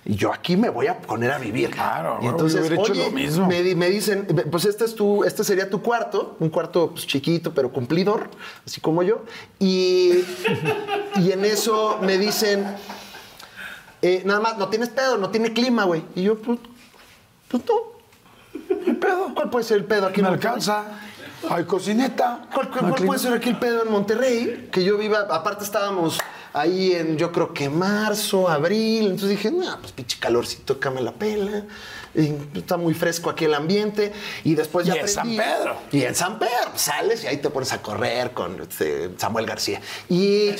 y 0.05 0.15
yo 0.15 0.33
aquí 0.33 0.57
me 0.57 0.71
voy 0.71 0.87
a 0.87 0.99
poner 1.01 1.33
a 1.33 1.39
vivir. 1.39 1.71
Claro, 1.71 2.19
y 2.23 2.27
entonces, 2.27 2.67
yo 2.69 2.75
hecho 2.75 2.93
oye, 2.93 3.05
lo 3.07 3.11
mismo. 3.11 3.47
Me, 3.47 3.63
di- 3.63 3.75
me 3.75 3.91
dicen, 3.91 4.27
pues 4.51 4.65
este 4.65 4.85
es 4.85 4.95
tu, 4.95 5.25
este 5.25 5.45
sería 5.45 5.69
tu 5.69 5.83
cuarto, 5.83 6.37
un 6.41 6.49
cuarto 6.51 6.91
pues, 6.93 7.07
chiquito 7.07 7.53
pero 7.53 7.73
cumplidor, 7.73 8.31
así 8.67 8.81
como 8.81 9.03
yo. 9.03 9.23
Y, 9.59 10.25
y 11.17 11.33
en 11.33 11.45
eso 11.45 11.99
me 12.01 12.17
dicen, 12.19 12.65
eh, 14.03 14.23
nada 14.25 14.41
más, 14.41 14.57
no 14.59 14.69
tienes 14.69 14.89
pedo, 14.91 15.19
no 15.19 15.31
tiene 15.31 15.53
clima, 15.53 15.85
güey. 15.85 16.05
Y 16.15 16.23
yo, 16.23 16.39
pues, 16.39 16.59
pues 17.49 17.63
no. 17.69 17.94
¿Qué 18.85 18.95
pedo? 18.95 19.35
¿Cuál 19.35 19.51
puede 19.51 19.65
ser 19.65 19.79
el 19.79 19.85
pedo 19.85 20.07
aquí? 20.07 20.21
Me 20.21 20.29
en 20.29 20.35
Monterrey? 20.35 20.53
alcanza. 20.53 20.85
Hay 21.51 21.65
cocineta. 21.65 22.47
¿Cuál, 22.53 22.95
puede 23.05 23.19
ser 23.19 23.35
aquí 23.35 23.51
el 23.51 23.59
pedo 23.59 23.85
en 23.85 23.93
Monterrey? 23.93 24.69
Que 24.73 24.83
yo 24.83 24.97
viva, 24.97 25.27
aparte 25.31 25.65
estábamos 25.65 26.19
ahí 26.53 26.93
en, 26.93 27.19
yo 27.19 27.33
creo 27.33 27.53
que 27.53 27.69
marzo, 27.69 28.49
abril, 28.49 29.07
entonces 29.07 29.31
dije, 29.31 29.51
no, 29.51 29.79
pues 29.81 29.93
pinche 29.93 30.19
calorcito, 30.19 30.75
acá 30.75 30.91
me 30.91 31.03
la 31.03 31.13
pela. 31.13 31.65
Y 32.15 32.35
está 32.59 32.77
muy 32.77 32.95
fresco 32.95 33.31
aquí 33.31 33.45
el 33.45 33.55
ambiente. 33.55 34.13
Y 34.45 34.55
después 34.55 34.87
ya 34.87 34.97
Y 34.97 34.99
en 35.01 35.09
San 35.09 35.37
Pedro. 35.37 35.77
Y 35.91 36.03
en 36.03 36.15
San 36.15 36.39
Pedro, 36.39 36.71
pues, 36.71 36.83
sales 36.83 37.25
y 37.25 37.27
ahí 37.27 37.39
te 37.39 37.51
pones 37.51 37.73
a 37.73 37.83
correr 37.83 38.33
con 38.33 38.61
este, 38.61 39.11
Samuel 39.17 39.47
García. 39.47 39.81
Y, 40.09 40.51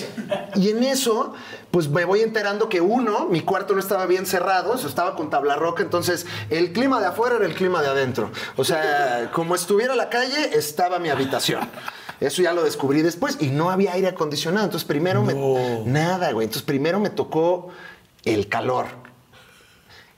y 0.57 0.71
en 0.71 0.83
eso, 0.83 1.35
pues 1.71 1.89
me 1.89 2.05
voy 2.05 2.21
enterando 2.21 2.69
que 2.69 2.81
uno, 2.81 3.27
mi 3.27 3.43
cuarto 3.43 3.75
no 3.75 3.81
estaba 3.81 4.07
bien 4.07 4.27
cerrado, 4.27 4.75
eso 4.75 4.89
estaba 4.89 5.15
con 5.17 5.31
tabla 5.31 5.57
roca, 5.57 5.83
entonces 5.83 6.27
el 6.51 6.73
clima 6.73 7.01
de 7.01 7.07
afuera 7.07 7.37
era 7.37 7.47
el 7.47 7.55
clima 7.55 7.83
de 7.83 7.89
adentro. 7.89 8.31
O 8.57 8.65
sea, 8.65 9.31
como 9.33 9.55
estuviera 9.55 9.95
la 9.95 10.09
calle, 10.11 10.57
estaba 10.57 10.99
mi 10.99 11.11
habitación. 11.11 11.69
Eso 12.21 12.43
ya 12.43 12.53
lo 12.53 12.65
descubrí 12.65 13.03
después 13.03 13.39
y 13.41 13.49
no 13.49 13.71
había 13.71 13.93
aire 13.93 14.09
acondicionado. 14.09 14.65
Entonces 14.65 14.87
primero 14.87 15.23
me... 15.23 15.35
Nada, 15.85 16.33
güey. 16.33 16.47
Entonces 16.47 16.63
primero 16.63 17.01
me 17.01 17.11
tocó 17.11 17.71
el 18.25 18.49
calor. 18.49 19.04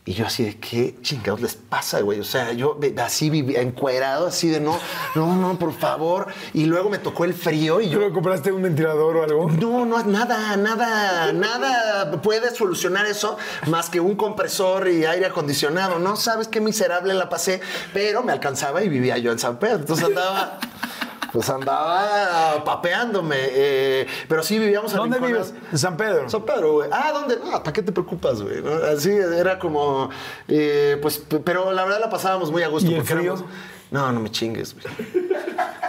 Y 0.09 0.13
yo 0.13 0.25
así 0.25 0.45
de, 0.45 0.57
¿qué 0.57 0.95
chingados 1.03 1.41
les 1.41 1.57
pasa, 1.57 2.01
güey? 2.01 2.21
O 2.21 2.25
sea, 2.25 2.53
yo 2.53 2.79
así 2.99 3.29
vivía 3.29 3.61
encuerado, 3.61 4.29
así 4.29 4.49
de, 4.49 4.61
no, 4.61 4.79
no, 5.17 5.35
no, 5.35 5.59
por 5.59 5.73
favor. 5.73 6.29
Y 6.55 6.67
luego 6.67 6.89
me 6.89 6.99
tocó 6.99 7.25
el 7.25 7.35
frío 7.35 7.81
y 7.81 7.87
¿Tú 7.87 7.95
yo... 7.95 8.01
le 8.01 8.13
compraste 8.13 8.53
un 8.53 8.63
ventilador 8.63 9.17
o 9.17 9.25
algo? 9.25 9.51
No, 9.51 9.85
no, 9.85 10.01
nada, 10.05 10.57
nada, 10.57 11.33
nada 11.33 12.13
puede 12.23 12.55
solucionar 12.55 13.07
eso 13.07 13.37
más 13.67 13.91
que 13.91 13.99
un 13.99 14.15
compresor 14.15 14.87
y 14.87 15.05
aire 15.05 15.27
acondicionado. 15.27 15.99
No 15.99 16.15
sabes 16.15 16.47
qué 16.47 16.61
miserable 16.61 17.13
la 17.13 17.29
pasé, 17.29 17.61
pero 17.93 18.23
me 18.23 18.31
alcanzaba 18.31 18.85
y 18.85 18.89
vivía 18.89 19.19
yo 19.19 19.33
en 19.33 19.41
San 19.41 19.59
Pedro. 19.59 19.79
Entonces 19.79 20.05
andaba, 20.07 20.61
pues 21.37 21.51
andaba 21.51 22.65
papeándome. 22.65 23.37
eh, 23.41 24.07
pero 24.27 24.43
sí 24.43 24.59
vivíamos 24.59 24.91
en 24.93 24.97
¿Dónde 24.97 25.19
rincones- 25.19 25.53
vives? 25.53 25.55
En 25.71 25.79
San 25.79 25.97
Pedro. 25.99 26.31
San 26.31 26.45
Pedro, 26.47 26.73
güey. 26.73 26.89
Ah, 26.91 27.11
¿dónde? 27.13 27.37
No, 27.45 27.51
¿para 27.63 27.73
qué 27.75 27.83
te 27.83 27.93
preocupas, 27.93 28.41
güey? 28.41 28.63
¿No? 28.63 28.73
Así 28.73 29.11
era 29.11 29.59
como, 29.59 30.09
eh, 30.49 30.99
pues, 31.03 31.23
pero 31.45 31.73
la 31.73 31.85
verdad 31.85 32.01
la 32.01 32.09
pasábamos 32.09 32.51
muy 32.51 32.63
a 32.63 32.69
gusto. 32.69 32.91
¿Y 32.91 32.95
el 32.95 33.01
porque 33.01 33.15
frío? 33.17 33.35
éramos- 33.35 33.51
No, 33.91 34.11
no 34.13 34.21
me 34.21 34.31
chingues, 34.31 34.75
güey. 34.75 34.87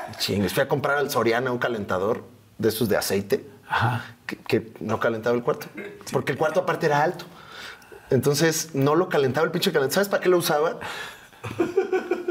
Me 0.10 0.18
chingues. 0.20 0.54
Fui 0.54 0.64
a 0.64 0.68
comprar 0.68 0.98
al 0.98 1.10
Soriana 1.10 1.50
un 1.50 1.60
calentador 1.60 2.26
de 2.58 2.68
esos 2.68 2.90
de 2.90 2.98
aceite 2.98 3.48
que, 4.26 4.36
que 4.36 4.74
no 4.82 5.00
calentaba 5.00 5.34
el 5.34 5.44
cuarto. 5.44 5.68
Porque 6.12 6.34
el 6.34 6.38
cuarto 6.38 6.60
aparte 6.60 6.88
era 6.88 7.02
alto. 7.04 7.24
Entonces 8.10 8.72
no 8.74 8.96
lo 8.96 9.08
calentaba 9.08 9.46
el 9.46 9.52
pinche 9.52 9.72
calentador. 9.72 9.94
¿Sabes 9.94 10.10
para 10.10 10.22
qué 10.22 10.28
lo 10.30 10.38
usaba? 10.40 10.80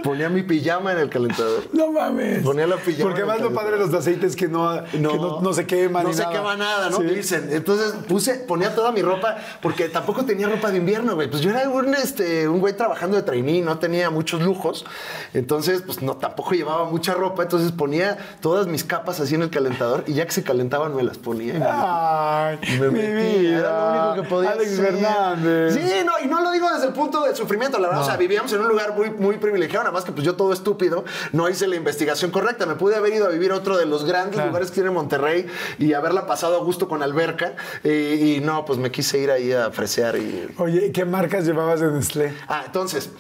Ponía 0.03 0.29
mi 0.29 0.43
pijama 0.45 0.93
en 0.93 0.99
el 0.99 1.11
calentador. 1.11 1.65
No 1.73 1.91
mames. 1.91 2.45
Ponía 2.45 2.67
la 2.67 2.77
pijama 2.77 3.11
Porque 3.11 3.25
más 3.25 3.41
lo 3.41 3.53
padre 3.53 3.73
de 3.73 3.79
los 3.79 3.93
aceites 3.95 4.37
que 4.37 4.47
no, 4.47 4.85
que 4.91 4.99
no, 4.99 5.41
no 5.41 5.53
se 5.53 5.67
quema 5.67 6.03
No 6.03 6.11
ni 6.11 6.15
se 6.15 6.23
nada. 6.23 6.33
quema 6.35 6.57
nada, 6.57 6.91
¿no? 6.91 6.99
Sí. 6.99 7.05
Dicen. 7.07 7.49
Entonces 7.51 7.93
puse, 8.07 8.35
ponía 8.35 8.73
toda 8.75 8.93
mi 8.93 9.03
ropa, 9.03 9.37
porque 9.61 9.89
tampoco 9.89 10.25
tenía 10.25 10.49
ropa 10.49 10.71
de 10.71 10.79
invierno, 10.79 11.17
güey. 11.17 11.29
Pues 11.29 11.43
yo 11.43 11.51
era 11.51 11.69
un, 11.69 11.93
este, 11.95 12.47
un 12.49 12.61
güey 12.61 12.77
trabajando 12.77 13.17
de 13.17 13.25
trainee, 13.25 13.63
no 13.63 13.79
tenía 13.79 14.11
muchos 14.11 14.43
lujos. 14.43 14.85
Entonces, 15.35 15.83
pues 15.83 16.03
no, 16.03 16.17
tampoco 16.17 16.53
llevaba 16.53 16.85
mucha 16.85 17.15
ropa. 17.15 17.43
Entonces 17.43 17.73
ponía 17.73 18.17
todas 18.41 18.69
mis 18.69 18.85
capas 18.85 19.19
así 19.19 19.35
en 19.35 19.43
el 19.43 19.51
calentador 19.51 20.05
y 20.07 20.15
ya 20.15 20.25
que 20.25 20.33
se 20.33 20.45
calentaban 20.45 20.95
me 20.95 21.03
las 21.03 21.19
ponía. 21.19 21.55
y 21.55 21.59
me- 21.59 21.67
Ay, 21.69 22.59
y 22.63 22.79
me 22.79 22.89
mi 22.91 22.99
metía, 23.01 23.39
vida. 23.41 23.59
Era 23.59 23.71
lo 24.05 24.11
único 24.11 24.23
que 24.23 24.29
podía 24.29 24.51
Alex 24.51 24.73
hacer. 24.73 24.93
Fernández. 24.93 25.75
Sí, 25.75 26.05
no, 26.05 26.13
y 26.25 26.29
no 26.29 26.41
lo 26.43 26.53
digo 26.53 26.69
desde 26.73 26.87
el 26.87 26.93
punto 26.93 27.25
del 27.25 27.35
sufrimiento, 27.35 27.79
la 27.81 27.89
verdad. 27.89 28.03
O 28.03 28.07
sea, 28.07 28.17
vivíamos 28.17 28.53
en 28.53 28.61
un 28.61 28.69
lugar 28.69 28.93
muy, 28.97 29.11
muy 29.11 29.37
privilegiado, 29.37 29.85
nada 29.85 29.93
más 29.95 30.05
que 30.05 30.13
pues 30.13 30.25
yo 30.25 30.35
todo 30.35 30.53
estúpido, 30.53 31.05
no 31.33 31.49
hice 31.49 31.67
la 31.69 31.77
investigación 31.77 32.31
correcta. 32.31 32.67
Me 32.67 32.75
pude 32.75 32.97
haber 32.97 33.13
ido 33.15 33.27
a 33.27 33.29
vivir 33.29 33.53
a 33.53 33.57
otro 33.57 33.77
de 33.77 33.87
los 33.87 34.05
grandes 34.05 34.35
Claro. 34.35 34.49
lugares 34.49 34.71
que 34.71 34.75
tiene 34.77 34.91
Monterrey 34.91 35.47
y 35.79 35.93
haberla 35.93 36.27
pasado 36.27 36.57
a 36.57 36.65
gusto 36.65 36.89
con 36.89 37.03
alberca. 37.03 37.55
Y, 37.85 37.89
y 38.37 38.41
no, 38.41 38.65
pues 38.65 38.79
me 38.79 38.91
quise 38.91 39.19
ir 39.19 39.31
ahí 39.31 39.53
a 39.53 39.71
fresear 39.71 40.17
y. 40.17 40.49
Oye, 40.59 40.91
¿qué 40.93 41.05
marcas 41.05 41.45
llevabas 41.45 41.81
de 41.81 41.91
Nestlé? 41.93 42.33
Ah, 42.49 42.63
entonces, 42.67 43.11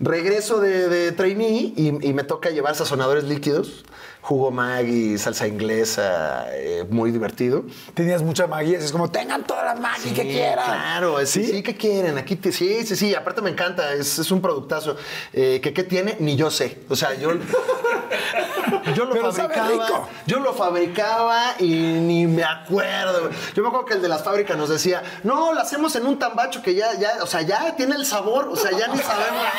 regreso 0.00 0.60
de, 0.60 0.88
de 0.88 1.12
trainee 1.12 1.72
y, 1.76 1.88
y 2.08 2.12
me 2.12 2.24
toca 2.24 2.50
llevar 2.50 2.74
sazonadores 2.74 3.24
líquidos. 3.24 3.84
Jugo 4.22 4.52
Maggi, 4.52 5.18
salsa 5.18 5.48
inglesa, 5.48 6.46
eh, 6.52 6.86
muy 6.88 7.10
divertido. 7.10 7.64
Tenías 7.92 8.22
mucha 8.22 8.46
magia, 8.46 8.78
es 8.78 8.92
como, 8.92 9.10
tengan 9.10 9.42
toda 9.44 9.64
la 9.64 9.74
magia 9.74 10.14
que 10.14 10.22
quieran. 10.22 10.64
Claro, 10.64 11.26
sí, 11.26 11.44
¿Sí? 11.44 11.62
¿qué 11.62 11.76
quieren? 11.76 12.16
Aquí 12.18 12.36
te- 12.36 12.52
sí, 12.52 12.86
sí, 12.86 12.94
sí, 12.94 13.14
aparte 13.16 13.42
me 13.42 13.50
encanta, 13.50 13.92
es, 13.92 14.20
es 14.20 14.30
un 14.30 14.40
productazo. 14.40 14.96
Eh, 15.32 15.60
que 15.60 15.72
qué 15.74 15.82
tiene, 15.82 16.16
ni 16.20 16.36
yo 16.36 16.52
sé. 16.52 16.78
O 16.88 16.94
sea, 16.94 17.14
yo, 17.14 17.32
yo 18.94 19.04
lo 19.06 19.12
Pero 19.12 19.32
fabricaba. 19.32 20.08
Yo 20.26 20.38
lo 20.38 20.54
fabricaba 20.54 21.54
y 21.58 21.66
ni 21.74 22.28
me 22.28 22.44
acuerdo. 22.44 23.28
Yo 23.56 23.62
me 23.62 23.68
acuerdo 23.70 23.86
que 23.86 23.94
el 23.94 24.02
de 24.02 24.08
las 24.08 24.22
fábricas 24.22 24.56
nos 24.56 24.68
decía, 24.68 25.02
no, 25.24 25.52
lo 25.52 25.60
hacemos 25.60 25.96
en 25.96 26.06
un 26.06 26.20
tambacho 26.20 26.62
que 26.62 26.76
ya, 26.76 26.94
ya, 26.94 27.14
o 27.22 27.26
sea, 27.26 27.42
ya 27.42 27.74
tiene 27.74 27.96
el 27.96 28.06
sabor, 28.06 28.48
o 28.48 28.54
sea, 28.56 28.70
ya 28.70 28.86
ni 28.86 28.98
sabemos. 28.98 29.42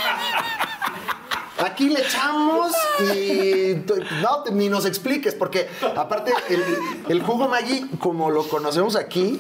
Aquí 1.60 1.90
le 1.90 2.02
echamos 2.02 2.72
y 3.16 3.76
no, 4.22 4.44
ni 4.52 4.70
nos 4.70 4.86
expliques, 4.86 5.36
porque 5.36 5.68
aparte 5.96 6.34
el, 6.50 6.64
el 7.10 7.22
jugo 7.24 7.48
Maggi, 7.48 7.88
como 8.00 8.32
lo 8.32 8.48
conocemos 8.48 8.96
aquí, 8.96 9.40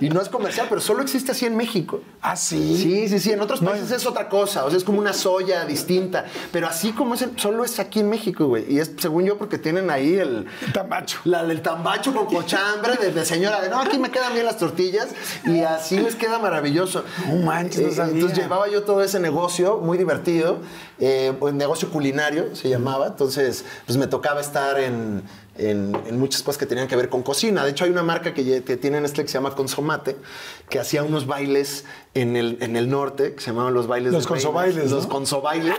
y 0.00 0.08
no 0.08 0.22
es 0.22 0.30
comercial, 0.30 0.66
pero 0.70 0.80
solo 0.80 1.02
existe 1.02 1.32
así 1.32 1.44
en 1.44 1.58
México. 1.58 2.00
¿Ah, 2.22 2.34
sí? 2.34 2.78
Sí, 2.78 3.08
sí, 3.08 3.18
sí. 3.20 3.32
En 3.32 3.40
otros 3.42 3.60
países 3.60 3.90
es 3.90 4.06
otra 4.06 4.30
cosa. 4.30 4.64
O 4.64 4.70
sea, 4.70 4.78
es 4.78 4.84
como 4.84 4.98
una 4.98 5.12
soya 5.12 5.66
distinta. 5.66 6.24
Pero 6.52 6.68
así 6.68 6.92
como 6.92 7.12
es, 7.14 7.26
solo 7.36 7.64
es 7.66 7.78
aquí 7.78 8.00
en 8.00 8.08
México, 8.08 8.46
güey. 8.46 8.64
Y 8.72 8.78
es, 8.80 8.92
según 8.98 9.26
yo, 9.26 9.36
porque 9.36 9.58
tienen 9.58 9.90
ahí 9.90 10.14
el. 10.14 10.46
Tambacho. 10.72 11.18
La 11.24 11.44
del 11.44 11.60
tambacho 11.60 12.14
con 12.14 12.24
cochambre 12.34 12.96
de, 12.96 13.12
de 13.12 13.24
señora 13.26 13.60
de 13.60 13.68
no, 13.68 13.78
aquí 13.78 13.98
me 13.98 14.10
quedan 14.10 14.32
bien 14.32 14.46
las 14.46 14.56
tortillas 14.56 15.08
y 15.44 15.60
así 15.64 15.98
les 15.98 16.14
queda 16.14 16.38
maravilloso. 16.38 17.04
No 17.28 17.36
manches, 17.44 17.82
no 17.82 17.88
Eh, 17.88 17.92
sabía. 17.94 18.14
Entonces 18.14 18.38
llevaba 18.38 18.68
yo 18.70 18.84
todo 18.84 19.02
ese 19.02 19.20
negocio 19.20 19.76
muy 19.80 19.98
divertido, 19.98 20.60
eh, 21.00 21.32
un 21.40 21.56
negocio 21.56 21.90
culinario 21.90 22.54
se 22.54 22.68
llamaba. 22.68 23.06
Entonces, 23.08 23.64
pues 23.86 23.98
me 23.98 24.06
tocaba 24.06 24.40
estar 24.40 24.78
en, 24.78 25.22
en- 25.56 25.94
en 26.06 26.18
muchas 26.18 26.42
cosas 26.42 26.58
que 26.58 26.66
tenían 26.66 26.88
que 26.88 26.96
ver 26.96 27.08
con 27.08 27.22
cocina. 27.22 27.64
De 27.64 27.70
hecho, 27.70 27.84
hay 27.84 27.90
una 27.90 28.02
marca 28.02 28.32
que, 28.34 28.62
que 28.62 28.76
tiene 28.76 29.00
Nestlé 29.00 29.22
que 29.24 29.28
se 29.28 29.34
llama 29.34 29.54
Consomate, 29.54 30.16
que 30.68 30.78
hacía 30.78 31.02
unos 31.02 31.26
bailes 31.26 31.84
en 32.14 32.36
el, 32.36 32.58
en 32.60 32.76
el 32.76 32.88
norte, 32.88 33.34
que 33.34 33.40
se 33.40 33.48
llamaban 33.50 33.74
los 33.74 33.86
bailes 33.86 34.12
Los 34.12 34.24
de 34.24 34.28
reinas. 34.28 34.44
consobailes, 34.44 34.90
¿no? 34.90 34.96
Los 34.96 35.06
consobailes. 35.06 35.74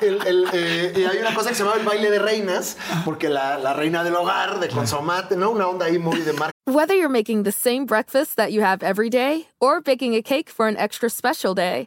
El- 0.00 0.26
el, 0.26 0.46
eh, 0.52 0.92
y 0.96 1.04
hay 1.04 1.18
una 1.18 1.32
cosa 1.34 1.50
que 1.50 1.54
se 1.54 1.62
llama 1.62 1.76
el 1.76 1.86
baile 1.86 2.10
de 2.10 2.18
reinas, 2.18 2.76
porque 3.04 3.28
la, 3.28 3.58
la 3.58 3.72
reina 3.72 4.02
del 4.02 4.16
hogar, 4.16 4.58
de 4.58 4.68
consomate, 4.68 5.36
¿no? 5.36 5.50
Una 5.50 5.68
onda 5.68 5.86
ahí 5.86 5.98
muy 5.98 6.20
de 6.22 6.32
marca. 6.32 6.50
Whether 6.66 6.94
you're 6.96 7.08
making 7.08 7.44
the 7.44 7.52
same 7.52 7.84
breakfast 7.86 8.34
that 8.36 8.48
you 8.50 8.62
have 8.62 8.82
every 8.82 9.08
day 9.10 9.46
or 9.60 9.80
baking 9.80 10.14
a 10.16 10.22
cake 10.22 10.48
for 10.50 10.66
an 10.66 10.76
extra 10.76 11.08
special 11.08 11.54
day, 11.54 11.86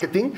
Marketing. 0.00 0.30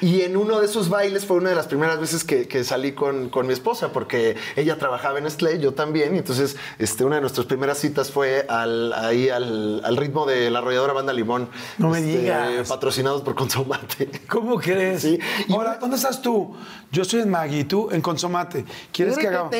Y 0.00 0.22
en 0.22 0.36
uno 0.36 0.60
de 0.60 0.66
esos 0.66 0.88
bailes 0.88 1.26
fue 1.26 1.36
una 1.36 1.50
de 1.50 1.56
las 1.56 1.66
primeras 1.66 1.98
veces 2.00 2.22
que, 2.24 2.46
que 2.46 2.62
salí 2.64 2.92
con, 2.92 3.28
con 3.28 3.46
mi 3.46 3.52
esposa, 3.52 3.92
porque 3.92 4.36
ella 4.56 4.78
trabajaba 4.78 5.18
en 5.18 5.24
Nestlé, 5.24 5.58
yo 5.58 5.74
también. 5.74 6.14
Y 6.14 6.18
entonces, 6.18 6.56
este, 6.78 7.04
una 7.04 7.16
de 7.16 7.20
nuestras 7.20 7.46
primeras 7.46 7.78
citas 7.78 8.10
fue 8.12 8.46
al, 8.48 8.92
ahí 8.92 9.28
al, 9.28 9.82
al 9.84 9.96
ritmo 9.96 10.26
de 10.26 10.50
la 10.50 10.60
arrolladora 10.60 10.92
Banda 10.92 11.12
Limón. 11.12 11.48
No 11.78 11.88
me 11.90 11.98
este, 11.98 12.18
digas. 12.18 12.68
Patrocinados 12.68 13.22
por 13.22 13.34
Consomate. 13.34 14.08
¿Cómo 14.28 14.58
crees? 14.58 15.02
Sí. 15.02 15.18
Y- 15.48 15.52
Ahora, 15.52 15.78
¿dónde 15.80 15.96
estás 15.96 16.22
tú? 16.22 16.54
Yo 16.92 17.04
soy 17.04 17.20
en 17.20 17.30
Maggi, 17.30 17.64
tú 17.64 17.88
en 17.90 18.00
Consomate. 18.00 18.64
¿Quieres 18.92 19.18
que 19.18 19.26
hagamos? 19.28 19.52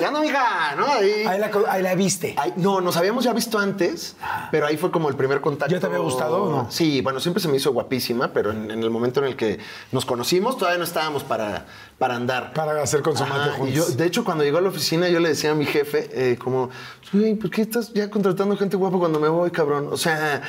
Ya 0.00 0.10
no, 0.10 0.20
mija, 0.20 0.74
¿no? 0.76 0.86
Ahí. 0.86 1.24
Ahí 1.26 1.38
la, 1.40 1.50
ahí 1.68 1.82
la 1.82 1.94
viste. 1.94 2.34
Ahí- 2.36 2.52
no, 2.56 2.80
nos 2.80 2.96
habíamos 2.96 3.24
ya 3.24 3.32
visto 3.32 3.58
antes, 3.58 4.16
pero 4.50 4.66
ahí 4.66 4.76
fue 4.76 4.90
como 4.90 5.08
el 5.08 5.16
primer 5.16 5.40
contacto. 5.40 5.74
¿Ya 5.74 5.80
te 5.80 5.86
había 5.86 5.98
gustado 5.98 6.44
o 6.44 6.50
no? 6.50 6.70
Sí, 6.70 7.00
bueno, 7.00 7.18
siempre 7.20 7.42
se 7.42 7.48
me 7.48 7.56
hizo 7.56 7.69
guapísima, 7.72 8.32
pero 8.32 8.50
en, 8.50 8.70
el 8.70 8.90
momento 8.90 9.20
en 9.20 9.26
el 9.26 9.36
que 9.36 9.58
nos 9.92 10.04
conocimos 10.04 10.56
todavía 10.58 10.78
no 10.78 10.84
estábamos 10.84 11.24
para, 11.24 11.66
para 12.00 12.16
andar. 12.16 12.54
Para 12.54 12.82
hacer 12.82 13.02
Consomate 13.02 13.50
y 13.50 13.58
juntos. 13.58 13.74
yo, 13.90 13.94
de 13.94 14.06
hecho, 14.06 14.24
cuando 14.24 14.42
llegó 14.42 14.56
a 14.56 14.62
la 14.62 14.70
oficina, 14.70 15.10
yo 15.10 15.20
le 15.20 15.28
decía 15.28 15.50
a 15.50 15.54
mi 15.54 15.66
jefe, 15.66 16.08
eh, 16.14 16.38
como, 16.38 16.70
"Güey, 17.12 17.34
¿por 17.34 17.50
qué 17.50 17.60
estás 17.60 17.92
ya 17.92 18.08
contratando 18.08 18.56
gente 18.56 18.78
guapa 18.78 18.96
cuando 18.96 19.20
me 19.20 19.28
voy, 19.28 19.50
cabrón? 19.50 19.88
O 19.92 19.98
sea, 19.98 20.40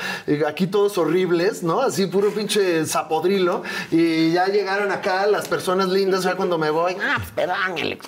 aquí 0.47 0.65
todos 0.67 0.97
horribles, 0.97 1.61
¿no? 1.61 1.81
Así 1.81 2.07
puro 2.07 2.29
pinche 2.31 2.85
zapodrilo. 2.85 3.63
Y 3.91 4.31
ya 4.31 4.45
llegaron 4.47 4.93
acá 4.93 5.27
las 5.27 5.49
personas 5.49 5.89
lindas, 5.89 6.23
ya 6.23 6.35
cuando 6.35 6.57
me 6.57 6.69
voy. 6.69 6.95
Ah, 7.03 7.15
pues 7.17 7.31
perdón, 7.31 7.57
Alex. 7.77 8.07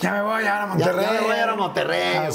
Ya 0.00 0.10
me 0.14 0.22
voy 0.22 0.32
ahora 0.44 0.64
a 0.64 0.66
Monterrey. 0.66 1.04
ya 1.06 1.12
me 1.12 1.20
voy 1.20 1.36
ahora 1.36 1.52
a 1.52 1.56
Monterrey, 1.56 2.16
A, 2.16 2.26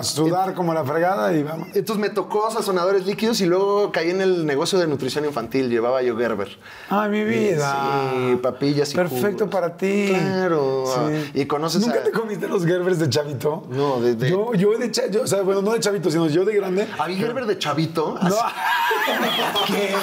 a 0.00 0.02
sudar 0.02 0.52
como 0.52 0.74
la 0.74 0.84
fregada 0.84 1.32
y 1.32 1.42
vamos. 1.42 1.68
Entonces 1.68 1.96
me 1.96 2.10
tocó 2.10 2.50
sazonadores 2.50 3.06
líquidos 3.06 3.40
y 3.40 3.46
luego 3.46 3.90
caí 3.90 4.10
en 4.10 4.20
el 4.20 4.44
negocio 4.44 4.78
de 4.78 4.86
nutrición 4.86 5.24
infantil. 5.24 5.70
Llevaba 5.70 6.02
yo 6.02 6.14
Gerber. 6.14 6.58
Ay, 6.90 7.08
mi 7.08 7.24
vida. 7.24 8.10
Sí, 8.12 8.36
papillas 8.36 8.92
y 8.92 8.96
Perfecto 9.20 9.48
para 9.50 9.76
ti. 9.76 10.06
Claro. 10.08 10.84
Sí. 10.86 11.30
Y 11.40 11.46
conoces 11.46 11.80
¿Nunca 11.86 12.00
a- 12.00 12.04
te 12.04 12.10
comiste 12.10 12.48
los 12.48 12.64
Gerbers 12.66 12.98
de 12.98 13.08
chavito? 13.08 13.64
No, 13.70 14.00
de- 14.00 14.14
de- 14.14 14.30
Yo, 14.30 14.52
yo 14.54 14.76
de 14.78 14.90
chavito, 14.90 15.22
o 15.22 15.26
sea, 15.26 15.42
bueno, 15.42 15.62
no 15.62 15.72
de 15.72 15.80
chavito, 15.80 16.10
sino 16.10 16.26
yo 16.28 16.44
de 16.44 16.54
grande. 16.56 16.86
Había 16.98 17.16
Gerber 17.18 17.46
de 17.46 17.58
chavito. 17.58 18.16
No. 18.22 18.36
¿Qué? 19.66 19.94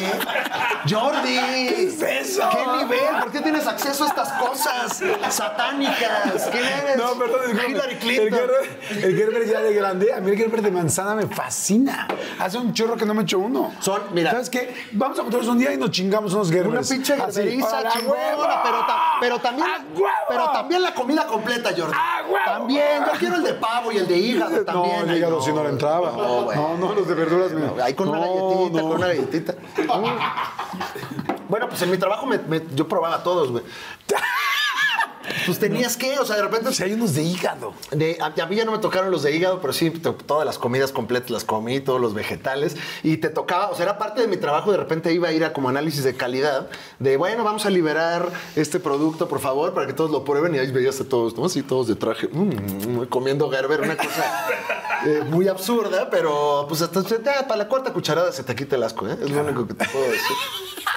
Jordi. 0.90 1.36
¿Qué 1.70 1.84
es 1.84 2.02
eso? 2.02 2.42
¿Qué 2.52 2.84
nivel? 2.84 3.00
¿Por 3.22 3.32
qué 3.32 3.42
tienes 3.42 3.68
acceso 3.68 4.04
a 4.04 4.08
estas 4.08 4.30
cosas 4.34 5.02
satánicas? 5.30 6.50
¿Quién 6.52 6.64
eres? 6.66 6.98
No, 6.98 7.14
perdón. 7.14 7.42
Hillary 7.52 7.94
El 7.94 8.00
Clinton. 8.00 8.30
Gerber, 8.40 9.06
el 9.06 9.16
Gerber 9.18 9.48
ya 9.48 9.62
de 9.62 9.74
grande, 9.74 10.14
a 10.14 10.20
mí 10.20 10.32
el 10.32 10.38
Gerber 10.38 10.62
de 10.62 10.72
manzana 10.72 11.16
me 11.16 11.28
fascina. 11.28 12.08
Hace 12.40 12.58
un 12.58 12.74
chorro 12.74 12.96
que 12.98 13.06
no 13.06 13.14
me 13.14 13.24
echo 13.24 13.40
uno. 13.40 13.74
Son, 13.80 14.02
mira. 14.14 14.32
¿Sabes 14.32 14.50
qué? 14.50 14.74
Vamos 14.94 15.20
a 15.20 15.24
juntarnos 15.24 15.48
un 15.50 15.60
día 15.60 15.74
y 15.74 15.78
nos 15.78 15.92
chingamos 15.92 16.34
unos 16.34 16.50
Gerbers. 16.52 16.90
Una 16.90 16.98
pinche 16.98 17.16
gerberiza 17.16 17.80
¡a 17.80 17.90
chingona, 17.90 18.62
pero, 18.64 18.86
pero 19.20 19.40
también, 19.40 19.68
¡A 19.68 19.78
huevo! 19.94 20.10
pero 20.30 20.50
también 20.52 20.82
la 20.82 20.94
comida 20.94 21.26
completa, 21.26 21.70
Jordi. 21.76 21.94
¡A 21.96 22.24
huevo! 22.24 22.46
También, 22.46 23.04
yo 23.06 23.12
quiero 23.20 23.36
el 23.36 23.44
de 23.44 23.54
pavo 23.54 23.92
y 23.92 23.98
el 23.98 24.08
de 24.08 24.18
hígado 24.18 24.66
también. 24.66 25.06
No, 25.06 25.12
el 25.12 25.18
hígado 25.18 25.42
si 25.42 25.52
no 25.54 25.64
le 25.64 25.70
entraba. 25.70 26.12
No, 26.12 26.44
güey. 26.44 26.58
No, 26.58 26.78
no, 26.78 26.94
los 26.94 27.08
de 27.08 27.14
verduras 27.14 27.52
me- 27.52 27.82
Ahí 27.82 27.94
con 27.94 28.10
una 28.10 28.20
No, 28.20 28.26
galletita, 28.26 28.82
no. 28.82 28.88
con 28.88 28.98
una 28.98 29.08
galletita. 29.08 29.54
Bueno, 31.50 31.68
pues 31.68 31.82
en 31.82 31.92
mi 31.92 31.98
trabajo 31.98 32.26
me- 32.26 32.38
me- 32.38 32.62
yo 32.76 32.88
probaba 32.88 33.22
todos, 33.24 33.52
güey. 33.52 33.62
Pues 35.46 35.60
tenías 35.60 35.98
que, 35.98 36.18
o 36.20 36.26
sea, 36.26 36.36
de 36.38 36.42
repente... 36.44 36.72
Si 36.74 36.84
hay 36.84 36.94
unos 36.94 37.14
de 37.14 37.24
hígado. 37.24 37.74
De- 37.92 38.18
a, 38.22 38.28
a 38.42 38.46
mí 38.48 38.56
ya 38.56 38.66
no 38.66 38.72
me 38.72 38.80
tocaron 38.80 39.12
los 39.12 39.24
de 39.24 39.36
hígado, 39.36 39.60
pero 39.62 39.74
sí, 39.74 39.90
to- 39.92 40.14
todas 40.16 40.46
las 40.46 40.58
comidas 40.58 40.92
completas 40.92 41.30
las 41.32 41.44
comí, 41.44 41.80
todos 41.80 42.00
los 42.02 42.14
vegetales. 42.14 42.76
Y 43.04 43.18
te 43.18 43.30
tocaba, 43.30 43.70
o 43.70 43.76
sea, 43.76 43.84
era 43.84 43.98
parte 43.98 44.22
de 44.22 44.28
mi 44.28 44.38
trabajo. 44.38 44.72
De 44.72 44.78
repente 44.78 45.14
iba 45.14 45.28
a 45.28 45.32
ir 45.32 45.44
a 45.46 45.54
como 45.54 45.70
análisis 45.70 46.04
de 46.04 46.16
calidad, 46.16 46.70
de 47.00 47.18
bueno, 47.18 47.44
vamos 47.44 47.66
a 47.66 47.70
liberar 47.70 48.30
este 48.56 48.80
producto, 48.80 49.28
por 49.28 49.40
favor, 49.40 49.74
para 49.74 49.88
que 49.88 49.94
todos 49.94 50.12
lo 50.12 50.24
prueben. 50.24 50.56
Y 50.56 50.60
ahí 50.60 50.72
veías 50.72 51.00
a 51.02 51.06
todos, 51.06 51.36
¿no? 51.38 51.46
Así 51.46 51.62
todos 51.64 51.88
de 51.88 51.96
traje, 51.96 52.28
mm, 52.32 53.06
comiendo 53.10 53.50
Gerber, 53.50 53.82
una 53.82 53.98
cosa 53.98 54.48
eh, 55.06 55.24
muy 55.30 55.48
absurda, 55.48 56.10
pero 56.10 56.66
pues 56.68 56.82
hasta 56.82 57.02
para 57.48 57.56
la 57.56 57.68
cuarta 57.68 57.92
cucharada 57.94 58.32
se 58.32 58.44
te 58.44 58.56
quita 58.56 58.76
el 58.76 58.84
asco, 58.84 59.08
¿eh? 59.08 59.18
Es 59.22 59.30
lo 59.30 59.42
único 59.44 59.68
que 59.68 59.74
te 59.74 59.86
puedo 59.88 60.06
decir. 60.06 60.22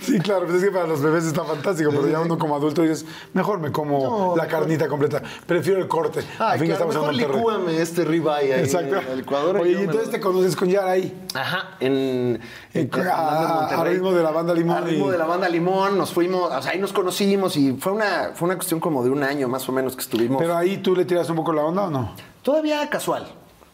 Sí, 0.00 0.18
claro, 0.18 0.42
pues 0.46 0.56
es 0.56 0.64
que 0.64 0.70
para 0.72 0.86
los 0.86 1.00
bebés 1.00 1.24
está 1.24 1.44
fantástico, 1.44 1.90
pero 1.90 2.08
ya 2.08 2.20
uno 2.20 2.36
como 2.38 2.56
adulto 2.56 2.82
dices, 2.82 3.06
mejor 3.32 3.60
me 3.60 3.70
como 3.70 3.98
No, 3.98 4.36
la 4.36 4.44
mejor- 4.44 4.48
carnita 4.60 4.88
completa. 4.88 5.22
Prefiero 5.46 5.78
el 5.80 5.88
corte. 5.88 6.20
Al 6.38 6.58
fin 6.58 6.68
lo 6.68 6.74
estamos 6.74 6.94
en 6.96 7.00
mejor 7.02 7.14
licúame 7.36 7.80
este 7.80 8.04
ribeye 8.04 8.54
ahí 8.54 8.60
Exacto. 8.64 8.96
en 8.98 9.08
el 9.08 9.18
licuadora. 9.18 9.60
Oye, 9.60 9.72
yo 9.74 9.78
y 9.80 9.82
entonces 9.84 10.06
lo- 10.06 10.12
te 10.12 10.20
conoces 10.20 10.56
con 10.56 10.68
Yara 10.68 10.90
ahí. 10.92 11.26
Ajá, 11.34 11.76
en, 11.80 12.40
En- 12.74 12.90
en- 12.92 13.08
a- 13.08 13.28
andando 13.28 13.44
en 13.44 13.50
a 13.50 13.54
Monterrey. 13.60 13.94
ritmo 13.94 14.12
de 14.12 14.22
la 14.22 14.30
banda 14.32 14.54
Limón 14.54 14.76
A 14.76 14.80
ritmo 14.80 15.08
y- 15.08 15.10
de 15.12 15.18
la 15.18 15.26
banda 15.26 15.48
Limón, 15.48 15.96
nos 15.98 16.12
fuimos, 16.12 16.52
o 16.52 16.62
sea, 16.62 16.72
ahí 16.72 16.78
nos 16.78 16.92
conocimos 16.92 17.56
y 17.56 17.72
fue 17.74 17.92
una, 17.92 18.32
fue 18.34 18.46
una 18.46 18.56
cuestión 18.56 18.80
como 18.80 19.04
de 19.04 19.10
un 19.10 19.22
año 19.22 19.48
más 19.48 19.68
o 19.68 19.72
menos 19.72 19.94
que 19.94 20.02
estuvimos. 20.02 20.38
Pero 20.42 20.56
ahí 20.56 20.78
tú 20.78 20.96
le 20.96 21.04
tiras 21.04 21.28
un 21.30 21.36
poco 21.36 21.52
la 21.52 21.62
onda 21.62 21.84
o 21.84 21.90
no? 21.90 22.14
Todavía 22.42 22.88
casual. 22.90 23.26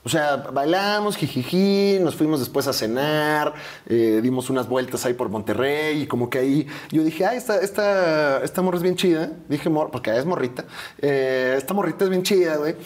O 0.04 0.08
sea, 0.08 0.36
bailamos, 0.36 1.16
jijiji, 1.16 1.98
nos 2.00 2.14
fuimos 2.14 2.40
después 2.40 2.66
a 2.66 2.72
cenar, 2.72 3.52
eh, 3.86 4.20
dimos 4.22 4.48
unas 4.48 4.68
vueltas 4.68 5.04
ahí 5.04 5.12
por 5.12 5.28
Monterrey 5.28 6.02
y 6.02 6.06
como 6.06 6.30
que 6.30 6.38
ahí 6.38 6.66
yo 6.90 7.02
dije, 7.02 7.26
ah, 7.26 7.34
esta, 7.34 7.60
esta, 7.60 8.42
esta 8.42 8.62
morra 8.62 8.76
es 8.76 8.82
bien 8.82 8.96
chida. 8.96 9.30
Dije, 9.48 9.68
mor, 9.68 9.90
porque 9.90 10.16
es 10.16 10.24
morrita. 10.24 10.64
Eh, 11.00 11.54
esta 11.58 11.74
morrita 11.74 12.04
es 12.04 12.10
bien 12.10 12.22
chida, 12.22 12.56
güey. 12.56 12.76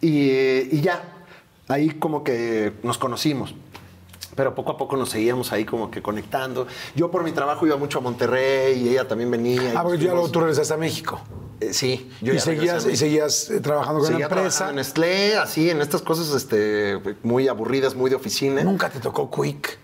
Y, 0.00 0.76
y 0.76 0.80
ya, 0.80 1.02
ahí 1.68 1.90
como 1.90 2.24
que 2.24 2.72
nos 2.82 2.98
conocimos. 2.98 3.54
Pero 4.34 4.54
poco 4.54 4.72
a 4.72 4.76
poco 4.76 4.96
nos 4.96 5.10
seguíamos 5.10 5.52
ahí 5.52 5.64
como 5.64 5.90
que 5.90 6.02
conectando. 6.02 6.66
Yo 6.94 7.10
por 7.10 7.24
mi 7.24 7.32
trabajo 7.32 7.66
iba 7.66 7.76
mucho 7.76 7.98
a 7.98 8.00
Monterrey 8.00 8.80
y 8.80 8.88
ella 8.90 9.08
también 9.08 9.30
venía. 9.30 9.72
Ah, 9.74 9.82
porque 9.82 9.98
ya 9.98 10.12
luego 10.12 10.30
tú 10.30 10.40
regresaste 10.40 10.74
a 10.74 10.76
México. 10.76 11.20
Eh, 11.60 11.74
sí, 11.74 12.10
yo 12.22 12.32
y, 12.32 12.40
seguías, 12.40 12.86
y 12.86 12.96
seguías 12.96 13.50
eh, 13.50 13.60
trabajando 13.60 14.00
con 14.00 14.08
Seguía 14.08 14.28
la 14.28 14.34
empresa. 14.34 14.70
en 14.70 14.76
Nestlé, 14.76 15.36
así, 15.36 15.68
en 15.68 15.82
estas 15.82 16.00
cosas 16.00 16.34
este, 16.34 16.98
muy 17.22 17.48
aburridas, 17.48 17.94
muy 17.94 18.08
de 18.08 18.16
oficina. 18.16 18.62
Nunca 18.64 18.88
te 18.88 18.98
tocó 18.98 19.30
Quick. 19.30 19.78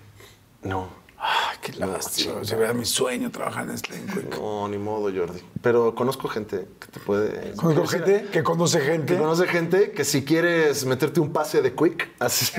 No, 0.62 0.88
Ay, 1.18 1.56
qué 1.62 1.72
lástima. 1.74 2.44
Se 2.44 2.56
vea 2.56 2.72
mi 2.74 2.84
sueño 2.84 3.30
trabajar 3.30 3.62
en 3.64 3.70
Nestlé 3.72 3.96
en 3.96 4.06
Quick. 4.06 4.38
no, 4.38 4.68
ni 4.68 4.76
modo, 4.78 5.10
Jordi. 5.14 5.40
Pero 5.62 5.94
conozco 5.94 6.28
gente 6.28 6.68
que 6.78 6.86
te 6.88 7.00
puede... 7.00 7.52
Conozco 7.54 7.86
gente 7.86 8.26
que 8.30 8.42
conoce 8.42 8.80
gente, 8.80 9.14
Que 9.14 9.18
conoce 9.18 9.46
gente 9.46 9.90
que 9.92 10.04
si 10.04 10.24
quieres 10.24 10.84
meterte 10.84 11.18
un 11.20 11.32
pase 11.32 11.62
de 11.62 11.74
quick, 11.74 12.10
así. 12.18 12.52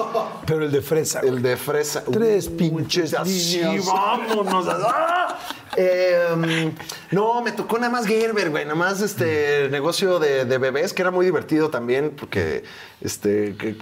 pero 0.46 0.64
el 0.64 0.70
de 0.70 0.80
fresa. 0.80 1.20
güey. 1.20 1.32
el 1.34 1.42
de 1.42 1.56
fresa. 1.56 2.04
Tres 2.04 2.46
Uy, 2.48 2.54
pinches 2.54 3.14
así, 3.14 3.60
vámonos. 3.84 4.66
¡Ah! 4.68 5.36
Eh, 5.76 6.72
no, 7.10 7.42
me 7.42 7.50
tocó 7.50 7.78
nada 7.78 7.90
más 7.90 8.06
Gerber, 8.06 8.50
güey. 8.50 8.64
Nada 8.64 8.76
más 8.76 9.00
este 9.00 9.68
negocio 9.70 10.20
de, 10.20 10.44
de 10.44 10.58
bebés, 10.58 10.92
que 10.92 11.02
era 11.02 11.10
muy 11.10 11.26
divertido 11.26 11.68
también, 11.68 12.14
porque 12.16 12.62
este, 13.00 13.56
que- 13.56 13.76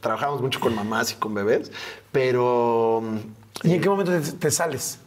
trabajábamos 0.00 0.40
mucho 0.42 0.60
con 0.60 0.76
mamás 0.76 1.10
y 1.10 1.16
con 1.16 1.34
bebés. 1.34 1.72
Pero, 2.12 3.02
¿Y 3.62 3.72
en 3.72 3.80
qué 3.80 3.88
momento 3.88 4.12
te, 4.12 4.20
te 4.32 4.50
sales? 4.50 4.98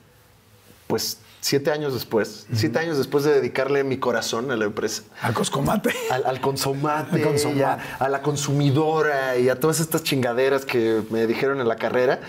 pues, 0.87 1.17
siete 1.41 1.69
años 1.71 1.93
después, 1.93 2.47
siete 2.53 2.79
años 2.79 2.97
después 2.97 3.23
de 3.25 3.33
dedicarle 3.33 3.83
mi 3.83 3.97
corazón 3.97 4.49
a 4.51 4.55
la 4.55 4.65
empresa. 4.65 5.03
Al 5.21 5.33
Coscomate. 5.33 5.93
al, 6.09 6.25
al 6.25 6.41
consomate, 6.41 7.21
consomate. 7.21 7.63
a, 7.63 7.77
a 7.99 8.09
la 8.09 8.21
consumidora 8.21 9.37
y 9.37 9.49
a 9.49 9.59
todas 9.59 9.79
estas 9.81 10.03
chingaderas 10.03 10.65
que 10.65 11.03
me 11.09 11.27
dijeron 11.27 11.59
en 11.61 11.67
la 11.67 11.75
carrera. 11.75 12.21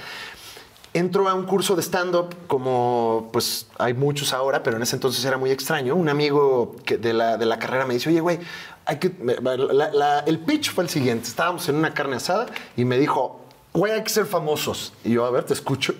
Entro 0.94 1.28
a 1.28 1.34
un 1.34 1.44
curso 1.46 1.76
de 1.76 1.82
stand-up, 1.82 2.34
como 2.46 3.28
pues 3.32 3.66
hay 3.78 3.94
muchos 3.94 4.32
ahora, 4.32 4.62
pero 4.62 4.76
en 4.76 4.82
ese 4.82 4.96
entonces 4.96 5.24
era 5.24 5.36
muy 5.36 5.50
extraño. 5.50 5.94
Un 5.94 6.08
amigo 6.08 6.74
que 6.84 6.96
de, 6.98 7.12
la, 7.12 7.36
de 7.36 7.46
la 7.46 7.58
carrera 7.58 7.86
me 7.86 7.94
dice, 7.94 8.08
oye, 8.08 8.20
güey, 8.20 8.40
hay 8.86 8.98
que... 8.98 9.10
me- 9.20 9.36
la- 9.40 9.92
la- 9.92 10.20
el 10.20 10.38
pitch 10.40 10.72
fue 10.72 10.82
el 10.84 10.90
siguiente. 10.90 11.28
Estábamos 11.28 11.68
en 11.68 11.76
una 11.76 11.94
carne 11.94 12.16
asada 12.16 12.46
y 12.76 12.84
me 12.84 12.98
dijo, 12.98 13.40
güey, 13.78 13.92
hay 13.92 14.02
que 14.02 14.10
ser 14.10 14.26
famosos. 14.26 14.92
Y 15.04 15.12
yo, 15.12 15.24
a 15.24 15.30
ver, 15.30 15.44
te 15.44 15.54
escucho. 15.54 15.94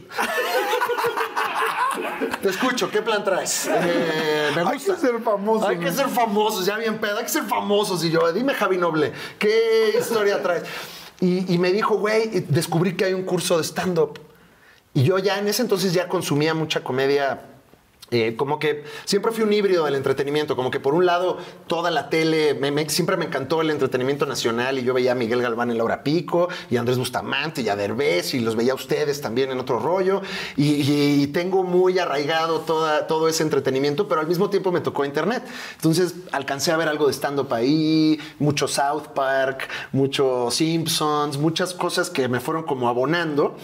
Te 2.43 2.49
escucho, 2.51 2.91
¿qué 2.91 3.03
plan 3.03 3.25
traes? 3.25 3.69
Eh, 3.73 4.51
me 4.55 4.61
Hay 4.63 4.75
gusta. 4.75 4.95
que 4.95 5.01
ser 5.01 5.21
famosos, 5.21 5.69
Hay 5.69 5.79
que 5.79 5.93
ser 5.93 6.09
famosos, 6.09 6.67
ya 6.67 6.77
bien 6.77 6.99
pedo, 6.99 7.19
hay 7.19 7.25
que 7.25 7.31
ser 7.31 7.45
famosos. 7.45 8.05
Y 8.05 8.11
yo, 8.11 8.33
dime, 8.33 8.55
Javi 8.55 8.77
Noble, 8.77 9.13
¿qué 9.39 9.95
historia 9.99 10.43
traes? 10.43 10.63
Y, 11.21 11.53
y 11.53 11.59
me 11.59 11.73
dijo, 11.73 11.97
güey, 11.97 12.45
descubrí 12.49 12.95
que 12.97 13.07
hay 13.07 13.15
un 13.15 13.25
curso 13.25 13.57
de 13.59 13.65
stand-up. 13.65 14.21
Y 14.95 15.03
yo 15.03 15.19
ya 15.19 15.39
en 15.39 15.49
ese 15.49 15.63
entonces 15.63 15.93
ya 15.93 16.09
consumía 16.09 16.55
mucha 16.55 16.83
comedia. 16.83 17.41
Eh, 18.11 18.35
como 18.37 18.59
que 18.59 18.85
siempre 19.05 19.33
fui 19.33 19.45
un 19.45 19.53
híbrido 19.53 19.85
del 19.85 19.95
entretenimiento, 19.95 20.57
como 20.57 20.71
que 20.71 20.81
por 20.81 20.95
un 20.95 21.05
lado 21.07 21.37
toda 21.67 21.91
la 21.91 22.09
tele, 22.09 22.55
me- 22.55 22.71
me- 22.71 22.89
siempre 22.89 23.17
me 23.17 23.27
encantó 23.27 23.61
el 23.61 23.71
entretenimiento 23.71 24.25
nacional 24.27 24.79
y 24.79 24.83
yo 24.83 24.95
veía 24.95 25.13
a 25.13 25.15
Miguel 25.15 25.43
Galván 25.43 25.71
en 25.71 25.79
Laura 25.79 26.03
Pico 26.03 26.49
y 26.71 26.77
a 26.77 26.81
Andrés 26.81 26.97
Bustamante 26.99 27.61
y 27.63 27.69
a 27.69 27.77
Derbez 27.77 28.33
y 28.35 28.41
los 28.41 28.57
veía 28.57 28.73
a 28.73 28.77
ustedes 28.77 29.21
también 29.21 29.51
en 29.51 29.61
otro 29.61 29.79
rollo 29.79 30.23
y, 30.57 31.23
y 31.23 31.27
tengo 31.29 31.65
muy 31.65 31.99
arraigado 31.99 32.61
toda, 32.61 33.07
todo 33.07 33.29
ese 33.29 33.43
entretenimiento, 33.43 34.09
pero 34.09 34.21
al 34.23 34.27
mismo 34.27 34.49
tiempo 34.51 34.73
me 34.73 34.81
tocó 34.81 35.05
internet. 35.05 35.43
Entonces 35.77 36.15
alcancé 36.33 36.73
a 36.73 36.77
ver 36.77 36.89
algo 36.89 37.07
de 37.09 37.13
stand-up 37.13 37.53
ahí, 37.53 38.19
mucho 38.39 38.69
South 38.69 39.09
Park, 39.15 39.69
mucho 39.93 40.51
Simpsons, 40.51 41.37
muchas 41.39 41.75
cosas 41.75 42.09
que 42.11 42.29
me 42.29 42.41
fueron 42.41 42.63
como 42.65 42.89
abonando 42.89 43.57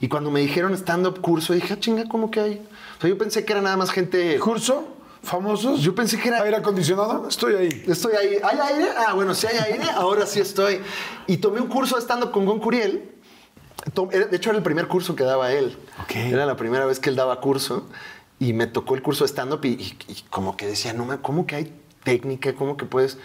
y 0.00 0.08
cuando 0.08 0.30
me 0.30 0.40
dijeron 0.40 0.72
stand-up 0.74 1.20
curso 1.20 1.52
dije, 1.52 1.74
ah, 1.74 1.80
chinga, 1.80 2.04
¿cómo 2.08 2.30
que 2.30 2.40
hay? 2.40 2.62
O 2.98 3.00
sea, 3.00 3.08
yo 3.10 3.16
pensé 3.18 3.44
que 3.44 3.52
era 3.52 3.62
nada 3.62 3.76
más 3.76 3.90
gente... 3.90 4.38
¿Curso? 4.38 4.88
¿Famosos? 5.22 5.80
Yo 5.80 5.94
pensé 5.94 6.18
que 6.18 6.28
era- 6.28 6.42
¿Aire 6.42 6.56
acondicionado? 6.56 7.28
Estoy 7.28 7.54
ahí. 7.54 7.84
Estoy 7.86 8.14
ahí. 8.14 8.36
¿Hay 8.42 8.58
aire? 8.74 8.88
Ah, 8.96 9.14
bueno, 9.14 9.34
si 9.34 9.46
hay 9.46 9.56
aire, 9.72 9.84
ahora 9.94 10.26
sí 10.26 10.40
estoy. 10.40 10.80
Y 11.26 11.38
tomé 11.38 11.60
un 11.60 11.68
curso 11.68 11.96
de 11.96 12.02
stand-up 12.02 12.30
con 12.30 12.44
Gon 12.46 12.60
Curiel. 12.60 13.10
De 13.94 14.36
hecho, 14.36 14.50
era 14.50 14.58
el 14.58 14.64
primer 14.64 14.86
curso 14.88 15.14
que 15.16 15.24
daba 15.24 15.52
él. 15.52 15.76
Ok. 16.02 16.16
Era 16.16 16.44
la 16.46 16.56
primera 16.56 16.86
vez 16.86 16.98
que 17.00 17.10
él 17.10 17.16
daba 17.16 17.40
curso. 17.40 17.86
Y 18.40 18.52
me 18.52 18.66
tocó 18.66 18.94
el 18.94 19.02
curso 19.02 19.24
de 19.24 19.28
stand-up 19.28 19.64
y, 19.64 19.68
y- 19.70 19.98
y 20.08 20.22
como 20.30 20.56
que 20.56 20.66
decía, 20.66 20.92
no, 20.92 21.20
¿cómo 21.22 21.46
que 21.46 21.56
hay 21.56 21.72
técnica? 22.04 22.54
¿Cómo 22.54 22.76
que 22.76 22.84
puedes...? 22.86 23.18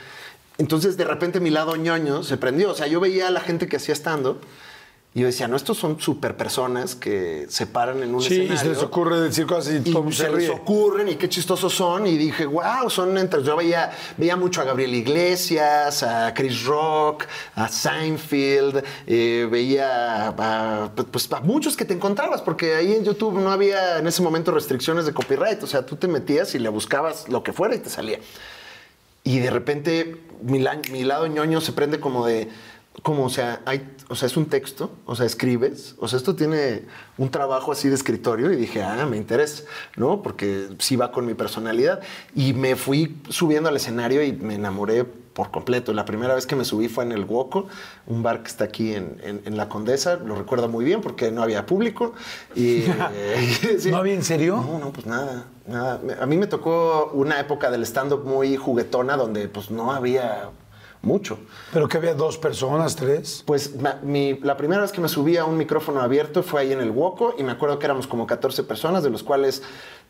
Entonces, 0.60 0.98
de 0.98 1.06
repente, 1.06 1.40
mi 1.40 1.50
lado 1.50 1.76
ñoño 1.76 2.24
se 2.24 2.38
prendió. 2.38 2.72
O 2.72 2.76
sea, 2.76 2.88
yo 2.88 3.00
veía 3.00 3.28
a 3.28 3.32
la 3.32 3.40
gente 3.42 3.68
que 3.68 3.78
hacía 3.78 3.94
stand-up 3.96 4.38
y 5.16 5.20
yo 5.20 5.28
decía, 5.28 5.48
no, 5.48 5.56
estos 5.56 5.78
son 5.78 6.00
super 6.02 6.36
personas 6.36 6.96
que 6.96 7.46
se 7.48 7.68
paran 7.68 8.02
en 8.02 8.16
un 8.16 8.22
Sí, 8.24 8.34
y 8.34 8.38
escenario 8.46 8.58
se 8.64 8.68
les 8.70 8.80
ocurre 8.80 9.20
decir 9.22 9.46
cosas 9.46 9.74
y, 9.74 9.90
y 9.90 9.94
todo 9.94 10.12
se 10.12 10.24
se 10.24 10.32
les 10.32 10.50
ocurren 10.50 11.08
y 11.08 11.16
qué 11.18 11.30
chistosos 11.30 11.72
son. 11.72 12.08
Y 12.08 12.18
dije, 12.18 12.48
wow, 12.48 12.90
son 12.90 13.16
entre. 13.20 13.44
Yo 13.44 13.56
veía, 13.56 13.92
veía 14.18 14.36
mucho 14.36 14.62
a 14.62 14.64
Gabriel 14.64 14.92
Iglesias, 14.96 16.02
a 16.02 16.34
Chris 16.34 16.64
Rock, 16.64 17.26
a 17.54 17.68
Seinfeld, 17.68 18.84
eh, 19.06 19.48
veía 19.52 20.30
a, 20.30 20.92
pues, 20.96 21.32
a 21.32 21.42
muchos 21.42 21.78
que 21.78 21.86
te 21.86 21.94
encontrabas, 21.94 22.42
porque 22.42 22.74
ahí 22.74 22.94
en 22.94 23.04
YouTube 23.06 23.40
no 23.40 23.52
había 23.52 24.00
en 24.00 24.08
ese 24.08 24.24
momento 24.24 24.52
restricciones 24.52 25.06
de 25.06 25.14
copyright. 25.14 25.62
O 25.62 25.68
sea, 25.68 25.86
tú 25.86 25.96
te 25.96 26.08
metías 26.08 26.56
y 26.56 26.60
le 26.60 26.70
buscabas 26.70 27.30
lo 27.30 27.44
que 27.44 27.54
fuera 27.54 27.76
y 27.76 27.80
te 27.80 27.90
salía. 27.92 28.18
Y 29.24 29.40
de 29.40 29.52
repente 29.52 30.18
mi, 30.42 30.60
la- 30.60 30.82
mi 30.92 31.04
lado 31.04 31.28
ñoño 31.28 31.62
se 31.62 31.72
prende 31.72 32.00
como 32.00 32.26
de, 32.26 32.50
como, 33.02 33.26
o 33.26 33.30
sea, 33.30 33.62
hay, 33.66 33.90
o 34.10 34.16
sea, 34.16 34.28
es 34.28 34.38
un 34.38 34.46
texto, 34.46 34.92
o 35.06 35.16
sea, 35.16 35.26
escribes, 35.26 35.96
o 36.00 36.08
sea, 36.08 36.18
esto 36.18 36.36
tiene 36.36 36.84
un 37.18 37.30
trabajo 37.32 37.72
así 37.72 37.90
de 37.90 37.96
escritorio 37.96 38.52
y 38.52 38.56
dije, 38.56 38.84
ah, 38.84 39.06
me 39.10 39.18
interesa, 39.18 39.64
¿no? 39.98 40.22
Porque 40.22 40.70
sí 40.80 40.96
va 40.96 41.12
con 41.12 41.26
mi 41.26 41.34
personalidad. 41.34 42.02
Y 42.36 42.54
me 42.54 42.76
fui 42.76 43.18
subiendo 43.30 43.68
al 43.70 43.76
escenario 43.76 44.24
y 44.24 44.32
me 44.34 44.56
enamoré 44.56 45.04
por 45.06 45.50
completo. 45.50 45.92
La 45.94 46.06
primera 46.06 46.36
vez 46.36 46.46
que 46.46 46.56
me 46.56 46.64
subí 46.64 46.88
fue 46.88 47.04
en 47.04 47.12
el 47.12 47.26
Woco, 47.26 47.68
un 48.06 48.22
bar 48.22 48.44
que 48.44 48.50
está 48.50 48.66
aquí 48.66 48.94
en, 48.94 49.18
en- 49.24 49.42
en 49.46 49.58
La 49.58 49.68
Condesa, 49.68 50.18
lo 50.18 50.36
recuerdo 50.36 50.70
muy 50.70 50.86
bien 50.86 51.02
porque 51.02 51.32
no 51.32 51.42
había 51.42 51.66
público. 51.66 52.14
Y, 52.56 52.84
eh, 53.14 53.78
sí. 53.80 53.90
¿No 53.90 53.98
había 53.98 54.14
en 54.14 54.24
serio? 54.24 54.58
No, 54.58 54.78
no, 54.78 54.94
pues 54.94 55.08
nada, 55.08 55.48
nada. 55.66 56.00
A 56.22 56.26
mí 56.28 56.38
me 56.38 56.46
tocó 56.46 57.10
una 57.14 57.40
época 57.40 57.72
del 57.72 57.82
stand-up 57.84 58.24
muy 58.24 58.56
juguetona 58.56 59.18
donde 59.18 59.48
pues 59.48 59.72
no 59.72 59.92
había 59.92 60.52
mucho. 61.04 61.38
Pero 61.72 61.88
que 61.88 61.98
había 61.98 62.14
dos 62.16 62.38
personas, 62.38 62.96
tres. 62.96 63.44
Pues 63.46 63.80
ma- 63.80 64.00
mi- 64.02 64.40
la 64.40 64.58
primera 64.58 64.82
vez 64.82 64.92
que 64.92 65.02
me 65.02 65.08
subí 65.10 65.38
a 65.38 65.46
un 65.46 65.58
micrófono 65.58 66.02
abierto 66.02 66.42
fue 66.44 66.62
ahí 66.62 66.72
en 66.72 66.80
el 66.80 66.90
Woco 66.92 67.36
y 67.38 67.44
me 67.44 67.52
acuerdo 67.52 67.78
que 67.78 67.86
éramos 67.86 68.08
como 68.08 68.26
14 68.26 68.64
personas, 68.64 69.04
de 69.04 69.10
los 69.10 69.22
cuales 69.22 69.62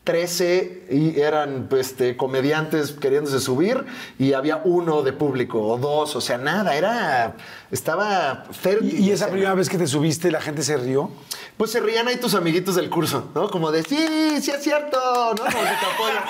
13 0.04 0.82
y 0.90 1.20
eran 1.20 1.66
pues, 1.68 1.88
este, 1.88 2.16
comediantes 2.16 2.92
queriéndose 2.92 3.40
subir 3.40 3.84
y 4.18 4.34
había 4.34 4.60
uno 4.64 5.02
de 5.02 5.14
público 5.14 5.62
o 5.62 5.78
dos, 5.78 6.14
o 6.14 6.20
sea, 6.20 6.36
nada, 6.36 6.76
era, 6.76 7.36
estaba 7.70 8.44
fértil. 8.52 9.00
Y, 9.00 9.08
y 9.08 9.10
esa 9.12 9.28
primera 9.28 9.54
vez 9.54 9.70
que 9.70 9.78
te 9.78 9.86
subiste, 9.86 10.30
la 10.30 10.42
gente 10.42 10.62
se 10.62 10.76
rió. 10.76 11.10
Pues 11.56 11.70
se 11.70 11.80
rían 11.80 12.08
ahí 12.08 12.16
tus 12.16 12.34
amiguitos 12.34 12.74
del 12.74 12.90
curso, 12.90 13.30
¿no? 13.34 13.48
Como 13.48 13.70
de, 13.70 13.82
sí, 13.84 14.40
sí 14.42 14.50
es 14.50 14.62
cierto, 14.62 14.98
¿no? 14.98 15.44
Como 15.44 15.50
que 15.50 15.52
te 15.52 15.86
apoyan. 15.94 16.24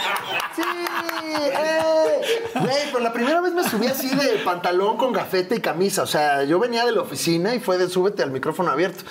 ¡Sí! 0.55 0.63
¡Eh! 1.35 2.45
Güey, 2.61 2.77
pero 2.93 3.01
la 3.01 3.13
primera 3.13 3.41
vez 3.41 3.55
me 3.55 3.69
subí 3.69 3.87
así 3.87 4.15
de 4.15 4.41
pantalón 4.45 4.99
con 4.99 5.13
gafete 5.13 5.57
y 5.57 5.61
camisa. 5.61 6.03
O 6.03 6.07
sea, 6.07 6.45
yo 6.45 6.59
venía 6.59 6.85
de 6.85 6.93
la 6.93 7.01
oficina 7.01 7.55
y 7.55 7.59
fue 7.59 7.79
de 7.79 7.89
súbete 7.89 8.23
al 8.23 8.31
micrófono 8.31 8.71
abierto. 8.71 9.03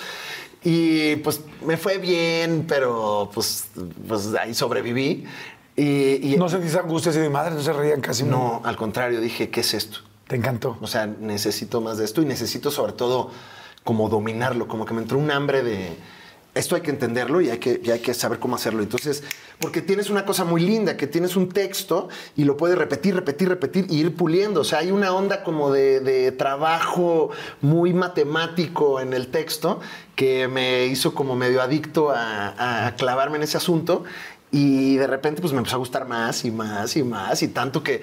Y 0.64 1.16
pues 1.16 1.40
me 1.64 1.76
fue 1.76 1.98
bien, 1.98 2.64
pero 2.66 3.30
pues, 3.34 3.66
pues 4.08 4.34
ahí 4.40 4.54
sobreviví. 4.54 5.24
Y, 5.76 6.32
y- 6.32 6.36
No 6.38 6.48
sentís 6.48 6.74
angustia 6.74 7.12
de 7.12 7.28
madre, 7.28 7.54
no 7.54 7.60
se 7.62 7.72
reían 7.72 8.00
casi. 8.00 8.22
no, 8.24 8.62
al 8.64 8.76
contrario, 8.76 9.20
dije, 9.20 9.50
¿qué 9.50 9.60
es 9.60 9.74
esto? 9.74 9.98
Te 10.26 10.36
encantó. 10.36 10.78
O 10.80 10.86
sea, 10.86 11.06
necesito 11.06 11.80
más 11.82 11.98
de 11.98 12.06
esto 12.06 12.22
y 12.22 12.24
necesito 12.24 12.70
sobre 12.70 12.92
todo 12.94 13.30
como 13.82 14.08
dominarlo, 14.08 14.66
como 14.66 14.86
que 14.86 14.94
me 14.94 15.02
entró 15.02 15.18
un 15.18 15.30
hambre 15.30 15.62
de 15.62 15.96
esto 16.54 16.76
hay 16.76 16.82
que 16.82 16.90
entenderlo 16.90 17.40
y 17.40 17.50
hay 17.50 17.58
que, 17.58 17.80
hay 17.92 17.98
que 17.98 18.14
saber 18.14 18.38
cómo 18.38 18.54
hacerlo. 18.54 18.82
Entonces, 18.82 19.24
porque 19.58 19.82
tienes 19.82 20.08
una 20.08 20.24
cosa 20.24 20.44
muy 20.44 20.60
linda, 20.60 20.96
que 20.96 21.06
tienes 21.06 21.36
un 21.36 21.48
texto 21.48 22.08
y 22.36 22.44
lo 22.44 22.56
puedes 22.56 22.78
repetir, 22.78 23.14
repetir, 23.14 23.48
repetir 23.48 23.86
y 23.90 23.98
ir 23.98 24.14
puliendo. 24.14 24.60
O 24.60 24.64
sea, 24.64 24.78
hay 24.78 24.92
una 24.92 25.12
onda 25.12 25.42
como 25.42 25.72
de, 25.72 26.00
de 26.00 26.32
trabajo 26.32 27.30
muy 27.60 27.92
matemático 27.92 29.00
en 29.00 29.12
el 29.12 29.28
texto 29.28 29.80
que 30.14 30.46
me 30.46 30.86
hizo 30.86 31.14
como 31.14 31.34
medio 31.34 31.60
adicto 31.60 32.10
a, 32.10 32.86
a 32.86 32.94
clavarme 32.96 33.36
en 33.36 33.42
ese 33.42 33.56
asunto 33.56 34.04
y 34.52 34.96
de 34.96 35.08
repente 35.08 35.40
pues 35.40 35.52
me 35.52 35.58
empezó 35.58 35.74
a 35.74 35.78
gustar 35.80 36.06
más 36.06 36.44
y 36.44 36.52
más 36.52 36.96
y 36.96 37.02
más 37.02 37.42
y 37.42 37.48
tanto 37.48 37.82
que 37.82 38.02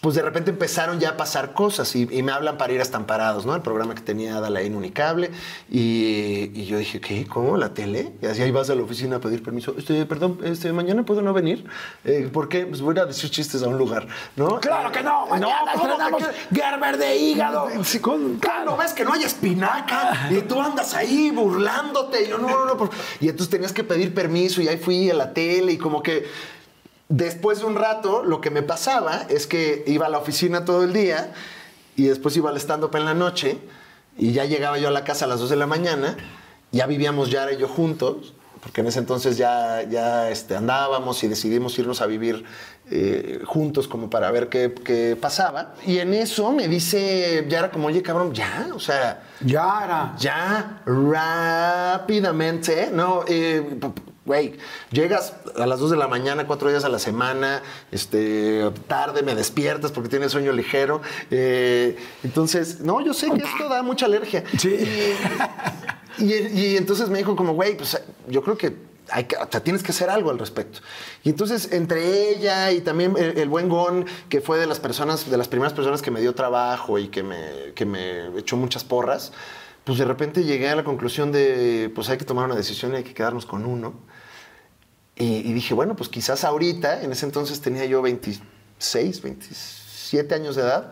pues 0.00 0.14
de 0.14 0.22
repente 0.22 0.50
empezaron 0.50 1.00
ya 1.00 1.10
a 1.10 1.16
pasar 1.16 1.54
cosas 1.54 1.94
y, 1.96 2.06
y 2.10 2.22
me 2.22 2.30
hablan 2.30 2.56
para 2.56 2.72
ir 2.72 2.78
a 2.78 2.82
Estamparados, 2.82 3.44
¿no? 3.46 3.54
El 3.56 3.62
programa 3.62 3.94
que 3.96 4.00
tenía 4.00 4.36
Adala 4.36 4.60
en 4.60 4.76
Unicable. 4.76 5.30
Y, 5.68 6.50
y 6.54 6.66
yo 6.66 6.78
dije, 6.78 7.00
¿qué? 7.00 7.26
¿Cómo? 7.26 7.56
¿La 7.56 7.74
tele? 7.74 8.12
Y 8.22 8.26
así 8.26 8.42
ahí 8.42 8.50
vas 8.52 8.70
a 8.70 8.74
la 8.76 8.82
oficina 8.82 9.16
a 9.16 9.20
pedir 9.20 9.42
permiso. 9.42 9.74
Este, 9.76 10.06
perdón, 10.06 10.38
este, 10.44 10.72
mañana 10.72 11.02
puedo 11.04 11.20
no 11.20 11.32
venir. 11.32 11.64
Eh, 12.04 12.30
¿Por 12.32 12.48
qué? 12.48 12.64
Pues 12.66 12.80
voy 12.80 12.92
a 12.92 12.98
ir 12.98 13.00
a 13.00 13.06
decir 13.06 13.28
chistes 13.30 13.62
a 13.62 13.66
un 13.68 13.76
lugar, 13.76 14.06
¿no? 14.36 14.60
Claro 14.60 14.92
que 14.92 15.02
no, 15.02 15.26
mañana 15.26 15.72
¿cómo 15.74 15.84
que 15.84 15.90
estrenamos? 15.92 16.22
Gerber 16.52 16.96
de 16.98 17.16
hígado. 17.16 17.68
Claro, 18.40 18.76
ves 18.76 18.92
que 18.92 19.04
no 19.04 19.12
hay 19.14 19.24
espinaca 19.24 20.28
y 20.30 20.40
tú 20.42 20.60
andas 20.60 20.94
ahí 20.94 21.30
burlándote. 21.30 22.24
Y 22.24 22.28
yo, 22.28 22.38
no, 22.38 22.48
no, 22.48 22.64
no. 22.66 22.76
por- 22.76 22.90
Y 23.20 23.28
entonces 23.28 23.50
tenías 23.50 23.72
que 23.72 23.84
pedir 23.84 24.14
permiso 24.14 24.62
y 24.62 24.68
ahí 24.68 24.76
fui 24.78 25.10
a 25.10 25.14
la 25.14 25.32
tele 25.34 25.72
y 25.72 25.78
como 25.78 26.02
que 26.02 26.26
después 27.08 27.60
de 27.60 27.66
un 27.66 27.76
rato 27.76 28.22
lo 28.24 28.40
que 28.40 28.50
me 28.50 28.62
pasaba 28.62 29.26
es 29.28 29.46
que 29.46 29.84
iba 29.86 30.06
a 30.06 30.08
la 30.08 30.18
oficina 30.18 30.64
todo 30.64 30.84
el 30.84 30.92
día 30.92 31.32
y 31.96 32.04
después 32.04 32.36
iba 32.36 32.50
al 32.50 32.56
stand-up 32.58 32.94
en 32.96 33.04
la 33.04 33.14
noche 33.14 33.58
y 34.16 34.32
ya 34.32 34.44
llegaba 34.44 34.78
yo 34.78 34.88
a 34.88 34.90
la 34.90 35.04
casa 35.04 35.24
a 35.24 35.28
las 35.28 35.40
2 35.40 35.50
de 35.50 35.56
la 35.56 35.66
mañana. 35.66 36.16
Ya 36.72 36.86
vivíamos 36.86 37.30
Yara 37.30 37.52
y 37.52 37.58
yo 37.58 37.68
juntos. 37.68 38.34
Porque 38.60 38.80
en 38.80 38.88
ese 38.88 38.98
entonces 38.98 39.36
ya, 39.36 39.84
ya 39.84 40.30
este, 40.30 40.56
andábamos 40.56 41.22
y 41.22 41.28
decidimos 41.28 41.78
irnos 41.78 42.00
a 42.00 42.06
vivir 42.06 42.44
eh, 42.90 43.40
juntos 43.46 43.86
como 43.86 44.10
para 44.10 44.32
ver 44.32 44.48
qué, 44.48 44.74
qué 44.84 45.16
pasaba. 45.18 45.74
Y 45.86 45.98
en 45.98 46.12
eso 46.12 46.50
me 46.50 46.66
dice 46.66 47.46
Yara 47.48 47.70
como, 47.70 47.86
oye, 47.86 48.02
cabrón, 48.02 48.34
ya, 48.34 48.68
o 48.74 48.80
sea, 48.80 49.22
Ya 49.40 49.84
era. 49.84 50.14
ya 50.18 50.82
rápidamente, 50.86 52.90
no, 52.92 53.22
eh, 53.28 53.78
güey, 54.28 54.58
llegas 54.92 55.32
a 55.56 55.66
las 55.66 55.80
2 55.80 55.92
de 55.92 55.96
la 55.96 56.06
mañana, 56.06 56.46
cuatro 56.46 56.68
días 56.68 56.84
a 56.84 56.88
la 56.90 56.98
semana, 56.98 57.62
este, 57.90 58.70
tarde 58.86 59.22
me 59.22 59.34
despiertas 59.34 59.90
porque 59.90 60.10
tienes 60.10 60.30
sueño 60.30 60.52
ligero. 60.52 61.00
eh, 61.30 61.96
entonces, 62.22 62.80
no, 62.80 63.00
yo 63.00 63.14
sé 63.14 63.30
que 63.30 63.42
esto 63.42 63.68
da 63.68 63.82
mucha 63.82 64.06
alergia. 64.06 64.44
Sí. 64.58 64.76
Y, 66.18 66.32
y 66.34 66.76
entonces 66.76 67.08
me 67.08 67.18
dijo 67.18 67.34
como, 67.36 67.54
güey, 67.54 67.76
pues 67.76 68.00
yo 68.28 68.42
creo 68.42 68.58
que, 68.58 68.76
hay 69.10 69.24
que 69.24 69.36
o 69.36 69.48
sea, 69.50 69.60
tienes 69.62 69.82
que 69.82 69.92
hacer 69.92 70.10
algo 70.10 70.30
al 70.30 70.38
respecto. 70.38 70.80
Y 71.22 71.30
entonces 71.30 71.72
entre 71.72 72.30
ella 72.30 72.70
y 72.72 72.80
también 72.82 73.14
el, 73.16 73.38
el 73.38 73.48
buen 73.48 73.68
Gon, 73.68 74.04
que 74.28 74.40
fue 74.40 74.58
de 74.58 74.66
las 74.66 74.78
personas, 74.78 75.30
de 75.30 75.36
las 75.36 75.48
primeras 75.48 75.72
personas 75.72 76.02
que 76.02 76.10
me 76.10 76.20
dio 76.20 76.34
trabajo 76.34 76.98
y 76.98 77.08
que 77.08 77.22
me, 77.22 77.72
que 77.74 77.86
me 77.86 78.26
echó 78.38 78.56
muchas 78.56 78.84
porras, 78.84 79.32
pues 79.84 79.98
de 79.98 80.04
repente 80.04 80.44
llegué 80.44 80.68
a 80.68 80.76
la 80.76 80.84
conclusión 80.84 81.32
de, 81.32 81.90
pues 81.94 82.10
hay 82.10 82.18
que 82.18 82.26
tomar 82.26 82.44
una 82.44 82.56
decisión 82.56 82.92
y 82.92 82.96
hay 82.96 83.04
que 83.04 83.14
quedarnos 83.14 83.46
con 83.46 83.64
uno. 83.64 83.94
Y, 85.18 85.48
y 85.48 85.52
dije, 85.52 85.74
bueno, 85.74 85.96
pues 85.96 86.08
quizás 86.08 86.44
ahorita, 86.44 87.02
en 87.02 87.12
ese 87.12 87.26
entonces 87.26 87.60
tenía 87.60 87.84
yo 87.84 88.00
26, 88.00 89.22
27 89.22 90.34
años 90.34 90.56
de 90.56 90.62
edad, 90.62 90.90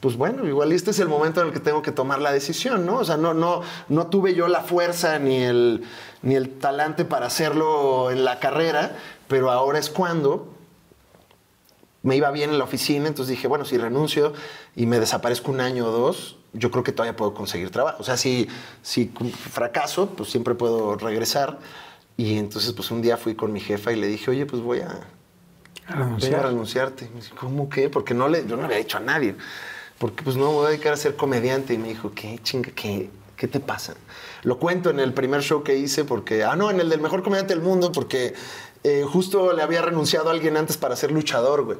pues 0.00 0.16
bueno, 0.16 0.46
igual 0.46 0.72
este 0.72 0.90
es 0.90 0.98
el 0.98 1.08
momento 1.08 1.40
en 1.40 1.48
el 1.48 1.52
que 1.52 1.60
tengo 1.60 1.82
que 1.82 1.92
tomar 1.92 2.20
la 2.20 2.32
decisión, 2.32 2.84
¿no? 2.84 2.98
O 2.98 3.04
sea, 3.04 3.16
no, 3.16 3.34
no, 3.34 3.62
no 3.88 4.06
tuve 4.08 4.34
yo 4.34 4.46
la 4.48 4.60
fuerza 4.60 5.18
ni 5.18 5.42
el, 5.42 5.84
ni 6.22 6.34
el 6.34 6.58
talante 6.58 7.04
para 7.04 7.26
hacerlo 7.26 8.10
en 8.10 8.24
la 8.24 8.38
carrera, 8.38 8.96
pero 9.28 9.50
ahora 9.50 9.78
es 9.78 9.88
cuando 9.88 10.48
me 12.02 12.14
iba 12.14 12.30
bien 12.30 12.50
en 12.50 12.58
la 12.58 12.64
oficina, 12.64 13.08
entonces 13.08 13.30
dije, 13.30 13.48
bueno, 13.48 13.64
si 13.64 13.78
renuncio 13.78 14.32
y 14.76 14.86
me 14.86 15.00
desaparezco 15.00 15.50
un 15.50 15.60
año 15.60 15.86
o 15.86 15.90
dos, 15.90 16.36
yo 16.52 16.70
creo 16.70 16.84
que 16.84 16.92
todavía 16.92 17.16
puedo 17.16 17.34
conseguir 17.34 17.70
trabajo. 17.70 17.96
O 18.00 18.04
sea, 18.04 18.16
si, 18.16 18.48
si 18.82 19.06
fracaso, 19.50 20.10
pues 20.10 20.30
siempre 20.30 20.54
puedo 20.54 20.96
regresar. 20.96 21.58
Y 22.16 22.38
entonces, 22.38 22.72
pues 22.72 22.90
un 22.90 23.02
día 23.02 23.16
fui 23.16 23.34
con 23.34 23.52
mi 23.52 23.60
jefa 23.60 23.92
y 23.92 23.96
le 23.96 24.06
dije, 24.06 24.30
oye, 24.30 24.46
pues 24.46 24.62
voy 24.62 24.80
a, 24.80 24.88
voy 24.88 25.86
a 25.86 25.94
renunciar. 25.96 26.46
renunciarte. 26.46 27.08
Me 27.10 27.16
dice, 27.16 27.32
¿cómo 27.38 27.68
qué? 27.68 27.90
Porque 27.90 28.14
no 28.14 28.28
le, 28.28 28.46
yo 28.46 28.56
no 28.56 28.62
le 28.62 28.64
había 28.66 28.78
dicho 28.78 28.96
a 28.96 29.00
nadie. 29.00 29.36
Porque 29.98 30.22
pues 30.22 30.36
no 30.36 30.48
me 30.48 30.52
voy 30.52 30.66
a 30.66 30.68
dedicar 30.70 30.92
a 30.92 30.96
ser 30.96 31.16
comediante. 31.16 31.74
Y 31.74 31.78
me 31.78 31.88
dijo, 31.88 32.12
¿qué 32.14 32.38
chinga? 32.42 32.70
¿Qué, 32.74 33.10
qué 33.36 33.48
te 33.48 33.60
pasa? 33.60 33.94
Lo 34.42 34.58
cuento 34.58 34.90
en 34.90 35.00
el 35.00 35.12
primer 35.12 35.42
show 35.42 35.62
que 35.62 35.76
hice 35.76 36.04
porque, 36.04 36.44
ah, 36.44 36.56
no, 36.56 36.70
en 36.70 36.80
el 36.80 36.88
del 36.88 37.00
mejor 37.00 37.22
comediante 37.22 37.54
del 37.54 37.62
mundo, 37.62 37.92
porque 37.92 38.34
eh, 38.84 39.04
justo 39.06 39.52
le 39.52 39.62
había 39.62 39.82
renunciado 39.82 40.28
a 40.28 40.32
alguien 40.32 40.56
antes 40.56 40.76
para 40.76 40.96
ser 40.96 41.10
luchador, 41.10 41.64
güey. 41.64 41.78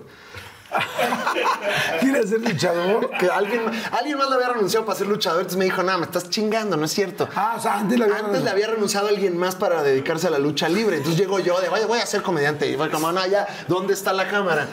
¿Quieres 2.01 2.31
ser 2.31 2.41
luchador? 2.41 3.11
Que 3.19 3.29
alguien, 3.29 3.63
alguien 3.93 4.19
más 4.19 4.29
le 4.29 4.35
había 4.37 4.49
renunciado 4.51 4.85
para 4.85 4.99
ser 4.99 5.07
luchador. 5.07 5.41
Entonces 5.41 5.59
me 5.59 5.65
dijo, 5.65 5.83
no, 5.83 5.99
me 5.99 6.05
estás 6.05 6.29
chingando, 6.31 6.77
no 6.77 6.85
es 6.85 6.93
cierto. 6.93 7.29
Ah, 7.35 7.55
o 7.59 7.61
sea, 7.61 7.79
antes 7.79 7.99
le 7.99 8.05
había 8.05 8.19
Antes 8.19 8.43
le 8.43 8.51
había 8.51 8.67
renunciado 8.69 9.07
a 9.07 9.11
alguien 9.11 9.37
más 9.37 9.55
para 9.55 9.83
dedicarse 9.83 10.27
a 10.27 10.31
la 10.31 10.39
lucha 10.39 10.69
libre. 10.69 10.97
Entonces 10.97 11.21
llego 11.21 11.39
yo 11.39 11.61
de, 11.61 11.69
vaya, 11.69 11.87
voy 11.87 11.99
a 11.99 12.07
ser 12.07 12.23
comediante. 12.23 12.69
Y 12.69 12.77
fue 12.77 12.91
como, 12.91 13.13
no, 13.13 13.27
ya, 13.27 13.47
¿dónde 13.69 13.95
está 13.95 14.13
la 14.13 14.29
cámara? 14.29 14.69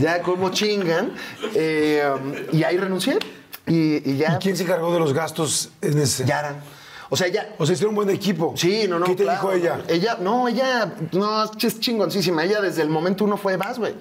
Ya, 0.00 0.22
como 0.22 0.50
chingan. 0.50 1.12
Eh, 1.54 2.46
y 2.52 2.62
ahí 2.62 2.76
renuncié. 2.76 3.18
Y, 3.66 4.10
y 4.10 4.16
ya. 4.16 4.34
¿Y 4.34 4.38
quién 4.38 4.56
se 4.56 4.64
encargó 4.64 4.92
de 4.92 5.00
los 5.00 5.12
gastos 5.12 5.70
en 5.80 5.98
ese? 5.98 6.24
Yara. 6.24 6.62
O 7.10 7.16
sea, 7.16 7.28
ya. 7.28 7.54
O 7.58 7.64
sea, 7.64 7.74
hicieron 7.74 7.90
un 7.90 8.04
buen 8.04 8.10
equipo. 8.10 8.54
Sí, 8.56 8.86
no, 8.88 8.98
no. 8.98 9.06
¿Qué 9.06 9.14
te 9.14 9.24
claro. 9.24 9.40
dijo 9.40 9.52
ella? 9.52 9.80
Ella, 9.88 10.18
no, 10.20 10.48
ella, 10.48 10.92
no, 11.12 11.44
es 11.44 11.80
chingoncísima. 11.80 12.44
Ella 12.44 12.60
desde 12.60 12.82
el 12.82 12.90
momento 12.90 13.24
uno 13.24 13.36
fue, 13.36 13.56
vas, 13.56 13.78
güey. 13.78 13.94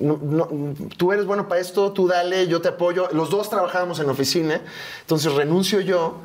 No, 0.00 0.48
tú 0.96 1.12
eres 1.12 1.26
bueno 1.26 1.46
para 1.46 1.60
esto, 1.60 1.92
tú 1.92 2.08
dale, 2.08 2.48
yo 2.48 2.60
te 2.60 2.68
apoyo. 2.68 3.08
Los 3.12 3.30
dos 3.30 3.50
trabajábamos 3.50 4.00
en 4.00 4.08
oficina, 4.08 4.60
entonces 5.02 5.32
renuncio 5.34 5.80
yo 5.80 6.16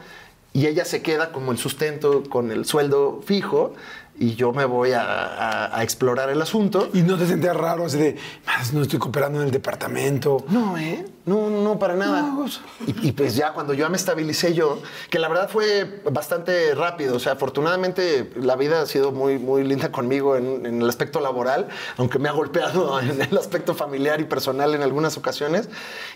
y 0.53 0.67
ella 0.67 0.85
se 0.85 1.01
queda 1.01 1.33
como 1.33 1.51
el 1.51 1.57
sustento 1.57 2.23
con 2.29 2.51
el 2.51 2.65
sueldo 2.65 3.21
fijo 3.25 3.73
y 4.17 4.35
yo 4.35 4.51
me 4.53 4.65
voy 4.65 4.91
a, 4.93 5.01
a- 5.03 5.77
a 5.79 5.83
explorar 5.83 6.29
el 6.29 6.41
asunto. 6.41 6.89
Y 6.93 7.01
no 7.01 7.17
te 7.17 7.25
sentías 7.27 7.55
raro 7.55 7.85
así 7.85 7.97
de, 7.97 8.15
"Madres, 8.45 8.73
no 8.73 8.81
estoy 8.81 8.99
cooperando 8.99 9.39
en 9.41 9.45
el 9.47 9.51
departamento. 9.51 10.45
No, 10.49 10.77
¿eh? 10.77 11.05
No, 11.25 11.49
no, 11.49 11.79
para 11.79 11.95
nada. 11.95 12.21
No, 12.21 12.45
y, 12.85 13.07
y 13.07 13.11
pues 13.11 13.35
ya 13.35 13.51
cuando 13.53 13.73
ya 13.73 13.89
me 13.89 13.97
estabilicé 13.97 14.53
yo, 14.53 14.79
que 15.09 15.17
la 15.17 15.27
verdad 15.27 15.49
fue 15.49 16.01
bastante 16.11 16.75
rápido, 16.75 17.15
o 17.15 17.19
sea, 17.19 17.31
afortunadamente 17.33 18.29
la 18.35 18.55
vida 18.55 18.81
ha 18.81 18.85
sido 18.85 19.11
muy, 19.11 19.39
muy 19.39 19.63
linda 19.63 19.91
conmigo 19.91 20.35
en, 20.35 20.67
en 20.67 20.81
el 20.83 20.87
aspecto 20.87 21.19
laboral, 21.19 21.67
aunque 21.97 22.19
me 22.19 22.29
ha 22.29 22.31
golpeado 22.31 22.99
en 23.01 23.19
el 23.19 23.35
aspecto 23.39 23.73
familiar 23.73 24.21
y 24.21 24.25
personal 24.25 24.75
en 24.75 24.83
algunas 24.83 25.17
ocasiones. 25.17 25.67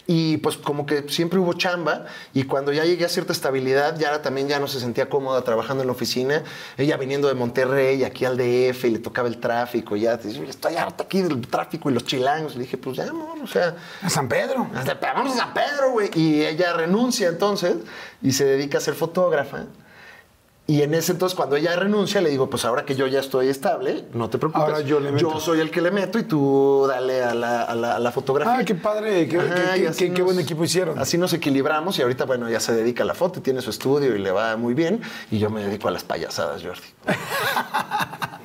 Y 0.06 0.38
pues 0.38 0.58
como 0.58 0.86
que 0.86 1.06
siempre 1.10 1.40
hubo 1.40 1.54
chamba 1.54 2.06
y 2.36 2.44
cuando 2.44 2.72
ya 2.72 2.86
llegué 2.86 3.06
a 3.06 3.10
cierta 3.10 3.34
estabilidad, 3.34 3.98
Yara 3.98 4.22
también 4.22 4.48
ya 4.48 4.60
no 4.60 4.68
se 4.68 4.80
sentía 4.80 5.10
cómoda 5.10 5.42
trabajando 5.44 5.82
en 5.82 5.88
la 5.88 5.94
oficina, 5.94 6.44
ella 6.78 6.98
viniendo 6.98 7.28
de 7.28 7.34
Monterrey 7.34 7.89
aquí 8.06 8.26
al 8.26 8.38
DF 8.38 8.86
y 8.86 8.90
le 8.92 9.00
tocaba 9.00 9.28
el 9.28 9.40
tráfico, 9.40 9.96
y 9.96 10.02
ya 10.02 10.18
decía, 10.18 10.44
estoy 10.44 10.76
harta 10.76 11.04
aquí 11.04 11.22
del 11.22 11.42
tráfico 11.48 11.90
y 11.90 11.94
los 11.94 12.06
chilangos. 12.06 12.56
Le 12.56 12.62
dije, 12.64 12.78
pues 12.78 12.98
ya, 12.98 13.06
no, 13.08 13.36
o 13.42 13.48
sea... 13.48 13.76
A 14.02 14.10
San 14.10 14.28
Pedro. 14.28 14.68
Hasta 14.76 14.98
vamos 15.14 15.34
a 15.36 15.38
San 15.38 15.54
Pedro, 15.54 15.92
güey. 15.92 16.10
Y 16.16 16.46
ella 16.46 16.74
renuncia 16.74 17.28
entonces 17.30 17.76
y 18.22 18.32
se 18.32 18.46
dedica 18.46 18.78
a 18.78 18.82
ser 18.82 18.94
fotógrafa. 18.94 19.66
Y 20.70 20.84
en 20.84 20.94
ese 20.94 21.14
entonces, 21.14 21.36
cuando 21.36 21.56
ella 21.56 21.76
renuncia, 21.76 22.22
le 22.22 22.30
digo, 22.30 22.48
pues 22.48 22.64
ahora 22.64 22.86
que 22.86 22.94
yo 22.96 23.08
ya 23.08 23.20
estoy 23.20 23.48
estable, 23.48 24.06
no 24.14 24.30
te 24.30 24.38
preocupes. 24.38 24.62
Ahora 24.64 24.82
yo 24.82 25.00
le 25.00 25.12
meto. 25.12 25.40
soy 25.40 25.62
el 25.62 25.72
que 25.72 25.82
le 25.82 25.90
meto 25.90 26.20
y 26.20 26.24
tú 26.24 26.86
dale 26.88 27.24
a 27.24 27.34
la, 27.34 27.64
a 27.64 27.74
la- 27.74 27.96
a 27.96 28.00
la 28.00 28.12
fotografía. 28.12 28.58
Ah, 28.60 28.64
qué 28.64 28.76
padre, 28.76 29.28
qué- 29.28 29.38
qué- 29.40 29.78
y 29.90 29.92
qué- 29.96 30.14
qué- 30.14 30.22
buen 30.22 30.40
equipo 30.40 30.64
hicieron. 30.64 31.00
Así 31.00 31.18
nos 31.18 31.34
equilibramos 31.34 31.98
y 31.98 32.04
ahorita, 32.04 32.26
bueno, 32.26 32.48
ya 32.52 32.60
se 32.60 32.74
dedica 32.76 33.02
a 33.02 33.06
la 33.08 33.16
foto 33.16 33.40
y 33.40 33.42
tiene 33.42 33.62
su 33.62 33.72
estudio 33.72 34.16
y 34.16 34.20
le 34.20 34.30
va 34.30 34.58
muy 34.58 34.76
bien. 34.76 35.02
Y 35.32 35.40
yo 35.40 35.50
me 35.50 35.64
dedico 35.66 35.88
a 35.88 35.92
las 35.92 36.04
payasadas, 36.04 36.62
Jordi. 36.62 36.82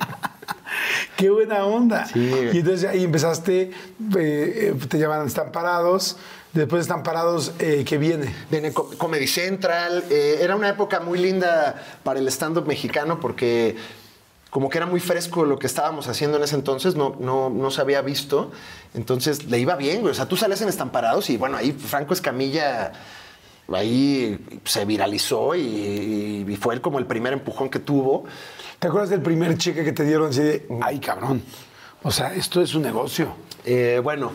Qué 1.17 1.29
buena 1.29 1.63
onda. 1.65 2.05
Sí. 2.05 2.31
Y 2.53 2.57
entonces 2.57 2.89
ahí 2.89 3.03
empezaste, 3.03 3.61
eh, 3.69 3.71
eh, 4.17 4.75
te 4.89 4.97
llaman 4.99 5.27
Están 5.27 5.51
Parados. 5.51 6.17
Después 6.55 6.79
de 6.79 6.81
Están 6.83 7.03
Parados, 7.03 7.51
eh, 7.59 7.83
¿qué 7.85 7.97
viene? 7.97 8.33
Viene 8.49 8.71
Co- 8.71 8.89
Comedy 8.97 9.27
Central. 9.27 10.05
eh, 10.09 10.37
era 10.41 10.55
una 10.55 10.69
época 10.69 11.01
muy 11.01 11.19
linda 11.19 11.75
para 12.01 12.17
el 12.19 12.27
stand-up 12.29 12.65
mexicano 12.65 13.19
porque 13.19 13.75
como 14.51 14.69
que 14.69 14.77
era 14.77 14.87
muy 14.87 15.01
fresco 15.01 15.43
lo 15.43 15.59
que 15.59 15.67
estábamos 15.67 16.07
haciendo 16.07 16.37
en 16.37 16.43
ese 16.45 16.55
entonces, 16.55 16.95
no, 16.95 17.17
no, 17.19 17.49
no 17.49 17.71
se 17.71 17.81
había 17.81 18.01
visto. 18.01 18.53
Entonces 18.93 19.43
le 19.51 19.59
iba 19.59 19.75
bien, 19.75 19.99
güey. 19.99 20.11
O 20.11 20.15
sea, 20.15 20.27
tú 20.29 20.37
sales 20.37 20.61
en 20.61 20.69
estamparados 20.69 21.29
y 21.29 21.35
bueno, 21.35 21.57
ahí 21.57 21.73
Franco 21.73 22.13
Escamilla 22.13 22.93
ahí 23.73 24.39
se 24.63 24.85
viralizó 24.85 25.55
y, 25.55 26.45
y 26.47 26.55
fue 26.55 26.75
él 26.75 26.79
como 26.81 26.99
el 26.99 27.05
primer 27.05 27.33
empujón 27.33 27.69
que 27.69 27.79
tuvo. 27.79 28.23
¿Te 28.79 28.87
acuerdas 28.87 29.09
del 29.09 29.21
primer 29.21 29.57
cheque 29.57 29.83
que 29.83 29.91
te 29.91 30.05
dieron 30.05 30.29
así 30.29 30.41
de, 30.41 30.65
ay, 30.81 30.99
cabrón? 30.99 31.43
O 32.03 32.11
sea, 32.11 32.33
esto 32.33 32.61
es 32.61 32.73
un 32.75 32.83
negocio. 32.83 33.35
Eh, 33.65 33.99
bueno, 34.01 34.31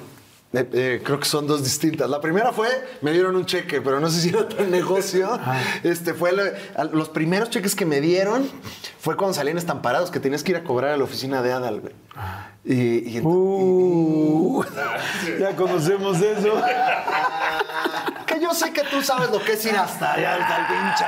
eh, 0.53 0.69
eh, 0.73 1.01
creo 1.05 1.19
que 1.21 1.27
son 1.27 1.47
dos 1.47 1.63
distintas. 1.63 2.11
La 2.11 2.21
primera 2.21 2.53
fue, 2.53 2.69
me 3.03 3.13
dieron 3.13 3.37
un 3.37 3.47
cheque, 3.47 3.81
pero 3.81 4.01
no 4.01 4.11
sé 4.11 4.21
si 4.21 4.29
era 4.31 4.49
tan 4.49 4.71
negocio. 4.71 5.39
Este 5.85 6.13
fue 6.15 6.33
lo- 6.33 6.45
los 6.93 7.09
primeros 7.09 7.51
cheques 7.51 7.75
que 7.77 7.87
me 7.87 8.01
dieron 8.01 8.49
fue 8.99 9.17
cuando 9.17 9.35
salían 9.35 9.59
estamparados, 9.59 10.11
que 10.11 10.21
tenías 10.21 10.43
que 10.43 10.53
ir 10.53 10.57
a 10.59 10.65
cobrar 10.65 10.91
a 10.91 10.97
la 10.97 11.05
oficina 11.05 11.41
de 11.43 11.53
Adal, 11.53 11.81
güey. 11.81 11.95
Y, 12.65 13.09
y 13.09 13.17
ent- 13.21 13.23
Uh, 13.25 14.65
ya 15.41 15.55
conocemos 15.57 16.21
eso. 16.21 16.61
yo 18.51 18.57
sé 18.57 18.73
que 18.73 18.83
tú 18.83 19.01
sabes 19.01 19.31
lo 19.31 19.39
que 19.43 19.53
es 19.53 19.65
ir 19.65 19.77
hasta 19.77 20.15
allá, 20.15 20.37
el 20.37 20.43
pinche 20.67 21.05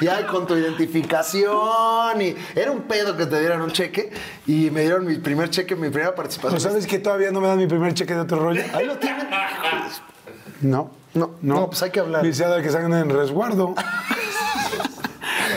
y 0.00 0.08
ahí 0.08 0.24
con 0.24 0.46
tu 0.46 0.54
identificación. 0.54 2.22
Y 2.22 2.34
era 2.54 2.70
un 2.70 2.82
pedo 2.82 3.16
que 3.16 3.26
te 3.26 3.38
dieran 3.40 3.60
un 3.60 3.70
cheque. 3.70 4.10
Y 4.46 4.70
me 4.70 4.82
dieron 4.82 5.04
mi 5.04 5.16
primer 5.18 5.50
cheque, 5.50 5.76
mi 5.76 5.90
primera 5.90 6.14
participación. 6.14 6.54
¿No 6.54 6.60
sabes 6.60 6.86
que 6.86 6.98
todavía 6.98 7.30
no 7.30 7.40
me 7.40 7.48
dan 7.48 7.58
mi 7.58 7.66
primer 7.66 7.92
cheque 7.92 8.14
de 8.14 8.20
otro 8.20 8.38
rollo? 8.38 8.62
Ahí 8.72 8.86
lo 8.86 8.96
tienen. 8.98 9.28
No. 10.62 10.90
No, 11.14 11.30
no, 11.40 11.68
pues 11.68 11.82
hay 11.82 11.90
que 11.90 12.00
hablar. 12.00 12.22
Dice 12.22 12.44
que 12.62 12.70
salgan 12.70 12.92
en 12.92 13.08
resguardo. 13.10 13.74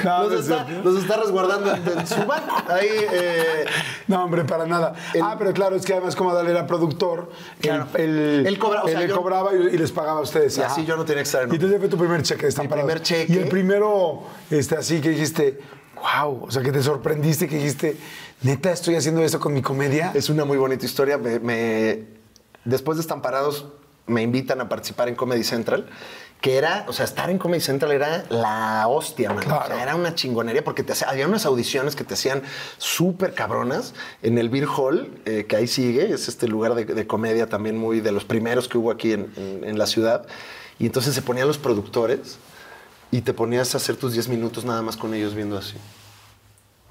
No, 0.04 0.24
no 0.24 0.30
Los 0.30 0.34
es 0.34 0.50
está, 0.50 0.68
los 0.84 1.02
está 1.02 1.18
resguardando 1.18 1.72
en, 1.74 2.08
su 2.08 2.16
banco. 2.26 2.56
Ahí, 2.68 2.88
eh, 3.12 3.66
No, 4.08 4.24
hombre, 4.24 4.44
para 4.46 4.66
nada. 4.66 4.94
El- 5.14 5.22
ah, 5.24 5.36
pero 5.38 5.54
claro, 5.54 5.76
es 5.76 5.86
que 5.86 5.94
además 5.94 6.16
como 6.16 6.32
Adal 6.32 6.48
era 6.48 6.66
productor, 6.68 7.30
Claro. 7.62 7.88
él, 7.96 8.18
él, 8.18 8.48
Él 8.48 8.60
cobra- 8.60 8.84
o 8.84 8.88
sea, 8.88 9.02
él 9.02 9.10
yo- 9.10 9.18
cobraba 9.18 9.54
y, 9.54 9.76
y 9.76 9.78
les 9.78 9.92
pagaba 9.92 10.20
a 10.20 10.24
ustedes. 10.24 10.58
Y 10.58 10.62
así 10.62 10.86
yo 10.86 10.96
no 10.98 11.06
tenía 11.06 11.24
que 11.24 11.28
estar 11.28 11.44
en 11.44 11.52
Y 11.52 11.56
entonces 11.56 11.80
fue 11.80 11.88
tu 11.90 11.98
primer 11.98 12.22
cheque 12.24 12.44
de 12.44 12.50
estamparados. 12.50 12.86
primer 12.90 13.04
cheque. 13.04 13.34
Y 13.34 13.38
el 13.38 13.48
primero, 13.50 14.24
este, 14.50 14.76
así 14.76 15.02
que 15.02 15.10
dijiste, 15.10 15.60
wow, 15.96 16.46
o 16.46 16.52
sea, 16.52 16.62
que 16.64 16.72
te 16.72 16.82
sorprendiste, 16.82 17.48
que 17.48 17.58
dijiste, 17.58 17.98
neta, 18.42 18.72
estoy 18.72 18.96
haciendo 18.96 19.22
esto 19.22 19.40
con 19.40 19.54
mi 19.54 19.62
comedia. 19.62 20.12
es 20.14 20.30
una 20.30 20.46
muy 20.46 20.58
bonita 20.58 20.86
historia. 20.86 21.18
Me, 21.18 21.40
me- 21.40 22.06
después 22.66 22.98
de 22.98 23.02
Estamparados, 23.02 23.68
me 24.08 24.22
invitan 24.24 24.60
a 24.62 24.68
participar 24.70 25.08
en 25.10 25.16
Comedy 25.16 25.44
Central. 25.44 25.88
Que 26.41 26.56
era, 26.57 26.86
o 26.88 26.94
sea, 26.94 27.03
estar 27.03 27.30
en 27.30 27.38
Comedy 27.38 27.60
Central 27.60 27.91
era 27.91 28.24
la 28.30 28.88
hostia, 28.88 29.30
man. 29.34 29.44
Claro. 29.44 29.66
O 29.66 29.68
sea, 29.68 29.84
era 29.84 29.95
una 29.95 30.16
chingonería 30.16 30.64
porque 30.64 30.84
te 30.84 30.94
hacía- 30.94 31.10
había 31.10 31.28
unas 31.28 31.45
audiciones 31.45 31.98
que 31.98 32.06
te 32.06 32.14
hacían 32.14 32.44
súper 32.78 33.34
cabronas 33.34 33.94
en 34.22 34.38
el 34.38 34.48
Beer 34.49 34.68
Hall, 34.68 35.11
eh, 35.26 35.45
que 35.49 35.57
ahí 35.57 35.68
sigue, 35.68 36.14
es 36.14 36.30
este 36.30 36.48
lugar 36.48 36.76
de, 36.76 36.86
de 36.86 37.06
comedia 37.07 37.49
también 37.49 37.78
muy 37.78 37.99
de 37.99 38.14
los 38.14 38.24
primeros 38.24 38.70
que 38.70 38.78
hubo 38.78 38.90
aquí 38.90 39.11
en, 39.11 39.34
en- 39.36 39.66
en 39.66 39.78
la 39.78 39.86
ciudad. 39.86 40.28
Y 40.80 40.86
entonces 40.86 41.14
se 41.14 41.22
ponían 41.22 41.45
los 41.45 41.57
productores 41.57 42.38
y 43.11 43.20
te 43.20 43.34
ponías 43.34 43.74
a 43.74 43.78
hacer 43.78 43.98
tus 43.98 44.14
10 44.14 44.30
minutos 44.30 44.64
nada 44.64 44.82
más 44.82 44.95
con 44.95 45.14
ellos 45.14 45.36
viendo 45.36 45.57
así. 45.57 45.76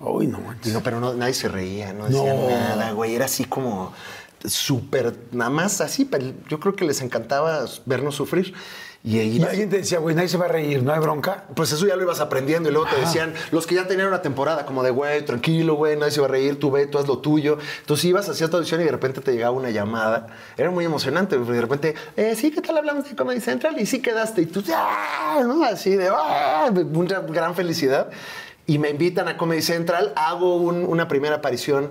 Uy, 0.00 0.26
no 0.26 0.40
manches. 0.40 0.74
No, 0.74 0.82
pero 0.82 1.00
no, 1.00 1.14
nadie 1.14 1.32
se 1.32 1.48
reía, 1.48 1.94
no 1.94 2.04
decía 2.04 2.34
No. 2.34 2.50
nada, 2.50 2.92
güey. 2.92 3.14
Era 3.14 3.24
así 3.24 3.44
como 3.46 3.94
súper, 4.44 5.16
nada 5.32 5.50
más 5.50 5.80
así, 5.80 6.04
pero 6.04 6.32
yo 6.48 6.60
creo 6.60 6.76
que 6.76 6.84
les 6.84 7.00
encantaba 7.00 7.64
vernos 7.86 8.14
sufrir. 8.14 8.52
Y 9.04 9.20
ahí 9.20 9.36
Y 9.38 9.42
alguien 9.42 9.70
te 9.70 9.78
decía, 9.78 10.00
güey, 10.00 10.14
nadie 10.16 10.28
se 10.28 10.36
va 10.36 10.46
a 10.46 10.48
reír, 10.48 10.82
no 10.82 10.92
hay 10.92 10.98
bronca. 10.98 11.44
pues 11.54 11.70
eso 11.72 11.86
ya 11.86 11.94
lo 11.94 12.02
ibas 12.02 12.20
aprendiendo 12.20 12.68
y 12.68 12.72
luego 12.72 12.88
te 12.90 13.00
decían, 13.00 13.32
los 13.52 13.66
que 13.66 13.76
ya 13.76 13.86
tenían 13.86 14.08
una 14.08 14.22
temporada, 14.22 14.66
como 14.66 14.82
de, 14.82 14.90
güey, 14.90 15.24
tranquilo, 15.24 15.74
güey, 15.76 15.96
nadie 15.96 16.10
se 16.12 16.20
va 16.20 16.26
a 16.26 16.30
reír, 16.30 16.58
tú 16.58 16.70
ve, 16.72 16.86
tú 16.88 16.98
haz 16.98 17.06
lo 17.06 17.18
tuyo. 17.18 17.58
Entonces 17.80 18.04
ibas, 18.06 18.28
hacías 18.28 18.50
tu 18.50 18.56
audición 18.56 18.80
y 18.80 18.84
de 18.84 18.90
repente 18.90 19.20
te 19.20 19.32
llegaba 19.32 19.52
una 19.56 19.70
llamada. 19.70 20.26
Era 20.56 20.70
muy 20.70 20.84
emocionante, 20.84 21.36
porque 21.36 21.52
de 21.52 21.60
repente, 21.60 21.94
eh, 22.16 22.34
sí, 22.36 22.50
¿qué 22.50 22.60
tal 22.60 22.76
hablamos 22.76 23.08
de 23.08 23.14
Comedy 23.14 23.40
Central? 23.40 23.80
Y 23.80 23.86
sí 23.86 24.02
quedaste. 24.02 24.42
Y 24.42 24.46
tú, 24.46 24.62
¡ah! 24.74 25.42
¿no? 25.46 25.62
Así 25.64 25.94
de, 25.94 26.08
¡ah! 26.12 26.68
Una 26.74 27.20
gran 27.20 27.54
felicidad. 27.54 28.10
Y 28.66 28.78
me 28.78 28.90
invitan 28.90 29.28
a 29.28 29.36
Comedy 29.36 29.62
Central, 29.62 30.12
hago 30.16 30.56
un- 30.56 30.84
una 30.84 31.06
primera 31.08 31.36
aparición 31.36 31.90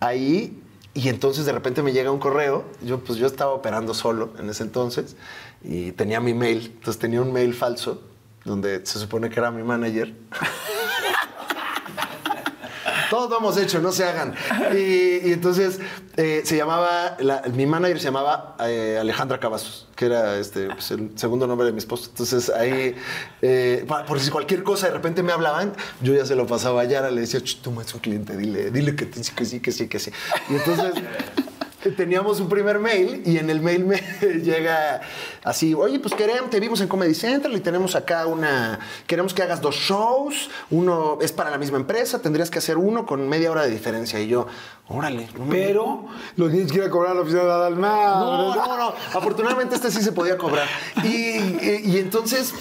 ahí 0.00 0.60
y 0.94 1.08
entonces 1.10 1.44
de 1.44 1.52
repente 1.52 1.82
me 1.82 1.92
llega 1.92 2.10
un 2.10 2.18
correo. 2.18 2.64
Yo, 2.82 2.98
pues 3.00 3.18
yo 3.18 3.26
estaba 3.26 3.52
operando 3.52 3.92
solo 3.94 4.30
en 4.38 4.48
ese 4.50 4.62
entonces 4.62 5.14
y 5.66 5.92
tenía 5.92 6.20
mi 6.20 6.32
mail. 6.34 6.72
Entonces 6.76 6.98
tenía 6.98 7.20
un 7.20 7.32
mail 7.32 7.52
falso 7.54 8.02
donde 8.44 8.84
se 8.86 8.98
supone 8.98 9.28
que 9.28 9.40
era 9.40 9.50
mi 9.50 9.62
manager. 9.62 10.14
Todos 13.10 13.30
lo 13.30 13.38
hemos 13.38 13.56
hecho, 13.56 13.80
no 13.80 13.92
se 13.92 14.04
hagan. 14.04 14.34
Y, 14.76 15.32
entonces 15.32 15.78
eh, 16.16 16.42
se 16.44 16.56
llamaba, 16.56 17.16
la- 17.20 17.42
mi 17.54 17.64
manager 17.64 17.98
se 18.00 18.06
llamaba 18.06 18.56
eh, 18.66 18.98
Alejandra 19.00 19.38
Cavazos, 19.38 19.86
que 19.94 20.06
era 20.06 20.36
este, 20.38 20.66
pues, 20.68 20.90
el 20.90 21.12
segundo 21.16 21.46
nombre 21.46 21.66
de 21.68 21.72
mi 21.72 21.78
esposo. 21.78 22.08
Entonces 22.10 22.50
ahí, 22.50 22.96
eh, 23.42 23.86
por 24.08 24.18
si 24.18 24.30
cualquier 24.30 24.64
cosa 24.64 24.88
de 24.88 24.92
repente 24.92 25.22
me 25.22 25.30
hablaban, 25.32 25.72
yo 26.02 26.14
ya 26.14 26.26
se 26.26 26.34
lo 26.34 26.46
pasaba 26.48 26.80
a 26.82 26.84
Yara, 26.84 27.10
le 27.12 27.20
decía, 27.20 27.40
"Ch, 27.40 27.60
tú 27.62 27.80
es 27.80 27.94
un 27.94 28.00
cliente, 28.00 28.36
dile, 28.36 28.72
dile 28.72 28.96
que, 28.96 29.08
que 29.08 29.22
sí, 29.44 29.60
que 29.60 29.70
sí, 29.72 29.86
que 29.88 29.98
sí. 30.00 30.10
Y 30.50 30.54
entonces 30.56 30.94
teníamos 31.90 32.40
un 32.40 32.48
primer 32.48 32.78
mail 32.78 33.22
y 33.26 33.38
en 33.38 33.50
el 33.50 33.60
mail 33.60 33.84
me 33.84 33.96
llega 34.42 35.00
así, 35.44 35.74
oye, 35.74 35.98
pues 36.00 36.14
queremos, 36.14 36.50
te 36.50 36.60
vimos 36.60 36.80
en 36.80 36.88
Comedy 36.88 37.14
Central 37.14 37.54
y 37.54 37.60
tenemos 37.60 37.94
acá 37.94 38.26
una, 38.26 38.78
queremos 39.06 39.34
que 39.34 39.42
hagas 39.42 39.60
dos 39.60 39.74
shows, 39.76 40.50
uno 40.70 41.18
es 41.20 41.32
para 41.32 41.50
la 41.50 41.58
misma 41.58 41.76
empresa, 41.78 42.20
tendrías 42.20 42.50
que 42.50 42.58
hacer 42.58 42.76
uno 42.78 43.06
con 43.06 43.28
media 43.28 43.50
hora 43.50 43.62
de 43.62 43.70
diferencia. 43.70 44.18
Y 44.20 44.28
yo, 44.28 44.46
órale. 44.88 45.28
no 45.38 45.44
me- 45.46 45.54
Pero 45.54 46.06
lo 46.36 46.48
tienes 46.50 46.70
que 46.72 46.78
ir 46.78 46.84
a 46.84 46.90
cobrar 46.90 47.12
a 47.12 47.14
la 47.14 47.20
oficina 47.22 47.44
de 47.44 47.50
Adal. 47.52 47.80
no, 47.80 48.54
no, 48.54 48.76
no. 48.76 48.94
Afortunadamente 49.14 49.74
este 49.76 49.90
sí 49.90 50.02
se 50.02 50.12
podía 50.12 50.36
cobrar. 50.38 50.66
Y, 51.04 51.06
y- 51.08 51.82
y 51.84 51.98
entonces, 51.98 52.52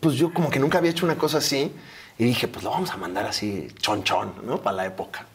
pues 0.00 0.14
yo 0.16 0.32
como 0.32 0.50
que 0.50 0.58
nunca 0.58 0.78
había 0.78 0.90
hecho 0.90 1.04
una 1.06 1.16
cosa 1.16 1.38
así. 1.38 1.72
Y 2.18 2.24
dije, 2.24 2.46
pues 2.46 2.62
lo 2.62 2.70
vamos 2.70 2.90
a 2.90 2.96
mandar 2.98 3.26
así, 3.26 3.68
chonchón, 3.80 4.34
¿no? 4.44 4.58
Para 4.60 4.76
la 4.76 4.86
época. 4.86 5.26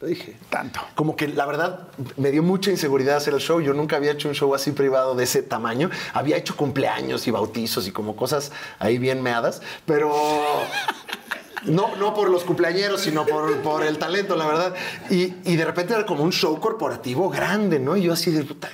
Lo 0.00 0.06
dije. 0.06 0.36
Tanto. 0.48 0.80
Como 0.94 1.16
que 1.16 1.26
la 1.26 1.44
verdad 1.44 1.88
me 2.16 2.30
dio 2.30 2.42
mucha 2.42 2.70
inseguridad 2.70 3.16
hacer 3.16 3.34
el 3.34 3.40
show. 3.40 3.60
Yo 3.60 3.74
nunca 3.74 3.96
había 3.96 4.12
hecho 4.12 4.28
un 4.28 4.34
show 4.34 4.54
así 4.54 4.70
privado 4.70 5.14
de 5.16 5.24
ese 5.24 5.42
tamaño. 5.42 5.90
Había 6.14 6.36
hecho 6.36 6.56
cumpleaños 6.56 7.26
y 7.26 7.32
bautizos 7.32 7.88
y 7.88 7.90
como 7.90 8.14
cosas 8.14 8.52
ahí 8.78 8.98
bien 8.98 9.22
meadas, 9.22 9.60
pero 9.86 10.12
no, 11.64 11.96
no 11.96 12.14
por 12.14 12.30
los 12.30 12.44
cumpleañeros, 12.44 13.00
sino 13.00 13.26
por, 13.26 13.56
por 13.58 13.82
el 13.82 13.98
talento, 13.98 14.36
la 14.36 14.46
verdad. 14.46 14.74
Y, 15.10 15.34
y 15.44 15.56
de 15.56 15.64
repente 15.64 15.94
era 15.94 16.06
como 16.06 16.22
un 16.22 16.30
show 16.32 16.60
corporativo 16.60 17.28
grande, 17.28 17.80
¿no? 17.80 17.96
Y 17.96 18.02
yo 18.02 18.12
así 18.12 18.30
de 18.30 18.44
puta, 18.44 18.70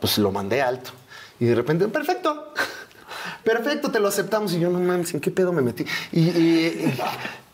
pues 0.00 0.16
lo 0.16 0.32
mandé 0.32 0.62
alto. 0.62 0.92
Y 1.40 1.44
de 1.44 1.54
repente, 1.54 1.86
perfecto. 1.88 2.54
Perfecto, 3.44 3.90
te 3.90 3.98
lo 3.98 4.06
aceptamos. 4.06 4.52
Y 4.52 4.60
yo, 4.60 4.70
no 4.70 4.78
mames, 4.78 5.14
¿en 5.14 5.20
qué 5.20 5.32
pedo 5.32 5.52
me 5.52 5.62
metí? 5.62 5.84
Y, 6.12 6.20
y- 6.20 6.94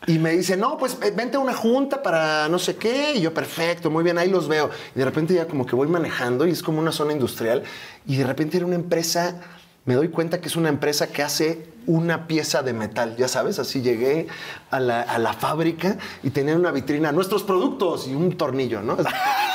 y 0.09 0.19
me 0.19 0.31
dice, 0.31 0.57
no, 0.57 0.79
pues 0.79 0.97
eh, 1.03 1.13
vente 1.15 1.37
una 1.37 1.53
junta 1.53 2.03
para 2.03 2.49
no 2.49 2.59
sé 2.59 2.77
qué. 2.77 3.13
Y 3.15 3.21
yo, 3.21 3.35
perfecto, 3.35 3.91
muy 3.91 4.03
bien, 4.03 4.17
ahí 4.17 4.31
los 4.31 4.49
veo. 4.49 4.71
Y 4.97 4.99
de 4.99 5.05
repente 5.05 5.35
ya 5.35 5.47
como 5.47 5.67
que 5.67 5.77
voy 5.77 5.87
manejando 5.87 6.47
y 6.47 6.51
es 6.51 6.63
como 6.63 6.81
una 6.81 6.93
zona 6.93 7.13
industrial. 7.13 7.63
Y 8.07 8.17
de 8.17 8.25
repente 8.25 8.57
era 8.57 8.65
una 8.65 8.77
empresa, 8.77 9.39
me 9.85 9.95
doy 9.95 10.09
cuenta 10.09 10.41
que 10.41 10.49
es 10.49 10.57
una 10.57 10.71
empresa 10.71 11.09
que 11.09 11.23
hace 11.23 11.67
una 11.85 12.27
pieza 12.27 12.63
de 12.63 12.73
metal, 12.73 13.17
ya 13.17 13.29
sabes, 13.29 13.59
así 13.59 13.83
llegué 13.83 14.29
a 14.71 14.81
la, 14.81 15.03
a 15.03 15.19
la 15.19 15.35
fábrica 15.35 15.99
y 16.23 16.31
tenía 16.31 16.57
una 16.57 16.71
vitrina, 16.71 17.13
nuestros 17.13 17.43
productos 17.43 18.09
y 18.09 18.15
un 18.15 18.37
tornillo, 18.37 18.81
¿no? 18.81 18.97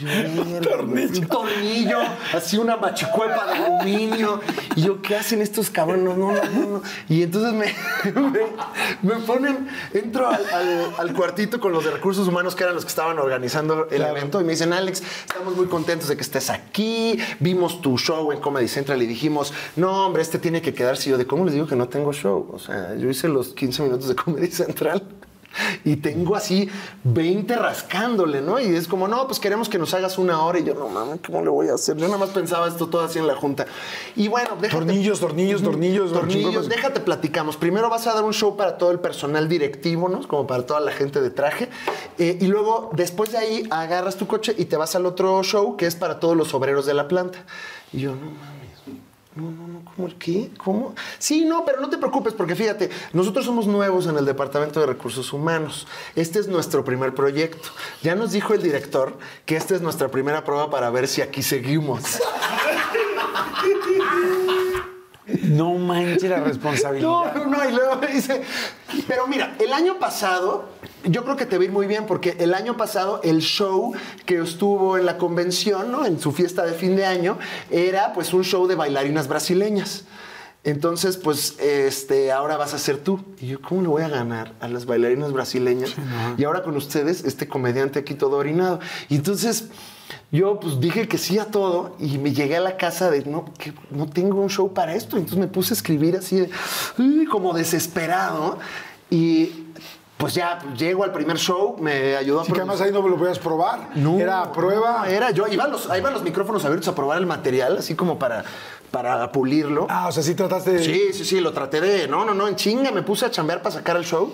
un 0.00 0.60
tornillo. 0.60 1.20
Un 1.20 1.26
tornillo, 1.28 1.98
así 2.34 2.56
una 2.58 2.76
machicuepa 2.76 3.46
de 3.46 3.52
aluminio. 3.64 4.40
Y 4.76 4.82
yo, 4.82 5.00
¿qué 5.02 5.16
hacen 5.16 5.42
estos 5.42 5.70
cabrones? 5.70 6.04
No, 6.04 6.16
no, 6.16 6.32
no, 6.32 6.66
no. 6.68 6.82
Y 7.08 7.22
entonces 7.22 7.52
me, 7.52 8.12
me, 8.12 8.40
me 9.02 9.14
ponen, 9.26 9.68
entro 9.92 10.28
al, 10.28 10.44
al- 10.50 10.92
al 10.98 11.12
cuartito 11.14 11.60
con 11.60 11.72
los 11.72 11.84
de 11.84 11.90
recursos 11.90 12.26
humanos 12.28 12.54
que 12.54 12.62
eran 12.64 12.74
los 12.74 12.84
que 12.84 12.88
estaban 12.90 13.18
organizando 13.18 13.88
el 13.90 14.02
evento 14.02 14.40
y 14.40 14.44
me 14.44 14.52
dicen, 14.52 14.72
Alex, 14.72 15.02
estamos 15.26 15.56
muy 15.56 15.66
contentos 15.66 16.08
de 16.08 16.16
que 16.16 16.22
estés 16.22 16.50
aquí. 16.50 17.18
Vimos 17.40 17.80
tu 17.80 17.98
show 17.98 18.32
en 18.32 18.40
Comedy 18.40 18.68
Central 18.68 19.02
y 19.02 19.06
dijimos, 19.06 19.52
no, 19.76 20.06
hombre, 20.06 20.22
este 20.22 20.38
tiene 20.38 20.62
que 20.62 20.74
quedarse. 20.74 21.08
Y 21.08 21.12
yo, 21.12 21.18
¿de 21.18 21.26
cómo 21.26 21.44
les 21.44 21.54
digo 21.54 21.66
que 21.66 21.76
no 21.76 21.88
tengo 21.88 22.12
show? 22.12 22.48
O 22.52 22.58
sea, 22.58 22.94
yo 22.96 23.08
hice 23.08 23.28
los 23.28 23.48
15 23.54 23.82
minutos 23.84 24.08
de 24.08 24.14
Comedy 24.16 24.48
Central. 24.50 25.02
Y 25.84 25.96
tengo 25.96 26.36
así 26.36 26.68
20 27.04 27.56
rascándole, 27.56 28.40
¿no? 28.40 28.60
Y 28.60 28.74
es 28.76 28.86
como, 28.86 29.08
no, 29.08 29.26
pues 29.26 29.40
queremos 29.40 29.68
que 29.68 29.78
nos 29.78 29.92
hagas 29.94 30.18
una 30.18 30.42
hora. 30.42 30.58
Y 30.58 30.64
yo, 30.64 30.74
no 30.74 30.88
mames, 30.88 31.20
¿cómo 31.24 31.42
le 31.42 31.50
voy 31.50 31.68
a 31.68 31.74
hacer? 31.74 31.96
Yo 31.96 32.06
nada 32.06 32.18
más 32.18 32.30
pensaba 32.30 32.68
esto 32.68 32.88
todo 32.88 33.02
así 33.02 33.18
en 33.18 33.26
la 33.26 33.34
junta. 33.34 33.66
Y 34.16 34.28
bueno, 34.28 34.50
déjate. 34.60 34.84
Tornillos, 34.84 35.20
tornillos, 35.20 35.62
tornillos, 35.62 36.12
Tornillos, 36.12 36.68
déjate 36.68 37.00
platicamos. 37.00 37.56
Primero 37.56 37.90
vas 37.90 38.06
a 38.06 38.14
dar 38.14 38.24
un 38.24 38.32
show 38.32 38.56
para 38.56 38.78
todo 38.78 38.90
el 38.90 39.00
personal 39.00 39.48
directivo, 39.48 40.08
¿no? 40.08 40.26
Como 40.26 40.46
para 40.46 40.64
toda 40.64 40.80
la 40.80 40.92
gente 40.92 41.20
de 41.20 41.30
traje. 41.30 41.68
Eh, 42.18 42.38
y 42.40 42.46
luego, 42.46 42.90
después 42.94 43.32
de 43.32 43.38
ahí, 43.38 43.66
agarras 43.70 44.16
tu 44.16 44.26
coche 44.26 44.54
y 44.56 44.66
te 44.66 44.76
vas 44.76 44.94
al 44.94 45.06
otro 45.06 45.42
show 45.42 45.76
que 45.76 45.86
es 45.86 45.96
para 45.96 46.20
todos 46.20 46.36
los 46.36 46.54
obreros 46.54 46.86
de 46.86 46.94
la 46.94 47.08
planta. 47.08 47.44
Y 47.92 48.00
yo, 48.00 48.12
no 48.14 48.30
mames. 48.30 48.61
No, 49.34 49.50
no, 49.50 49.66
no, 49.66 49.82
¿cómo 49.84 50.08
el 50.08 50.16
qué? 50.16 50.50
¿Cómo? 50.58 50.94
Sí, 51.18 51.46
no, 51.46 51.64
pero 51.64 51.80
no 51.80 51.88
te 51.88 51.96
preocupes 51.96 52.34
porque 52.34 52.54
fíjate, 52.54 52.90
nosotros 53.14 53.46
somos 53.46 53.66
nuevos 53.66 54.06
en 54.06 54.18
el 54.18 54.26
Departamento 54.26 54.78
de 54.80 54.86
Recursos 54.86 55.32
Humanos. 55.32 55.86
Este 56.14 56.38
es 56.38 56.48
nuestro 56.48 56.84
primer 56.84 57.14
proyecto. 57.14 57.70
Ya 58.02 58.14
nos 58.14 58.32
dijo 58.32 58.52
el 58.52 58.62
director 58.62 59.16
que 59.46 59.56
esta 59.56 59.74
es 59.74 59.80
nuestra 59.80 60.08
primera 60.10 60.44
prueba 60.44 60.70
para 60.70 60.90
ver 60.90 61.08
si 61.08 61.22
aquí 61.22 61.42
seguimos. 61.42 62.02
No 65.42 65.74
manches 65.74 66.30
la 66.30 66.40
responsabilidad. 66.40 67.08
No, 67.08 67.32
no, 67.32 67.46
no, 67.46 67.68
y 67.68 67.72
luego 67.72 67.96
me 67.96 68.08
dice, 68.08 68.42
pero 69.06 69.26
mira, 69.26 69.54
el 69.58 69.72
año 69.72 69.98
pasado, 69.98 70.68
yo 71.04 71.24
creo 71.24 71.36
que 71.36 71.46
te 71.46 71.56
va 71.56 71.62
a 71.62 71.64
ir 71.66 71.72
muy 71.72 71.86
bien 71.86 72.06
porque 72.06 72.36
el 72.38 72.54
año 72.54 72.76
pasado 72.76 73.20
el 73.24 73.40
show 73.40 73.92
que 74.26 74.38
estuvo 74.38 74.98
en 74.98 75.06
la 75.06 75.18
convención, 75.18 75.90
¿no? 75.90 76.04
En 76.04 76.20
su 76.20 76.32
fiesta 76.32 76.64
de 76.64 76.72
fin 76.72 76.96
de 76.96 77.06
año, 77.06 77.38
era 77.70 78.12
pues 78.12 78.32
un 78.32 78.44
show 78.44 78.66
de 78.66 78.74
bailarinas 78.74 79.28
brasileñas. 79.28 80.04
Entonces, 80.64 81.16
pues, 81.16 81.58
este, 81.58 82.30
ahora 82.30 82.56
vas 82.56 82.72
a 82.72 82.78
ser 82.78 82.98
tú. 82.98 83.20
Y 83.40 83.48
yo, 83.48 83.60
¿cómo 83.60 83.82
le 83.82 83.88
voy 83.88 84.02
a 84.02 84.08
ganar 84.08 84.52
a 84.60 84.68
las 84.68 84.86
bailarinas 84.86 85.32
brasileñas? 85.32 85.94
Y 86.38 86.44
ahora 86.44 86.62
con 86.62 86.76
ustedes, 86.76 87.24
este 87.24 87.48
comediante 87.48 87.98
aquí 87.98 88.14
todo 88.14 88.36
orinado. 88.36 88.78
Y 89.08 89.16
entonces, 89.16 89.70
yo 90.30 90.58
pues 90.60 90.80
dije 90.80 91.08
que 91.08 91.18
sí 91.18 91.38
a 91.38 91.46
todo 91.46 91.96
y 91.98 92.18
me 92.18 92.32
llegué 92.32 92.56
a 92.56 92.60
la 92.60 92.76
casa 92.76 93.10
de, 93.10 93.24
no, 93.24 93.46
que 93.58 93.72
no 93.90 94.06
tengo 94.06 94.40
un 94.40 94.48
show 94.48 94.72
para 94.72 94.94
esto. 94.94 95.16
Entonces 95.16 95.38
me 95.38 95.46
puse 95.46 95.74
a 95.74 95.76
escribir 95.76 96.16
así, 96.16 96.36
de, 96.36 96.50
como 97.30 97.52
desesperado. 97.52 98.58
Y 99.10 99.66
pues 100.16 100.34
ya 100.34 100.58
llego 100.76 101.04
al 101.04 101.12
primer 101.12 101.36
show, 101.36 101.76
me 101.80 102.16
ayudó 102.16 102.40
a 102.40 102.44
Sí, 102.44 102.52
que 102.52 102.60
además 102.60 102.80
ahí 102.80 102.92
no 102.92 103.02
me 103.02 103.10
lo 103.10 103.16
podías 103.16 103.38
probar. 103.38 103.90
Era 104.18 104.42
a 104.42 104.52
prueba. 104.52 105.00
no, 105.00 105.04
era 105.04 105.30
yo, 105.32 105.46
iban 105.48 105.70
los, 105.70 105.90
ahí 105.90 106.00
van 106.00 106.12
los 106.12 106.22
micrófonos 106.22 106.64
abiertos 106.64 106.88
a 106.88 106.94
probar 106.94 107.18
el 107.18 107.26
material, 107.26 107.78
así 107.78 107.94
como 107.94 108.18
para, 108.18 108.44
para 108.90 109.32
pulirlo. 109.32 109.86
Ah, 109.90 110.08
o 110.08 110.12
sea, 110.12 110.22
sí 110.22 110.34
trataste 110.34 110.72
de. 110.72 110.84
Sí, 110.84 111.00
sí, 111.12 111.24
sí, 111.24 111.40
lo 111.40 111.52
traté 111.52 111.80
de. 111.80 112.08
No, 112.08 112.24
no, 112.24 112.34
no, 112.34 112.46
en 112.46 112.56
chinga 112.56 112.92
me 112.92 113.02
puse 113.02 113.26
a 113.26 113.30
chambear 113.30 113.62
para 113.62 113.74
sacar 113.74 113.96
el 113.96 114.04
show. 114.04 114.32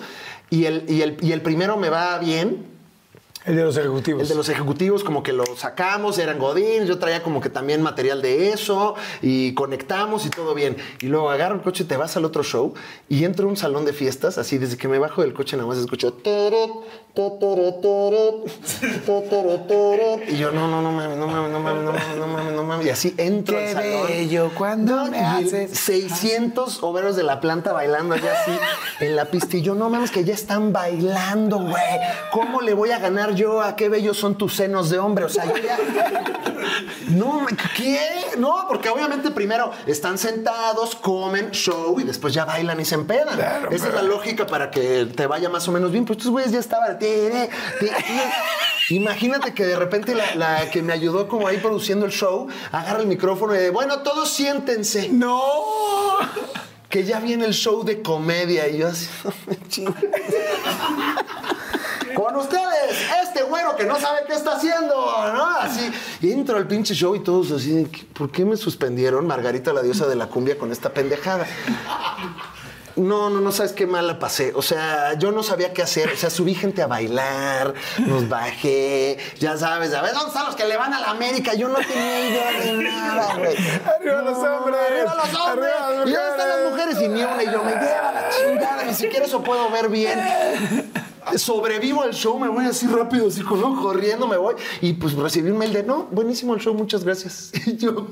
Y 0.50 0.64
el, 0.66 0.84
y 0.88 1.02
el, 1.02 1.16
y 1.22 1.32
el 1.32 1.42
primero 1.42 1.76
me 1.76 1.88
va 1.88 2.18
bien. 2.18 2.77
El 3.49 3.57
de 3.57 3.65
los 3.65 3.77
ejecutivos. 3.77 4.23
El 4.23 4.29
de 4.29 4.35
los 4.35 4.49
ejecutivos, 4.49 5.03
como 5.05 5.23
que 5.23 5.33
lo 5.33 5.45
sacamos, 5.57 6.19
eran 6.19 6.39
Godín, 6.39 6.85
yo 6.87 6.99
traía 6.99 7.23
como 7.23 7.41
que 7.41 7.49
también 7.49 7.83
material 7.83 8.20
de 8.23 8.51
eso, 8.51 8.95
y 9.23 9.55
conectamos 9.55 10.27
y 10.27 10.31
todo 10.31 10.55
bien. 10.55 10.77
Y 11.01 11.07
luego 11.07 11.31
agarro 11.31 11.55
el 11.57 11.62
coche, 11.62 11.85
te 11.85 11.97
vas 11.97 12.16
al 12.16 12.25
otro 12.25 12.43
show, 12.43 12.75
y 13.09 13.25
entro 13.25 13.47
a 13.47 13.51
un 13.51 13.57
salón 13.57 13.85
de 13.85 13.93
fiestas, 13.93 14.39
así 14.39 14.59
desde 14.59 14.77
que 14.77 14.87
me 14.87 14.99
bajo 14.99 15.23
del 15.23 15.33
coche 15.33 15.57
nada 15.57 15.66
más 15.69 15.79
escucho. 15.79 16.15
Y 20.29 20.37
yo, 20.37 20.53
no, 20.53 20.69
no, 20.69 20.83
no 20.83 20.93
mames, 20.93 21.16
no 21.16 21.27
mames, 21.27 21.51
no 21.51 21.61
mames, 21.61 21.83
no 21.83 21.93
mames, 21.93 22.16
no 22.19 22.27
mames, 22.27 22.53
no 22.53 22.62
mames. 22.65 22.87
Y 22.87 22.91
así 22.91 23.15
entro 23.16 23.57
Qué 23.57 23.69
al 23.69 23.73
salón. 23.75 24.07
bello, 24.09 24.51
cuando 24.57 25.07
me 25.07 25.19
haces- 25.19 25.70
600 25.79 26.83
obreros 26.83 27.16
de 27.16 27.23
la 27.23 27.41
planta 27.41 27.73
bailando 27.73 28.15
allá 28.15 28.33
así 28.41 28.53
en 29.01 29.16
la 29.16 29.25
pista. 29.27 29.57
Y 29.57 29.62
yo, 29.62 29.75
no 29.75 29.89
mames, 29.91 30.11
que 30.11 30.25
ya 30.25 30.35
están 30.35 30.73
bailando, 30.73 31.59
güey. 31.59 31.75
¿Cómo 32.33 32.61
le 32.61 32.75
voy 32.75 32.91
a 32.91 32.99
ganar 32.99 33.35
yo 33.39 33.62
a 33.62 33.77
qué 33.77 33.89
bellos 33.89 34.19
son 34.19 34.36
tus 34.36 34.55
senos 34.56 34.90
de 34.90 34.98
hombre? 34.98 35.24
O 35.24 35.28
sea, 35.28 35.47
yo 35.47 35.56
ya. 35.56 35.78
No, 37.09 37.47
¿qué? 37.77 37.98
No, 38.36 38.66
porque 38.69 38.90
obviamente 38.90 39.31
primero 39.31 39.73
están 39.86 40.19
sentados, 40.19 40.94
comen, 40.97 41.51
show 41.52 41.98
y 41.98 42.05
después 42.05 42.35
ya 42.35 42.44
bailan 42.44 42.78
y 42.81 42.85
se 42.85 42.94
empedan. 42.94 43.36
Claro, 43.36 43.70
Esa 43.70 43.89
es 43.89 43.94
la 43.94 44.02
lógica 44.02 44.47
para 44.47 44.70
que 44.70 45.06
te 45.06 45.27
vaya 45.27 45.48
más 45.48 45.66
o 45.69 45.73
menos 45.73 45.90
bien. 45.90 46.05
Pues 46.05 46.19
estos 46.19 46.31
güeyes 46.31 46.52
ya 46.52 46.59
estaban. 46.59 46.98
tire, 46.98 47.48
tire. 47.81 47.94
Imagínate 48.90 49.55
que 49.55 49.65
de 49.65 49.77
repente 49.77 50.15
la, 50.15 50.35
la 50.35 50.70
que 50.70 50.82
me 50.82 50.93
ayudó 50.93 51.28
como 51.28 51.47
ahí 51.48 51.56
produciendo 51.59 52.05
el 52.06 52.12
show 52.12 52.48
agarra 52.73 53.01
el 53.01 53.06
micrófono 53.06 53.55
y 53.55 53.59
de, 53.59 53.70
bueno, 53.70 54.01
todos 54.01 54.31
siéntense. 54.31 55.09
¡No! 55.09 55.40
Que 56.89 57.05
ya 57.05 57.20
viene 57.20 57.44
el 57.47 57.55
show 57.55 57.85
de 57.85 58.02
comedia 58.02 58.69
y 58.69 58.78
yo 58.78 58.89
así. 58.89 59.09
Con 62.19 62.35
ustedes, 62.35 62.99
este 63.23 63.45
güero 63.45 63.77
que 63.77 63.85
no 63.85 63.97
sabe 64.01 64.23
qué 64.27 64.32
está 64.32 64.57
haciendo, 64.57 64.93
¿no? 65.32 65.51
Así. 65.61 65.89
Y 66.20 66.32
entro 66.32 66.57
al 66.57 66.66
pinche 66.66 66.93
show 66.93 67.15
y 67.15 67.20
todos 67.20 67.53
así, 67.53 67.86
¿por 68.12 68.32
qué 68.32 68.45
me 68.45 68.57
suspendieron 68.57 69.24
Margarita 69.24 69.73
la 69.73 69.82
diosa 69.82 70.09
de 70.09 70.16
la 70.16 70.27
cumbia 70.27 70.59
con 70.59 70.73
esta 70.73 70.93
pendejada? 70.93 71.47
No, 72.97 73.31
no, 73.31 73.40
no 73.40 73.53
sabes 73.53 73.73
qué 73.73 73.86
mala 73.86 74.19
pasé. 74.19 74.53
O 74.57 74.62
sea, 74.62 75.15
yo 75.15 75.31
no 75.31 75.45
sabía 75.45 75.73
qué 75.73 75.82
hacer. 75.82 76.11
O 76.11 76.16
sea, 76.16 76.28
subí 76.31 76.57
gente 76.57 76.82
a 76.82 76.89
bailar, 76.89 77.73
nos 77.99 78.28
bajé, 78.28 79.16
ya 79.39 79.57
sabes, 79.57 79.95
a 79.95 80.03
ver, 80.03 80.12
¿dónde 80.12 80.31
están 80.31 80.47
los 80.47 80.57
que 80.57 80.66
le 80.66 80.77
van 80.77 80.93
a 80.93 80.99
la 80.99 81.11
América? 81.11 81.55
Yo 81.55 81.69
no 81.69 81.78
tenía 81.78 82.28
idea 82.28 82.53
de 82.61 82.73
nada, 82.82 83.36
güey. 83.36 83.57
Arriba 83.57 84.23
los 84.23 84.39
hombres, 84.39 84.81
Arriba 84.90 85.15
los 85.15 85.40
hombres. 85.40 85.73
arriba 85.73 85.90
las 86.01 86.09
Y 86.09 86.12
dónde 86.12 86.31
están 86.31 86.49
las 86.49 86.73
mujeres 86.73 87.01
y 87.01 87.09
ni 87.09 87.23
una. 87.23 87.43
Y 87.45 87.47
yo 87.47 87.62
me 87.62 87.70
lleva 87.70 88.12
la 88.12 88.28
chingada, 88.31 88.82
ni 88.82 88.95
siquiera 88.95 89.24
eso 89.24 89.40
puedo 89.40 89.70
ver 89.70 89.89
bien. 89.89 90.19
Sobrevivo 91.36 92.02
al 92.02 92.12
show, 92.14 92.38
me 92.38 92.48
voy 92.48 92.64
así 92.66 92.86
rápido, 92.86 93.28
así 93.28 93.42
con 93.42 93.62
ojo, 93.62 93.82
corriendo, 93.82 94.26
me 94.26 94.36
voy. 94.36 94.55
Y 94.80 94.94
pues 94.94 95.14
recibí 95.14 95.50
un 95.50 95.59
mail 95.59 95.72
de, 95.72 95.82
no, 95.82 96.05
buenísimo 96.10 96.55
el 96.55 96.60
show, 96.60 96.74
muchas 96.74 97.05
gracias. 97.05 97.52
Y 97.66 97.76
yo, 97.76 98.06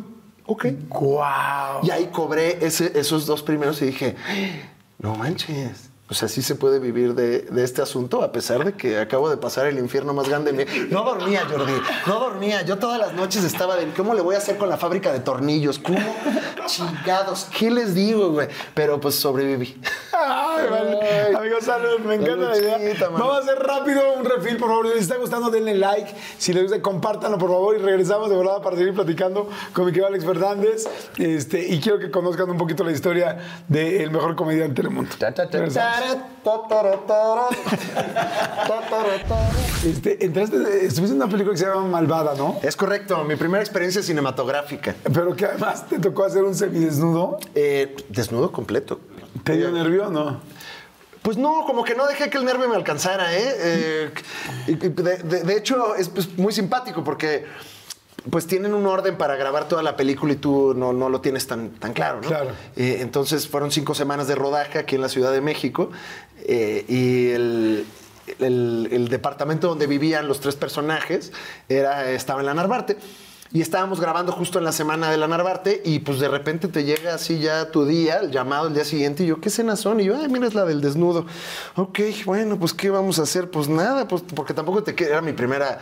ok. 0.44 0.66
¡Guau! 0.88 1.80
Y 1.84 1.90
ahí 1.90 2.06
cobré 2.12 2.58
ese- 2.64 2.92
esos 2.98 3.26
dos 3.26 3.42
primeros 3.42 3.80
y 3.82 3.86
dije, 3.86 4.16
no 4.98 5.14
manches. 5.14 5.85
O 6.08 6.14
sea, 6.14 6.28
sí 6.28 6.40
se 6.40 6.54
puede 6.54 6.78
vivir 6.78 7.14
de, 7.14 7.40
de 7.40 7.64
este 7.64 7.82
asunto 7.82 8.22
a 8.22 8.30
pesar 8.30 8.64
de 8.64 8.74
que 8.74 9.00
acabo 9.00 9.28
de 9.28 9.38
pasar 9.38 9.66
el 9.66 9.76
infierno 9.78 10.14
más 10.14 10.28
grande 10.28 10.50
en 10.50 10.56
mi... 10.56 10.64
No 10.88 11.02
dormía, 11.02 11.44
Jordi. 11.50 11.72
No 12.06 12.20
dormía. 12.20 12.62
Yo 12.62 12.78
todas 12.78 12.96
las 13.00 13.12
noches 13.14 13.42
estaba 13.42 13.74
de, 13.74 13.92
¿cómo 13.92 14.14
le 14.14 14.22
voy 14.22 14.36
a 14.36 14.38
hacer 14.38 14.56
con 14.56 14.68
la 14.68 14.76
fábrica 14.76 15.12
de 15.12 15.18
tornillos? 15.18 15.80
¿Cómo? 15.80 15.98
Chingados. 16.66 17.48
¿Qué 17.58 17.72
les 17.72 17.96
digo, 17.96 18.30
güey? 18.30 18.46
Pero 18.72 19.00
pues 19.00 19.16
sobreviví. 19.16 19.80
Ay, 20.12 20.66
vale. 20.70 20.98
Ay. 21.02 21.34
Amigos, 21.34 21.64
salud, 21.64 21.98
me 21.98 22.14
encanta 22.14 22.50
la 22.50 22.56
idea. 22.56 22.78
Vamos 23.10 23.38
a 23.38 23.40
hacer 23.40 23.58
rápido 23.58 24.00
un 24.16 24.24
refil, 24.24 24.58
por 24.58 24.68
favor. 24.68 24.86
Si 24.86 24.94
les 24.94 25.02
está 25.02 25.16
gustando, 25.16 25.50
denle 25.50 25.74
like. 25.74 26.14
Si 26.38 26.52
les 26.52 26.62
gusta, 26.62 26.80
compártanlo, 26.80 27.36
por 27.36 27.50
favor. 27.50 27.74
Y 27.74 27.78
regresamos 27.80 28.30
de 28.30 28.36
verdad 28.36 28.62
para 28.62 28.76
seguir 28.76 28.94
platicando 28.94 29.50
con 29.72 29.84
mi 29.84 29.90
querido 29.90 30.06
Alex 30.06 30.24
Fernández. 30.24 30.84
Este, 31.18 31.66
y 31.66 31.80
quiero 31.80 31.98
que 31.98 32.12
conozcan 32.12 32.48
un 32.48 32.58
poquito 32.58 32.84
la 32.84 32.92
historia 32.92 33.64
del 33.66 34.12
mejor 34.12 34.36
comediante 34.36 34.82
del 34.82 34.92
mundo. 34.92 35.10
Regresamos. 35.50 35.95
Este, 39.84 40.24
entraste, 40.24 40.56
estuviste 40.86 41.14
en 41.14 41.22
una 41.22 41.28
película 41.28 41.52
que 41.52 41.58
se 41.58 41.66
llama 41.66 41.86
Malvada, 41.86 42.34
¿no? 42.34 42.58
Es 42.62 42.76
correcto, 42.76 43.24
mi 43.24 43.36
primera 43.36 43.62
experiencia 43.62 44.02
cinematográfica. 44.02 44.94
Pero 45.12 45.34
que 45.34 45.46
además 45.46 45.86
te 45.88 45.98
tocó 45.98 46.24
hacer 46.24 46.44
un 46.44 46.54
semidesnudo. 46.54 47.38
Eh, 47.54 47.96
desnudo 48.08 48.52
completo. 48.52 49.00
¿Te 49.44 49.56
dio 49.56 49.70
nervio 49.70 50.08
o 50.08 50.10
no? 50.10 50.40
Pues 51.22 51.36
no, 51.36 51.64
como 51.66 51.82
que 51.82 51.94
no 51.94 52.06
dejé 52.06 52.30
que 52.30 52.38
el 52.38 52.44
nervio 52.44 52.68
me 52.68 52.76
alcanzara, 52.76 53.34
¿eh? 53.36 54.12
Eh, 54.68 54.92
de 55.24 55.56
hecho, 55.56 55.96
es 55.96 56.08
pues, 56.08 56.38
muy 56.38 56.52
simpático 56.52 57.02
porque 57.02 57.44
pues 58.30 58.46
tienen 58.46 58.74
un 58.74 58.86
orden 58.86 59.16
para 59.16 59.36
grabar 59.36 59.68
toda 59.68 59.82
la 59.82 59.96
película 59.96 60.32
y 60.32 60.36
tú 60.36 60.74
no, 60.76 60.92
no 60.92 61.08
lo 61.08 61.20
tienes 61.20 61.46
tan, 61.46 61.70
tan 61.70 61.92
claro, 61.92 62.20
¿no? 62.22 62.28
Claro. 62.28 62.50
Eh, 62.76 62.98
entonces 63.00 63.46
fueron 63.48 63.70
cinco 63.70 63.94
semanas 63.94 64.26
de 64.28 64.34
rodaje 64.34 64.78
aquí 64.78 64.94
en 64.96 65.00
la 65.02 65.08
Ciudad 65.08 65.32
de 65.32 65.40
México 65.40 65.90
eh, 66.44 66.84
y 66.88 67.30
el, 67.30 67.86
el- 68.38 68.88
el 68.90 69.08
departamento 69.08 69.68
donde 69.68 69.86
vivían 69.86 70.26
los 70.28 70.40
tres 70.40 70.56
personajes 70.56 71.32
era, 71.68 72.10
estaba 72.10 72.40
en 72.40 72.46
la 72.46 72.54
Narvarte. 72.54 72.96
Y 73.52 73.60
estábamos 73.62 74.00
grabando 74.00 74.32
justo 74.32 74.58
en 74.58 74.64
la 74.64 74.72
semana 74.72 75.08
de 75.08 75.16
la 75.16 75.28
Narvarte 75.28 75.80
y 75.84 76.00
pues 76.00 76.18
de 76.18 76.26
repente 76.28 76.66
te 76.66 76.82
llega 76.82 77.14
así 77.14 77.38
ya 77.38 77.70
tu 77.70 77.86
día, 77.86 78.16
el 78.18 78.32
llamado 78.32 78.66
el 78.66 78.74
día 78.74 78.84
siguiente 78.84 79.22
y 79.22 79.26
yo, 79.26 79.40
¿qué 79.40 79.50
cenas 79.50 79.78
son? 79.78 80.00
Y 80.00 80.04
yo, 80.04 80.16
ay, 80.20 80.28
mira, 80.28 80.48
es 80.48 80.54
la 80.54 80.64
del 80.64 80.80
desnudo. 80.80 81.26
Ok, 81.76 82.00
bueno, 82.24 82.58
pues 82.58 82.74
¿qué 82.74 82.90
vamos 82.90 83.20
a 83.20 83.22
hacer? 83.22 83.48
Pues 83.48 83.68
nada, 83.68 84.08
pues 84.08 84.22
porque 84.34 84.52
tampoco 84.52 84.82
te 84.82 85.00
era 85.04 85.22
mi 85.22 85.32
primera, 85.32 85.78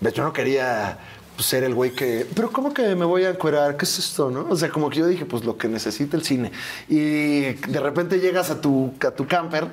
yo 0.00 0.22
no 0.22 0.32
quería 0.32 0.96
pues, 1.38 1.46
ser 1.46 1.62
el 1.62 1.72
güey 1.72 1.92
que, 1.92 2.26
pero 2.34 2.50
¿cómo 2.50 2.74
que 2.74 2.96
me 2.96 3.04
voy 3.04 3.22
a 3.22 3.30
encuerar? 3.30 3.76
¿Qué 3.76 3.84
es 3.84 3.96
esto, 3.96 4.28
no? 4.28 4.48
O 4.50 4.56
sea, 4.56 4.70
como 4.70 4.90
que 4.90 4.98
yo 4.98 5.06
dije, 5.06 5.24
pues 5.24 5.44
lo 5.44 5.56
que 5.56 5.68
necesita 5.68 6.16
el 6.16 6.24
cine. 6.24 6.50
Y 6.88 7.42
de 7.52 7.80
repente 7.80 8.18
llegas 8.18 8.50
a 8.50 8.60
tu, 8.60 8.92
a 9.06 9.12
tu 9.12 9.28
camper 9.28 9.68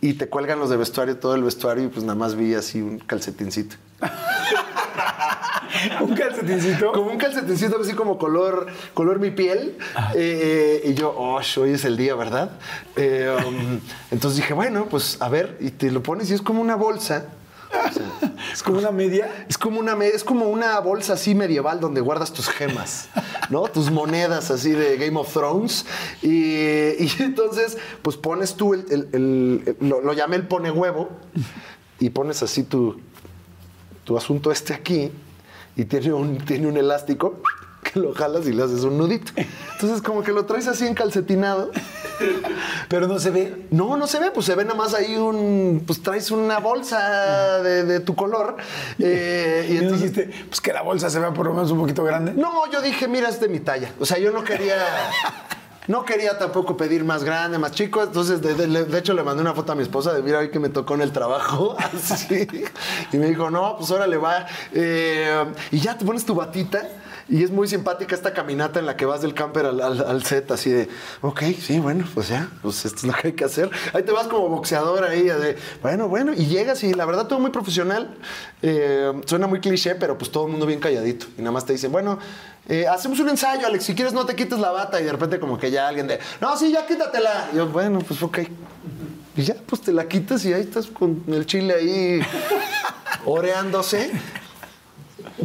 y 0.00 0.14
te 0.14 0.28
cuelgan 0.28 0.58
los 0.58 0.68
de 0.68 0.76
vestuario, 0.76 1.16
todo 1.16 1.36
el 1.36 1.44
vestuario 1.44 1.84
y 1.84 1.86
pues 1.86 2.04
nada 2.04 2.16
más 2.18 2.34
vi 2.34 2.54
así 2.54 2.82
un 2.82 2.98
calcetincito. 2.98 3.76
Un 6.00 6.14
calcetincito. 6.14 6.90
Como 6.92 7.10
un 7.10 7.18
calcetincito 7.18 7.78
así 7.80 7.92
como 7.92 8.18
color, 8.18 8.66
color 8.94 9.20
mi 9.20 9.30
piel. 9.30 9.76
Eh, 10.14 10.82
y 10.84 10.94
yo, 10.94 11.14
oh, 11.16 11.40
hoy 11.60 11.70
es 11.70 11.84
el 11.84 11.96
día, 11.96 12.14
¿verdad? 12.14 12.52
Eh, 12.96 13.34
um, 13.46 13.78
entonces 14.10 14.38
dije, 14.38 14.54
bueno, 14.54 14.86
pues 14.88 15.18
a 15.20 15.28
ver, 15.28 15.56
y 15.60 15.70
te 15.70 15.90
lo 15.90 16.02
pones 16.02 16.30
y 16.30 16.34
es 16.34 16.42
como 16.42 16.60
una 16.62 16.76
bolsa. 16.76 17.26
Es 18.52 18.62
como 18.62 18.78
una 18.78 18.90
media. 18.90 19.28
es 19.48 19.58
como 19.58 19.78
una, 19.80 19.96
es 20.04 20.24
como 20.24 20.46
una 20.48 20.78
bolsa 20.80 21.14
así 21.14 21.34
medieval 21.34 21.80
donde 21.80 22.00
guardas 22.00 22.32
tus 22.32 22.48
gemas, 22.48 23.08
¿no? 23.50 23.64
Tus 23.64 23.90
monedas 23.90 24.50
así 24.50 24.70
de 24.70 24.96
Game 24.96 25.18
of 25.18 25.32
Thrones. 25.32 25.86
Y, 26.22 26.28
y 27.04 27.10
entonces, 27.20 27.76
pues 28.02 28.16
pones 28.16 28.54
tú 28.54 28.74
el, 28.74 28.86
el- 28.90 29.08
el- 29.12 29.76
lo, 29.88 30.00
lo 30.00 30.12
llamé 30.12 30.36
el 30.36 30.46
pone 30.46 30.70
huevo 30.70 31.10
y 31.98 32.10
pones 32.10 32.42
así 32.42 32.62
tu, 32.62 33.00
tu 34.04 34.16
asunto 34.16 34.50
este 34.50 34.74
aquí 34.74 35.10
y 35.76 35.84
tiene 35.84 36.12
un, 36.12 36.38
tiene 36.38 36.66
un 36.66 36.76
elástico 36.76 37.40
que 37.92 38.00
lo 38.00 38.12
jalas 38.14 38.46
y 38.46 38.52
le 38.52 38.62
haces 38.62 38.82
un 38.82 38.98
nudito. 38.98 39.32
Entonces, 39.36 40.02
como 40.02 40.22
que 40.22 40.32
lo 40.32 40.44
traes 40.46 40.66
así 40.68 40.86
encalcetinado. 40.86 41.70
Pero 42.88 43.06
no 43.08 43.18
se 43.18 43.30
ve. 43.30 43.66
No, 43.70 43.96
no 43.96 44.06
se 44.06 44.18
ve, 44.18 44.30
pues 44.30 44.46
se 44.46 44.54
ve 44.54 44.64
nada 44.64 44.76
más 44.76 44.94
ahí 44.94 45.16
un. 45.16 45.82
Pues 45.86 46.02
traes 46.02 46.30
una 46.30 46.58
bolsa 46.58 47.62
de, 47.62 47.84
de 47.84 48.00
tu 48.00 48.14
color. 48.14 48.56
eh, 48.98 49.68
y 49.70 49.76
entonces. 49.78 50.14
dijiste, 50.14 50.46
pues 50.48 50.60
que 50.60 50.72
la 50.72 50.82
bolsa 50.82 51.10
se 51.10 51.18
vea 51.18 51.32
por 51.32 51.46
lo 51.46 51.54
menos 51.54 51.70
un 51.70 51.78
poquito 51.80 52.04
grande. 52.04 52.32
No, 52.34 52.70
yo 52.70 52.80
dije, 52.80 53.06
mira, 53.08 53.28
es 53.28 53.40
de 53.40 53.48
mi 53.48 53.60
talla. 53.60 53.90
O 54.00 54.06
sea, 54.06 54.18
yo 54.18 54.30
no 54.32 54.42
quería. 54.44 54.76
No 55.88 56.04
quería 56.04 56.36
tampoco 56.36 56.76
pedir 56.76 57.04
más 57.04 57.22
grande, 57.22 57.58
más 57.58 57.70
chico. 57.70 58.02
Entonces, 58.02 58.42
de, 58.42 58.54
de- 58.54 58.84
de 58.86 58.98
hecho, 58.98 59.14
le 59.14 59.22
mandé 59.22 59.40
una 59.42 59.54
foto 59.54 59.70
a 59.70 59.74
mi 59.76 59.82
esposa 59.82 60.12
de 60.12 60.20
mira 60.20 60.40
hoy 60.40 60.50
que 60.50 60.58
me 60.58 60.68
tocó 60.68 60.94
en 60.94 61.02
el 61.02 61.12
trabajo. 61.12 61.76
Así. 61.94 62.48
Y 63.12 63.16
me 63.18 63.26
dijo, 63.26 63.50
no, 63.50 63.76
pues 63.78 63.90
órale, 63.92 64.16
va. 64.16 64.46
Eh, 64.74 65.44
y 65.70 65.78
ya 65.78 65.96
te 65.96 66.04
pones 66.04 66.24
tu 66.26 66.34
batita. 66.34 66.88
Y 67.28 67.42
es 67.42 67.50
muy 67.50 67.66
simpática 67.66 68.14
esta 68.14 68.32
caminata 68.32 68.78
en 68.78 68.86
la 68.86 68.96
que 68.96 69.04
vas 69.04 69.20
del 69.20 69.34
camper 69.34 69.66
al, 69.66 69.80
al- 69.80 70.04
al 70.06 70.22
set, 70.24 70.48
así 70.52 70.70
de, 70.70 70.88
ok, 71.22 71.42
sí, 71.60 71.80
bueno, 71.80 72.04
pues 72.14 72.28
ya, 72.28 72.48
pues 72.62 72.84
esto 72.84 72.98
es 72.98 73.04
lo 73.04 73.12
que 73.14 73.28
hay 73.28 73.32
que 73.32 73.44
hacer. 73.44 73.68
Ahí 73.92 74.04
te 74.04 74.12
vas 74.12 74.28
como 74.28 74.48
boxeador 74.48 75.02
ahí, 75.02 75.22
de, 75.24 75.56
bueno, 75.82 76.06
bueno, 76.08 76.32
y 76.32 76.46
llegas 76.46 76.84
y 76.84 76.94
la 76.94 77.04
verdad 77.04 77.26
todo 77.26 77.40
muy 77.40 77.50
profesional. 77.50 78.14
Eh, 78.62 79.12
suena 79.26 79.48
muy 79.48 79.58
cliché, 79.60 79.96
pero 79.96 80.16
pues 80.16 80.30
todo 80.30 80.46
el 80.46 80.52
mundo 80.52 80.66
bien 80.66 80.78
calladito. 80.78 81.26
Y 81.36 81.40
nada 81.40 81.50
más 81.50 81.66
te 81.66 81.72
dicen, 81.72 81.90
bueno, 81.90 82.18
eh, 82.68 82.86
hacemos 82.86 83.18
un 83.18 83.28
ensayo, 83.28 83.66
Alex, 83.66 83.82
si 83.84 83.94
quieres 83.96 84.12
no 84.14 84.24
te 84.24 84.36
quites 84.36 84.60
la 84.60 84.70
bata. 84.70 85.00
Y 85.00 85.04
de 85.04 85.10
repente 85.10 85.40
como 85.40 85.58
que 85.58 85.72
ya 85.72 85.88
alguien 85.88 86.06
de, 86.06 86.20
no, 86.40 86.56
sí, 86.56 86.70
ya 86.70 86.86
quítatela. 86.86 87.48
Y 87.52 87.56
yo, 87.56 87.66
bueno, 87.68 87.98
pues 88.06 88.22
ok. 88.22 88.38
Y 89.36 89.42
ya, 89.42 89.54
pues 89.66 89.82
te 89.82 89.92
la 89.92 90.06
quitas 90.06 90.44
y 90.44 90.52
ahí 90.52 90.62
estás 90.62 90.86
con 90.86 91.24
el 91.26 91.44
chile 91.44 91.74
ahí 91.74 92.20
oreándose. 93.26 94.10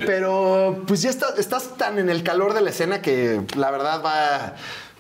Pero 0.06 0.84
pues 0.88 1.02
ya 1.02 1.10
está- 1.10 1.34
estás 1.38 1.78
tan 1.78 2.00
en 2.00 2.10
el 2.10 2.24
calor 2.24 2.54
de 2.54 2.62
la 2.62 2.70
escena 2.70 3.02
que 3.02 3.42
la 3.56 3.72
verdad 3.72 4.02
va. 4.04 4.56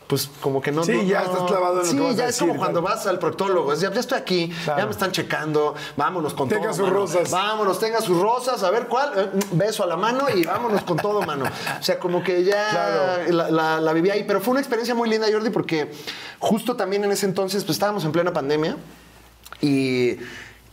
Pues 0.08 0.30
como 0.42 0.62
que 0.62 0.74
no. 0.74 0.84
Sí, 0.84 0.92
no- 0.92 1.04
ya 1.04 1.22
estás 1.22 1.44
clavado 1.44 1.76
en 1.82 1.86
lo 1.86 1.86
Sí, 1.86 1.96
que 1.96 2.02
vas 2.04 2.14
a 2.14 2.18
ya 2.18 2.28
es 2.28 2.38
como 2.38 2.58
cuando 2.58 2.82
vas 2.82 3.08
al 3.08 3.18
proctólogo. 3.18 3.72
es 3.72 3.80
ya, 3.80 3.94
ya 3.94 4.02
estoy 4.02 4.18
aquí, 4.18 4.54
Claro. 4.66 4.80
ya 4.82 4.86
me 4.86 4.92
están 4.92 5.12
checando. 5.14 5.74
Vámonos 5.96 6.34
con 6.34 6.50
Tenga 6.50 6.64
todo. 6.64 6.74
sus 6.74 6.84
mano. 6.84 6.94
rosas. 6.96 7.32
Vámonos, 7.32 7.80
tenga 7.80 8.02
sus 8.02 8.20
rosas. 8.20 8.62
A 8.64 8.72
ver 8.72 8.88
cuál. 8.88 9.14
Eh, 9.16 9.40
Beso 9.54 9.84
a 9.84 9.88
la 9.88 9.96
mano 9.96 10.28
y 10.36 10.44
vámonos 10.44 10.82
con 10.82 10.98
todo, 10.98 11.22
mano. 11.22 11.46
O 11.80 11.82
sea, 11.84 11.98
como 11.98 12.22
que 12.22 12.44
ya 12.44 12.70
Claro. 12.72 13.32
la, 13.32 13.52
la- 13.52 13.80
la 13.80 13.94
viví 13.94 14.10
ahí. 14.10 14.26
Pero 14.26 14.42
fue 14.42 14.52
una 14.52 14.60
experiencia 14.60 14.94
muy 14.94 15.08
linda, 15.10 15.28
Jordi, 15.32 15.50
porque 15.50 15.90
justo 16.40 16.76
también 16.76 17.06
en 17.06 17.12
ese 17.14 17.26
entonces, 17.26 17.64
pues 17.64 17.78
estábamos 17.78 18.04
en 18.04 18.12
plena 18.12 18.34
pandemia. 18.34 18.76
Y, 19.62 20.18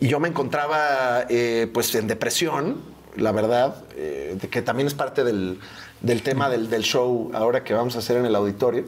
y 0.01 0.09
yo 0.09 0.19
me 0.19 0.27
encontraba 0.29 1.27
eh, 1.29 1.71
pues 1.73 1.95
en 1.95 2.09
depresión, 2.09 2.81
la 3.19 3.33
verdad, 3.33 3.75
eh, 3.97 4.37
que 4.51 4.63
también 4.63 4.87
es 4.87 4.95
parte 4.95 5.25
del, 5.25 5.59
del 6.01 6.23
tema 6.23 6.49
del, 6.49 6.71
del 6.71 6.83
show 6.83 7.31
ahora 7.35 7.65
que 7.65 7.75
vamos 7.75 7.97
a 7.97 7.99
hacer 7.99 8.17
en 8.17 8.27
el 8.27 8.35
auditorio. 8.35 8.85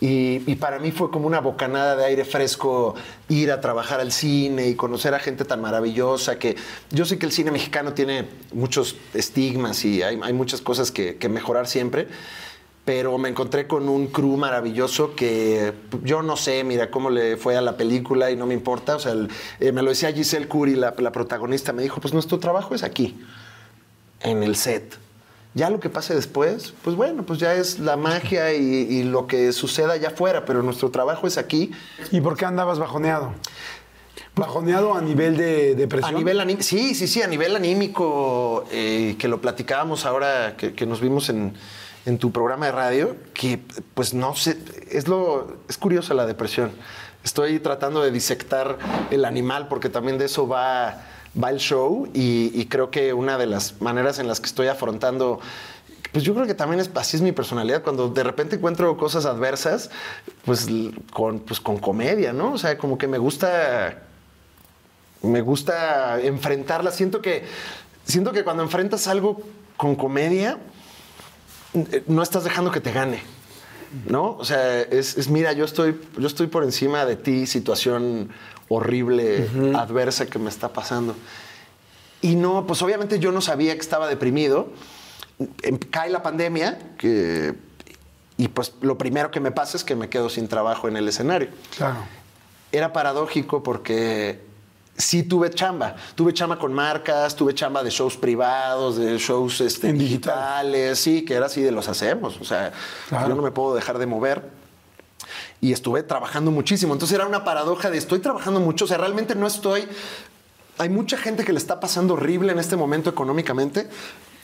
Y, 0.00 0.42
y 0.50 0.56
para 0.56 0.80
mí 0.80 0.90
fue 0.90 1.12
como 1.12 1.28
una 1.28 1.38
bocanada 1.40 1.94
de 1.94 2.04
aire 2.04 2.24
fresco 2.24 2.96
ir 3.28 3.52
a 3.52 3.60
trabajar 3.60 4.00
al 4.00 4.10
cine 4.10 4.66
y 4.66 4.74
conocer 4.74 5.14
a 5.14 5.20
gente 5.20 5.44
tan 5.44 5.60
maravillosa 5.60 6.40
que 6.40 6.56
yo 6.90 7.04
sé 7.04 7.18
que 7.20 7.26
el 7.26 7.30
cine 7.30 7.52
mexicano 7.52 7.92
tiene 7.92 8.26
muchos 8.52 8.96
estigmas 9.14 9.84
y 9.84 10.02
hay, 10.02 10.18
hay 10.20 10.32
muchas 10.32 10.60
cosas 10.60 10.90
que, 10.90 11.18
que 11.18 11.28
mejorar 11.28 11.68
siempre, 11.68 12.08
pero 12.84 13.16
me 13.16 13.28
encontré 13.28 13.68
con 13.68 13.88
un 13.88 14.08
crew 14.08 14.36
maravilloso 14.36 15.14
que 15.14 15.72
yo 16.02 16.20
no 16.22 16.36
sé, 16.36 16.64
mira, 16.64 16.90
cómo 16.90 17.08
le 17.08 17.36
fue 17.36 17.56
a 17.56 17.60
la 17.60 17.76
película 17.76 18.28
y 18.32 18.34
no 18.34 18.44
me 18.44 18.54
importa. 18.54 18.96
O 18.96 18.98
sea, 18.98 19.12
el- 19.12 19.28
eh, 19.60 19.70
me 19.70 19.82
lo 19.82 19.90
decía 19.90 20.10
Giselle 20.12 20.48
Curry, 20.48 20.74
la, 20.74 20.94
la 20.98 21.12
protagonista, 21.12 21.72
me 21.72 21.84
dijo, 21.84 22.00
pues 22.00 22.12
nuestro 22.12 22.40
trabajo 22.40 22.74
es 22.74 22.82
aquí, 22.82 23.20
en 24.22 24.42
el 24.42 24.56
set. 24.56 24.98
Ya 25.54 25.68
lo 25.68 25.80
que 25.80 25.90
pase 25.90 26.14
después, 26.14 26.72
pues 26.82 26.96
bueno, 26.96 27.24
pues 27.24 27.38
ya 27.38 27.54
es 27.54 27.78
la 27.78 27.96
magia 27.96 28.54
y, 28.54 28.62
y 28.62 29.02
lo 29.02 29.26
que 29.26 29.52
suceda 29.52 29.92
allá 29.92 30.08
afuera, 30.08 30.44
pero 30.46 30.62
nuestro 30.62 30.90
trabajo 30.90 31.26
es 31.26 31.36
aquí. 31.36 31.70
¿Y 32.10 32.20
por 32.22 32.36
qué 32.36 32.46
andabas 32.46 32.78
bajoneado? 32.78 33.34
¿Bajoneado 34.34 34.94
a 34.94 35.02
nivel 35.02 35.36
de 35.36 35.74
depresión? 35.74 36.14
A 36.14 36.18
nivel 36.18 36.62
sí, 36.62 36.94
sí, 36.94 37.06
sí, 37.06 37.20
a 37.20 37.26
nivel 37.26 37.54
anímico, 37.54 38.64
eh, 38.70 39.16
que 39.18 39.28
lo 39.28 39.42
platicábamos 39.42 40.06
ahora 40.06 40.56
que, 40.56 40.72
que 40.72 40.86
nos 40.86 41.02
vimos 41.02 41.28
en, 41.28 41.52
en 42.06 42.16
tu 42.16 42.32
programa 42.32 42.66
de 42.66 42.72
radio, 42.72 43.16
que 43.34 43.60
pues 43.92 44.14
no 44.14 44.34
sé, 44.34 44.58
es 44.90 45.06
lo, 45.06 45.58
es 45.68 45.76
curiosa 45.76 46.14
la 46.14 46.24
depresión. 46.24 46.72
Estoy 47.24 47.60
tratando 47.60 48.02
de 48.02 48.10
disectar 48.10 48.78
el 49.10 49.26
animal 49.26 49.68
porque 49.68 49.90
también 49.90 50.16
de 50.16 50.24
eso 50.24 50.48
va, 50.48 51.02
va 51.40 51.50
el 51.50 51.58
show 51.58 52.08
y, 52.12 52.50
y 52.54 52.66
creo 52.66 52.90
que 52.90 53.12
una 53.12 53.38
de 53.38 53.46
las 53.46 53.80
maneras 53.80 54.18
en 54.18 54.28
las 54.28 54.40
que 54.40 54.46
estoy 54.46 54.68
afrontando 54.68 55.40
pues 56.12 56.24
yo 56.24 56.34
creo 56.34 56.46
que 56.46 56.54
también 56.54 56.78
es, 56.78 56.90
así 56.94 57.16
es 57.16 57.22
mi 57.22 57.32
personalidad. 57.32 57.82
Cuando 57.82 58.10
de 58.10 58.22
repente 58.22 58.56
encuentro 58.56 58.98
cosas 58.98 59.24
adversas, 59.24 59.90
pues 60.44 60.68
con, 61.10 61.40
pues 61.40 61.58
con 61.58 61.78
comedia, 61.78 62.34
¿no? 62.34 62.52
O 62.52 62.58
sea, 62.58 62.76
como 62.76 62.98
que 62.98 63.08
me 63.08 63.16
gusta 63.16 64.02
me 65.22 65.40
gusta 65.40 66.20
enfrentarla. 66.20 66.90
Siento 66.90 67.22
que, 67.22 67.44
siento 68.04 68.32
que 68.32 68.44
cuando 68.44 68.62
enfrentas 68.62 69.06
algo 69.06 69.40
con 69.76 69.94
comedia, 69.94 70.58
eh, 71.74 72.02
no 72.06 72.22
estás 72.22 72.44
dejando 72.44 72.70
que 72.70 72.80
te 72.80 72.92
gane. 72.92 73.22
¿No? 74.08 74.36
O 74.38 74.44
sea, 74.44 74.80
es, 74.80 75.18
es, 75.18 75.28
mira, 75.28 75.52
yo 75.52 75.66
estoy, 75.66 76.00
yo 76.16 76.26
estoy 76.26 76.46
por 76.46 76.64
encima 76.64 77.04
de 77.04 77.14
ti, 77.14 77.46
situación 77.46 78.30
horrible, 78.68 79.48
adversa 79.76 80.26
que 80.26 80.38
me 80.38 80.48
está 80.48 80.68
pasando. 80.72 81.14
Y 82.20 82.36
no, 82.36 82.66
pues 82.66 82.80
obviamente 82.82 83.18
yo 83.18 83.32
no 83.32 83.40
sabía 83.40 83.74
que 83.74 83.80
estaba 83.80 84.06
deprimido. 84.08 84.68
Em- 85.62 85.78
Cae 85.78 86.10
la 86.10 86.22
pandemia, 86.22 86.78
que, 86.96 87.54
y 88.36 88.48
pues 88.48 88.72
lo 88.80 88.96
primero 88.96 89.30
que 89.30 89.40
me 89.40 89.50
pasa 89.50 89.76
es 89.76 89.84
que 89.84 89.96
me 89.96 90.08
quedo 90.08 90.28
sin 90.28 90.46
trabajo 90.48 90.88
en 90.88 90.96
el 90.96 91.08
escenario 91.08 91.48
Claro. 91.76 91.96
era 92.70 92.92
paradójico 92.92 93.62
porque 93.62 94.40
sí 94.96 95.22
tuve 95.24 95.50
chamba. 95.50 95.96
Tuve 96.14 96.32
chamba 96.32 96.58
con 96.58 96.72
marcas, 96.72 97.34
tuve 97.34 97.54
chamba 97.54 97.82
de 97.82 97.90
shows 97.90 98.16
privados, 98.16 98.96
de 98.96 99.18
shows 99.18 99.60
este, 99.60 99.88
En 99.88 99.98
digital. 99.98 100.70
digitales, 100.70 100.98
sí, 100.98 101.24
que 101.24 101.34
era 101.34 101.46
así 101.46 101.60
de 101.62 101.72
los 101.72 101.88
hacemos. 101.88 102.40
O 102.40 102.44
sea, 102.44 102.72
Claro. 103.08 103.28
yo 103.30 103.34
no 103.34 103.42
me 103.42 103.50
puedo 103.50 103.74
dejar 103.74 103.98
de 103.98 104.06
mover. 104.06 104.61
Y 105.62 105.72
estuve 105.72 106.02
trabajando 106.02 106.50
muchísimo. 106.50 106.92
Entonces 106.92 107.14
era 107.14 107.24
una 107.24 107.44
paradoja 107.44 107.88
de 107.88 107.96
estoy 107.96 108.18
trabajando 108.18 108.58
mucho. 108.58 108.84
O 108.84 108.88
sea, 108.88 108.98
realmente 108.98 109.36
no 109.36 109.46
estoy. 109.46 109.84
Hay 110.76 110.88
mucha 110.88 111.16
gente 111.16 111.44
que 111.44 111.52
le 111.52 111.58
está 111.58 111.78
pasando 111.78 112.14
horrible 112.14 112.50
en 112.50 112.58
este 112.58 112.74
momento 112.74 113.08
económicamente. 113.08 113.88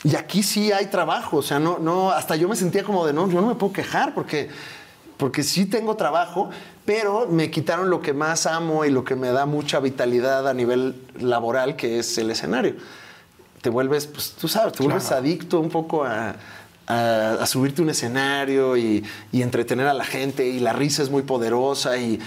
Y 0.05 0.15
aquí 0.15 0.43
sí 0.43 0.71
hay 0.71 0.85
trabajo. 0.85 1.35
O 1.35 1.41
sea, 1.41 1.59
no, 1.59 1.77
no, 1.77 2.11
hasta 2.11 2.37
yo 2.37 2.47
me 2.47 2.55
sentía 2.55 2.85
como 2.85 3.05
de 3.05 3.11
no, 3.11 3.29
yo 3.29 3.41
no 3.41 3.47
me 3.47 3.55
puedo 3.55 3.73
quejar 3.73 4.13
porque, 4.13 4.47
porque 5.17 5.43
sí 5.43 5.65
tengo 5.65 5.97
trabajo, 5.97 6.51
pero 6.85 7.27
me 7.27 7.51
quitaron 7.51 7.89
lo 7.89 8.01
que 8.01 8.13
más 8.13 8.45
amo 8.45 8.85
y 8.85 8.89
lo 8.89 9.03
que 9.03 9.17
me 9.17 9.29
da 9.33 9.45
mucha 9.45 9.81
vitalidad 9.81 10.47
a 10.47 10.53
nivel 10.53 11.03
laboral, 11.19 11.75
que 11.75 11.99
es 11.99 12.17
el 12.17 12.31
escenario. 12.31 12.75
Te 13.61 13.69
vuelves, 13.69 14.07
pues 14.07 14.31
tú 14.31 14.47
sabes, 14.47 14.71
te 14.71 14.83
vuelves 14.83 15.11
adicto 15.11 15.59
un 15.59 15.67
poco 15.67 16.05
a, 16.05 16.37
a- 16.89 17.37
a 17.41 17.45
subirte 17.45 17.81
a 17.81 17.83
un 17.85 17.89
escenario 17.91 18.75
y, 18.75 19.03
y 19.31 19.41
entretener 19.41 19.87
a 19.87 19.93
la 19.93 20.03
gente 20.03 20.45
y 20.47 20.59
la 20.59 20.73
risa 20.73 21.01
es 21.03 21.09
muy 21.09 21.21
poderosa 21.21 21.97
y 21.97 22.19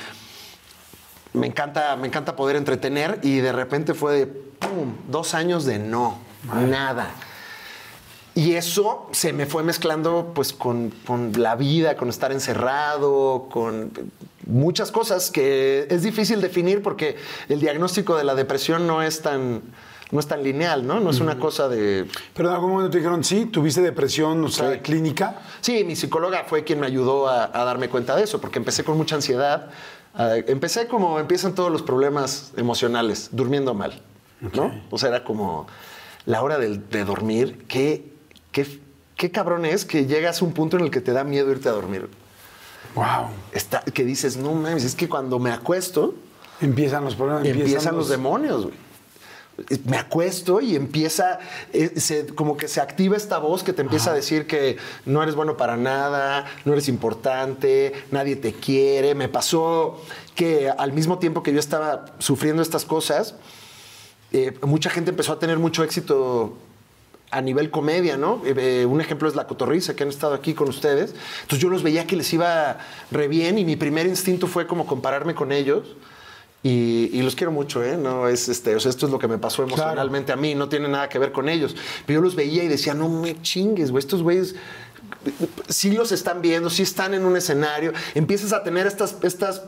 me 1.34 1.46
encanta, 1.46 1.96
me 1.96 2.06
encanta 2.06 2.36
poder 2.36 2.56
entretener 2.56 3.18
y 3.22 3.38
de 3.38 3.52
repente 3.52 3.92
fue 3.94 4.14
de 4.20 4.26
pum, 4.26 4.94
dos 5.08 5.34
años 5.34 5.64
de 5.64 5.78
no, 5.78 6.18
nada. 6.68 7.10
Y 8.34 8.54
eso 8.54 9.08
se 9.12 9.32
me 9.34 9.44
fue 9.44 9.62
mezclando 9.62 10.32
pues 10.34 10.52
con, 10.54 10.90
con 11.06 11.32
la 11.36 11.54
vida, 11.54 11.96
con 11.96 12.08
estar 12.08 12.32
encerrado, 12.32 13.48
con 13.50 13.90
muchas 14.46 14.90
cosas 14.90 15.30
que 15.30 15.86
es 15.90 16.02
difícil 16.02 16.40
definir 16.40 16.82
porque 16.82 17.16
el 17.50 17.60
diagnóstico 17.60 18.16
de 18.16 18.24
la 18.24 18.34
depresión 18.34 18.86
no 18.86 19.02
es 19.02 19.20
tan, 19.22 19.60
no 20.12 20.20
es 20.20 20.26
tan 20.28 20.44
lineal, 20.44 20.86
¿no? 20.86 21.00
No 21.00 21.10
es 21.10 21.18
una 21.20 21.38
cosa 21.38 21.68
de... 21.68 22.06
Pero 22.34 22.48
en 22.50 22.54
algún 22.54 22.70
momento 22.70 22.90
te 22.90 22.98
dijeron, 22.98 23.24
sí, 23.24 23.46
tuviste 23.46 23.80
depresión, 23.80 24.44
o 24.44 24.48
sea, 24.48 24.74
Sí. 24.74 24.78
clínica. 24.80 25.40
Sí, 25.60 25.82
mi 25.84 25.96
psicóloga 25.96 26.44
fue 26.44 26.62
quien 26.62 26.78
me 26.78 26.86
ayudó 26.86 27.26
a, 27.28 27.44
a 27.44 27.64
darme 27.64 27.88
cuenta 27.88 28.14
de 28.14 28.22
eso, 28.22 28.40
porque 28.40 28.58
empecé 28.58 28.84
con 28.84 28.96
mucha 28.96 29.16
ansiedad. 29.16 29.70
Ah, 30.14 30.36
empecé 30.46 30.86
como 30.86 31.18
empiezan 31.18 31.54
todos 31.54 31.72
los 31.72 31.80
problemas 31.82 32.52
emocionales, 32.58 33.30
durmiendo 33.32 33.72
mal, 33.72 34.00
¿no? 34.54 34.70
O 34.90 34.98
sea, 34.98 35.08
era 35.08 35.24
como 35.24 35.66
la 36.26 36.42
hora 36.42 36.58
de, 36.58 36.76
dormir. 37.04 37.64
¿Qué, 37.66 38.12
qué, 38.52 38.66
qué 39.16 39.30
cabrón 39.30 39.64
es 39.64 39.86
que 39.86 40.04
llegas 40.04 40.42
a 40.42 40.44
un 40.44 40.52
punto 40.52 40.76
en 40.76 40.84
el 40.84 40.90
que 40.90 41.00
te 41.00 41.12
da 41.12 41.24
miedo 41.24 41.50
irte 41.50 41.70
a 41.70 41.72
dormir. 41.72 42.10
Wow. 42.94 43.28
Está, 43.52 43.80
que 43.80 44.04
dices, 44.04 44.36
no 44.36 44.52
mames, 44.52 44.84
es 44.84 44.94
que 44.94 45.08
cuando 45.08 45.38
me 45.38 45.50
acuesto, 45.50 46.14
Empiezan 46.60 47.04
los 47.06 47.14
problemas. 47.14 47.46
empiezan, 47.46 47.96
los 47.96 48.10
demonios, 48.10 48.64
güey. 48.64 48.74
Me 49.84 49.96
acuesto 49.96 50.60
y 50.60 50.76
empieza, 50.76 51.38
eh, 51.72 51.92
se- 52.00 52.26
como 52.34 52.56
que 52.56 52.68
se 52.68 52.80
activa 52.80 53.16
esta 53.16 53.38
voz 53.38 53.62
que 53.62 53.72
te 53.72 53.82
empieza 53.82 54.10
a 54.10 54.14
decir 54.14 54.46
que 54.46 54.76
no 55.06 55.22
eres 55.22 55.34
bueno 55.34 55.56
para 55.56 55.76
nada, 55.76 56.46
no 56.64 56.72
eres 56.72 56.88
importante, 56.88 57.92
nadie 58.10 58.36
te 58.36 58.52
quiere. 58.52 59.14
Me 59.14 59.28
pasó 59.28 60.00
que 60.34 60.70
al 60.70 60.92
mismo 60.92 61.18
tiempo 61.18 61.42
que 61.42 61.52
yo 61.52 61.60
estaba 61.60 62.06
sufriendo 62.18 62.62
estas 62.62 62.84
cosas, 62.84 63.34
eh, 64.32 64.52
mucha 64.62 64.90
gente 64.90 65.10
empezó 65.10 65.32
a 65.32 65.38
tener 65.38 65.58
mucho 65.58 65.84
éxito 65.84 66.56
a 67.30 67.40
nivel 67.40 67.70
comedia, 67.70 68.16
¿no? 68.18 68.42
Eh, 68.44 68.84
un 68.86 69.00
ejemplo 69.00 69.26
es 69.28 69.34
La 69.34 69.46
Cotorriza, 69.46 69.94
que 69.96 70.02
han 70.02 70.10
estado 70.10 70.34
aquí 70.34 70.52
con 70.52 70.68
ustedes. 70.68 71.14
Entonces 71.42 71.60
yo 71.60 71.68
los 71.70 71.82
veía 71.82 72.06
que 72.06 72.14
les 72.16 72.30
iba 72.34 72.78
re 73.10 73.26
bien 73.28 73.58
y 73.58 73.64
mi 73.64 73.76
primer 73.76 74.06
instinto 74.06 74.46
fue 74.46 74.66
como 74.66 74.86
compararme 74.86 75.34
con 75.34 75.50
ellos. 75.50 75.96
Y, 76.64 77.10
y 77.12 77.22
los 77.22 77.34
quiero 77.34 77.50
mucho, 77.50 77.82
¿eh? 77.82 77.96
No 77.96 78.28
es 78.28 78.48
este, 78.48 78.76
o 78.76 78.80
sea, 78.80 78.90
esto 78.90 79.06
es 79.06 79.12
lo 79.12 79.18
que 79.18 79.26
me 79.26 79.36
pasó 79.38 79.64
emocionalmente 79.64 80.30
a 80.32 80.36
mí, 80.36 80.54
no 80.54 80.68
tiene 80.68 80.88
nada 80.88 81.08
que 81.08 81.18
ver 81.18 81.32
con 81.32 81.48
ellos. 81.48 81.74
Pero 82.06 82.18
yo 82.20 82.24
los 82.24 82.36
veía 82.36 82.62
y 82.62 82.68
decía, 82.68 82.94
no 82.94 83.08
me 83.08 83.40
chingues, 83.42 83.90
güey, 83.90 83.98
estos 84.00 84.22
güeyes 84.22 84.54
sí 85.68 85.90
los 85.90 86.12
están 86.12 86.40
viendo, 86.40 86.70
sí 86.70 86.82
están 86.82 87.14
en 87.14 87.24
un 87.24 87.36
escenario. 87.36 87.92
Empiezas 88.14 88.52
a 88.52 88.62
tener 88.62 88.86
estas, 88.86 89.16
estas 89.22 89.62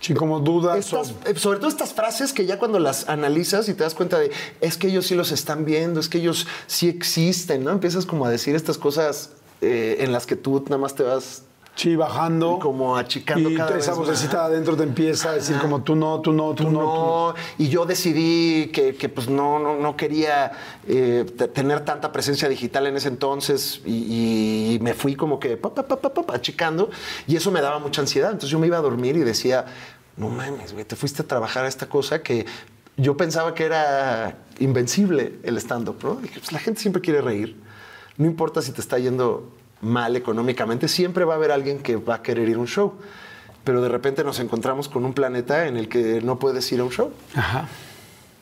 Sí, 0.00 0.14
como 0.14 0.40
dudas. 0.40 0.78
estas- 0.78 1.12
eh, 1.26 1.34
sobre 1.36 1.58
todo 1.58 1.68
estas 1.68 1.92
frases 1.92 2.32
que 2.32 2.46
ya 2.46 2.58
cuando 2.58 2.78
las 2.78 3.08
analizas 3.08 3.68
y 3.68 3.74
te 3.74 3.82
das 3.84 3.94
cuenta 3.94 4.18
de 4.18 4.30
es 4.62 4.76
que 4.78 4.88
ellos 4.88 5.06
sí 5.06 5.14
los 5.14 5.30
están 5.32 5.64
viendo, 5.66 6.00
es 6.00 6.08
que 6.08 6.18
ellos 6.18 6.46
sí 6.66 6.88
existen, 6.88 7.64
¿no? 7.64 7.70
Empiezas 7.70 8.06
como 8.06 8.24
a 8.24 8.30
decir 8.30 8.54
estas 8.54 8.78
cosas 8.78 9.30
eh, 9.60 9.96
en 10.00 10.12
las 10.12 10.26
que 10.26 10.36
tú 10.36 10.62
nada 10.64 10.78
más 10.78 10.94
te 10.94 11.02
vas 11.02 11.42
Sí, 11.76 11.96
bajando. 11.96 12.58
como 12.58 12.96
achicando 12.98 13.48
y 13.50 13.54
cada 13.56 13.70
esa 13.78 13.92
vez 13.92 13.98
más. 14.00 14.08
vocecita 14.08 14.44
adentro 14.44 14.76
te 14.76 14.82
empieza 14.82 15.30
a 15.30 15.32
decir 15.34 15.56
como 15.58 15.82
tú 15.82 15.94
no, 15.96 16.20
tú 16.20 16.32
no, 16.32 16.54
tú, 16.54 16.64
Tú 16.64 16.70
no. 16.70 16.80
no, 16.82 17.34
y 17.56 17.68
yo 17.68 17.86
decidí 17.86 18.66
que, 18.72 18.96
que, 18.96 19.08
pues 19.08 19.28
no, 19.30 19.58
no, 19.58 19.76
no 19.78 19.96
quería 19.96 20.52
eh, 20.86 21.24
te- 21.38 21.48
tener 21.48 21.84
tanta 21.84 22.12
presencia 22.12 22.48
digital 22.50 22.86
en 22.86 22.96
ese 22.96 23.08
entonces 23.08 23.80
y, 23.86 24.74
y 24.74 24.78
me 24.82 24.92
fui 24.92 25.16
como 25.16 25.40
que 25.40 25.56
pa, 25.56 25.72
achicando 26.34 26.90
y 27.26 27.36
eso 27.36 27.50
me 27.50 27.62
daba 27.62 27.78
mucha 27.78 28.02
ansiedad. 28.02 28.30
Entonces 28.30 28.50
yo 28.50 28.58
me 28.58 28.66
iba 28.66 28.76
a 28.76 28.82
dormir 28.82 29.16
y 29.16 29.20
decía, 29.20 29.64
no 30.18 30.28
mames, 30.28 30.74
güey, 30.74 30.84
te 30.84 30.96
fuiste 30.96 31.22
a 31.22 31.26
trabajar 31.26 31.64
a 31.64 31.68
esta 31.68 31.86
cosa 31.88 32.22
que 32.22 32.44
yo 32.98 33.16
pensaba 33.16 33.54
que 33.54 33.64
era 33.64 34.36
invencible 34.58 35.38
el 35.44 35.56
stand-up, 35.56 35.96
¿no? 36.02 36.16
Dije, 36.16 36.40
pues 36.40 36.52
la 36.52 36.58
gente 36.58 36.80
siempre 36.80 37.00
quiere 37.00 37.22
reír. 37.22 37.56
No 38.18 38.26
importa 38.26 38.60
si 38.60 38.72
te 38.72 38.82
está 38.82 38.98
yendo 38.98 39.48
mal 39.82 40.16
económicamente, 40.16 40.88
siempre 40.88 41.24
va 41.24 41.34
a 41.34 41.36
haber 41.36 41.50
alguien 41.52 41.78
que 41.78 41.96
va 41.96 42.16
a 42.16 42.22
querer 42.22 42.48
ir 42.48 42.56
a 42.56 42.58
un 42.60 42.66
show. 42.68 42.94
Pero 43.64 43.82
de 43.82 43.88
repente 43.90 44.24
nos 44.24 44.40
encontramos 44.40 44.88
con 44.88 45.04
un 45.04 45.12
planeta 45.12 45.66
en 45.66 45.76
el 45.76 45.88
que 45.88 46.20
no 46.22 46.38
puedes 46.38 46.70
ir 46.72 46.80
a 46.80 46.84
un 46.84 46.90
show. 46.90 47.12
Ajá. 47.34 47.68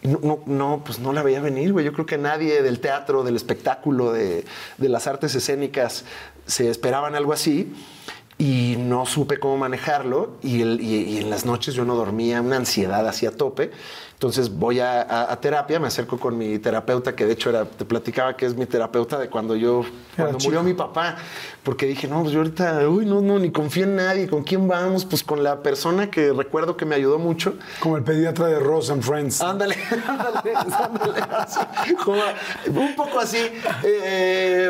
No, 0.03 0.21
no, 0.23 0.39
no, 0.47 0.83
pues 0.85 1.01
no 1.01 1.13
la 1.13 1.25
veía 1.25 1.41
venir, 1.41 1.73
güey. 1.73 1.85
Yo 1.85 1.93
creo 1.93 2.07
que 2.07 2.19
nadie 2.19 2.63
del 2.63 2.79
teatro, 2.79 3.25
del 3.25 3.35
espectáculo, 3.35 4.13
de, 4.13 4.45
de 4.79 4.89
las 4.89 5.09
artes 5.09 5.35
escénicas 5.35 6.05
se 6.47 6.71
esperaban 6.71 7.17
algo 7.17 7.33
así 7.33 7.73
y 8.39 8.77
no 8.79 9.07
supe 9.07 9.41
cómo 9.41 9.57
manejarlo 9.57 10.37
y, 10.41 10.63
el- 10.63 10.81
y- 10.81 11.03
y 11.03 11.19
en 11.19 11.31
las 11.31 11.45
noches 11.45 11.75
yo 11.75 11.85
no 11.85 11.97
dormía, 11.97 12.41
una 12.41 12.57
ansiedad 12.57 13.07
así 13.09 13.27
a 13.27 13.33
tope. 13.33 13.73
Entonces 14.19 14.51
voy 14.53 14.81
a, 14.81 15.01
a- 15.03 15.33
a 15.33 15.41
terapia, 15.41 15.79
me 15.79 15.87
acerco 15.87 16.19
con 16.19 16.37
mi 16.37 16.59
terapeuta, 16.59 17.15
que 17.15 17.25
de 17.25 17.35
hecho 17.35 17.51
era, 17.51 17.65
te 17.65 17.85
platicaba 17.85 18.37
que 18.37 18.47
es 18.47 18.57
mi 18.57 18.67
terapeuta 18.67 19.17
de 19.17 19.29
cuando 19.29 19.55
yo, 19.55 19.85
cuando 20.17 20.39
murió 20.41 20.61
mi 20.65 20.75
papá, 20.75 21.15
porque 21.63 21.87
dije, 21.87 22.09
no, 22.09 22.23
pues 22.23 22.33
yo 22.33 22.41
ahorita, 22.41 22.89
uy, 22.89 23.07
no, 23.07 23.21
no, 23.21 23.39
ni 23.39 23.53
confío 23.53 23.85
en 23.85 23.95
nadie, 23.95 24.27
¿con 24.27 24.43
quién 24.43 24.67
vamos? 24.67 25.05
Pues 25.05 25.23
con 25.23 25.45
la 25.45 25.63
persona 25.63 26.11
que 26.11 26.33
recuerdo 26.33 26.77
que 26.77 26.85
me 26.85 26.97
ayudó 26.97 27.21
mucho, 27.21 27.55
Como 27.79 27.97
el 27.97 28.03
pediatra 28.03 28.49
de 28.49 28.59
Ross 28.59 28.91
and 28.91 29.05
Friends. 29.05 29.41
Ándale, 29.41 29.77
ándale, 30.09 30.53
ándale. 30.57 31.21
así, 31.39 31.61
como 32.05 32.21
un 32.75 32.97
poco 32.97 33.21
así. 33.21 33.39
eh, 33.85 34.69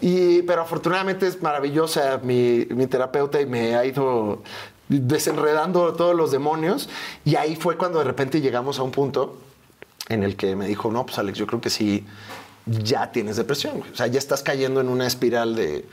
y, 0.00 0.40
pero 0.42 0.62
afortunadamente 0.62 1.26
es 1.26 1.42
maravillosa 1.42 2.20
mi, 2.22 2.66
mi 2.70 2.86
terapeuta 2.86 3.38
y 3.38 3.44
me 3.44 3.74
ha 3.76 3.84
ido 3.84 4.42
desenredando 4.88 5.92
todos 5.94 6.14
los 6.14 6.30
demonios. 6.30 6.88
Y 7.24 7.36
ahí 7.36 7.56
fue 7.56 7.76
cuando 7.76 7.98
de 7.98 8.04
repente 8.04 8.40
llegamos 8.40 8.78
a 8.78 8.82
un 8.82 8.90
punto 8.90 9.38
en 10.08 10.22
el 10.22 10.36
que 10.36 10.56
me 10.56 10.66
dijo, 10.66 10.90
no, 10.90 11.04
pues 11.06 11.18
Alex, 11.18 11.38
yo 11.38 11.46
creo 11.46 11.60
que 11.60 11.70
sí, 11.70 12.04
ya 12.66 13.12
tienes 13.12 13.36
depresión. 13.36 13.82
O 13.92 13.96
sea, 13.96 14.06
ya 14.06 14.18
estás 14.18 14.42
cayendo 14.42 14.80
en 14.80 14.88
una 14.88 15.06
espiral 15.06 15.54
de... 15.54 15.86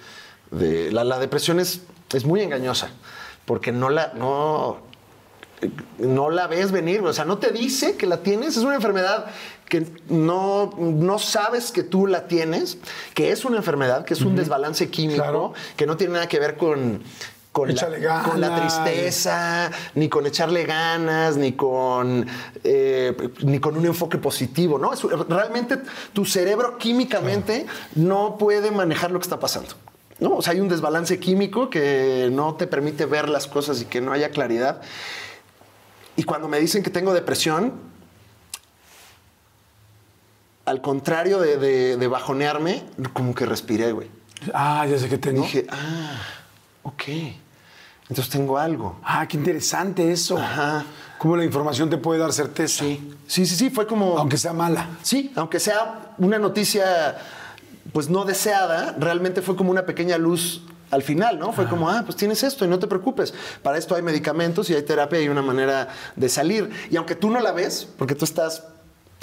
de- 0.51 0.91
la, 0.91 1.03
la 1.03 1.19
depresión 1.19 1.59
es, 1.59 1.81
es 2.13 2.25
muy 2.25 2.41
engañosa, 2.41 2.89
porque 3.45 3.71
no 3.71 3.89
la... 3.89 4.13
No, 4.13 4.77
no 5.99 6.29
la 6.29 6.47
ves 6.47 6.71
venir, 6.71 7.01
o 7.01 7.13
sea, 7.13 7.23
no 7.25 7.37
te 7.37 7.51
dice 7.51 7.95
que 7.95 8.05
la 8.05 8.17
tienes, 8.21 8.57
es 8.57 8.63
una 8.63 8.75
enfermedad 8.75 9.27
que 9.69 9.87
no, 10.09 10.71
no 10.77 11.17
sabes 11.17 11.71
que 11.71 11.81
tú 11.81 12.07
la 12.07 12.27
tienes, 12.27 12.77
que 13.13 13.31
es 13.31 13.45
una 13.45 13.57
enfermedad, 13.57 14.03
que 14.05 14.13
es 14.13 14.21
un 14.21 14.35
desbalance 14.35 14.89
químico, 14.89 15.23
Claro. 15.23 15.53
que 15.77 15.87
no 15.87 15.95
tiene 15.97 16.13
nada 16.13 16.27
que 16.27 16.39
ver 16.39 16.57
con, 16.57 17.01
con, 17.55 17.69
la, 17.73 18.21
con 18.23 18.41
tristeza, 18.59 19.71
ni 19.93 20.09
con 20.09 20.25
echarle 20.25 20.65
ganas, 20.65 21.37
ni 21.37 21.53
con, 21.53 22.27
eh, 22.65 23.15
ni 23.43 23.59
con 23.59 23.77
un 23.77 23.85
enfoque 23.85 24.17
positivo, 24.17 24.77
¿no? 24.77 24.91
Es- 24.91 25.01
realmente 25.03 25.77
tu 26.11 26.25
cerebro 26.25 26.77
químicamente 26.77 27.65
no 27.95 28.37
puede 28.37 28.71
manejar 28.71 29.11
lo 29.11 29.19
que 29.19 29.23
está 29.23 29.39
pasando. 29.39 29.69
¿no? 30.19 30.35
O 30.35 30.41
sea, 30.41 30.51
hay 30.53 30.59
un 30.59 30.67
desbalance 30.67 31.17
químico 31.19 31.69
que 31.69 32.27
no 32.31 32.55
te 32.55 32.67
permite 32.67 33.05
ver 33.05 33.29
las 33.29 33.47
cosas 33.47 33.81
y 33.81 33.85
que 33.85 34.01
no 34.01 34.11
haya 34.11 34.31
claridad. 34.31 34.81
Y 36.17 36.23
cuando 36.23 36.47
me 36.49 36.59
dicen 36.59 36.83
que 36.83 36.89
tengo 36.89 37.13
depresión, 37.13 37.73
al 40.65 40.81
contrario 40.81 41.39
de, 41.39 41.57
de- 41.57 41.97
de 41.97 42.07
bajonearme, 42.07 42.83
como 43.13 43.33
que 43.35 43.45
respiré, 43.45 43.91
güey. 43.91 44.09
Ah, 44.53 44.85
ya 44.89 44.97
sé 44.99 45.07
que 45.09 45.17
tengo. 45.17 45.41
Dije, 45.43 45.65
ah, 45.69 46.17
ok. 46.83 47.03
Entonces 48.09 48.29
tengo 48.29 48.57
algo. 48.57 48.99
Ah, 49.03 49.27
qué 49.27 49.37
interesante 49.37 50.11
eso. 50.11 50.37
Ajá. 50.37 50.85
Cómo 51.17 51.37
la 51.37 51.45
información 51.45 51.89
te 51.89 51.97
puede 51.97 52.19
dar 52.19 52.33
certeza. 52.33 52.83
Sí, 52.83 53.13
sí, 53.25 53.45
sí, 53.45 53.55
sí, 53.55 53.69
fue 53.69 53.87
como... 53.87 54.17
Aunque 54.17 54.37
sea 54.37 54.53
mala. 54.53 54.89
Sí, 55.01 55.31
aunque 55.35 55.59
sea 55.59 56.13
una 56.17 56.37
noticia 56.37 57.17
pues 57.93 58.09
no 58.09 58.25
deseada, 58.25 58.95
realmente 58.99 59.41
fue 59.41 59.55
como 59.55 59.71
una 59.71 59.85
pequeña 59.85 60.17
luz 60.17 60.63
al 60.91 61.01
final, 61.01 61.39
¿no? 61.39 61.51
Fue 61.53 61.67
como, 61.67 61.89
ah, 61.89 62.03
pues 62.05 62.15
tienes 62.15 62.43
esto 62.43 62.65
y 62.65 62.67
no 62.67 62.77
te 62.77 62.87
preocupes. 62.87 63.33
Para 63.63 63.77
esto 63.77 63.95
hay 63.95 64.01
medicamentos 64.01 64.69
y 64.69 64.75
hay 64.75 64.83
terapia 64.83 65.21
y 65.21 65.29
una 65.29 65.41
manera 65.41 65.87
de 66.15 66.29
salir. 66.29 66.69
Y 66.91 66.97
aunque 66.97 67.15
tú 67.15 67.29
no 67.29 67.39
la 67.39 67.51
ves, 67.51 67.87
porque 67.97 68.15
tú 68.15 68.25
estás 68.25 68.63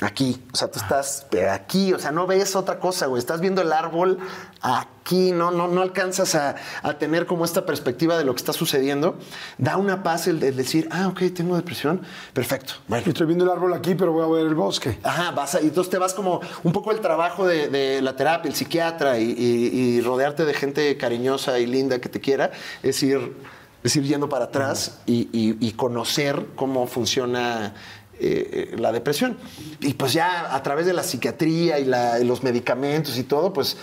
aquí, 0.05 0.43
o 0.53 0.57
sea, 0.57 0.71
tú 0.71 0.79
estás 0.79 1.27
aquí, 1.53 1.93
o 1.93 1.99
sea, 1.99 2.11
no 2.11 2.27
ves 2.27 2.57
otra 2.57 2.79
cosa, 2.79 3.07
güey. 3.07 3.19
Estás 3.19 3.41
viendo 3.41 3.63
el 3.63 3.73
árbol 3.73 4.19
aquí, 4.61 5.33
no, 5.33 5.51
no, 5.51 5.69
no 5.69 5.83
alcanzas 5.83 6.35
a, 6.35 6.55
a 6.83 6.99
tener 6.99 7.27
como 7.27 7.45
esta 7.45 7.67
perspectiva 7.67 8.17
de 8.17 8.25
lo 8.25 8.35
que 8.35 8.39
está 8.39 8.53
sucediendo. 8.53 9.19
Da 9.59 9.77
una 9.77 10.03
paz 10.03 10.27
el, 10.29 10.43
el 10.43 10.57
decir, 10.57 10.89
ah, 10.91 11.09
ok, 11.09 11.23
tengo 11.35 11.57
depresión. 11.57 12.03
Perfecto. 12.33 12.75
Bueno, 12.89 13.05
Estoy 13.07 13.27
viendo 13.27 13.45
el 13.45 13.51
árbol 13.51 13.75
aquí, 13.75 13.95
pero 13.95 14.13
voy 14.13 14.25
a 14.25 14.29
ver 14.39 14.47
el 14.47 14.55
bosque. 14.55 14.99
Ajá, 15.03 15.31
vas 15.33 15.55
a- 15.55 15.61
y 15.61 15.67
entonces 15.67 15.91
te 15.91 15.99
vas 15.99 16.15
como 16.15 16.41
un 16.63 16.73
poco 16.73 16.93
el 16.93 17.01
trabajo 17.01 17.47
de, 17.47 17.69
de 17.69 18.01
la 18.03 18.15
terapia, 18.17 18.49
el 18.49 18.55
psiquiatra 18.55 19.19
y, 19.19 19.25
y- 19.31 19.79
y 19.97 20.01
rodearte 20.01 20.45
de 20.45 20.55
gente 20.55 20.97
cariñosa 20.97 21.59
y 21.59 21.67
linda 21.67 22.01
que 22.01 22.09
te 22.09 22.21
quiera, 22.21 22.51
es 22.83 23.03
ir, 23.03 23.37
es 23.83 23.97
ir 23.97 24.05
yendo 24.05 24.29
para 24.29 24.47
atrás 24.47 25.01
y- 25.07 25.29
y 25.33 25.73
conocer 25.73 26.47
cómo 26.55 26.87
funciona 26.87 27.75
eh, 28.21 28.75
la 28.79 28.93
depresión. 28.93 29.37
Y 29.81 29.95
pues 29.95 30.13
ya 30.13 30.55
a 30.55 30.63
través 30.63 30.87
de 30.87 30.93
la 30.93 31.03
psiquiatría 31.03 31.79
y, 31.79 32.25
los 32.25 32.43
medicamentos 32.43 33.17
y 33.19 33.25
todo, 33.25 33.53
pues 33.53 33.77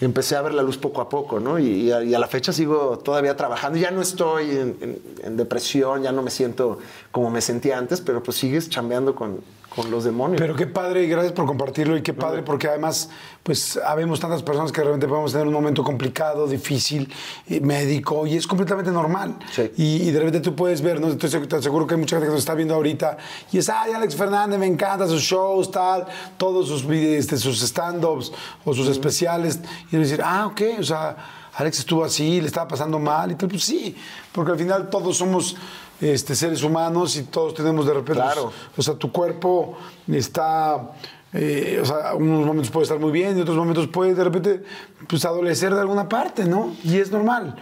empecé 0.00 0.34
a 0.36 0.42
ver 0.42 0.54
la 0.54 0.62
luz 0.62 0.78
poco 0.78 1.00
a 1.00 1.08
poco, 1.08 1.38
¿no? 1.40 1.58
Y, 1.58 1.90
a, 1.92 2.00
la 2.00 2.26
fecha 2.26 2.52
sigo 2.52 2.98
todavía 2.98 3.36
trabajando. 3.36 3.78
Ya 3.78 3.90
no 3.90 4.02
estoy 4.02 4.50
en, 4.50 4.76
en- 4.80 5.02
en 5.22 5.36
depresión, 5.36 6.02
ya 6.02 6.12
no 6.12 6.22
me 6.22 6.30
siento 6.30 6.78
como 7.10 7.30
me 7.30 7.40
sentía 7.40 7.78
antes, 7.78 8.00
pero 8.00 8.22
pues 8.22 8.36
sigues 8.36 8.68
chambeando 8.68 9.14
con, 9.14 9.40
con 9.74 9.90
los 9.90 10.04
demonios. 10.04 10.40
Pero 10.40 10.54
qué 10.54 10.66
padre 10.66 11.04
y 11.04 11.08
gracias 11.08 11.32
por 11.32 11.46
compartirlo 11.46 11.96
y 11.96 12.02
qué 12.02 12.12
padre 12.12 12.42
porque 12.42 12.68
además 12.68 13.08
pues 13.42 13.78
habemos 13.78 14.20
tantas 14.20 14.42
personas 14.42 14.70
que 14.70 14.80
de 14.80 14.86
repente 14.86 15.08
podemos 15.08 15.32
tener 15.32 15.46
un 15.46 15.52
momento 15.52 15.82
complicado, 15.82 16.46
difícil, 16.46 17.12
eh, 17.48 17.60
médico 17.60 18.26
y 18.26 18.36
es 18.36 18.46
completamente 18.46 18.90
normal. 18.90 19.36
Sí. 19.50 19.70
Y, 19.76 20.02
y 20.08 20.10
de 20.10 20.18
repente 20.18 20.40
tú 20.40 20.54
puedes 20.54 20.82
ver, 20.82 21.00
¿no? 21.00 21.08
Estoy 21.08 21.30
seg- 21.30 21.48
te 21.48 21.62
seguro 21.62 21.86
que 21.86 21.94
hay 21.94 22.00
mucha 22.00 22.16
gente 22.16 22.26
que 22.26 22.32
nos 22.32 22.40
está 22.40 22.54
viendo 22.54 22.74
ahorita 22.74 23.16
y 23.50 23.58
es, 23.58 23.68
ay, 23.68 23.92
Alex 23.92 24.14
Fernández, 24.14 24.58
me 24.58 24.66
encanta 24.66 25.06
sus 25.08 25.22
shows, 25.22 25.70
tal, 25.70 26.06
todos 26.36 26.68
sus, 26.68 26.84
este, 26.90 27.36
sus 27.36 27.60
stand-ups 27.62 28.32
o 28.64 28.74
sus 28.74 28.88
especiales 28.88 29.58
y 29.90 29.96
decir, 29.96 30.20
ah, 30.24 30.46
ok, 30.46 30.60
o 30.78 30.82
sea, 30.84 31.16
Alex 31.54 31.80
estuvo 31.80 32.04
así, 32.04 32.40
le 32.40 32.46
estaba 32.46 32.68
pasando 32.68 32.98
mal 32.98 33.32
y 33.32 33.34
tal, 33.34 33.48
pues 33.48 33.64
sí, 33.64 33.94
porque 34.32 34.52
al 34.52 34.58
final 34.58 34.88
todos 34.88 35.16
somos 35.16 35.56
este, 36.02 36.34
seres 36.34 36.62
humanos 36.64 37.16
y 37.16 37.22
todos 37.22 37.54
tenemos 37.54 37.86
de 37.86 37.94
repente 37.94 38.20
Claro. 38.20 38.52
o 38.76 38.82
sea, 38.82 38.94
tu 38.94 39.12
cuerpo 39.12 39.78
está, 40.08 40.90
eh, 41.32 41.78
o 41.80 41.86
sea, 41.86 42.14
unos 42.14 42.44
momentos 42.44 42.70
puede 42.70 42.82
estar 42.82 42.98
muy 42.98 43.12
bien 43.12 43.38
y 43.38 43.40
otros 43.40 43.56
momentos 43.56 43.86
puede 43.86 44.14
de 44.14 44.24
repente, 44.24 44.62
pues, 45.08 45.24
adolecer 45.24 45.72
de 45.72 45.80
alguna 45.80 46.08
parte, 46.08 46.44
¿no? 46.44 46.74
Y 46.82 46.98
es 46.98 47.12
normal. 47.12 47.54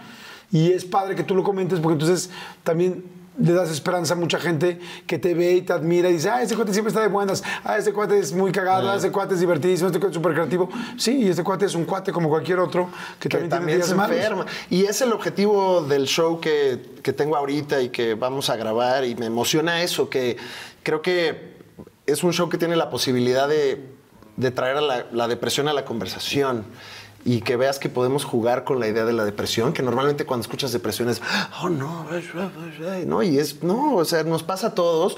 Y 0.51 0.71
es 0.71 0.83
padre 0.83 1.15
que 1.15 1.23
tú 1.23 1.35
lo 1.35 1.43
comentes 1.43 1.79
porque 1.79 1.93
entonces 1.93 2.31
también 2.63 3.05
le 3.37 3.53
das 3.53 3.71
esperanza 3.71 4.13
a 4.13 4.17
mucha 4.17 4.39
gente 4.39 4.79
que 5.07 5.17
te 5.17 5.33
ve 5.33 5.53
y 5.53 5.61
te 5.61 5.73
admira 5.73 6.09
y 6.09 6.13
dice, 6.13 6.29
ah, 6.29 6.41
ese 6.41 6.55
cuate 6.55 6.73
siempre 6.73 6.89
está 6.89 7.01
de 7.01 7.07
buenas, 7.07 7.43
ah, 7.63 7.77
ese 7.77 7.93
cuate 7.93 8.19
es 8.19 8.33
muy 8.33 8.51
cagado, 8.51 8.89
ah, 8.89 8.95
ese 8.95 9.11
cuate 9.11 9.35
es 9.35 9.39
divertidísimo, 9.39 9.87
este 9.87 9.99
cuate 9.99 10.11
es 10.11 10.15
súper 10.15 10.33
creativo. 10.33 10.69
Sí, 10.97 11.23
y 11.23 11.29
este 11.29 11.43
cuate 11.43 11.65
es 11.65 11.75
un 11.75 11.85
cuate 11.85 12.11
como 12.11 12.29
cualquier 12.29 12.59
otro 12.59 12.89
que, 13.19 13.29
que 13.29 13.37
también, 13.37 13.49
también 13.49 13.79
tiene 13.79 13.83
se 13.83 13.93
días 13.93 13.97
malos. 13.97 14.17
enferma. 14.17 14.45
Y 14.69 14.85
es 14.85 15.01
el 15.01 15.13
objetivo 15.13 15.81
del 15.81 16.05
show 16.07 16.39
que, 16.39 16.81
que 17.01 17.13
tengo 17.13 17.37
ahorita 17.37 17.81
y 17.81 17.89
que 17.89 18.15
vamos 18.15 18.49
a 18.49 18.57
grabar 18.57 19.05
y 19.05 19.15
me 19.15 19.27
emociona 19.27 19.81
eso, 19.81 20.09
que 20.09 20.37
creo 20.83 21.01
que 21.01 21.55
es 22.05 22.23
un 22.23 22.33
show 22.33 22.49
que 22.49 22.57
tiene 22.57 22.75
la 22.75 22.89
posibilidad 22.89 23.47
de, 23.47 23.81
de 24.35 24.51
traer 24.51 24.77
a 24.77 24.81
la, 24.81 25.05
la 25.11 25.27
depresión 25.27 25.67
a 25.67 25.73
la 25.73 25.85
conversación 25.85 26.65
y 27.23 27.41
que 27.41 27.55
veas 27.55 27.79
que 27.79 27.89
podemos 27.89 28.25
jugar 28.25 28.63
con 28.63 28.79
la 28.79 28.87
idea 28.87 29.05
de 29.05 29.13
la 29.13 29.25
depresión, 29.25 29.73
que 29.73 29.83
normalmente 29.83 30.25
cuando 30.25 30.41
escuchas 30.41 30.71
depresión 30.71 31.09
es, 31.09 31.21
oh 31.61 31.69
no, 31.69 32.07
ay, 32.11 32.27
ay, 32.35 32.85
ay", 32.89 33.05
no, 33.05 33.21
y 33.23 33.37
es, 33.37 33.63
no, 33.63 33.95
o 33.95 34.05
sea, 34.05 34.23
nos 34.23 34.43
pasa 34.43 34.67
a 34.67 34.75
todos. 34.75 35.17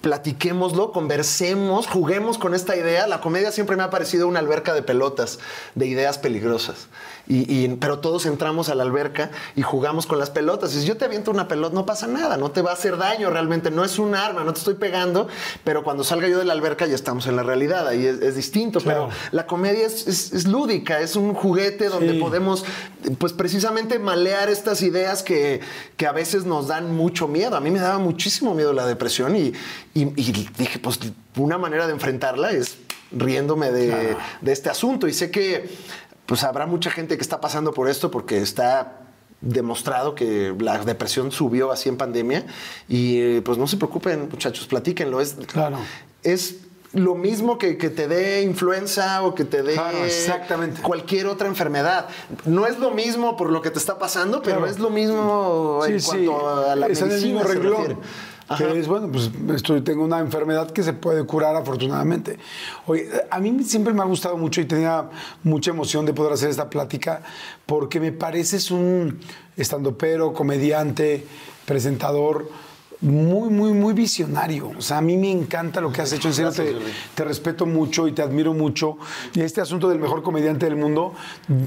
Platiquémoslo, 0.00 0.92
conversemos, 0.92 1.86
juguemos 1.86 2.36
con 2.36 2.54
esta 2.54 2.76
idea. 2.76 3.06
La 3.06 3.22
comedia 3.22 3.50
siempre 3.52 3.74
me 3.74 3.84
ha 3.84 3.88
parecido 3.88 4.28
una 4.28 4.38
alberca 4.38 4.74
de 4.74 4.82
pelotas, 4.82 5.38
de 5.74 5.86
ideas 5.86 6.18
peligrosas. 6.18 6.88
Y, 7.26 7.64
y- 7.64 7.68
pero 7.80 8.00
todos 8.00 8.26
entramos 8.26 8.68
a 8.68 8.74
la 8.74 8.82
alberca 8.82 9.30
y 9.56 9.62
jugamos 9.62 10.06
con 10.06 10.18
las 10.18 10.28
pelotas. 10.30 10.74
Y 10.74 10.80
si 10.80 10.86
yo 10.86 10.96
te 10.96 11.06
aviento 11.06 11.30
una 11.30 11.48
pelota, 11.48 11.74
no 11.74 11.86
pasa 11.86 12.06
nada, 12.06 12.36
no 12.36 12.50
te 12.50 12.60
va 12.60 12.70
a 12.70 12.74
hacer 12.74 12.98
daño 12.98 13.30
realmente. 13.30 13.70
No 13.70 13.82
es 13.84 13.98
un 13.98 14.14
arma, 14.14 14.44
no 14.44 14.52
te 14.52 14.58
estoy 14.58 14.74
pegando, 14.74 15.28
pero 15.64 15.82
cuando 15.84 16.04
salga 16.04 16.28
yo 16.28 16.38
de 16.38 16.44
la 16.44 16.52
alberca 16.52 16.86
ya 16.86 16.94
estamos 16.94 17.26
en 17.26 17.36
la 17.36 17.42
realidad. 17.42 17.88
Ahí 17.88 18.06
es, 18.06 18.20
es 18.20 18.36
distinto. 18.36 18.80
Claro. 18.80 19.08
Pero 19.08 19.18
la 19.32 19.46
comedia 19.46 19.86
es, 19.86 20.06
es- 20.06 20.32
es 20.34 20.46
lúdica, 20.46 21.00
es 21.00 21.16
un 21.16 21.32
juguete 21.34 21.88
donde 21.88 22.12
Sí. 22.12 22.18
podemos, 22.18 22.64
pues 23.18 23.32
precisamente 23.32 23.98
malear 23.98 24.50
estas 24.50 24.82
ideas 24.82 25.22
que, 25.22 25.60
que 25.96 26.06
a 26.06 26.12
veces 26.12 26.44
nos 26.44 26.68
dan 26.68 26.94
mucho 26.94 27.26
miedo. 27.26 27.56
A 27.56 27.60
mí 27.60 27.70
me 27.70 27.78
daba 27.80 27.98
muchísimo 27.98 28.54
miedo 28.54 28.72
la 28.72 28.86
depresión 28.86 29.34
y, 29.34 29.52
y- 29.94 30.12
y 30.16 30.48
dije, 30.58 30.78
pues 30.78 30.98
una 31.36 31.56
manera 31.58 31.86
de 31.86 31.92
enfrentarla 31.94 32.50
es 32.52 32.76
riéndome 33.12 33.70
de, 33.70 34.16
de 34.40 34.52
este 34.52 34.68
asunto. 34.70 35.08
Y 35.08 35.12
sé 35.12 35.30
que 35.30 35.70
pues 36.26 36.42
habrá 36.44 36.66
mucha 36.66 36.90
gente 36.90 37.16
que 37.16 37.22
está 37.22 37.40
pasando 37.40 37.72
por 37.72 37.88
esto 37.88 38.10
porque 38.10 38.38
está 38.38 39.00
demostrado 39.40 40.14
que 40.14 40.54
la 40.58 40.78
depresión 40.78 41.30
subió 41.30 41.70
así 41.70 41.88
en 41.88 41.96
pandemia 41.98 42.46
y 42.88 43.18
eh, 43.20 43.42
pues 43.44 43.58
no 43.58 43.66
se 43.66 43.76
preocupen 43.76 44.28
muchachos, 44.30 44.66
platíquenlo. 44.66 45.20
Es, 45.20 45.34
Claro. 45.52 45.78
es 46.22 46.56
lo 46.94 47.14
mismo 47.16 47.58
que, 47.58 47.76
que 47.76 47.90
te 47.90 48.06
dé 48.08 48.42
influenza 48.42 49.22
o 49.24 49.34
que 49.34 49.44
te 49.44 49.62
dé 49.62 49.74
Claro, 49.74 50.04
exactamente. 50.04 50.80
cualquier 50.80 51.26
otra 51.26 51.48
enfermedad. 51.48 52.06
No 52.46 52.66
es 52.66 52.78
lo 52.78 52.92
mismo 52.92 53.36
por 53.36 53.50
lo 53.50 53.60
que 53.60 53.70
te 53.70 53.78
está 53.78 53.98
pasando, 53.98 54.40
pero 54.42 54.58
Claro. 54.58 54.70
es 54.72 54.78
lo 54.78 54.90
mismo 54.90 55.82
en 55.86 56.00
cuanto 56.00 56.68
a 56.70 56.76
la 56.76 56.86
es 56.86 57.02
el 57.02 57.08
medicina 57.08 57.34
mismo 57.42 57.48
se 57.48 57.54
renglón. 57.54 57.98
Ajá. 58.48 58.66
Que 58.66 58.78
es, 58.78 58.86
bueno, 58.86 59.08
pues 59.10 59.30
estoy, 59.54 59.80
tengo 59.80 60.04
una 60.04 60.18
enfermedad 60.18 60.70
que 60.70 60.82
se 60.82 60.92
puede 60.92 61.24
curar 61.24 61.56
afortunadamente. 61.56 62.38
Oye, 62.86 63.08
a 63.30 63.40
mí 63.40 63.64
siempre 63.64 63.92
me 63.94 64.02
ha 64.02 64.04
gustado 64.04 64.36
mucho 64.36 64.60
y 64.60 64.66
tenía 64.66 65.08
mucha 65.42 65.70
emoción 65.70 66.04
de 66.04 66.12
poder 66.12 66.34
hacer 66.34 66.50
esta 66.50 66.68
plática 66.68 67.22
porque 67.64 68.00
me 68.00 68.12
pareces 68.12 68.70
un 68.70 69.18
estandopero, 69.56 70.32
comediante, 70.32 71.26
presentador 71.64 72.48
muy, 73.04 73.50
muy, 73.50 73.72
muy 73.72 73.92
visionario. 73.92 74.72
O 74.76 74.80
sea, 74.80 74.98
a 74.98 75.00
mí 75.02 75.16
me 75.16 75.30
encanta 75.30 75.80
lo 75.80 75.92
que 75.92 76.00
has 76.00 76.12
hecho. 76.12 76.28
En 76.28 76.34
serio, 76.34 76.52
te, 76.52 76.74
te 77.14 77.24
respeto 77.24 77.66
mucho 77.66 78.08
y 78.08 78.12
te 78.12 78.22
admiro 78.22 78.54
mucho. 78.54 78.96
Y 79.34 79.42
este 79.42 79.60
asunto 79.60 79.88
del 79.88 79.98
mejor 79.98 80.22
comediante 80.22 80.64
del 80.64 80.76
mundo, 80.76 81.12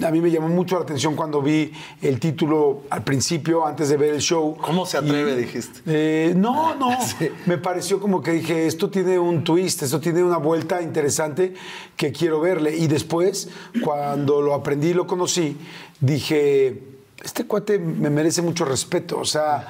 a 0.04 0.12
mí 0.12 0.20
me 0.20 0.32
llamó 0.32 0.50
mucho 0.50 0.78
la 0.78 0.82
atención 0.82 1.16
cuando 1.16 1.42
vi 1.42 1.72
el 2.02 2.20
título 2.20 2.82
al 2.90 3.04
principio, 3.04 3.66
antes 3.66 3.90
de 3.90 3.98
ver 3.98 4.16
el 4.16 4.22
show. 4.22 4.58
¿Cómo 4.60 4.86
se 4.86 4.98
atreve, 4.98 5.36
dijiste? 5.36 5.82
Eh, 5.86 6.34
no, 6.36 6.76
no. 6.80 6.98
Me 7.46 7.60
pareció 7.60 8.00
como 8.00 8.22
que 8.22 8.32
dije, 8.32 8.66
esto 8.66 8.90
tiene 8.90 9.20
un 9.20 9.44
twist, 9.44 9.84
esto 9.84 10.00
tiene 10.00 10.24
una 10.24 10.38
vuelta 10.38 10.82
interesante 10.82 11.54
que 11.96 12.12
quiero 12.12 12.40
verle. 12.40 12.76
Y 12.76 12.88
después, 12.88 13.50
cuando 13.84 14.42
lo 14.42 14.56
aprendí 14.56 14.90
y 14.90 14.94
lo 14.94 15.06
conocí, 15.06 15.56
dije, 16.00 16.82
este 17.24 17.46
cuate 17.46 17.78
me 17.78 18.10
merece 18.10 18.42
mucho 18.42 18.66
respeto. 18.66 19.20
O 19.20 19.26
sea, 19.26 19.68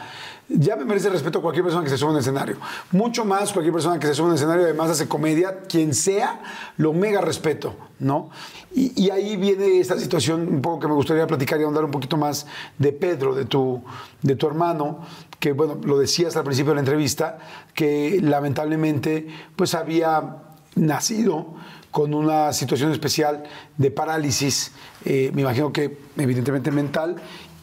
ya 0.50 0.76
me 0.76 0.86
merece 0.86 1.10
respeto 1.10 1.42
cualquier 1.42 1.66
persona 1.66 1.84
que 1.84 1.90
se 1.90 1.98
suba 1.98 2.12
a 2.12 2.14
un 2.14 2.20
escenario. 2.20 2.58
Mucho 2.92 3.26
más 3.26 3.52
cualquier 3.52 3.74
persona 3.74 4.00
que 4.00 4.08
se 4.08 4.14
suba 4.14 4.28
a 4.28 4.30
un 4.30 4.36
escenario, 4.36 4.64
además 4.64 4.92
hace 4.92 5.08
comedia, 5.08 5.62
quien 5.68 5.94
sea, 5.94 6.42
lo 6.78 6.94
mega 6.94 7.22
respeto, 7.22 7.76
¿no? 8.00 8.30
Y, 8.74 9.10
ahí 9.10 9.38
viene 9.38 9.80
esta 9.80 9.98
situación 9.98 10.48
un 10.48 10.62
poco 10.62 10.80
que 10.80 10.88
me 10.88 10.94
gustaría 10.94 11.26
platicar 11.26 11.60
y 11.60 11.64
ahondar 11.64 11.84
un 11.84 11.92
poquito 11.92 12.16
más 12.16 12.46
de 12.78 12.92
Pedro, 12.94 13.34
de 13.34 13.46
tu, 13.46 13.82
de 14.22 14.36
tu 14.36 14.48
hermano, 14.48 15.00
que 15.40 15.54
bueno, 15.54 15.80
lo 15.84 15.98
decías 15.98 16.36
al 16.36 16.44
principio 16.44 16.72
de 16.72 16.76
la 16.76 16.82
entrevista, 16.82 17.40
que 17.74 18.20
lamentablemente 18.22 19.28
pues 19.56 19.74
había 19.74 20.44
nacido 20.76 21.56
con 21.92 22.14
una 22.14 22.54
situación 22.54 22.92
especial 22.92 23.44
de 23.78 23.90
parálisis, 23.90 24.72
eh, 25.04 25.32
me 25.34 25.42
imagino 25.42 25.74
que 25.74 25.98
evidentemente 26.18 26.70
mental, 26.70 27.16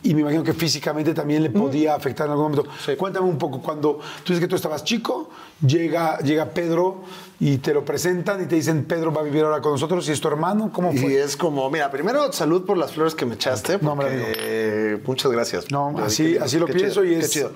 y 0.04 0.14
me 0.14 0.20
imagino 0.20 0.44
que 0.44 0.52
físicamente 0.52 1.12
también 1.14 1.42
le 1.42 1.50
podía 1.50 1.94
afectar 1.94 2.26
en 2.26 2.32
algún 2.32 2.52
momento. 2.52 2.70
Cuéntame 2.96 3.26
un 3.26 3.38
poco, 3.38 3.60
cuando 3.60 3.98
tú 4.22 4.32
dices 4.32 4.40
que 4.40 4.46
tú 4.48 4.54
estabas 4.54 4.84
chico, 4.84 5.30
llega, 5.66 6.18
llega 6.18 6.44
Pedro 6.50 7.02
y 7.40 7.56
te 7.58 7.72
lo 7.74 7.84
presentan 7.84 8.42
y 8.42 8.46
te 8.46 8.54
dicen, 8.54 8.84
Pedro 8.84 9.12
va 9.12 9.22
a 9.22 9.24
vivir 9.24 9.42
ahora 9.44 9.60
con 9.60 9.72
nosotros 9.72 10.06
y 10.08 10.12
es 10.12 10.20
tu 10.20 10.28
hermano, 10.28 10.70
¿cómo 10.72 10.92
Y 10.92 10.98
fue? 10.98 11.20
es 11.22 11.36
como, 11.36 11.68
mira, 11.70 11.90
primero 11.90 12.32
salud 12.32 12.64
por 12.64 12.76
las 12.76 12.92
flores 12.92 13.14
que 13.14 13.24
me 13.26 13.34
echaste. 13.34 13.78
No, 13.80 13.92
hombre, 13.92 14.08
porque- 14.08 15.00
muchas 15.06 15.32
gracias. 15.32 15.70
No, 15.70 15.94
así, 15.98 16.36
así 16.38 16.58
lo 16.58 16.66
qué 16.66 16.74
pienso 16.74 17.02
chido, 17.02 17.12
y 17.12 17.18
qué 17.18 17.24
es... 17.24 17.30
chido. 17.30 17.50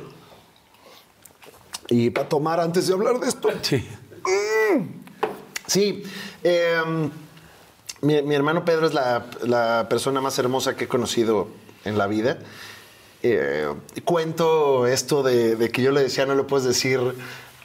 Y 1.91 2.11
para 2.11 2.29
tomar 2.29 2.61
antes 2.61 2.87
de 2.87 2.95
hablar 2.95 3.19
de 3.21 3.29
esto. 3.29 3.49
Sí. 3.63 3.87
Sí, 5.67 6.03
eh, 6.45 6.81
mi, 8.01 8.23
mi 8.23 8.35
hermano 8.35 8.65
Pedro 8.65 8.87
es 8.87 8.95
la, 8.95 9.27
la 9.43 9.87
persona 9.91 10.21
más 10.21 10.39
hermosa 10.39 10.77
que 10.77 10.85
he 10.85 10.89
conocido 10.89 11.49
en 11.85 11.99
la 11.99 12.07
vida. 12.07 12.39
Eh, 13.23 13.67
cuento 14.05 14.87
esto 14.87 15.23
de, 15.23 15.57
de 15.57 15.71
que 15.71 15.83
yo 15.83 15.91
le 15.93 16.03
decía, 16.03 16.25
no 16.27 16.35
le 16.35 16.45
puedes 16.45 16.65
decir 16.67 17.01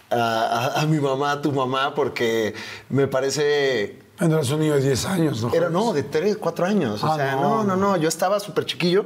a, 0.10 0.15
a- 0.15 0.81
a 0.81 0.85
mi 0.88 0.99
mamá, 0.99 1.31
a 1.34 1.41
tu 1.41 1.52
mamá, 1.52 1.94
porque 1.94 2.53
me 2.90 3.07
parece 3.07 3.99
Bueno, 4.19 4.35
eras 4.35 4.49
un 4.52 4.61
niño 4.61 4.76
de 4.76 4.81
10 4.81 5.06
años, 5.06 5.41
¿no? 5.44 5.53
era, 5.53 5.69
no, 5.69 5.94
de 5.94 6.03
3, 6.03 6.38
4 6.38 6.65
años. 6.65 7.03
O 7.03 7.07
Ah, 7.07 7.15
sea, 7.15 7.35
no. 7.35 7.64
no, 7.64 7.64
no, 7.64 7.76
no. 7.76 7.98
Yo 7.98 8.10
estaba 8.10 8.40
súper 8.40 8.65
chiquillo. 8.65 9.06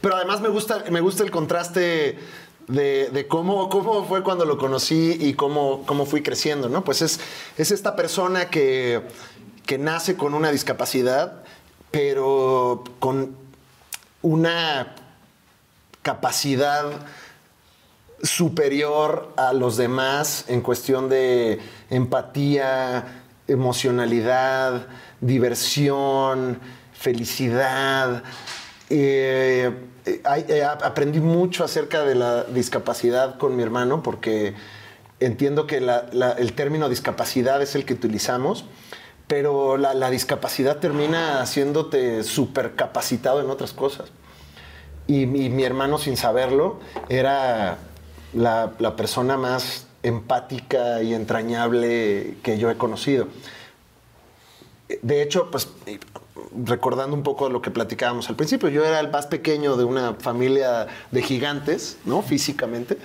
Pero 0.00 0.16
además 0.16 0.40
me 0.40 0.48
gusta, 0.48 0.84
me 0.90 1.00
gusta 1.00 1.22
el 1.22 1.30
contraste 1.30 2.18
de, 2.66 3.08
de 3.12 3.26
cómo, 3.28 3.68
cómo 3.68 4.04
fue 4.06 4.22
cuando 4.22 4.44
lo 4.44 4.58
conocí 4.58 5.16
y 5.20 5.34
cómo, 5.34 5.84
cómo 5.86 6.04
fui 6.06 6.22
creciendo, 6.22 6.68
¿no? 6.68 6.82
Pues 6.84 7.02
es, 7.02 7.20
es 7.56 7.70
esta 7.70 7.94
persona 7.94 8.50
que, 8.50 9.02
que 9.66 9.78
nace 9.78 10.16
con 10.16 10.34
una 10.34 10.50
discapacidad, 10.50 11.44
pero 11.90 12.82
con 12.98 13.36
una 14.22 14.94
capacidad 16.02 16.84
superior 18.22 19.32
a 19.36 19.52
los 19.52 19.76
demás 19.76 20.44
en 20.48 20.60
cuestión 20.60 21.08
de 21.08 21.60
empatía, 21.90 23.22
emocionalidad, 23.46 24.86
diversión, 25.20 26.60
felicidad. 26.92 28.22
Eh, 28.90 29.72
eh, 30.06 30.64
aprendí 30.64 31.20
mucho 31.20 31.64
acerca 31.64 32.04
de 32.04 32.14
la 32.14 32.44
discapacidad 32.44 33.38
con 33.38 33.56
mi 33.56 33.62
hermano 33.62 34.02
porque 34.02 34.54
entiendo 35.20 35.66
que 35.66 35.76
el 35.76 36.52
término 36.54 36.88
discapacidad 36.88 37.60
es 37.62 37.74
el 37.74 37.84
que 37.84 37.94
utilizamos, 37.94 38.64
pero 39.28 39.76
la, 39.76 39.94
la 39.94 40.10
discapacidad 40.10 40.78
termina 40.78 41.40
haciéndote 41.40 42.24
supercapacitado 42.24 43.40
en 43.40 43.50
otras 43.50 43.72
cosas. 43.72 44.10
Y 45.06 45.26
mi, 45.26 45.48
mi 45.48 45.62
hermano, 45.64 45.98
sin 45.98 46.16
saberlo, 46.16 46.80
era 47.08 47.78
la, 48.32 48.72
la 48.78 48.96
persona 48.96 49.36
más 49.36 49.86
empática 50.02 51.02
y 51.02 51.14
entrañable 51.14 52.36
que 52.42 52.58
yo 52.58 52.70
he 52.70 52.76
conocido. 52.76 53.28
De 55.02 55.22
hecho, 55.22 55.50
pues 55.50 55.68
recordando 56.64 57.14
un 57.14 57.22
poco 57.22 57.48
lo 57.48 57.60
que 57.60 57.70
platicábamos 57.70 58.28
al 58.28 58.36
principio, 58.36 58.68
yo 58.68 58.84
era 58.84 59.00
el 59.00 59.10
más 59.10 59.26
pequeño 59.26 59.76
de 59.76 59.84
una 59.84 60.14
familia 60.14 60.86
de 61.10 61.22
gigantes, 61.22 61.98
¿no? 62.04 62.22
Físicamente. 62.22 62.98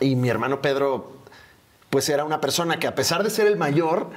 Y 0.00 0.16
mi 0.16 0.28
hermano 0.28 0.60
Pedro, 0.60 1.12
pues 1.90 2.08
era 2.08 2.24
una 2.24 2.40
persona 2.40 2.78
que 2.78 2.86
a 2.86 2.94
pesar 2.94 3.22
de 3.22 3.30
ser 3.30 3.46
el 3.46 3.56
mayor, 3.56 4.10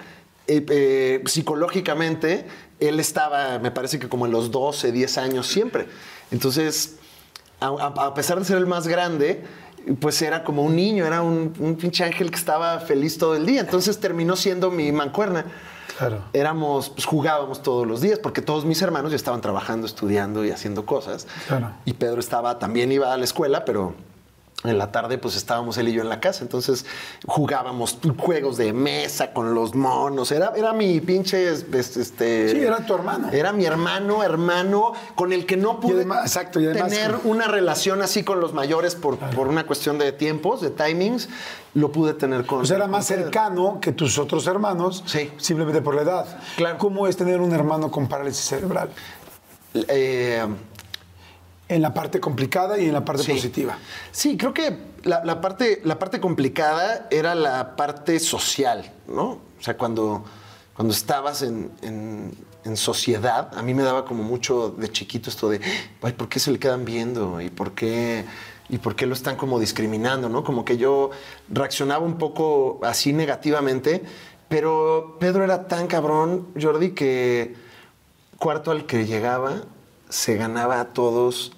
eh, 0.48 0.66
eh, 0.70 1.24
psicológicamente, 1.26 2.46
él 2.80 3.00
estaba, 3.00 3.60
me 3.60 3.72
parece 3.72 4.00
que 4.00 4.10
como 4.10 4.26
en 4.26 4.32
los 4.32 4.52
12, 4.52 4.92
10 4.92 5.18
años 5.18 5.48
siempre. 5.48 5.88
Entonces, 6.32 6.98
a, 7.60 8.14
pesar 8.14 8.40
de 8.40 8.46
ser 8.46 8.58
el 8.58 8.66
más 8.66 8.88
grande, 8.88 9.44
pues 10.00 10.22
era 10.22 10.44
como 10.44 10.64
un 10.64 10.76
niño, 10.76 11.06
era 11.06 11.22
un, 11.22 11.54
un 11.60 11.76
pinche 11.76 12.04
ángel 12.04 12.32
que 12.32 12.38
estaba 12.38 12.80
feliz 12.80 13.18
todo 13.18 13.36
el 13.36 13.46
día. 13.46 13.62
Entonces 13.62 14.00
terminó 14.00 14.36
siendo 14.36 14.72
mi 14.72 14.92
mancuerna. 14.92 15.46
Claro. 15.98 16.24
Éramos, 16.34 16.90
pues 16.90 17.06
jugábamos 17.06 17.62
todos 17.62 17.86
los 17.86 18.02
días, 18.02 18.18
porque 18.18 18.42
todos 18.42 18.66
mis 18.66 18.82
hermanos 18.82 19.12
ya 19.12 19.16
estaban 19.16 19.42
trabajando, 19.42 19.86
estudiando 19.86 20.44
y 20.46 20.50
haciendo 20.50 20.86
cosas. 20.86 21.28
Claro. 21.48 21.74
Y 21.86 21.94
Pedro 21.94 22.20
estaba, 22.20 22.58
también 22.58 22.92
iba 22.92 23.14
a 23.14 23.18
la 23.18 23.24
escuela, 23.24 23.66
pero 23.66 23.94
en 24.64 24.78
la 24.78 24.92
tarde 24.92 25.18
pues 25.18 25.36
estábamos 25.36 25.78
él 25.78 25.88
y 25.90 25.94
yo 25.94 26.02
en 26.04 26.10
la 26.10 26.20
casa, 26.20 26.44
entonces 26.44 26.86
jugábamos 27.26 27.98
juegos 28.18 28.58
de 28.58 28.74
mesa 28.74 29.34
con 29.34 29.56
los 29.56 29.74
monos, 29.74 30.32
era, 30.32 30.54
era 30.56 30.72
mi 30.74 31.02
pinche, 31.02 31.52
este... 31.52 32.50
Sí, 32.50 32.58
era 32.60 32.86
tu 32.86 32.94
hermano. 32.94 33.30
Era 33.32 33.52
mi 33.54 33.66
hermano, 33.66 34.24
hermano, 34.24 34.94
con 35.16 35.34
el 35.34 35.46
que 35.46 35.58
no 35.58 35.80
pude 35.80 35.96
además- 35.96 36.22
exacto, 36.26 36.60
y 36.60 36.68
además- 36.68 36.92
tener 36.92 37.16
una 37.24 37.48
relación 37.48 38.02
así 38.02 38.24
con 38.24 38.40
los 38.40 38.54
mayores 38.54 38.96
por, 38.96 39.18
por 39.18 39.48
una 39.48 39.66
cuestión 39.66 39.98
de 39.98 40.12
tiempos, 40.12 40.62
de 40.62 40.70
timings, 40.70 41.28
lo 41.74 41.92
pude 41.92 42.14
tener 42.14 42.46
con... 42.46 42.62
O 42.62 42.66
sea, 42.66 42.78
era 42.78 42.88
más 42.88 43.06
cercano 43.08 43.80
que 43.82 43.94
tus 43.94 44.18
otros 44.20 44.46
hermanos, 44.46 45.04
Sí. 45.08 45.32
simplemente 45.38 45.82
por 45.82 45.96
la 45.96 46.02
edad. 46.04 46.40
Claro. 46.58 46.78
¿Cómo 46.78 47.08
es 47.08 47.18
tener 47.18 47.42
un 47.42 47.52
hermano 47.54 47.90
con 47.90 48.08
parálisis 48.08 48.46
cerebral? 48.46 48.90
Eh, 49.74 50.46
En 51.72 51.82
la 51.82 51.94
parte 51.94 52.20
complicada 52.20 52.78
y 52.78 52.86
en 52.88 52.94
la 52.94 53.06
parte 53.06 53.24
Sí. 53.24 53.32
positiva. 53.32 53.78
Sí, 54.12 54.36
creo 54.38 54.54
que 54.54 54.78
la, 55.04 55.24
la 55.24 55.40
parte, 55.40 55.82
la 55.86 55.98
parte 55.98 56.20
complicada 56.20 57.08
era 57.10 57.34
la 57.34 57.76
parte 57.78 58.20
social, 58.20 58.92
¿no? 59.08 59.24
O 59.60 59.62
sea, 59.64 59.78
cuando, 59.78 60.26
cuando 60.76 60.94
estabas 60.94 61.42
en, 61.44 61.72
en- 61.82 62.36
en 62.66 62.76
sociedad, 62.78 63.58
a 63.58 63.64
mí 63.64 63.74
me 63.74 63.84
daba 63.84 64.04
como 64.06 64.22
mucho 64.22 64.70
de 64.78 64.90
chiquito 64.92 65.30
esto 65.30 65.50
de, 65.50 65.62
ay, 66.02 66.12
¿por 66.14 66.28
qué 66.30 66.40
se 66.40 66.52
le 66.52 66.60
quedan 66.60 66.84
viendo? 66.86 67.40
¿Y 67.42 67.50
por 67.50 67.72
qué, 67.72 68.26
y 68.70 68.78
por 68.78 68.96
qué 68.96 69.06
lo 69.08 69.14
están 69.14 69.36
como 69.38 69.58
discriminando? 69.60 70.28
¿no? 70.30 70.44
Como 70.44 70.66
que 70.66 70.78
yo 70.78 71.10
reaccionaba 71.50 72.06
un 72.06 72.18
poco 72.18 72.80
así 72.84 73.14
negativamente, 73.14 74.04
pero 74.50 75.16
Pedro 75.22 75.44
era 75.46 75.68
tan 75.68 75.88
cabrón, 75.88 76.50
Jordi, 76.62 76.92
que 76.92 77.56
cuarto 78.38 78.72
al 78.72 78.86
que 78.86 79.06
llegaba 79.08 79.64
se 80.10 80.36
ganaba 80.36 80.82
a 80.82 80.86
todos 80.90 81.54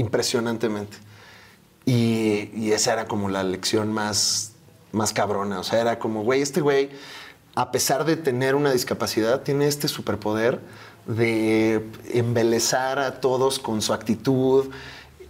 impresionantemente. 0.00 0.96
Y, 1.86 2.70
esa 2.72 2.92
era 2.92 3.06
como 3.06 3.28
la 3.28 3.42
lección 3.42 3.92
más, 3.92 4.52
más 4.92 5.12
cabrona. 5.12 5.60
O 5.60 5.64
sea, 5.64 5.80
era 5.80 5.98
como, 5.98 6.22
güey, 6.22 6.42
este 6.42 6.60
güey, 6.60 6.90
a 7.54 7.70
pesar 7.72 8.04
de 8.04 8.16
tener 8.16 8.54
una 8.54 8.72
discapacidad, 8.72 9.42
tiene 9.42 9.66
este 9.66 9.88
superpoder 9.88 10.60
de 11.06 11.84
embelezar 12.12 12.98
a 12.98 13.20
todos 13.20 13.58
con 13.58 13.82
su 13.82 13.92
actitud. 13.92 14.70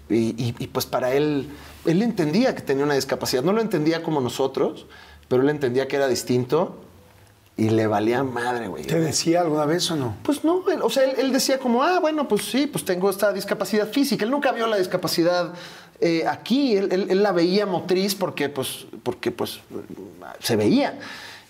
Y, 0.08 0.34
y- 0.42 0.54
y, 0.58 0.66
pues 0.68 0.86
para 0.86 1.12
él, 1.12 1.48
él 1.86 2.02
entendía 2.02 2.54
que 2.54 2.62
tenía 2.62 2.84
una 2.84 2.94
discapacidad. 2.94 3.42
No 3.42 3.52
lo 3.52 3.60
entendía 3.60 4.02
como 4.02 4.20
nosotros, 4.20 4.86
pero 5.28 5.42
él 5.42 5.48
entendía 5.48 5.86
que 5.88 5.96
era 5.96 6.08
distinto 6.08 6.76
y 7.56 7.68
le 7.70 7.86
valía 7.86 8.22
madre, 8.22 8.68
güey. 8.68 8.84
¿Te 8.84 8.98
decía 8.98 9.40
alguna 9.42 9.66
vez 9.66 9.90
o 9.90 9.96
no? 9.96 10.16
Pues 10.22 10.44
no, 10.44 10.68
él- 10.70 10.80
o 10.82 10.88
sea, 10.90 11.04
él, 11.04 11.12
él 11.18 11.32
decía 11.32 11.58
como, 11.58 11.82
ah, 11.82 11.98
bueno, 12.00 12.26
pues 12.26 12.42
sí, 12.44 12.66
pues 12.66 12.84
tengo 12.84 13.10
esta 13.10 13.32
discapacidad 13.32 13.88
física. 13.88 14.24
Él 14.24 14.30
nunca 14.30 14.52
vio 14.52 14.66
la 14.66 14.76
discapacidad 14.78 15.52
eh, 16.00 16.24
aquí, 16.26 16.76
él, 16.76 16.88
él- 16.90 17.06
él 17.10 17.22
la 17.22 17.32
veía 17.32 17.66
motriz 17.66 18.14
porque, 18.14 18.48
pues, 18.48 18.86
porque, 19.02 19.30
pues, 19.30 19.60
se 20.40 20.56
veía. 20.56 20.98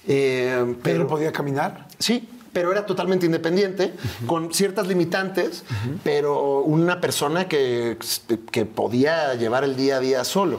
Eh, 0.08 0.74
¿Pedro 0.82 1.06
podía 1.06 1.30
caminar? 1.30 1.86
Sí, 2.00 2.28
pero 2.52 2.72
era 2.72 2.84
totalmente 2.84 3.26
independiente, 3.26 3.92
con 4.26 4.52
ciertas 4.52 4.88
limitantes, 4.88 5.62
pero 6.02 6.62
una 6.62 7.00
persona 7.00 7.46
que, 7.46 7.96
que 8.50 8.64
podía 8.64 9.34
llevar 9.34 9.62
el 9.62 9.76
día 9.76 9.98
a 9.98 10.00
día 10.00 10.24
solo. 10.24 10.58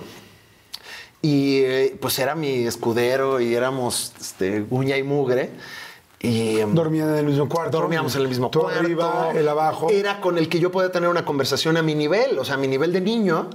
Y 1.21 1.61
eh, 1.61 1.97
pues 2.01 2.17
era 2.19 2.35
mi 2.35 2.65
escudero 2.65 3.39
y 3.39 3.53
éramos 3.53 4.13
este, 4.19 4.65
uña 4.69 4.97
y 4.97 5.03
mugre. 5.03 5.51
Y, 6.19 6.59
em, 6.59 6.73
¿Dormían 6.73 7.09
en 7.09 7.15
el 7.17 7.25
mismo 7.25 7.49
cuarto? 7.49 7.77
Dormíamos 7.77 8.15
en 8.15 8.21
el 8.21 8.27
mismo 8.27 8.51
cuarto. 8.51 8.79
arriba, 8.79 9.31
el 9.33 9.47
abajo. 9.47 9.89
Era 9.89 10.19
con 10.21 10.37
el 10.37 10.49
que 10.49 10.59
yo 10.59 10.71
podía 10.71 10.91
tener 10.91 11.09
una 11.09 11.25
conversación 11.25 11.77
a 11.77 11.81
mi 11.81 11.95
nivel, 11.95 12.37
o 12.37 12.45
sea, 12.45 12.55
a 12.55 12.57
mi 12.57 12.67
nivel 12.67 12.91
de 12.91 13.01
niño, 13.01 13.49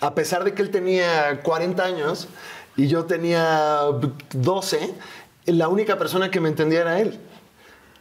a 0.00 0.14
pesar 0.14 0.44
de 0.44 0.54
que 0.54 0.62
él 0.62 0.70
tenía 0.70 1.40
40 1.42 1.82
años 1.82 2.28
y 2.76 2.86
yo 2.86 3.04
tenía 3.04 3.82
12, 4.32 4.94
la 5.46 5.68
única 5.68 5.98
persona 5.98 6.30
que 6.30 6.40
me 6.40 6.48
entendía 6.48 6.80
era 6.80 7.00
él. 7.00 7.18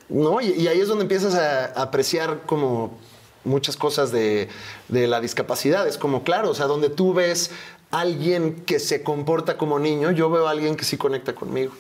¿No? 0.07 0.41
Y, 0.41 0.51
y 0.51 0.67
ahí 0.67 0.79
es 0.79 0.87
donde 0.87 1.03
empiezas 1.03 1.35
a, 1.35 1.65
a 1.65 1.83
apreciar 1.83 2.41
como 2.47 2.97
muchas 3.43 3.77
cosas 3.77 4.11
de, 4.11 4.49
de 4.87 5.07
la 5.07 5.19
discapacidad. 5.19 5.87
Es 5.87 5.97
como, 5.97 6.23
claro, 6.23 6.49
o 6.49 6.55
sea, 6.55 6.65
donde 6.65 6.89
tú 6.89 7.13
ves 7.13 7.51
alguien 7.91 8.63
que 8.65 8.79
se 8.79 9.03
comporta 9.03 9.57
como 9.57 9.79
niño, 9.79 10.11
yo 10.11 10.29
veo 10.29 10.47
a 10.47 10.51
alguien 10.51 10.75
que 10.75 10.85
sí 10.85 10.97
conecta 10.97 11.33
conmigo. 11.33 11.73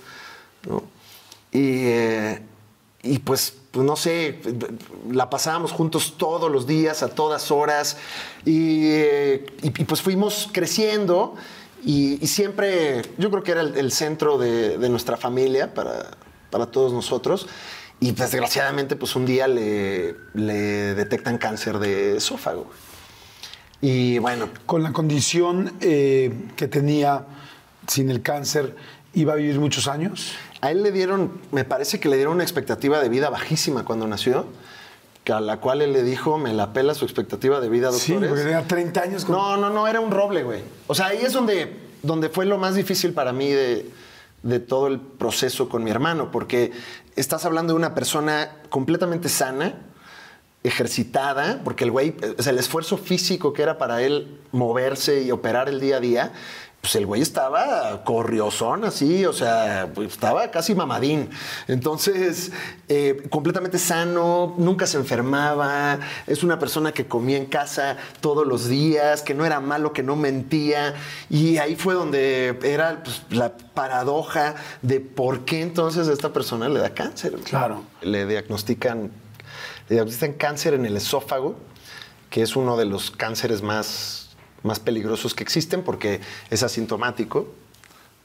¿no? 0.67 0.83
Y, 1.51 1.85
eh, 1.85 2.41
y 3.03 3.19
pues, 3.19 3.55
pues, 3.71 3.85
no 3.85 3.95
sé, 3.95 4.39
la 5.11 5.29
pasábamos 5.29 5.71
juntos 5.71 6.15
todos 6.17 6.51
los 6.51 6.67
días, 6.67 7.03
a 7.03 7.09
todas 7.09 7.51
horas, 7.51 7.97
y, 8.45 8.87
eh, 8.91 9.45
y- 9.61 9.69
pues 9.85 10.01
fuimos 10.01 10.49
creciendo 10.51 11.35
y, 11.83 12.17
siempre, 12.27 13.03
yo 13.17 13.29
creo 13.31 13.43
que 13.43 13.51
era 13.51 13.61
el, 13.61 13.91
centro 13.91 14.37
de, 14.37 14.77
nuestra 14.89 15.15
familia 15.15 15.73
para, 15.73 16.17
para 16.49 16.65
todos 16.65 16.91
nosotros. 16.91 17.47
Y 18.01 18.11
desgraciadamente, 18.11 18.95
pues 18.95 19.15
un 19.15 19.25
día 19.25 19.47
le 19.47 20.13
detectan 20.95 21.37
cáncer 21.37 21.79
de 21.79 22.17
esófago. 22.17 22.69
Y 23.81 24.19
bueno, 24.19 24.49
Con 24.65 24.83
la 24.83 24.91
condición 24.91 25.73
eh, 25.81 26.33
que 26.55 26.67
tenía 26.67 27.25
sin 27.87 28.09
el 28.09 28.21
cáncer, 28.21 28.75
¿iba 29.13 29.33
a 29.33 29.35
vivir 29.35 29.59
muchos 29.59 29.87
años? 29.87 30.33
A 30.61 30.71
él 30.71 30.83
le 30.83 30.91
dieron, 30.91 31.39
me 31.51 31.63
parece 31.63 31.99
que 31.99 32.09
le 32.09 32.17
dieron 32.17 32.33
una 32.35 32.43
expectativa 32.43 32.99
de 32.99 33.07
vida 33.09 33.29
bajísima 33.29 33.85
cuando 33.85 34.05
nació, 34.07 34.45
que 35.23 35.31
a 35.31 35.39
la 35.39 35.57
cual 35.61 35.81
él 35.81 35.93
le 35.93 36.03
dijo, 36.03 36.37
me 36.37 36.53
la 36.53 36.73
pela 36.73 36.93
su 36.93 37.05
expectativa 37.05 37.59
de 37.61 37.69
vida, 37.69 37.91
Sí, 37.93 38.11
doctores. 38.13 38.29
porque 38.29 38.43
tenía 38.43 38.67
30 38.67 39.01
años. 39.01 39.25
con- 39.25 39.35
No, 39.35 39.57
no, 39.57 39.69
no, 39.69 39.87
era 39.87 40.01
un 40.01 40.11
roble, 40.11 40.43
güey. 40.43 40.61
O 40.87 40.93
sea, 40.95 41.07
ahí 41.07 41.19
es 41.23 41.31
donde, 41.33 41.77
donde 42.03 42.29
fue 42.29 42.45
lo 42.45 42.57
más 42.57 42.75
difícil 42.75 43.13
para 43.13 43.31
mí 43.31 43.49
de, 43.49 43.89
de 44.43 44.59
todo 44.59 44.87
el 44.87 44.99
proceso 44.99 45.69
con 45.69 45.83
mi 45.83 45.91
hermano, 45.91 46.29
porque 46.31 46.71
estás 47.15 47.45
hablando 47.45 47.73
de 47.73 47.77
una 47.77 47.95
persona 47.95 48.49
completamente 48.69 49.29
sana, 49.29 49.75
ejercitada, 50.63 51.61
porque 51.63 51.85
el 51.85 51.91
güey, 51.91 52.15
o 52.37 52.41
sea, 52.41 52.51
el 52.51 52.59
esfuerzo 52.59 52.97
físico 52.97 53.53
que 53.53 53.61
era 53.61 53.77
para 53.77 54.01
él 54.01 54.39
moverse 54.51 55.21
y 55.23 55.31
operar 55.31 55.69
el 55.69 55.79
día 55.79 55.97
a 55.97 55.99
día, 55.99 56.33
pues 56.81 56.95
el 56.95 57.05
güey 57.05 57.21
estaba 57.21 58.03
corriosón 58.05 58.85
así, 58.85 59.25
o 59.25 59.33
sea, 59.33 59.91
estaba 59.97 60.49
casi 60.49 60.75
mamadín. 60.75 61.29
Entonces, 61.67 62.51
eh, 62.87 63.23
completamente 63.29 63.77
sano, 63.77 64.55
nunca 64.57 64.87
se 64.87 64.97
enfermaba, 64.97 65.99
es 66.25 66.41
una 66.41 66.57
persona 66.57 66.93
que 66.93 67.05
comía 67.05 67.37
en 67.37 67.47
casa 67.47 67.97
todos 68.21 68.47
los 68.47 68.69
días, 68.69 69.23
que 69.23 69.33
no 69.33 69.45
era 69.45 69.59
malo, 69.59 69.91
que 69.91 70.03
no 70.03 70.15
mentía. 70.15 70.95
Y 71.29 71.57
ahí 71.57 71.75
fue 71.75 71.95
donde 71.95 72.57
era 72.63 73.03
pues, 73.03 73.23
la 73.29 73.57
paradoja 73.57 74.55
de 74.81 75.01
por 75.01 75.43
qué 75.43 75.61
entonces 75.61 76.07
a 76.07 76.13
esta 76.13 76.31
persona 76.31 76.69
le 76.69 76.79
da 76.79 76.93
cáncer. 76.93 77.33
Claro. 77.43 77.83
Le 78.01 78.25
diagnostican, 78.25 79.11
diagnostican 79.95 80.33
cáncer 80.33 80.73
en 80.73 80.85
el 80.85 80.95
esófago, 80.97 81.55
que 82.29 82.41
es 82.41 82.55
uno 82.55 82.77
de 82.77 82.85
los 82.85 83.11
cánceres 83.11 83.61
más, 83.61 84.29
más 84.63 84.79
peligrosos 84.79 85.33
que 85.33 85.43
existen 85.43 85.83
porque 85.83 86.21
es 86.49 86.63
asintomático. 86.63 87.47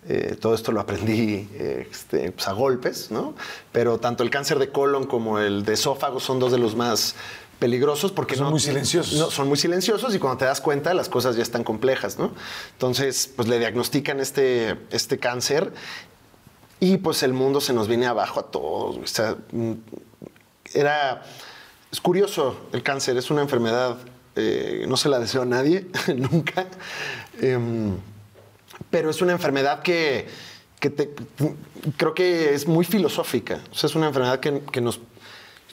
Eh, 0.06 0.36
todo 0.38 0.54
esto 0.54 0.70
lo 0.70 0.80
aprendí 0.80 1.48
eh, 1.54 1.88
este, 1.90 2.30
pues, 2.32 2.46
a 2.46 2.52
golpes, 2.52 3.10
¿no? 3.10 3.34
Pero 3.72 3.98
tanto 3.98 4.22
el 4.22 4.28
cáncer 4.28 4.58
de 4.58 4.68
colon 4.70 5.06
como 5.06 5.38
el 5.38 5.64
de 5.64 5.72
esófago 5.72 6.20
son 6.20 6.38
dos 6.38 6.52
de 6.52 6.58
los 6.58 6.76
más 6.76 7.14
peligrosos 7.58 8.12
porque 8.12 8.34
Son 8.36 8.44
no- 8.46 8.50
muy 8.50 8.60
silenciosos. 8.60 9.18
no, 9.18 9.30
son 9.30 9.48
muy 9.48 9.56
silenciosos 9.56 10.14
y 10.14 10.18
cuando 10.18 10.38
te 10.38 10.44
das 10.44 10.60
cuenta 10.60 10.92
las 10.92 11.08
cosas 11.08 11.36
ya 11.36 11.42
están 11.42 11.64
complejas, 11.64 12.18
¿no? 12.18 12.32
Entonces, 12.72 13.32
pues 13.34 13.48
le 13.48 13.58
diagnostican 13.58 14.20
este, 14.20 14.76
este 14.90 15.18
cáncer 15.18 15.72
y 16.80 16.98
pues 16.98 17.22
el 17.22 17.32
mundo 17.32 17.62
se 17.62 17.72
nos 17.72 17.88
viene 17.88 18.04
abajo 18.04 18.40
a 18.40 18.50
todos. 18.50 18.98
O 18.98 19.06
sea, 19.06 19.36
mm, 19.52 19.72
era... 20.74 21.22
Es 21.94 22.00
curioso 22.00 22.56
el 22.72 22.82
cáncer, 22.82 23.16
es 23.18 23.30
una 23.30 23.42
enfermedad, 23.42 23.96
eh, 24.34 24.84
no 24.88 24.96
se 24.96 25.08
la 25.08 25.20
deseo 25.20 25.42
a 25.42 25.44
nadie, 25.44 25.86
nunca. 26.16 26.66
Em, 27.40 27.96
pero 28.90 29.10
es 29.10 29.22
una 29.22 29.30
enfermedad 29.30 29.80
que, 29.80 30.26
que 30.80 31.14
creo 31.96 32.12
que 32.12 32.52
es 32.52 32.66
muy 32.66 32.84
filosófica. 32.84 33.60
Es 33.72 33.94
una 33.94 34.08
enfermedad 34.08 34.40
que, 34.40 34.62
que 34.72 34.80
nos 34.80 34.98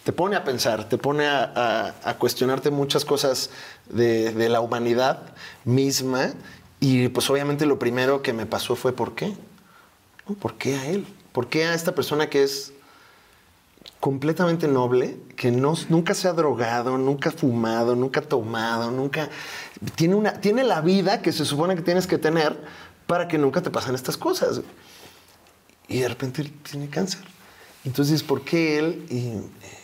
te 0.04 0.14
pone 0.14 0.36
a 0.36 0.44
pensar, 0.44 0.88
te 0.88 1.00
pone 1.00 1.26
a, 1.26 2.16
cuestionarte 2.20 2.70
muchas 2.70 3.04
cosas 3.04 3.50
de, 3.90 4.32
de 4.32 4.48
la 4.48 4.62
humanidad 4.62 5.34
misma. 5.66 6.34
Y 6.80 7.08
pues 7.08 7.28
obviamente 7.32 7.66
lo 7.66 7.80
primero 7.80 8.22
que 8.22 8.32
me 8.32 8.46
pasó 8.46 8.76
fue 8.76 8.94
¿por 8.94 9.16
qué? 9.16 9.34
¿Por 10.40 10.54
qué 10.60 10.76
a 10.76 10.86
él? 10.86 11.08
¿Por 11.32 11.48
qué 11.48 11.66
a 11.66 11.74
esta 11.74 11.96
persona 11.96 12.30
que 12.30 12.44
es 12.44 12.74
completamente 14.00 14.68
noble, 14.68 15.18
que 15.36 15.52
no, 15.52 15.76
nunca 15.90 16.14
se 16.14 16.28
ha 16.28 16.34
drogado, 16.34 16.98
nunca 16.98 17.30
ha 17.30 17.32
fumado, 17.32 17.96
nunca 17.96 18.20
ha 18.20 18.24
tomado, 18.24 18.92
nunca... 18.92 19.30
Tiene, 19.96 20.16
una, 20.16 20.34
tiene 20.34 20.64
la 20.64 20.82
vida 20.82 21.22
que 21.22 21.32
se 21.32 21.46
supone 21.46 21.76
que 21.76 21.82
tienes 21.82 22.08
que 22.08 22.18
tener 22.18 22.60
para 23.08 23.28
que 23.28 23.38
nunca 23.38 23.62
te 23.62 23.70
pasen 23.70 23.96
estas 23.96 24.18
cosas. 24.18 24.62
Y 25.88 26.00
de 26.00 26.08
repente 26.08 26.52
tiene 26.70 26.90
cáncer. 26.90 27.22
Entonces, 27.84 28.24
¿por 28.24 28.44
qué 28.44 28.80
él? 28.80 29.06
Y, 29.10 29.18
eh, 29.18 29.82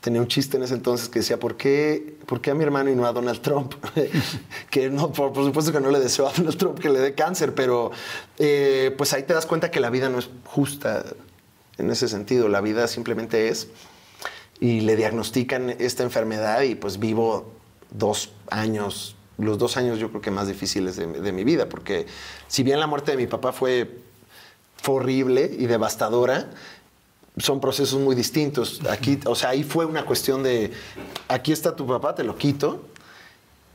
Tenía 0.00 0.20
un 0.20 0.28
chiste 0.28 0.56
en 0.56 0.62
ese 0.62 0.74
entonces 0.74 1.08
que 1.08 1.18
decía, 1.18 1.40
¿por 1.40 1.56
qué, 1.56 2.16
¿por 2.26 2.40
qué 2.40 2.52
a 2.52 2.54
mi 2.54 2.62
hermano 2.62 2.88
y 2.88 2.94
no 2.94 3.04
a 3.04 3.12
Donald 3.12 3.40
Trump? 3.40 3.74
que 4.70 4.88
no, 4.90 5.10
por, 5.10 5.32
por, 5.32 5.44
supuesto 5.44 5.72
que 5.72 5.80
no 5.80 5.90
le 5.90 5.98
deseo 5.98 6.28
a 6.28 6.32
Donald 6.32 6.56
Trump 6.56 6.78
que 6.78 6.88
le 6.88 7.00
dé 7.00 7.14
cáncer, 7.14 7.52
pero 7.52 7.90
eh, 8.38 8.94
pues 8.96 9.12
ahí 9.12 9.24
te 9.24 9.34
das 9.34 9.44
cuenta 9.44 9.72
que 9.72 9.80
la 9.80 9.90
vida 9.90 10.08
no 10.08 10.20
es 10.20 10.30
justa 10.44 11.04
en 11.78 11.90
ese 11.90 12.08
sentido. 12.08 12.48
La 12.48 12.60
vida 12.60 12.86
simplemente 12.88 13.48
es. 13.48 13.68
Y 14.60 14.80
le 14.80 14.96
diagnostican 14.96 15.70
esta 15.70 16.02
enfermedad 16.02 16.62
y 16.62 16.74
pues 16.74 16.98
vivo 16.98 17.52
dos 17.90 18.32
años, 18.50 19.16
los 19.38 19.58
dos 19.58 19.76
años 19.76 19.98
yo 19.98 20.08
creo 20.10 20.20
que 20.20 20.30
más 20.30 20.48
difíciles 20.48 20.96
de, 20.96 21.32
mi 21.32 21.44
vida, 21.44 21.68
porque 21.68 22.06
si 22.48 22.62
bien 22.62 22.80
la 22.80 22.86
muerte 22.86 23.10
de 23.10 23.16
mi 23.18 23.26
papá 23.26 23.52
fue, 23.52 23.98
fue 24.76 24.94
horrible 24.94 25.50
y 25.58 25.66
devastadora, 25.66 26.50
son 27.36 27.60
procesos 27.60 28.00
muy 28.00 28.14
distintos. 28.14 28.80
Aquí, 28.88 29.20
o 29.26 29.34
sea, 29.34 29.50
ahí 29.50 29.62
fue 29.62 29.84
una 29.84 30.06
cuestión 30.06 30.42
de, 30.42 30.72
aquí 31.28 31.52
está 31.52 31.76
tu 31.76 31.86
papá, 31.86 32.14
te 32.14 32.24
lo 32.24 32.36
quito. 32.36 32.86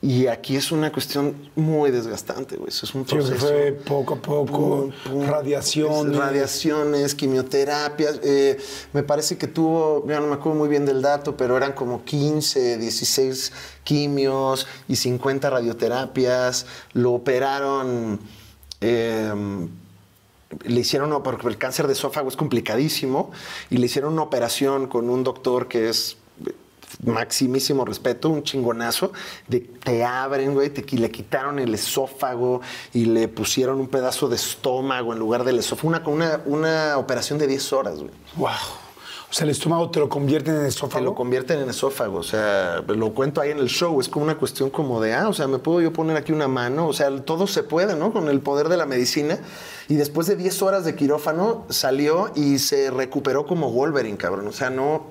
Y 0.03 0.25
aquí 0.25 0.55
es 0.55 0.71
una 0.71 0.91
cuestión 0.91 1.35
muy 1.55 1.91
desgastante, 1.91 2.55
güey. 2.57 2.69
Eso 2.69 2.87
es 2.87 2.95
un 2.95 3.05
Sí, 3.07 3.13
proceso. 3.13 3.35
fue 3.45 3.71
poco 3.85 4.15
a 4.15 4.17
poco, 4.17 4.47
Pum, 4.51 4.91
pum. 5.05 5.25
radiaciones. 5.27 6.17
Radiaciones, 6.17 7.13
quimioterapias. 7.13 8.19
eh, 8.23 8.57
me 8.93 9.03
parece 9.03 9.37
que 9.37 9.45
tuvo, 9.45 10.03
ya 10.07 10.19
no 10.19 10.25
me 10.25 10.33
acuerdo 10.33 10.57
muy 10.57 10.69
bien 10.69 10.85
del 10.87 11.03
dato, 11.03 11.37
pero 11.37 11.55
eran 11.55 11.73
como 11.73 12.03
15, 12.03 12.77
16 12.79 13.51
quimios 13.83 14.65
y 14.87 14.95
50 14.95 15.51
radioterapias. 15.51 16.65
Lo 16.93 17.11
operaron. 17.13 18.19
eh, 18.81 19.31
le 20.65 20.79
hicieron, 20.81 21.21
porque 21.23 21.47
el 21.47 21.57
cáncer 21.57 21.87
de 21.87 21.93
esófago 21.93 22.27
es 22.27 22.35
complicadísimo, 22.35 23.31
y 23.69 23.77
le 23.77 23.85
hicieron 23.85 24.13
una 24.13 24.23
operación 24.23 24.87
con 24.87 25.09
un 25.09 25.23
doctor 25.23 25.67
que 25.69 25.87
es 25.89 26.17
maximísimo 27.05 27.85
respeto, 27.85 28.29
un 28.29 28.43
chingonazo, 28.43 29.11
de 29.47 29.59
te 29.61 30.03
abren, 30.03 30.53
güey, 30.53 30.69
te, 30.69 30.83
le 30.95 31.09
quitaron 31.11 31.59
el 31.59 31.73
esófago 31.73 32.61
y 32.93 33.05
le 33.05 33.27
pusieron 33.27 33.79
un 33.79 33.87
pedazo 33.87 34.27
de 34.27 34.35
estómago 34.35 35.13
en 35.13 35.19
lugar 35.19 35.43
del 35.43 35.59
esófago. 35.59 35.89
Una, 35.89 36.03
una, 36.05 36.41
una 36.45 36.97
operación 36.97 37.39
de 37.39 37.47
10 37.47 37.73
horas, 37.73 37.99
güey. 37.99 38.11
Wow. 38.35 38.49
O 39.31 39.33
sea, 39.33 39.45
el 39.45 39.51
estómago 39.51 39.89
te 39.89 40.01
lo 40.01 40.09
convierten 40.09 40.55
en 40.55 40.63
Te 40.63 40.67
esófago. 40.67 41.05
lo 41.05 41.15
convierten 41.15 41.59
en 41.61 41.69
esófago, 41.69 42.17
o 42.17 42.23
sea, 42.23 42.83
lo 42.85 43.13
cuento 43.13 43.39
ahí 43.39 43.51
en 43.51 43.59
el 43.59 43.69
show, 43.69 43.97
es 44.01 44.09
como 44.09 44.25
una 44.25 44.37
cuestión 44.37 44.69
como 44.69 44.99
de, 44.99 45.13
ah, 45.13 45.29
o 45.29 45.33
sea, 45.33 45.47
me 45.47 45.57
puedo 45.57 45.79
yo 45.79 45.93
poner 45.93 46.17
aquí 46.17 46.33
una 46.33 46.49
mano, 46.49 46.85
o 46.87 46.91
sea, 46.91 47.09
todo 47.23 47.47
se 47.47 47.63
puede, 47.63 47.95
¿no? 47.95 48.11
Con 48.11 48.27
el 48.27 48.41
poder 48.41 48.67
de 48.67 48.75
la 48.75 48.85
medicina. 48.85 49.39
Y 49.87 49.95
después 49.95 50.27
de 50.27 50.35
10 50.35 50.61
horas 50.63 50.83
de 50.83 50.95
quirófano 50.95 51.65
salió 51.69 52.29
y 52.35 52.59
se 52.59 52.91
recuperó 52.91 53.45
como 53.45 53.71
Wolverine, 53.71 54.17
cabrón, 54.17 54.49
o 54.49 54.51
sea, 54.51 54.69
no, 54.69 55.03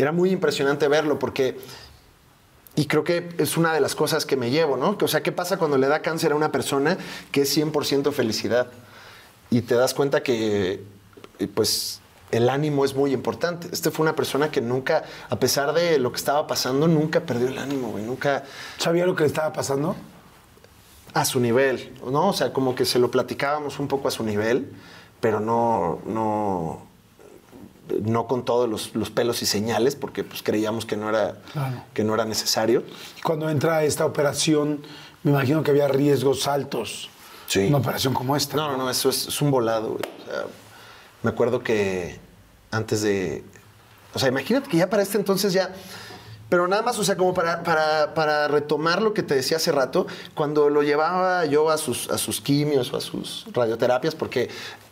era 0.00 0.12
muy 0.12 0.30
impresionante 0.30 0.88
verlo 0.88 1.18
porque, 1.18 1.58
y 2.76 2.86
creo 2.86 3.04
que 3.04 3.28
es 3.38 3.56
una 3.56 3.72
de 3.72 3.80
las 3.80 3.94
cosas 3.94 4.26
que 4.26 4.36
me 4.36 4.50
llevo, 4.50 4.76
¿no? 4.76 4.96
O 5.00 5.08
sea, 5.08 5.22
¿qué 5.22 5.32
pasa 5.32 5.58
cuando 5.58 5.78
le 5.78 5.88
da 5.88 6.02
cáncer 6.02 6.32
a 6.32 6.34
una 6.34 6.52
persona 6.52 6.96
que 7.32 7.42
es 7.42 7.56
100% 7.56 8.12
felicidad? 8.12 8.68
Y 9.50 9.62
te 9.62 9.74
das 9.74 9.94
cuenta 9.94 10.22
que, 10.22 10.84
eh, 11.38 11.48
pues, 11.52 12.00
el 12.30 12.48
ánimo 12.48 12.84
es 12.84 12.94
muy 12.94 13.12
importante. 13.12 13.68
Este 13.72 13.90
fue 13.90 14.04
una 14.04 14.14
persona 14.14 14.50
que 14.50 14.60
nunca, 14.60 15.04
a 15.28 15.36
pesar 15.36 15.72
de 15.74 15.98
lo 15.98 16.12
que 16.12 16.18
estaba 16.18 16.46
pasando, 16.46 16.86
nunca 16.86 17.20
perdió 17.20 17.48
el 17.48 17.58
ánimo, 17.58 17.90
güey. 17.90 18.04
Nunca 18.04 18.44
¿Sabía 18.78 19.04
lo 19.06 19.16
que 19.16 19.24
le 19.24 19.28
estaba 19.28 19.52
pasando? 19.52 19.96
a 21.14 21.24
su 21.24 21.40
nivel, 21.40 21.92
¿no? 22.08 22.28
O 22.28 22.32
sea, 22.32 22.52
como 22.52 22.74
que 22.74 22.84
se 22.84 22.98
lo 22.98 23.10
platicábamos 23.10 23.78
un 23.78 23.88
poco 23.88 24.08
a 24.08 24.10
su 24.10 24.22
nivel, 24.22 24.70
pero 25.20 25.40
no, 25.40 25.98
no, 26.06 26.86
no 28.02 28.26
con 28.26 28.44
todos 28.44 28.68
los, 28.68 28.94
los 28.94 29.10
pelos 29.10 29.42
y 29.42 29.46
señales, 29.46 29.96
porque 29.96 30.24
pues 30.24 30.42
creíamos 30.42 30.86
que 30.86 30.96
no 30.96 31.08
era, 31.08 31.36
Claro. 31.52 31.82
que 31.94 32.04
no 32.04 32.14
era 32.14 32.24
necesario. 32.24 32.84
Y 33.18 33.20
Cuando 33.22 33.48
entra 33.50 33.84
esta 33.84 34.04
operación, 34.06 34.82
me 35.22 35.30
imagino 35.32 35.62
que 35.62 35.70
había 35.70 35.88
riesgos 35.88 36.46
altos. 36.48 37.10
Sí. 37.46 37.66
Una 37.66 37.78
operación 37.78 38.14
como 38.14 38.36
esta. 38.36 38.56
No, 38.56 38.70
no, 38.70 38.76
no, 38.76 38.90
eso 38.90 39.08
es, 39.10 39.26
es 39.28 39.42
un 39.42 39.50
volado, 39.50 39.90
güey. 39.94 40.02
O 40.22 40.30
sea, 40.30 40.44
me 41.22 41.30
acuerdo 41.30 41.62
que 41.62 42.18
antes 42.70 43.02
de. 43.02 43.44
O 44.14 44.18
sea, 44.18 44.28
imagínate 44.28 44.68
que 44.68 44.76
ya 44.76 44.88
para 44.88 45.02
este 45.02 45.18
entonces 45.18 45.52
ya. 45.52 45.74
Pero 46.48 46.66
nada 46.66 46.82
más, 46.82 46.98
o 46.98 47.04
sea, 47.04 47.16
como 47.16 47.32
para, 47.32 47.62
para, 47.62 48.12
para 48.12 48.48
retomar 48.48 49.02
lo 49.02 49.14
que 49.14 49.22
te 49.22 49.36
decía 49.36 49.58
hace 49.58 49.70
rato, 49.70 50.08
cuando 50.34 50.68
lo 50.68 50.82
llevaba 50.82 51.46
yo 51.46 51.70
a 51.70 51.78
sus, 51.78 52.10
a 52.10 52.18
sus 52.18 52.40
quimios 52.40 52.92
o 52.92 52.96
a 52.96 53.00
sus 53.00 53.46
radioterapias, 53.52 54.16
porque 54.16 54.48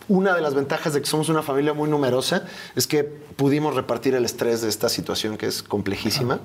una 0.08 0.34
de 0.34 0.40
las 0.40 0.54
ventajas 0.54 0.94
de 0.94 1.00
que 1.00 1.06
somos 1.06 1.28
una 1.28 1.42
familia 1.42 1.74
muy 1.74 1.88
numerosa 1.88 2.44
es 2.74 2.86
que 2.86 3.04
pudimos 3.04 3.74
repartir 3.74 4.14
el 4.14 4.24
estrés 4.24 4.62
de 4.62 4.68
esta 4.68 4.88
situación 4.88 5.36
que 5.36 5.46
es 5.46 5.62
complejísima. 5.62 6.40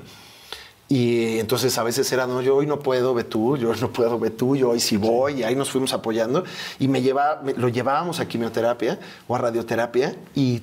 Y 0.90 1.40
entonces 1.40 1.77
a 1.77 1.84
veces 1.84 2.11
era, 2.11 2.27
no, 2.27 2.41
yo 2.41 2.56
hoy 2.57 2.68
no 2.68 2.80
puedo, 2.80 3.14
ve 3.14 3.23
tú, 3.23 3.57
yo 3.57 3.73
no 3.76 3.90
puedo, 3.91 4.19
ve 4.19 4.30
tú, 4.30 4.56
yo 4.56 4.72
hoy 4.72 4.80
sí 4.80 4.98
voy, 4.98 5.40
y 5.40 5.44
ahí 5.44 5.56
nos 5.56 5.72
fuimos 5.72 5.94
apoyando. 5.94 6.44
Y 6.77 6.88
me 6.88 7.02
lleva, 7.02 7.41
me- 7.44 7.53
lo 7.53 7.69
llevábamos 7.69 8.19
a 8.19 8.27
quimioterapia 8.27 8.99
o 9.27 9.35
a 9.35 9.40
radioterapia 9.40 10.15
y 10.35 10.61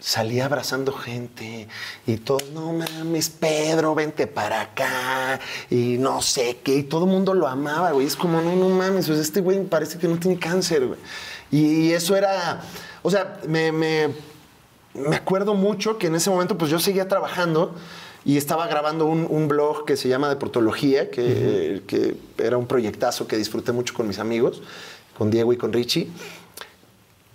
salía 0.00 0.46
abrazando 0.46 0.92
gente 0.92 1.68
y 2.06 2.16
todo, 2.18 2.38
no 2.54 2.72
mames, 2.72 3.30
Pedro, 3.30 3.94
vente 3.96 4.26
para 4.28 4.60
acá, 4.62 5.38
y 5.70 5.96
no 5.98 6.22
sé 6.22 6.58
qué, 6.64 6.76
y 6.76 6.82
todo 6.84 7.04
el 7.04 7.10
mundo 7.10 7.34
lo 7.34 7.46
amaba, 7.46 7.90
güey. 7.92 8.06
Es 8.06 8.16
como, 8.16 8.40
no, 8.40 8.56
no 8.56 8.68
mames, 8.70 9.06
pues 9.06 9.18
este 9.18 9.40
güey 9.40 9.62
parece 9.64 9.98
que 9.98 10.08
no 10.08 10.16
tiene 10.18 10.38
cáncer, 10.38 10.86
güey. 10.86 10.98
Y, 11.50 11.92
eso 11.92 12.16
era, 12.16 12.62
o 13.02 13.10
sea, 13.10 13.38
me, 13.46 13.72
me, 13.72 14.08
me 14.94 15.16
acuerdo 15.16 15.54
mucho 15.54 15.98
que 15.98 16.08
en 16.08 16.14
ese 16.14 16.30
momento 16.30 16.58
pues 16.58 16.70
yo 16.70 16.78
seguía 16.78 17.08
trabajando 17.08 17.74
y 18.24 18.36
estaba 18.36 18.66
grabando 18.66 19.06
un, 19.06 19.26
un 19.28 19.48
blog 19.48 19.84
que 19.84 19.96
se 19.96 20.08
llama 20.08 20.28
Deportología, 20.28 21.10
que, 21.10 21.82
que 21.86 22.16
era 22.36 22.58
un 22.58 22.66
proyectazo 22.66 23.26
que 23.26 23.36
disfruté 23.36 23.72
mucho 23.72 23.94
con 23.94 24.06
mis 24.06 24.18
amigos, 24.18 24.62
con 25.16 25.30
Diego 25.30 25.52
y 25.52 25.56
con 25.56 25.72
Richie. 25.72 26.10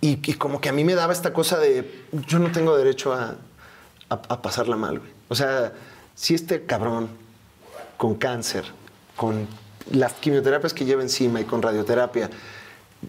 Y, 0.00 0.18
y 0.30 0.34
como 0.34 0.60
que 0.60 0.68
a 0.68 0.72
mí 0.72 0.84
me 0.84 0.94
daba 0.94 1.12
esta 1.12 1.32
cosa 1.32 1.58
de, 1.58 2.04
yo 2.28 2.38
no 2.38 2.52
tengo 2.52 2.76
derecho 2.76 3.12
a, 3.12 3.36
a, 4.10 4.14
a 4.14 4.42
pasarla 4.42 4.76
mal, 4.76 4.98
güey. 4.98 5.10
O 5.28 5.34
sea, 5.34 5.72
si 6.14 6.34
este 6.34 6.64
cabrón 6.66 7.08
con 7.96 8.14
cáncer, 8.14 8.64
con 9.16 9.48
las 9.90 10.12
quimioterapias 10.14 10.74
que 10.74 10.84
lleva 10.84 11.02
encima 11.02 11.40
y 11.40 11.44
con 11.44 11.62
radioterapia, 11.62 12.30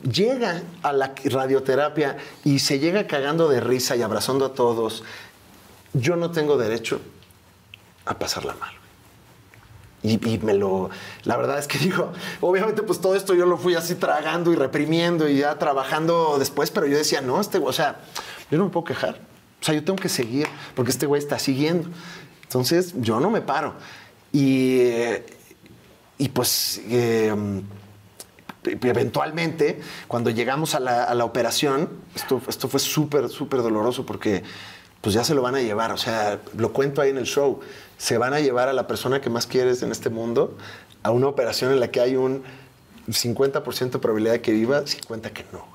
llega 0.02 0.62
a 0.84 0.94
la 0.94 1.14
radioterapia 1.26 2.18
y 2.44 2.60
se 2.60 2.80
llega 2.80 3.08
cagando 3.08 3.50
de 3.50 3.60
risa 3.60 3.96
y 3.96 4.02
abrazando 4.02 4.46
a 4.46 4.54
todos, 4.54 5.04
yo 5.94 6.16
no 6.16 6.32
tengo 6.32 6.58
derecho 6.58 7.00
a 8.06 8.18
pasarla 8.18 8.56
mal. 8.56 8.74
Y, 10.04 10.14
y 10.30 10.38
me 10.40 10.54
lo. 10.54 10.90
La 11.24 11.36
verdad 11.38 11.58
es 11.58 11.68
que 11.68 11.78
digo, 11.80 12.14
obviamente, 12.42 12.84
pues 12.84 13.02
todo 13.02 13.16
esto 13.16 13.34
yo 13.34 13.46
lo 13.46 13.58
fui 13.58 13.76
así 13.76 13.96
tragando 13.96 14.54
y 14.54 14.56
reprimiendo 14.56 15.28
y 15.28 15.38
ya 15.38 15.58
trabajando 15.58 16.38
después, 16.38 16.72
pero 16.72 16.86
yo 16.86 16.98
decía, 16.98 17.22
no, 17.22 17.42
este, 17.42 17.58
o 17.58 17.74
sea, 17.74 18.00
yo 18.52 18.58
no 18.58 18.66
me 18.66 18.70
puedo 18.72 18.86
quejar. 18.86 19.20
O 19.62 19.66
sea, 19.66 19.74
yo 19.74 19.84
tengo 19.84 19.98
que 19.98 20.10
seguir 20.10 20.48
porque 20.76 20.92
este 20.92 21.06
güey 21.06 21.22
está 21.22 21.40
siguiendo. 21.40 21.90
Entonces, 22.44 22.94
yo 22.98 23.20
no 23.20 23.32
me 23.32 23.42
paro. 23.42 23.74
Y, 24.32 24.80
eh, 24.80 25.26
y 26.18 26.30
pues. 26.30 26.82
eh, 26.88 27.34
eventualmente, 28.66 29.80
cuando 30.08 30.30
llegamos 30.30 30.76
a 30.76 30.80
la, 30.80 31.04
a 31.04 31.14
la 31.14 31.26
operación, 31.26 31.90
esto, 32.16 32.42
esto 32.48 32.68
fue 32.68 32.80
súper, 32.80 33.30
súper 33.30 33.62
doloroso 33.62 34.06
porque 34.06 34.44
pues 35.06 35.14
ya 35.14 35.24
se 35.24 35.36
lo 35.36 35.44
van 35.44 35.54
a 35.54 35.62
llevar. 35.62 35.92
O 35.92 35.98
sea, 35.98 36.40
lo 36.58 36.74
cuento 36.74 37.00
ahí 37.00 37.12
en 37.12 37.18
el 37.18 37.26
show. 37.26 37.60
Se 37.98 38.18
van 38.18 38.34
a 38.34 38.40
llevar 38.40 38.70
a 38.70 38.74
la 38.74 38.88
persona 38.88 39.22
que 39.22 39.30
más 39.30 39.46
quieres 39.46 39.84
en 39.84 39.92
este 39.92 40.10
mundo 40.10 40.58
a 41.04 41.12
una 41.12 41.28
operación 41.28 41.72
en 41.72 41.80
la 41.80 41.92
que 41.92 42.00
hay 42.00 42.16
un 42.16 42.44
50% 43.08 43.92
de 43.92 44.00
probabilidad 44.00 44.34
de 44.34 44.42
que 44.42 44.52
viva, 44.52 44.82
50% 44.82 45.32
que 45.32 45.46
no. 45.54 45.68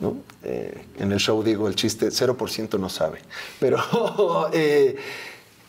¿no? 0.00 0.16
Eh, 0.44 0.86
en 0.98 1.12
el 1.12 1.18
show 1.18 1.42
digo 1.42 1.68
el 1.68 1.74
chiste, 1.74 2.08
0% 2.08 2.78
no 2.80 2.88
sabe. 2.88 3.20
Pero 3.60 4.48
eh, 4.54 4.96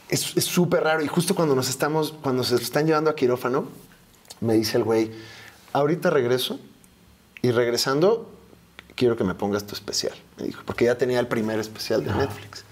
es 0.07 0.21
súper 0.21 0.83
raro. 0.83 1.03
Y 1.03 1.07
justo 1.07 1.35
cuando 1.35 1.55
nos 1.55 1.67
estamos, 1.67 2.13
cuando 2.21 2.45
se 2.45 2.55
están 2.55 2.85
llevando 2.85 3.09
a 3.09 3.15
quirófano, 3.15 3.65
me 4.39 4.53
dice 4.53 4.77
el 4.77 4.85
güey, 4.85 5.11
ahorita 5.73 6.09
regreso 6.09 6.59
y 7.41 7.51
regresando 7.51 8.29
quiero 8.95 9.15
que 9.15 9.23
me 9.23 9.33
pongas 9.35 9.65
tu 9.65 9.75
especial. 9.75 10.13
Me 10.37 10.45
dijo, 10.45 10.61
porque 10.65 10.85
ya 10.85 10.97
tenía 10.97 11.19
el 11.19 11.27
primer 11.27 11.59
especial 11.59 12.03
de 12.03 12.13
Netflix. 12.13 12.65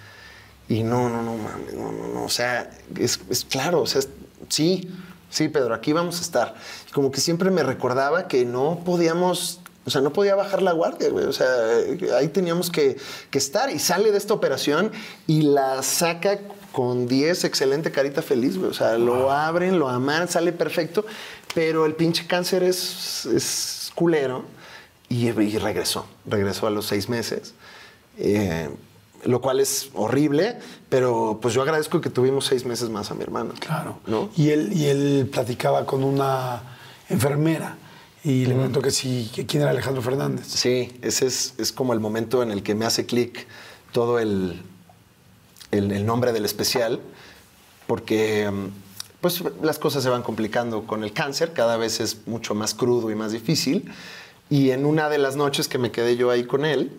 Y 0.69 0.83
no, 0.83 1.07
no, 1.09 1.21
no, 1.21 1.35
mames, 1.37 1.73
no, 1.73 1.91
no, 1.93 2.07
no. 2.09 2.23
O 2.25 2.29
sea, 2.29 2.69
es, 2.97 3.19
es 3.29 3.45
claro, 3.45 3.81
o 3.81 3.85
sea, 3.87 3.99
es- 3.99 4.09
sí, 4.49 4.89
sí, 5.29 5.47
Pedro, 5.47 5.73
aquí 5.73 5.93
vamos 5.93 6.19
a 6.19 6.21
estar. 6.21 6.55
Y 6.89 6.91
como 6.91 7.09
que 7.11 7.21
siempre 7.21 7.49
me 7.51 7.63
recordaba 7.63 8.27
que 8.27 8.43
no 8.43 8.81
podíamos, 8.83 9.61
o 9.87 9.89
sea, 9.89 10.01
no 10.01 10.11
podía 10.11 10.35
bajar 10.35 10.61
la 10.61 10.73
guardia, 10.73 11.09
güey. 11.09 11.23
O 11.23 11.31
sea, 11.31 11.47
ahí 12.17 12.27
teníamos 12.27 12.69
que, 12.69 12.97
que 13.31 13.37
estar. 13.37 13.69
Y 13.69 13.79
sale 13.79 14.11
de 14.11 14.17
esta 14.17 14.33
operación 14.33 14.91
y 15.27 15.43
la 15.43 15.81
saca 15.81 16.39
con 16.73 17.07
10, 17.07 17.45
excelente 17.45 17.89
carita 17.89 18.21
feliz, 18.21 18.57
güey. 18.57 18.69
O 18.69 18.73
sea, 18.73 18.97
lo 18.97 19.31
abren, 19.31 19.79
lo 19.79 19.87
aman, 19.87 20.27
sale 20.27 20.51
perfecto, 20.51 21.05
pero 21.55 21.85
el 21.85 21.95
pinche 21.95 22.27
cáncer 22.27 22.63
es, 22.63 23.25
es 23.27 23.89
culero. 23.95 24.43
Y, 25.07 25.29
y 25.29 25.57
regresó, 25.57 26.05
regresó 26.25 26.67
a 26.67 26.69
los 26.69 26.85
seis 26.85 27.07
meses. 27.07 27.53
Eh, 28.17 28.67
lo 29.23 29.39
cual 29.39 29.61
es 29.61 29.89
horrible, 29.93 30.59
pero 30.89 31.39
pues 31.41 31.53
yo 31.53 31.61
agradezco 31.61 32.01
que 32.01 32.09
tuvimos 32.09 32.45
seis 32.45 32.65
meses 32.65 32.89
más 32.89 33.09
a 33.09 33.15
mi 33.15 33.23
hermano. 33.23 33.53
Claro. 33.57 33.99
¿no? 34.05 34.31
Y 34.35 34.49
él, 34.49 34.73
y 34.73 34.87
él 34.87 35.29
platicaba 35.31 35.85
con 35.85 36.03
una 36.03 36.61
enfermera 37.07 37.77
y 38.23 38.45
le 38.45 38.55
preguntó 38.55 38.81
que 38.81 38.91
sí, 38.91 39.31
que 39.33 39.45
quién 39.45 39.61
era 39.61 39.71
Alejandro 39.71 40.01
Fernández. 40.01 40.47
Sí, 40.47 40.97
ese 41.01 41.27
es, 41.27 41.53
es 41.57 41.71
como 41.71 41.93
el 41.93 41.99
momento 41.99 42.43
en 42.43 42.51
el 42.51 42.63
que 42.63 42.75
me 42.75 42.85
hace 42.85 43.05
clic 43.05 43.47
todo 43.91 44.19
el, 44.19 44.61
el, 45.71 45.91
el 45.91 46.05
nombre 46.05 46.33
del 46.33 46.45
especial, 46.45 46.99
porque 47.87 48.49
mm, 48.51 48.67
pues 49.21 49.43
las 49.61 49.79
cosas 49.79 50.03
se 50.03 50.09
van 50.09 50.23
complicando 50.23 50.85
con 50.85 51.03
el 51.03 51.13
cáncer, 51.13 51.53
cada 51.53 51.77
vez 51.77 51.99
es 51.99 52.27
mucho 52.27 52.53
más 52.53 52.73
crudo 52.73 53.11
y 53.11 53.15
más 53.15 53.31
difícil. 53.31 53.91
Y 54.49 54.71
en 54.71 54.85
una 54.85 55.09
de 55.09 55.17
las 55.17 55.35
noches 55.35 55.67
que 55.67 55.77
me 55.77 55.91
quedé 55.91 56.15
yo 56.15 56.29
ahí 56.29 56.45
con 56.45 56.65
él, 56.65 56.91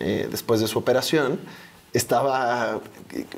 eh, 0.00 0.28
después 0.30 0.60
de 0.60 0.68
su 0.68 0.78
operación, 0.78 1.40
estaba 1.92 2.80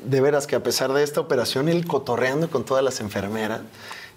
de 0.03 0.21
veras 0.21 0.45
que 0.45 0.55
a 0.55 0.63
pesar 0.63 0.91
de 0.93 1.03
esta 1.03 1.21
operación, 1.21 1.69
él 1.69 1.85
cotorreando 1.85 2.49
con 2.49 2.65
todas 2.65 2.83
las 2.83 2.99
enfermeras. 2.99 3.61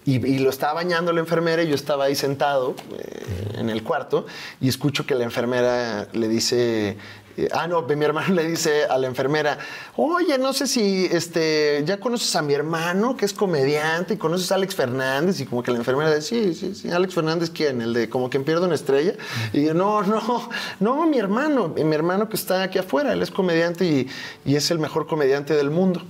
Y, 0.05 0.25
y 0.25 0.39
lo 0.39 0.49
estaba 0.49 0.73
bañando 0.73 1.13
la 1.13 1.21
enfermera 1.21 1.63
y 1.63 1.69
yo 1.69 1.75
estaba 1.75 2.05
ahí 2.05 2.15
sentado 2.15 2.75
eh, 2.97 3.59
en 3.59 3.69
el 3.69 3.83
cuarto 3.83 4.25
y 4.59 4.67
escucho 4.67 5.05
que 5.05 5.15
la 5.15 5.23
enfermera 5.23 6.07
le 6.11 6.27
dice, 6.27 6.97
eh, 7.35 7.49
ah, 7.51 7.67
no, 7.67 7.81
mi 7.81 8.05
hermano 8.05 8.33
le 8.35 8.47
dice 8.47 8.85
a 8.85 8.97
la 8.97 9.07
enfermera, 9.07 9.57
oye, 9.95 10.37
no 10.37 10.53
sé 10.53 10.67
si 10.67 11.05
este, 11.11 11.83
ya 11.85 11.99
conoces 11.99 12.35
a 12.35 12.41
mi 12.41 12.53
hermano, 12.53 13.17
que 13.17 13.25
es 13.25 13.33
comediante, 13.33 14.15
y 14.15 14.17
conoces 14.17 14.51
a 14.51 14.55
Alex 14.55 14.75
Fernández, 14.75 15.39
y 15.39 15.45
como 15.45 15.63
que 15.63 15.71
la 15.71 15.77
enfermera 15.77 16.13
dice, 16.13 16.21
sí, 16.21 16.53
sí, 16.53 16.75
sí, 16.75 16.91
Alex 16.91 17.13
Fernández, 17.13 17.49
¿quién? 17.49 17.81
El 17.81 17.93
de 17.93 18.09
como 18.09 18.29
quien 18.29 18.43
pierde 18.43 18.65
una 18.65 18.75
estrella. 18.75 19.15
Y 19.51 19.65
yo, 19.65 19.73
no, 19.73 20.03
no, 20.03 20.49
no, 20.79 21.05
mi 21.07 21.17
hermano, 21.17 21.69
mi 21.69 21.95
hermano 21.95 22.29
que 22.29 22.35
está 22.35 22.63
aquí 22.63 22.77
afuera, 22.77 23.13
él 23.13 23.21
es 23.21 23.31
comediante 23.31 23.85
y, 23.85 24.07
y 24.45 24.55
es 24.55 24.69
el 24.69 24.79
mejor 24.79 25.07
comediante 25.07 25.55
del 25.55 25.71
mundo. 25.71 26.03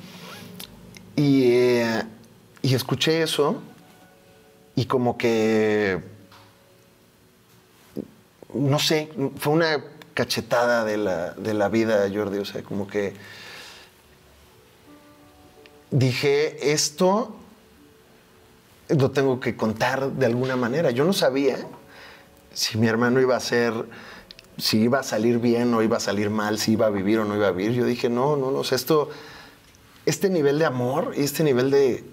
Y, 1.15 1.53
eh, 1.53 2.03
y 2.61 2.73
escuché 2.73 3.21
eso 3.21 3.61
y 4.75 4.85
como 4.85 5.17
que, 5.17 6.01
no 8.53 8.79
sé, 8.79 9.09
fue 9.37 9.53
una 9.53 9.83
cachetada 10.13 10.83
de 10.85 10.97
la, 10.97 11.31
de 11.31 11.53
la 11.53 11.69
vida, 11.69 12.07
Jordi, 12.13 12.39
o 12.39 12.45
sea, 12.45 12.63
como 12.63 12.87
que 12.87 13.13
dije, 15.91 16.73
esto 16.73 17.35
lo 18.89 19.11
tengo 19.11 19.39
que 19.39 19.55
contar 19.55 20.11
de 20.11 20.25
alguna 20.25 20.55
manera. 20.55 20.91
Yo 20.91 21.05
no 21.05 21.13
sabía 21.13 21.57
si 22.53 22.77
mi 22.77 22.87
hermano 22.87 23.21
iba 23.21 23.35
a 23.35 23.39
ser, 23.39 23.73
si 24.57 24.81
iba 24.81 24.99
a 24.99 25.03
salir 25.03 25.39
bien 25.39 25.73
o 25.73 25.81
iba 25.81 25.97
a 25.97 25.99
salir 25.99 26.29
mal, 26.29 26.59
si 26.59 26.73
iba 26.73 26.87
a 26.87 26.89
vivir 26.89 27.19
o 27.19 27.25
no 27.25 27.35
iba 27.35 27.47
a 27.47 27.51
vivir. 27.51 27.73
Yo 27.73 27.85
dije, 27.85 28.09
no, 28.09 28.35
no, 28.35 28.51
no, 28.51 28.59
o 28.59 28.63
sea, 28.63 28.75
esto, 28.75 29.09
este 30.05 30.29
nivel 30.29 30.59
de 30.59 30.65
amor 30.65 31.13
y 31.15 31.21
este 31.21 31.43
nivel 31.43 31.71
de, 31.71 32.03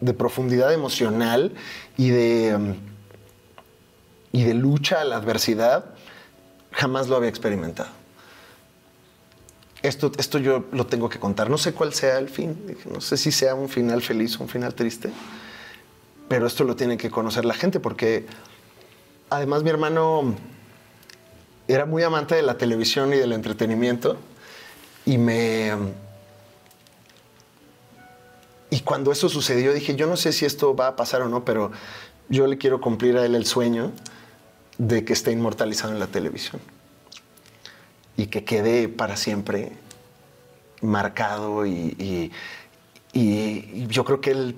de 0.00 0.14
profundidad 0.14 0.72
emocional 0.72 1.52
y 1.96 2.10
de, 2.10 2.74
y 4.32 4.44
de 4.44 4.54
lucha 4.54 5.00
a 5.00 5.04
la 5.04 5.16
adversidad, 5.16 5.86
jamás 6.72 7.08
lo 7.08 7.16
había 7.16 7.28
experimentado. 7.28 7.90
Esto, 9.82 10.10
esto 10.18 10.38
yo 10.38 10.64
lo 10.72 10.86
tengo 10.86 11.08
que 11.08 11.18
contar. 11.18 11.48
No 11.48 11.58
sé 11.58 11.72
cuál 11.72 11.94
sea 11.94 12.18
el 12.18 12.28
fin. 12.28 12.76
No 12.92 13.00
sé 13.00 13.16
si 13.16 13.30
sea 13.30 13.54
un 13.54 13.68
final 13.68 14.02
feliz 14.02 14.38
o 14.38 14.42
un 14.42 14.48
final 14.48 14.74
triste. 14.74 15.10
Pero 16.28 16.46
esto 16.46 16.64
lo 16.64 16.74
tiene 16.74 16.96
que 16.96 17.10
conocer 17.10 17.44
la 17.44 17.54
gente 17.54 17.78
porque 17.78 18.26
además 19.30 19.62
mi 19.62 19.70
hermano 19.70 20.34
era 21.68 21.86
muy 21.86 22.02
amante 22.02 22.34
de 22.34 22.42
la 22.42 22.58
televisión 22.58 23.12
y 23.12 23.16
del 23.16 23.32
entretenimiento. 23.32 24.16
Y 25.04 25.18
me, 25.18 25.72
y 28.70 28.80
cuando 28.80 29.12
eso 29.12 29.28
sucedió, 29.28 29.72
dije, 29.72 29.94
yo 29.94 30.06
no 30.06 30.16
sé 30.16 30.32
si 30.32 30.44
esto 30.44 30.74
va 30.74 30.88
a 30.88 30.96
pasar 30.96 31.22
o 31.22 31.28
no, 31.28 31.44
pero 31.44 31.70
yo 32.28 32.46
le 32.46 32.58
quiero 32.58 32.80
cumplir 32.80 33.16
a 33.16 33.24
él 33.24 33.34
el 33.34 33.46
sueño 33.46 33.92
de 34.78 35.04
que 35.04 35.12
esté 35.12 35.32
inmortalizado 35.32 35.92
en 35.92 36.00
la 36.00 36.08
televisión. 36.08 36.60
Y 38.16 38.26
que 38.26 38.44
quede 38.44 38.88
para 38.88 39.16
siempre 39.16 39.72
marcado 40.80 41.66
y, 41.66 42.32
yo 43.12 44.04
creo 44.04 44.20
que 44.20 44.30
él 44.30 44.56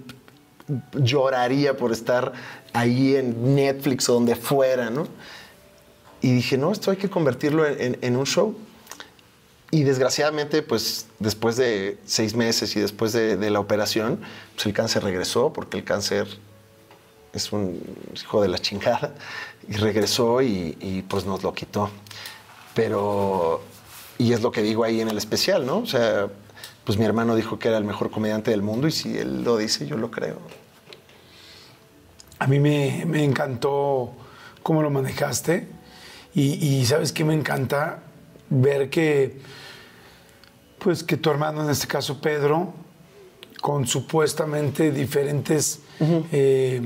lloraría 0.94 1.76
por 1.76 1.92
estar 1.92 2.32
ahí 2.72 3.14
en 3.14 3.54
Netflix 3.54 4.08
o 4.08 4.14
donde 4.14 4.34
fuera, 4.34 4.90
¿no? 4.90 5.06
Y 6.20 6.32
dije, 6.32 6.58
no, 6.58 6.72
esto 6.72 6.90
hay 6.90 6.96
que 6.96 7.08
convertirlo 7.08 7.64
en 7.66 8.16
un 8.16 8.26
show. 8.26 8.56
Y 9.70 9.82
desgraciadamente, 9.82 10.62
pues 10.62 11.06
después 11.18 11.56
de 11.56 11.98
seis 12.06 12.34
meses 12.34 12.74
y 12.74 12.80
después 12.80 13.12
de, 13.12 13.50
la 13.50 13.60
operación, 13.60 14.20
pues 14.54 14.66
el 14.66 14.72
cáncer 14.72 15.04
regresó, 15.04 15.52
porque 15.52 15.76
el 15.76 15.84
cáncer 15.84 16.26
es 17.34 17.52
un 17.52 17.78
hijo 18.14 18.40
de 18.40 18.48
la 18.48 18.58
chingada, 18.58 19.14
y 19.68 19.74
regresó 19.74 20.40
y, 20.40 21.04
pues 21.08 21.26
nos 21.26 21.42
lo 21.42 21.52
quitó. 21.52 21.90
Pero, 22.74 23.62
y 24.16 24.32
es 24.32 24.40
lo 24.40 24.50
que 24.50 24.62
digo 24.62 24.84
ahí 24.84 25.02
en 25.02 25.08
el 25.08 25.18
especial, 25.18 25.66
¿no? 25.66 25.78
O 25.78 25.86
sea, 25.86 26.28
pues 26.84 26.96
mi 26.96 27.04
hermano 27.04 27.36
dijo 27.36 27.58
que 27.58 27.68
era 27.68 27.76
el 27.76 27.84
mejor 27.84 28.10
comediante 28.10 28.50
del 28.50 28.62
mundo 28.62 28.88
y 28.88 28.92
si 28.92 29.18
él 29.18 29.44
lo 29.44 29.58
dice, 29.58 29.86
yo 29.86 29.98
lo 29.98 30.10
creo. 30.10 30.38
A 32.38 32.46
mí 32.46 32.58
me, 32.58 33.02
encantó 33.22 34.14
cómo 34.62 34.80
lo 34.80 34.88
manejaste 34.88 35.68
y, 36.34 36.54
y 36.64 36.86
sabes 36.86 37.12
que 37.12 37.24
me 37.24 37.34
encanta 37.34 38.04
ver 38.48 38.88
que, 38.88 39.40
pues 40.78 41.02
que 41.02 41.16
tu 41.16 41.30
hermano, 41.30 41.62
en 41.62 41.70
este 41.70 41.86
caso 41.86 42.20
Pedro, 42.20 42.72
con 43.60 43.86
supuestamente 43.86 44.92
diferentes 44.92 45.80
eh, 46.00 46.82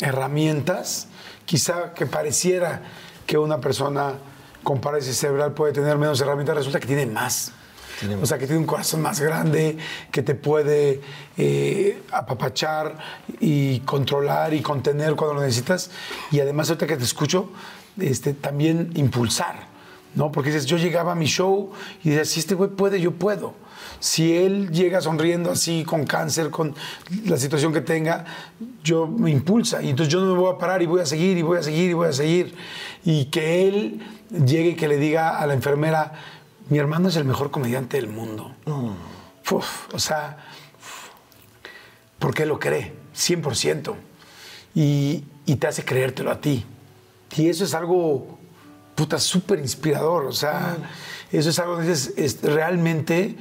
herramientas, 0.00 1.08
quizá 1.44 1.94
que 1.94 2.06
pareciera 2.06 2.82
que 3.26 3.38
una 3.38 3.60
persona 3.60 4.14
con 4.62 4.80
parálisis 4.80 5.16
cerebral 5.16 5.52
puede 5.52 5.72
tener 5.72 5.96
menos 5.96 6.20
herramientas, 6.20 6.56
resulta 6.56 6.80
que 6.80 6.86
tiene 6.86 7.06
más. 7.06 7.52
Tiene 8.00 8.16
o 8.16 8.26
sea, 8.26 8.36
que 8.36 8.46
tiene 8.46 8.60
un 8.60 8.66
corazón 8.66 9.00
más 9.00 9.20
grande, 9.20 9.78
que 10.10 10.22
te 10.22 10.34
puede 10.34 11.00
eh, 11.38 12.02
apapachar 12.10 12.98
y 13.40 13.80
controlar 13.80 14.52
y 14.52 14.60
contener 14.60 15.14
cuando 15.14 15.34
lo 15.34 15.40
necesitas. 15.40 15.90
Y 16.30 16.40
además, 16.40 16.68
ahorita 16.68 16.86
que 16.86 16.96
te 16.96 17.04
escucho, 17.04 17.50
este, 17.98 18.34
también 18.34 18.90
impulsar, 18.96 19.68
¿no? 20.16 20.32
Porque 20.32 20.50
dices, 20.50 20.66
yo 20.66 20.78
llegaba 20.78 21.12
a 21.12 21.14
mi 21.14 21.26
show 21.26 21.70
y 22.02 22.10
decía, 22.10 22.24
si 22.24 22.40
este 22.40 22.54
güey 22.56 22.70
puede, 22.70 23.00
yo 23.00 23.12
puedo. 23.12 23.54
Si 24.00 24.36
él 24.36 24.70
llega 24.70 25.00
sonriendo 25.00 25.50
así, 25.50 25.84
con 25.84 26.04
cáncer, 26.04 26.50
con 26.50 26.74
la 27.26 27.36
situación 27.36 27.72
que 27.72 27.82
tenga, 27.82 28.24
yo 28.82 29.06
me 29.06 29.30
impulsa. 29.30 29.82
Y 29.82 29.90
entonces 29.90 30.12
yo 30.12 30.20
no 30.20 30.34
me 30.34 30.40
voy 30.40 30.54
a 30.54 30.58
parar 30.58 30.82
y 30.82 30.86
voy 30.86 31.02
a 31.02 31.06
seguir 31.06 31.36
y 31.36 31.42
voy 31.42 31.58
a 31.58 31.62
seguir 31.62 31.90
y 31.90 31.92
voy 31.92 32.08
a 32.08 32.12
seguir. 32.12 32.54
Y 33.04 33.26
que 33.26 33.68
él 33.68 34.02
llegue 34.30 34.70
y 34.70 34.74
que 34.74 34.88
le 34.88 34.96
diga 34.96 35.38
a 35.38 35.46
la 35.46 35.54
enfermera, 35.54 36.12
mi 36.70 36.78
hermano 36.78 37.08
es 37.08 37.16
el 37.16 37.24
mejor 37.24 37.50
comediante 37.50 37.98
del 37.98 38.08
mundo. 38.08 38.54
Uf, 39.50 39.94
o 39.94 39.98
sea, 39.98 40.38
porque 42.18 42.46
lo 42.46 42.58
cree, 42.58 42.94
100%. 43.14 43.94
Y, 44.74 45.24
y 45.44 45.56
te 45.56 45.66
hace 45.66 45.84
creértelo 45.84 46.30
a 46.30 46.40
ti. 46.40 46.64
Y 47.36 47.48
eso 47.48 47.64
es 47.64 47.74
algo, 47.74 48.38
puta, 48.96 49.20
súper 49.20 49.60
inspirador. 49.60 50.24
O 50.26 50.32
sea, 50.32 50.76
eso 51.30 51.50
es 51.50 51.58
algo 51.60 51.78
que 51.78 51.92
es- 51.92 52.42
realmente 52.42 53.36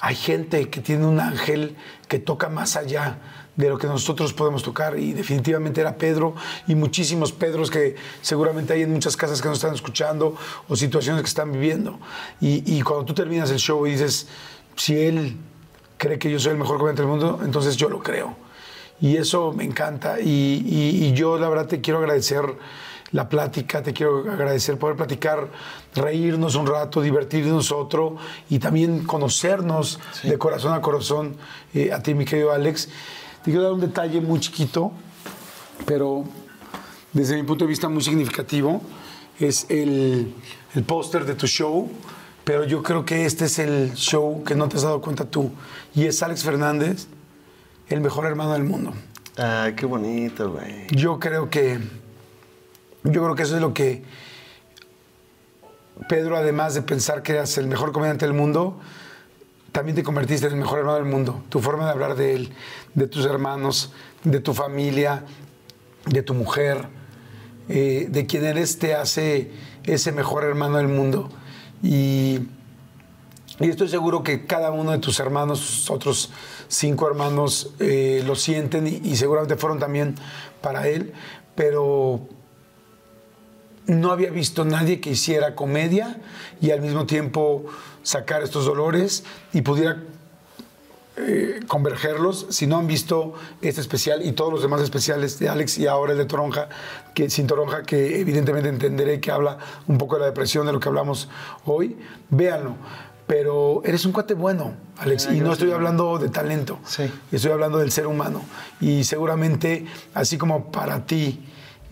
hay 0.00 0.14
gente 0.14 0.68
que 0.70 0.80
tiene 0.80 1.06
un 1.06 1.18
ángel 1.18 1.76
que 2.08 2.18
toca 2.20 2.48
más 2.48 2.76
allá 2.76 3.18
de 3.56 3.68
lo 3.68 3.76
que 3.78 3.86
nosotros 3.86 4.32
podemos 4.32 4.62
tocar. 4.62 4.98
Y 4.98 5.12
definitivamente 5.12 5.80
era 5.80 5.96
Pedro 5.96 6.34
y 6.66 6.74
muchísimos 6.74 7.32
Pedros 7.32 7.70
que 7.70 7.96
seguramente 8.20 8.72
hay 8.72 8.82
en 8.82 8.92
muchas 8.92 9.16
casas 9.16 9.40
que 9.42 9.48
nos 9.48 9.58
están 9.58 9.74
escuchando 9.74 10.36
o 10.68 10.76
situaciones 10.76 11.22
que 11.22 11.28
están 11.28 11.52
viviendo. 11.52 11.98
Y, 12.40 12.62
y 12.76 12.82
cuando 12.82 13.04
tú 13.04 13.14
terminas 13.14 13.50
el 13.50 13.58
show 13.58 13.86
y 13.86 13.92
dices, 13.92 14.26
si 14.76 14.98
él 14.98 15.36
cree 15.98 16.18
que 16.18 16.30
yo 16.30 16.38
soy 16.40 16.52
el 16.52 16.58
mejor 16.58 16.78
comediante 16.78 17.02
del 17.02 17.10
mundo, 17.10 17.40
entonces 17.44 17.76
yo 17.76 17.88
lo 17.88 18.02
creo. 18.02 18.36
Y 19.00 19.16
eso 19.16 19.52
me 19.52 19.64
encanta. 19.64 20.20
Y, 20.20 20.64
y- 20.66 21.06
y 21.06 21.12
yo 21.12 21.38
la 21.38 21.48
verdad 21.48 21.66
te 21.66 21.80
quiero 21.80 21.98
agradecer 22.00 22.42
la 23.12 23.28
plática, 23.28 23.82
te 23.82 23.92
quiero 23.92 24.30
agradecer 24.30 24.78
poder 24.78 24.96
platicar, 24.96 25.48
reírnos 25.94 26.54
un 26.54 26.66
rato, 26.66 27.00
divertirnos 27.00 27.70
otro 27.70 28.16
y 28.48 28.58
también 28.58 29.04
conocernos 29.04 30.00
de 30.22 30.38
corazón 30.38 30.72
a 30.72 30.80
corazón 30.80 31.36
eh, 31.74 31.92
a 31.92 32.02
ti, 32.02 32.14
mi 32.14 32.24
querido 32.24 32.52
Alex. 32.52 32.88
Te 33.44 33.50
quiero 33.50 33.62
dar 33.62 33.72
un 33.72 33.80
detalle 33.80 34.20
muy 34.20 34.40
chiquito, 34.40 34.92
pero 35.84 36.24
desde 37.12 37.36
mi 37.36 37.42
punto 37.42 37.64
de 37.64 37.68
vista 37.68 37.88
muy 37.88 38.02
significativo. 38.02 38.80
Es 39.38 39.66
el, 39.70 40.34
el 40.74 40.82
póster 40.84 41.24
de 41.24 41.34
tu 41.34 41.46
show, 41.46 41.90
pero 42.44 42.64
yo 42.64 42.82
creo 42.82 43.04
que 43.04 43.24
este 43.26 43.46
es 43.46 43.58
el 43.58 43.94
show 43.94 44.44
que 44.44 44.54
no 44.54 44.68
te 44.68 44.76
has 44.76 44.82
dado 44.82 45.00
cuenta 45.00 45.24
tú. 45.24 45.50
Y 45.94 46.04
es 46.06 46.22
Alex 46.22 46.44
Fernández, 46.44 47.08
el 47.88 48.00
mejor 48.00 48.26
hermano 48.26 48.52
del 48.52 48.64
mundo. 48.64 48.94
Ay, 49.36 49.74
qué 49.74 49.86
bonito, 49.86 50.52
güey. 50.52 50.86
Yo 50.90 51.18
creo 51.18 51.50
que. 51.50 52.01
Yo 53.04 53.22
creo 53.22 53.34
que 53.34 53.42
eso 53.42 53.56
es 53.56 53.60
lo 53.60 53.74
que. 53.74 54.02
Pedro, 56.08 56.36
además 56.36 56.74
de 56.74 56.82
pensar 56.82 57.22
que 57.22 57.32
eras 57.32 57.58
el 57.58 57.66
mejor 57.66 57.92
comediante 57.92 58.24
del 58.24 58.34
mundo, 58.34 58.80
también 59.72 59.96
te 59.96 60.02
convertiste 60.02 60.46
en 60.46 60.52
el 60.52 60.58
mejor 60.58 60.80
hermano 60.80 60.98
del 60.98 61.06
mundo. 61.06 61.42
Tu 61.48 61.60
forma 61.60 61.86
de 61.86 61.90
hablar 61.90 62.14
de 62.14 62.34
él, 62.34 62.52
de 62.94 63.06
tus 63.06 63.24
hermanos, 63.26 63.92
de 64.24 64.40
tu 64.40 64.52
familia, 64.54 65.24
de 66.06 66.22
tu 66.22 66.34
mujer, 66.34 66.88
eh, 67.68 68.06
de 68.10 68.26
quien 68.26 68.44
eres, 68.44 68.78
te 68.78 68.94
hace 68.94 69.50
ese 69.84 70.12
mejor 70.12 70.44
hermano 70.44 70.76
del 70.76 70.88
mundo. 70.88 71.30
Y, 71.82 72.40
y 73.60 73.68
estoy 73.68 73.88
seguro 73.88 74.22
que 74.22 74.46
cada 74.46 74.70
uno 74.70 74.92
de 74.92 74.98
tus 74.98 75.18
hermanos, 75.20 75.90
otros 75.90 76.30
cinco 76.68 77.06
hermanos, 77.08 77.74
eh, 77.80 78.22
lo 78.26 78.34
sienten 78.34 78.86
y, 78.86 79.00
y 79.04 79.16
seguramente 79.16 79.56
fueron 79.56 79.78
también 79.78 80.14
para 80.60 80.88
él, 80.88 81.12
pero 81.54 82.28
no 83.86 84.12
había 84.12 84.30
visto 84.30 84.64
nadie 84.64 85.00
que 85.00 85.10
hiciera 85.10 85.54
comedia 85.54 86.20
y 86.60 86.70
al 86.70 86.80
mismo 86.80 87.06
tiempo 87.06 87.64
sacar 88.02 88.42
estos 88.42 88.64
dolores 88.64 89.24
y 89.52 89.62
pudiera 89.62 90.02
eh, 91.16 91.60
convergerlos. 91.66 92.46
Si 92.50 92.66
no 92.66 92.78
han 92.78 92.86
visto 92.86 93.34
este 93.60 93.80
especial 93.80 94.24
y 94.24 94.32
todos 94.32 94.52
los 94.52 94.62
demás 94.62 94.80
especiales 94.80 95.38
de 95.38 95.48
Alex 95.48 95.78
y 95.78 95.86
ahora 95.86 96.12
el 96.12 96.18
de 96.18 96.24
Toronja, 96.24 96.68
que 97.14 97.28
sin 97.28 97.46
Toronja, 97.46 97.82
que 97.82 98.20
evidentemente 98.20 98.68
entenderé 98.68 99.20
que 99.20 99.30
habla 99.30 99.58
un 99.88 99.98
poco 99.98 100.14
de 100.14 100.20
la 100.20 100.26
depresión 100.26 100.66
de 100.66 100.72
lo 100.72 100.80
que 100.80 100.88
hablamos 100.88 101.28
hoy, 101.64 101.96
véanlo. 102.30 102.76
Pero 103.26 103.82
eres 103.84 104.04
un 104.04 104.12
cuate 104.12 104.34
bueno, 104.34 104.74
Alex, 104.98 105.28
y 105.32 105.40
no 105.40 105.52
estoy 105.52 105.70
hablando 105.70 106.18
de 106.18 106.28
talento, 106.28 106.78
Sí. 106.84 107.10
estoy 107.30 107.52
hablando 107.52 107.78
del 107.78 107.90
ser 107.90 108.06
humano. 108.06 108.42
Y 108.80 109.04
seguramente, 109.04 109.86
así 110.12 110.36
como 110.36 110.70
para 110.72 111.06
ti, 111.06 111.40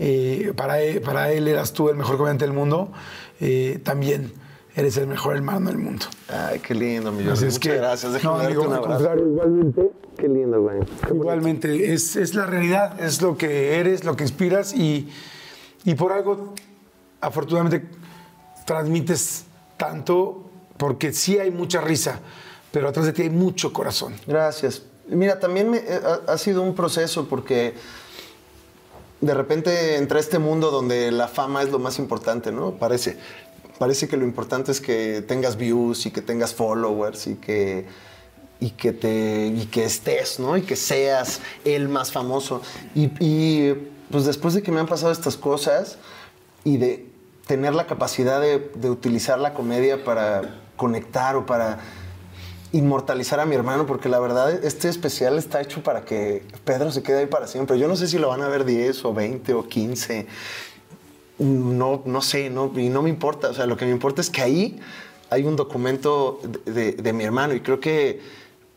eh, 0.03 0.53
para, 0.57 0.81
él, 0.81 1.01
para 1.03 1.31
él 1.31 1.47
eras 1.47 1.73
tú 1.75 1.89
el 1.91 1.97
mejor 1.97 2.17
comediante 2.17 2.45
del 2.47 2.55
mundo, 2.55 2.91
eh, 3.39 3.79
también 3.85 4.33
eres 4.75 4.97
el 4.97 5.07
mejor 5.07 5.37
hermano 5.37 5.69
del 5.69 5.79
mundo. 5.79 6.07
Ay, 6.29 6.59
qué 6.61 6.75
lindo, 6.75 7.13
mi 7.13 7.19
Así 7.21 7.29
Jordi. 7.29 7.47
es 7.49 7.55
Muchas 7.55 7.59
que- 7.73 7.77
gracias. 7.77 8.13
Déjame 8.15 8.33
no, 8.35 8.39
darte 8.43 8.55
amigo, 8.57 8.71
un 8.71 8.77
abrazo. 8.77 9.17
igualmente. 9.19 9.91
Qué 10.17 10.29
lindo, 10.29 10.61
güey. 10.63 10.79
Igualmente, 11.11 11.93
es, 11.93 12.17
es 12.17 12.35
la 12.35 12.47
realidad, 12.47 12.99
es 13.01 13.21
lo 13.23 13.37
que 13.37 13.79
eres, 13.79 14.05
lo 14.05 14.17
que 14.17 14.25
inspiras 14.25 14.73
y, 14.75 15.09
y 15.85 15.95
por 15.95 16.13
algo, 16.13 16.55
afortunadamente, 17.21 17.87
transmites 18.67 19.45
tanto, 19.77 20.51
porque 20.77 21.13
sí 21.13 21.39
hay 21.39 21.51
mucha 21.51 21.81
risa, 21.81 22.21
pero 22.73 22.89
atrás 22.89 23.07
de 23.07 23.13
ti 23.13 23.23
hay 23.23 23.31
mucho 23.31 23.73
corazón. 23.73 24.15
Gracias. 24.27 24.83
Mira, 25.09 25.39
también 25.41 25.71
me- 25.71 25.79
eh, 25.79 26.01
ha, 26.27 26.33
ha 26.33 26.39
sido 26.39 26.63
un 26.63 26.75
proceso 26.75 27.27
porque 27.29 27.75
de 29.21 29.35
repente 29.35 29.97
entré 29.97 30.19
a 30.19 30.21
este 30.21 30.39
mundo 30.39 30.71
donde 30.71 31.11
la 31.13 31.29
fama 31.29 31.63
es 31.63 31.71
lo 31.71 31.79
más 31.79 31.99
importante, 31.99 32.53
¿no? 32.53 32.73
Parece. 32.73 33.19
Parece 33.79 34.09
que 34.09 34.19
lo 34.19 34.27
importante 34.27 34.73
es 34.73 34.81
que 34.81 35.23
tengas 35.23 35.57
views 35.57 36.05
y 36.05 36.11
que 36.11 36.21
tengas 36.21 36.53
followers 36.53 37.27
y 37.27 37.37
que, 37.37 37.87
y 38.61 38.73
que, 38.73 38.93
te, 38.93 39.47
y 39.47 39.67
que 39.67 39.85
estés, 39.85 40.39
¿no? 40.39 40.59
Y 40.59 40.63
que 40.63 40.77
seas 40.77 41.41
el 41.65 41.89
más 41.89 42.13
famoso. 42.13 42.61
Y, 42.95 43.73
pues 44.11 44.27
después 44.27 44.53
de 44.53 44.63
que 44.63 44.71
me 44.71 44.81
han 44.81 44.87
pasado 44.87 45.13
estas 45.13 45.39
cosas 45.39 45.97
y 46.63 46.77
de 46.77 47.07
tener 47.47 47.75
la 47.75 47.87
capacidad 47.87 48.43
de 48.43 48.91
utilizar 48.91 49.39
la 49.39 49.55
comedia 49.55 50.05
para 50.05 50.61
conectar 50.77 51.37
o 51.37 51.47
para 51.47 51.79
inmortalizar 52.73 53.41
a 53.41 53.47
mi 53.47 53.55
hermano, 53.57 53.87
porque 53.87 54.09
la 54.09 54.21
verdad 54.21 54.65
este 54.65 54.89
especial 54.89 55.39
está 55.39 55.61
hecho 55.61 55.83
para 55.83 56.05
que 56.05 56.45
Pedro 56.65 56.93
se 56.93 57.03
quede 57.03 57.21
ahí 57.21 57.27
para 57.27 57.47
siempre. 57.47 57.79
Yo 57.79 57.89
no 57.89 57.97
sé 57.97 58.07
si 58.07 58.19
lo 58.19 58.29
van 58.29 58.43
a 58.43 58.49
ver 58.49 58.65
10 58.65 59.05
o 59.05 59.13
20 59.15 59.55
o 59.55 59.69
15. 59.69 60.27
No, 61.39 62.03
no 62.05 62.21
sé, 62.21 62.51
no, 62.51 62.71
y 62.77 62.91
no 62.91 63.03
me 63.03 63.09
importa. 63.09 63.49
O 63.49 63.55
sea, 63.55 63.67
lo 63.67 63.77
que 63.77 63.87
me 63.87 63.93
importa 63.93 64.21
es 64.21 64.29
que 64.29 64.43
ahí 64.43 64.79
hay 65.31 65.45
un 65.45 65.57
documento 65.57 66.41
de, 66.67 66.73
de- 66.73 66.93
de 66.93 67.13
mi 67.13 67.25
hermano 67.25 67.55
y 67.55 67.61
creo 67.61 67.81
que 67.81 68.21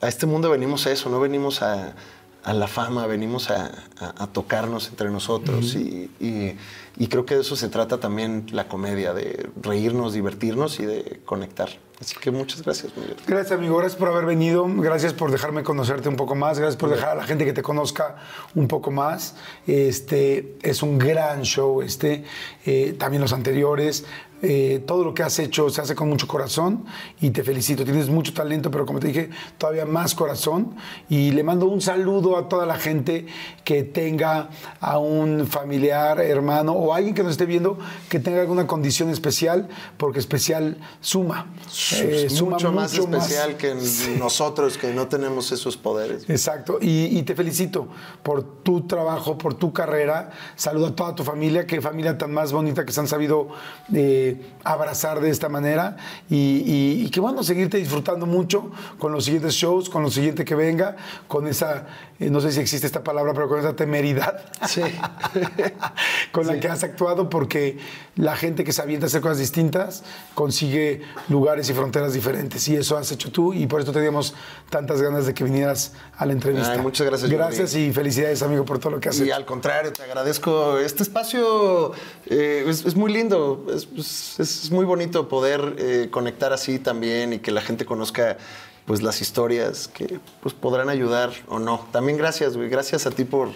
a 0.02 0.08
este 0.08 0.26
mundo 0.26 0.50
venimos 0.50 0.88
a 0.88 0.92
eso, 0.92 1.10
no 1.10 1.20
venimos 1.20 1.62
a, 1.62 1.96
a 2.44 2.54
la 2.54 2.68
fama, 2.68 3.06
venimos 3.06 3.50
a, 3.50 3.66
a- 4.00 4.24
a 4.24 4.28
tocarnos 4.28 4.88
entre 4.90 5.10
nosotros 5.10 5.76
y, 5.76 6.10
y- 6.22 6.56
y 6.98 7.08
creo 7.08 7.26
que 7.26 7.36
de 7.36 7.42
eso 7.42 7.56
se 7.58 7.68
trata 7.70 8.00
también 8.00 8.46
la 8.52 8.68
comedia, 8.68 9.14
de 9.14 9.50
reírnos, 9.62 10.14
divertirnos 10.14 10.80
y 10.80 10.86
de 10.86 11.20
conectar. 11.26 11.70
Así 12.00 12.16
que 12.20 12.32
muchas 12.32 12.62
gracias, 12.62 12.96
Miguel. 12.98 13.16
Gracias, 13.26 13.58
amigo. 13.58 13.78
Gracias 13.78 13.98
por 13.98 14.10
haber 14.10 14.26
venido. 14.26 14.66
Gracias 14.68 15.14
por 15.14 15.32
dejarme 15.32 15.64
conocerte 15.64 16.10
un 16.10 16.16
poco 16.16 16.36
más. 16.36 16.60
Gracias 16.60 16.78
por 16.78 16.90
dejar 16.90 17.10
a 17.10 17.16
la 17.16 17.24
gente 17.24 17.46
que 17.46 17.54
te 17.54 17.62
conozca 17.62 18.18
un 18.56 18.68
poco 18.68 18.92
más. 18.92 19.36
Este 19.68 20.58
es 20.62 20.84
un 20.84 20.98
gran 20.98 21.44
show. 21.44 21.82
Este 21.82 22.24
eh, 22.66 22.96
también 22.98 23.22
los 23.22 23.34
anteriores. 23.34 24.06
Eh, 24.46 24.84
todo 24.86 25.06
lo 25.06 25.14
que 25.14 25.24
has 25.24 25.40
hecho 25.40 25.70
se 25.70 25.80
hace 25.80 25.96
con 25.96 26.10
mucho 26.10 26.28
corazón 26.28 26.84
y 27.22 27.30
te 27.30 27.44
felicito. 27.44 27.86
Tienes 27.86 28.10
mucho 28.10 28.34
talento, 28.34 28.70
pero 28.70 28.86
como 28.86 29.00
te 29.00 29.08
dije, 29.08 29.30
todavía 29.58 29.86
más 29.86 30.14
corazón. 30.16 30.76
Y 31.08 31.32
le 31.32 31.44
mando 31.44 31.68
un 31.68 31.80
saludo 31.80 32.38
a 32.38 32.50
toda 32.50 32.66
la 32.66 32.76
gente 32.76 33.26
que 33.64 33.84
tenga 33.84 34.50
a 34.82 34.98
un 34.98 35.48
familiar, 35.48 36.20
hermano 36.20 36.74
o 36.74 36.94
alguien 36.94 37.16
que 37.16 37.24
nos 37.24 37.32
esté 37.32 37.46
viendo 37.46 37.80
que 38.10 38.20
tenga 38.20 38.42
alguna 38.42 38.68
condición 38.68 39.10
especial, 39.10 39.70
porque 39.96 40.20
especial 40.20 40.78
suma. 41.00 41.48
Eh, 41.92 42.30
suma 42.30 42.52
mucho 42.52 42.72
más 42.72 42.94
mucho 42.94 43.08
más. 43.08 43.24
especial 43.30 43.58
que 43.58 43.76
nosotros 44.18 44.78
que 44.78 44.94
no 44.94 45.08
tenemos 45.08 45.52
esos 45.52 45.76
poderes. 45.76 46.30
Exacto, 46.30 46.78
y, 46.82 47.18
y 47.18 47.24
te 47.24 47.36
felicito 47.36 47.88
por 48.22 48.44
tu 48.64 48.88
trabajo, 48.88 49.38
por 49.38 49.54
tu 49.56 49.74
carrera. 49.74 50.32
Saludo 50.56 50.88
a 50.88 50.96
toda 50.96 51.16
tu 51.16 51.24
familia, 51.24 51.66
qué 51.68 51.82
familia 51.82 52.18
tan 52.18 52.32
más 52.32 52.52
bonita 52.54 52.86
que 52.86 52.92
se 52.94 53.00
han 53.00 53.08
sabido 53.08 53.50
eh, 53.94 54.42
abrazar 54.64 55.20
de 55.20 55.30
esta 55.30 55.50
manera. 55.50 55.98
Y, 56.30 56.36
y- 56.66 57.06
y 57.06 57.10
que 57.10 57.20
bueno, 57.20 57.44
seguirte 57.44 57.78
disfrutando 57.78 58.26
mucho 58.26 58.72
con 59.00 59.12
los 59.12 59.26
siguientes 59.26 59.54
shows, 59.56 59.90
con 59.90 60.04
lo 60.04 60.12
siguiente 60.12 60.46
que 60.46 60.56
venga, 60.56 60.96
con 61.28 61.48
esa, 61.48 61.88
eh, 62.20 62.30
no 62.30 62.40
sé 62.40 62.52
si 62.52 62.60
existe 62.60 62.88
esta 62.88 63.04
palabra, 63.04 63.34
pero 63.34 63.50
con 63.50 63.60
esa 63.60 63.76
temeridad 63.76 64.44
Sí. 64.68 64.82
con 66.32 66.48
la 66.48 66.60
que 66.60 66.68
has 66.68 66.84
actuado, 66.84 67.30
porque 67.30 67.78
la 68.16 68.36
gente 68.36 68.64
que 68.64 68.72
se 68.72 68.82
avienta 68.82 69.06
a 69.06 69.08
hacer 69.08 69.22
cosas 69.22 69.38
distintas 69.40 70.04
consigue 70.34 71.02
lugares 71.30 71.70
y 71.70 71.73
fronteras 71.74 72.14
diferentes. 72.14 72.68
Y 72.68 72.76
eso 72.76 72.98
has 72.98 73.12
hecho 73.12 73.32
tú, 73.32 73.54
y 73.54 73.68
por 73.68 73.82
eso 73.82 73.92
teníamos 73.92 74.34
tantas 74.70 75.02
ganas 75.02 75.26
de 75.26 75.34
que 75.34 75.44
vinieras 75.44 75.94
a 76.18 76.26
la 76.26 76.34
entrevista. 76.34 76.74
Ay, 76.74 76.80
muchas 76.82 77.06
gracias, 77.08 77.30
Gracias 77.30 77.76
y 77.76 77.92
felicidades, 77.92 78.42
amigo, 78.42 78.66
por 78.66 78.80
todo 78.80 78.92
lo 78.92 79.00
que 79.00 79.10
has 79.10 79.20
Y 79.20 79.24
hecho. 79.24 79.36
al 79.36 79.46
contrario, 79.46 79.92
te 79.94 80.04
agradezco. 80.04 80.78
Este 80.80 81.04
espacio 81.04 81.92
eh, 82.28 82.66
es, 82.68 82.86
es 82.86 82.96
muy 82.96 83.12
lindo, 83.12 83.66
es, 83.74 83.88
es- 83.98 84.40
es 84.64 84.72
muy 84.72 84.86
bonito 84.86 85.28
poder 85.28 85.76
eh, 85.78 86.08
conectar 86.12 86.54
así 86.54 86.80
también 86.80 87.34
y 87.34 87.40
que 87.40 87.52
la 87.52 87.62
gente 87.62 87.86
conozca 87.86 88.38
pues 88.86 89.02
las 89.02 89.22
historias 89.22 89.88
que 89.88 90.20
pues 90.42 90.54
podrán 90.54 90.90
ayudar 90.90 91.32
o 91.48 91.58
no. 91.60 91.88
También 91.94 92.18
gracias, 92.18 92.58
güey. 92.58 92.68
Gracias 92.70 93.06
a 93.06 93.12
ti 93.12 93.24
por 93.24 93.50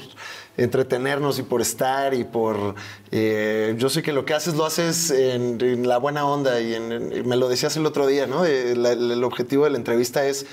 entretenernos 0.58 1.38
y 1.40 1.44
por 1.44 1.62
estar 1.62 2.14
y 2.14 2.24
por... 2.24 2.76
eh, 3.12 3.76
yo 3.78 3.90
sé 3.90 4.02
que 4.02 4.12
lo 4.12 4.26
que 4.26 4.34
haces 4.34 4.56
lo 4.56 4.66
haces 4.66 5.12
en, 5.12 5.62
en 5.62 5.88
la 5.88 5.98
buena 5.98 6.26
onda 6.26 6.60
y, 6.60 6.74
en- 6.74 6.92
en- 6.92 7.28
me 7.28 7.36
lo 7.36 7.48
decías 7.48 7.78
el 7.78 7.86
otro 7.86 8.08
día, 8.08 8.26
¿no? 8.28 8.44
Eh, 8.46 8.72
el 8.72 9.24
objetivo 9.24 9.64
de 9.66 9.70
la 9.72 9.78
entrevista 9.78 10.26
es 10.26 10.46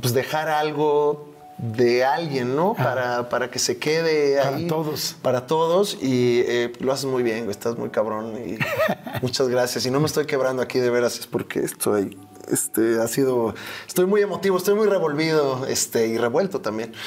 pues 0.00 0.14
dejar 0.14 0.48
algo 0.48 1.28
de 1.58 2.04
alguien, 2.04 2.54
¿no? 2.54 2.74
Para, 2.74 3.28
para 3.28 3.50
que 3.50 3.58
se 3.58 3.78
quede 3.78 4.36
Para 4.40 4.56
ahí. 4.56 4.66
todos. 4.68 5.16
Para 5.22 5.46
todos. 5.48 5.98
Y 6.00 6.44
eh, 6.46 6.72
lo 6.78 6.92
haces 6.92 7.06
muy 7.06 7.24
bien, 7.24 7.50
estás 7.50 7.76
muy 7.76 7.88
cabrón. 7.90 8.34
Y 8.46 8.58
muchas 9.22 9.48
gracias. 9.48 9.84
Y 9.84 9.90
no 9.90 9.98
me 9.98 10.06
estoy 10.06 10.26
quebrando 10.26 10.62
aquí 10.62 10.78
de 10.78 10.88
veras, 10.90 11.18
es 11.18 11.26
porque 11.26 11.58
estoy. 11.58 12.16
Este, 12.50 13.00
ha 13.00 13.08
sido. 13.08 13.54
Estoy 13.86 14.06
muy 14.06 14.22
emotivo, 14.22 14.56
estoy 14.56 14.74
muy 14.74 14.86
revolvido 14.86 15.66
este, 15.66 16.06
y 16.08 16.18
revuelto 16.18 16.60
también. 16.60 16.92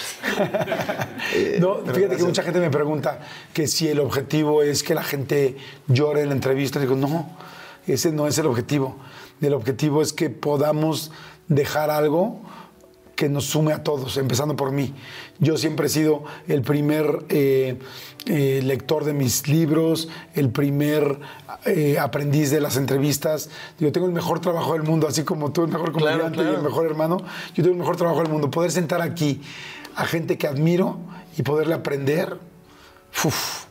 Eh, 1.34 1.60
No, 1.62 1.78
fíjate 1.78 2.18
que 2.18 2.24
mucha 2.24 2.44
gente 2.44 2.60
me 2.60 2.70
pregunta 2.70 3.20
que 3.54 3.68
si 3.68 3.88
el 3.88 4.00
objetivo 4.00 4.64
es 4.64 4.84
que 4.84 4.96
la 4.96 5.04
gente 5.04 5.56
llore 5.88 6.22
en 6.24 6.30
la 6.30 6.36
entrevista. 6.36 6.80
Digo, 6.80 6.96
no, 6.96 7.38
ese 7.88 8.12
no 8.12 8.28
es 8.28 8.38
el 8.38 8.48
objetivo. 8.48 8.98
El 9.40 9.54
objetivo 9.54 10.02
es 10.02 10.14
que 10.14 10.30
podamos 10.30 11.12
dejar 11.48 11.90
algo 11.90 12.42
que 13.16 13.30
nos 13.30 13.46
sume 13.46 13.72
a 13.72 13.84
todos, 13.84 14.18
empezando 14.18 14.56
por 14.56 14.72
mí. 14.72 14.94
Yo 15.42 15.58
siempre 15.58 15.88
he 15.88 15.90
sido 15.90 16.24
el 16.48 16.62
primer 16.62 17.26
eh, 17.30 17.80
eh, 18.28 18.62
lector 18.64 19.06
de 19.06 19.14
mis 19.14 19.48
libros, 19.48 20.08
el 20.36 20.52
primer 20.52 21.20
eh, 21.66 21.98
aprendiz 21.98 22.52
de 22.52 22.62
las 22.62 22.78
entrevistas. 22.78 23.50
Yo 23.80 23.92
tengo 23.92 24.06
el 24.06 24.14
mejor 24.14 24.40
trabajo 24.40 24.74
del 24.74 24.84
mundo, 24.84 25.08
así 25.08 25.24
como 25.24 25.52
tú, 25.52 25.64
el 25.64 25.70
mejor 25.70 25.94
Claro, 25.94 26.20
comediante 26.20 26.44
y 26.52 26.56
el 26.56 26.62
mejor 26.62 26.86
hermano. 26.86 27.18
Yo 27.56 27.64
tengo 27.64 27.72
el 27.72 27.80
mejor 27.80 27.98
trabajo 27.98 28.22
del 28.22 28.32
mundo. 28.32 28.52
Poder 28.52 28.70
sentar 28.70 29.02
aquí 29.02 29.42
a 29.96 30.06
gente 30.06 30.38
que 30.38 30.46
admiro 30.46 31.00
y 31.36 31.42
poderle 31.42 31.74
aprender. 31.74 32.38
uf, 33.26 33.66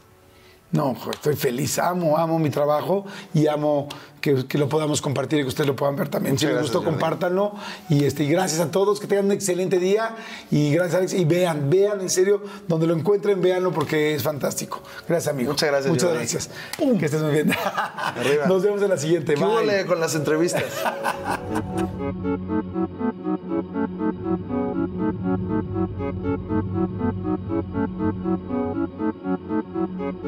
No, 0.73 0.97
estoy 1.13 1.35
feliz, 1.35 1.79
amo, 1.79 2.17
amo 2.17 2.39
mi 2.39 2.51
trabajo 2.51 3.05
y 3.35 3.49
amo 3.49 3.89
que, 4.21 4.47
que 4.47 4.57
lo 4.57 4.69
podamos 4.69 5.03
compartir 5.03 5.41
y 5.41 5.43
que 5.43 5.49
ustedes 5.49 5.67
lo 5.67 5.75
puedan 5.75 5.97
ver 5.97 6.09
también. 6.09 6.35
Muchas 6.35 6.49
si 6.49 6.55
les 6.55 6.63
gustó, 6.63 6.85
compártanlo. 6.85 7.55
Y, 7.89 8.05
este, 8.05 8.23
y 8.23 8.29
gracias 8.29 8.61
a 8.61 8.71
todos, 8.71 9.01
que 9.01 9.09
tengan 9.09 9.27
un 9.27 9.33
excelente 9.33 9.81
día. 9.81 10.15
Y 10.51 10.73
gracias, 10.73 10.97
Alex. 10.97 11.15
Y 11.15 11.25
vean, 11.25 11.71
vean, 11.71 12.01
en 12.01 12.11
serio, 12.11 12.43
donde 12.69 12.87
lo 12.87 12.95
encuentren, 12.95 13.41
véanlo 13.41 13.73
porque 13.73 14.15
es 14.15 14.23
fantástico. 14.23 14.81
Gracias, 15.09 15.35
amigo. 15.35 15.51
Muchas 15.51 15.71
gracias, 15.71 15.91
Muchas 15.91 16.13
gracias. 16.13 16.51
Que 16.79 17.05
estés 17.05 17.23
muy 17.23 17.33
bien. 17.33 17.51
Arriba. 17.53 18.47
Nos 18.47 18.63
vemos 18.63 18.81
en 18.83 18.91
la 18.91 18.99
siguiente. 18.99 19.35
¿Qué 19.35 19.85
con 19.87 19.99
las 19.99 20.15
entrevistas? 20.15 20.63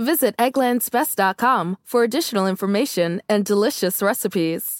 Visit 0.00 0.34
egglandsbest.com 0.38 1.76
for 1.84 2.04
additional 2.04 2.46
information 2.46 3.20
and 3.28 3.44
delicious 3.44 4.00
recipes. 4.00 4.79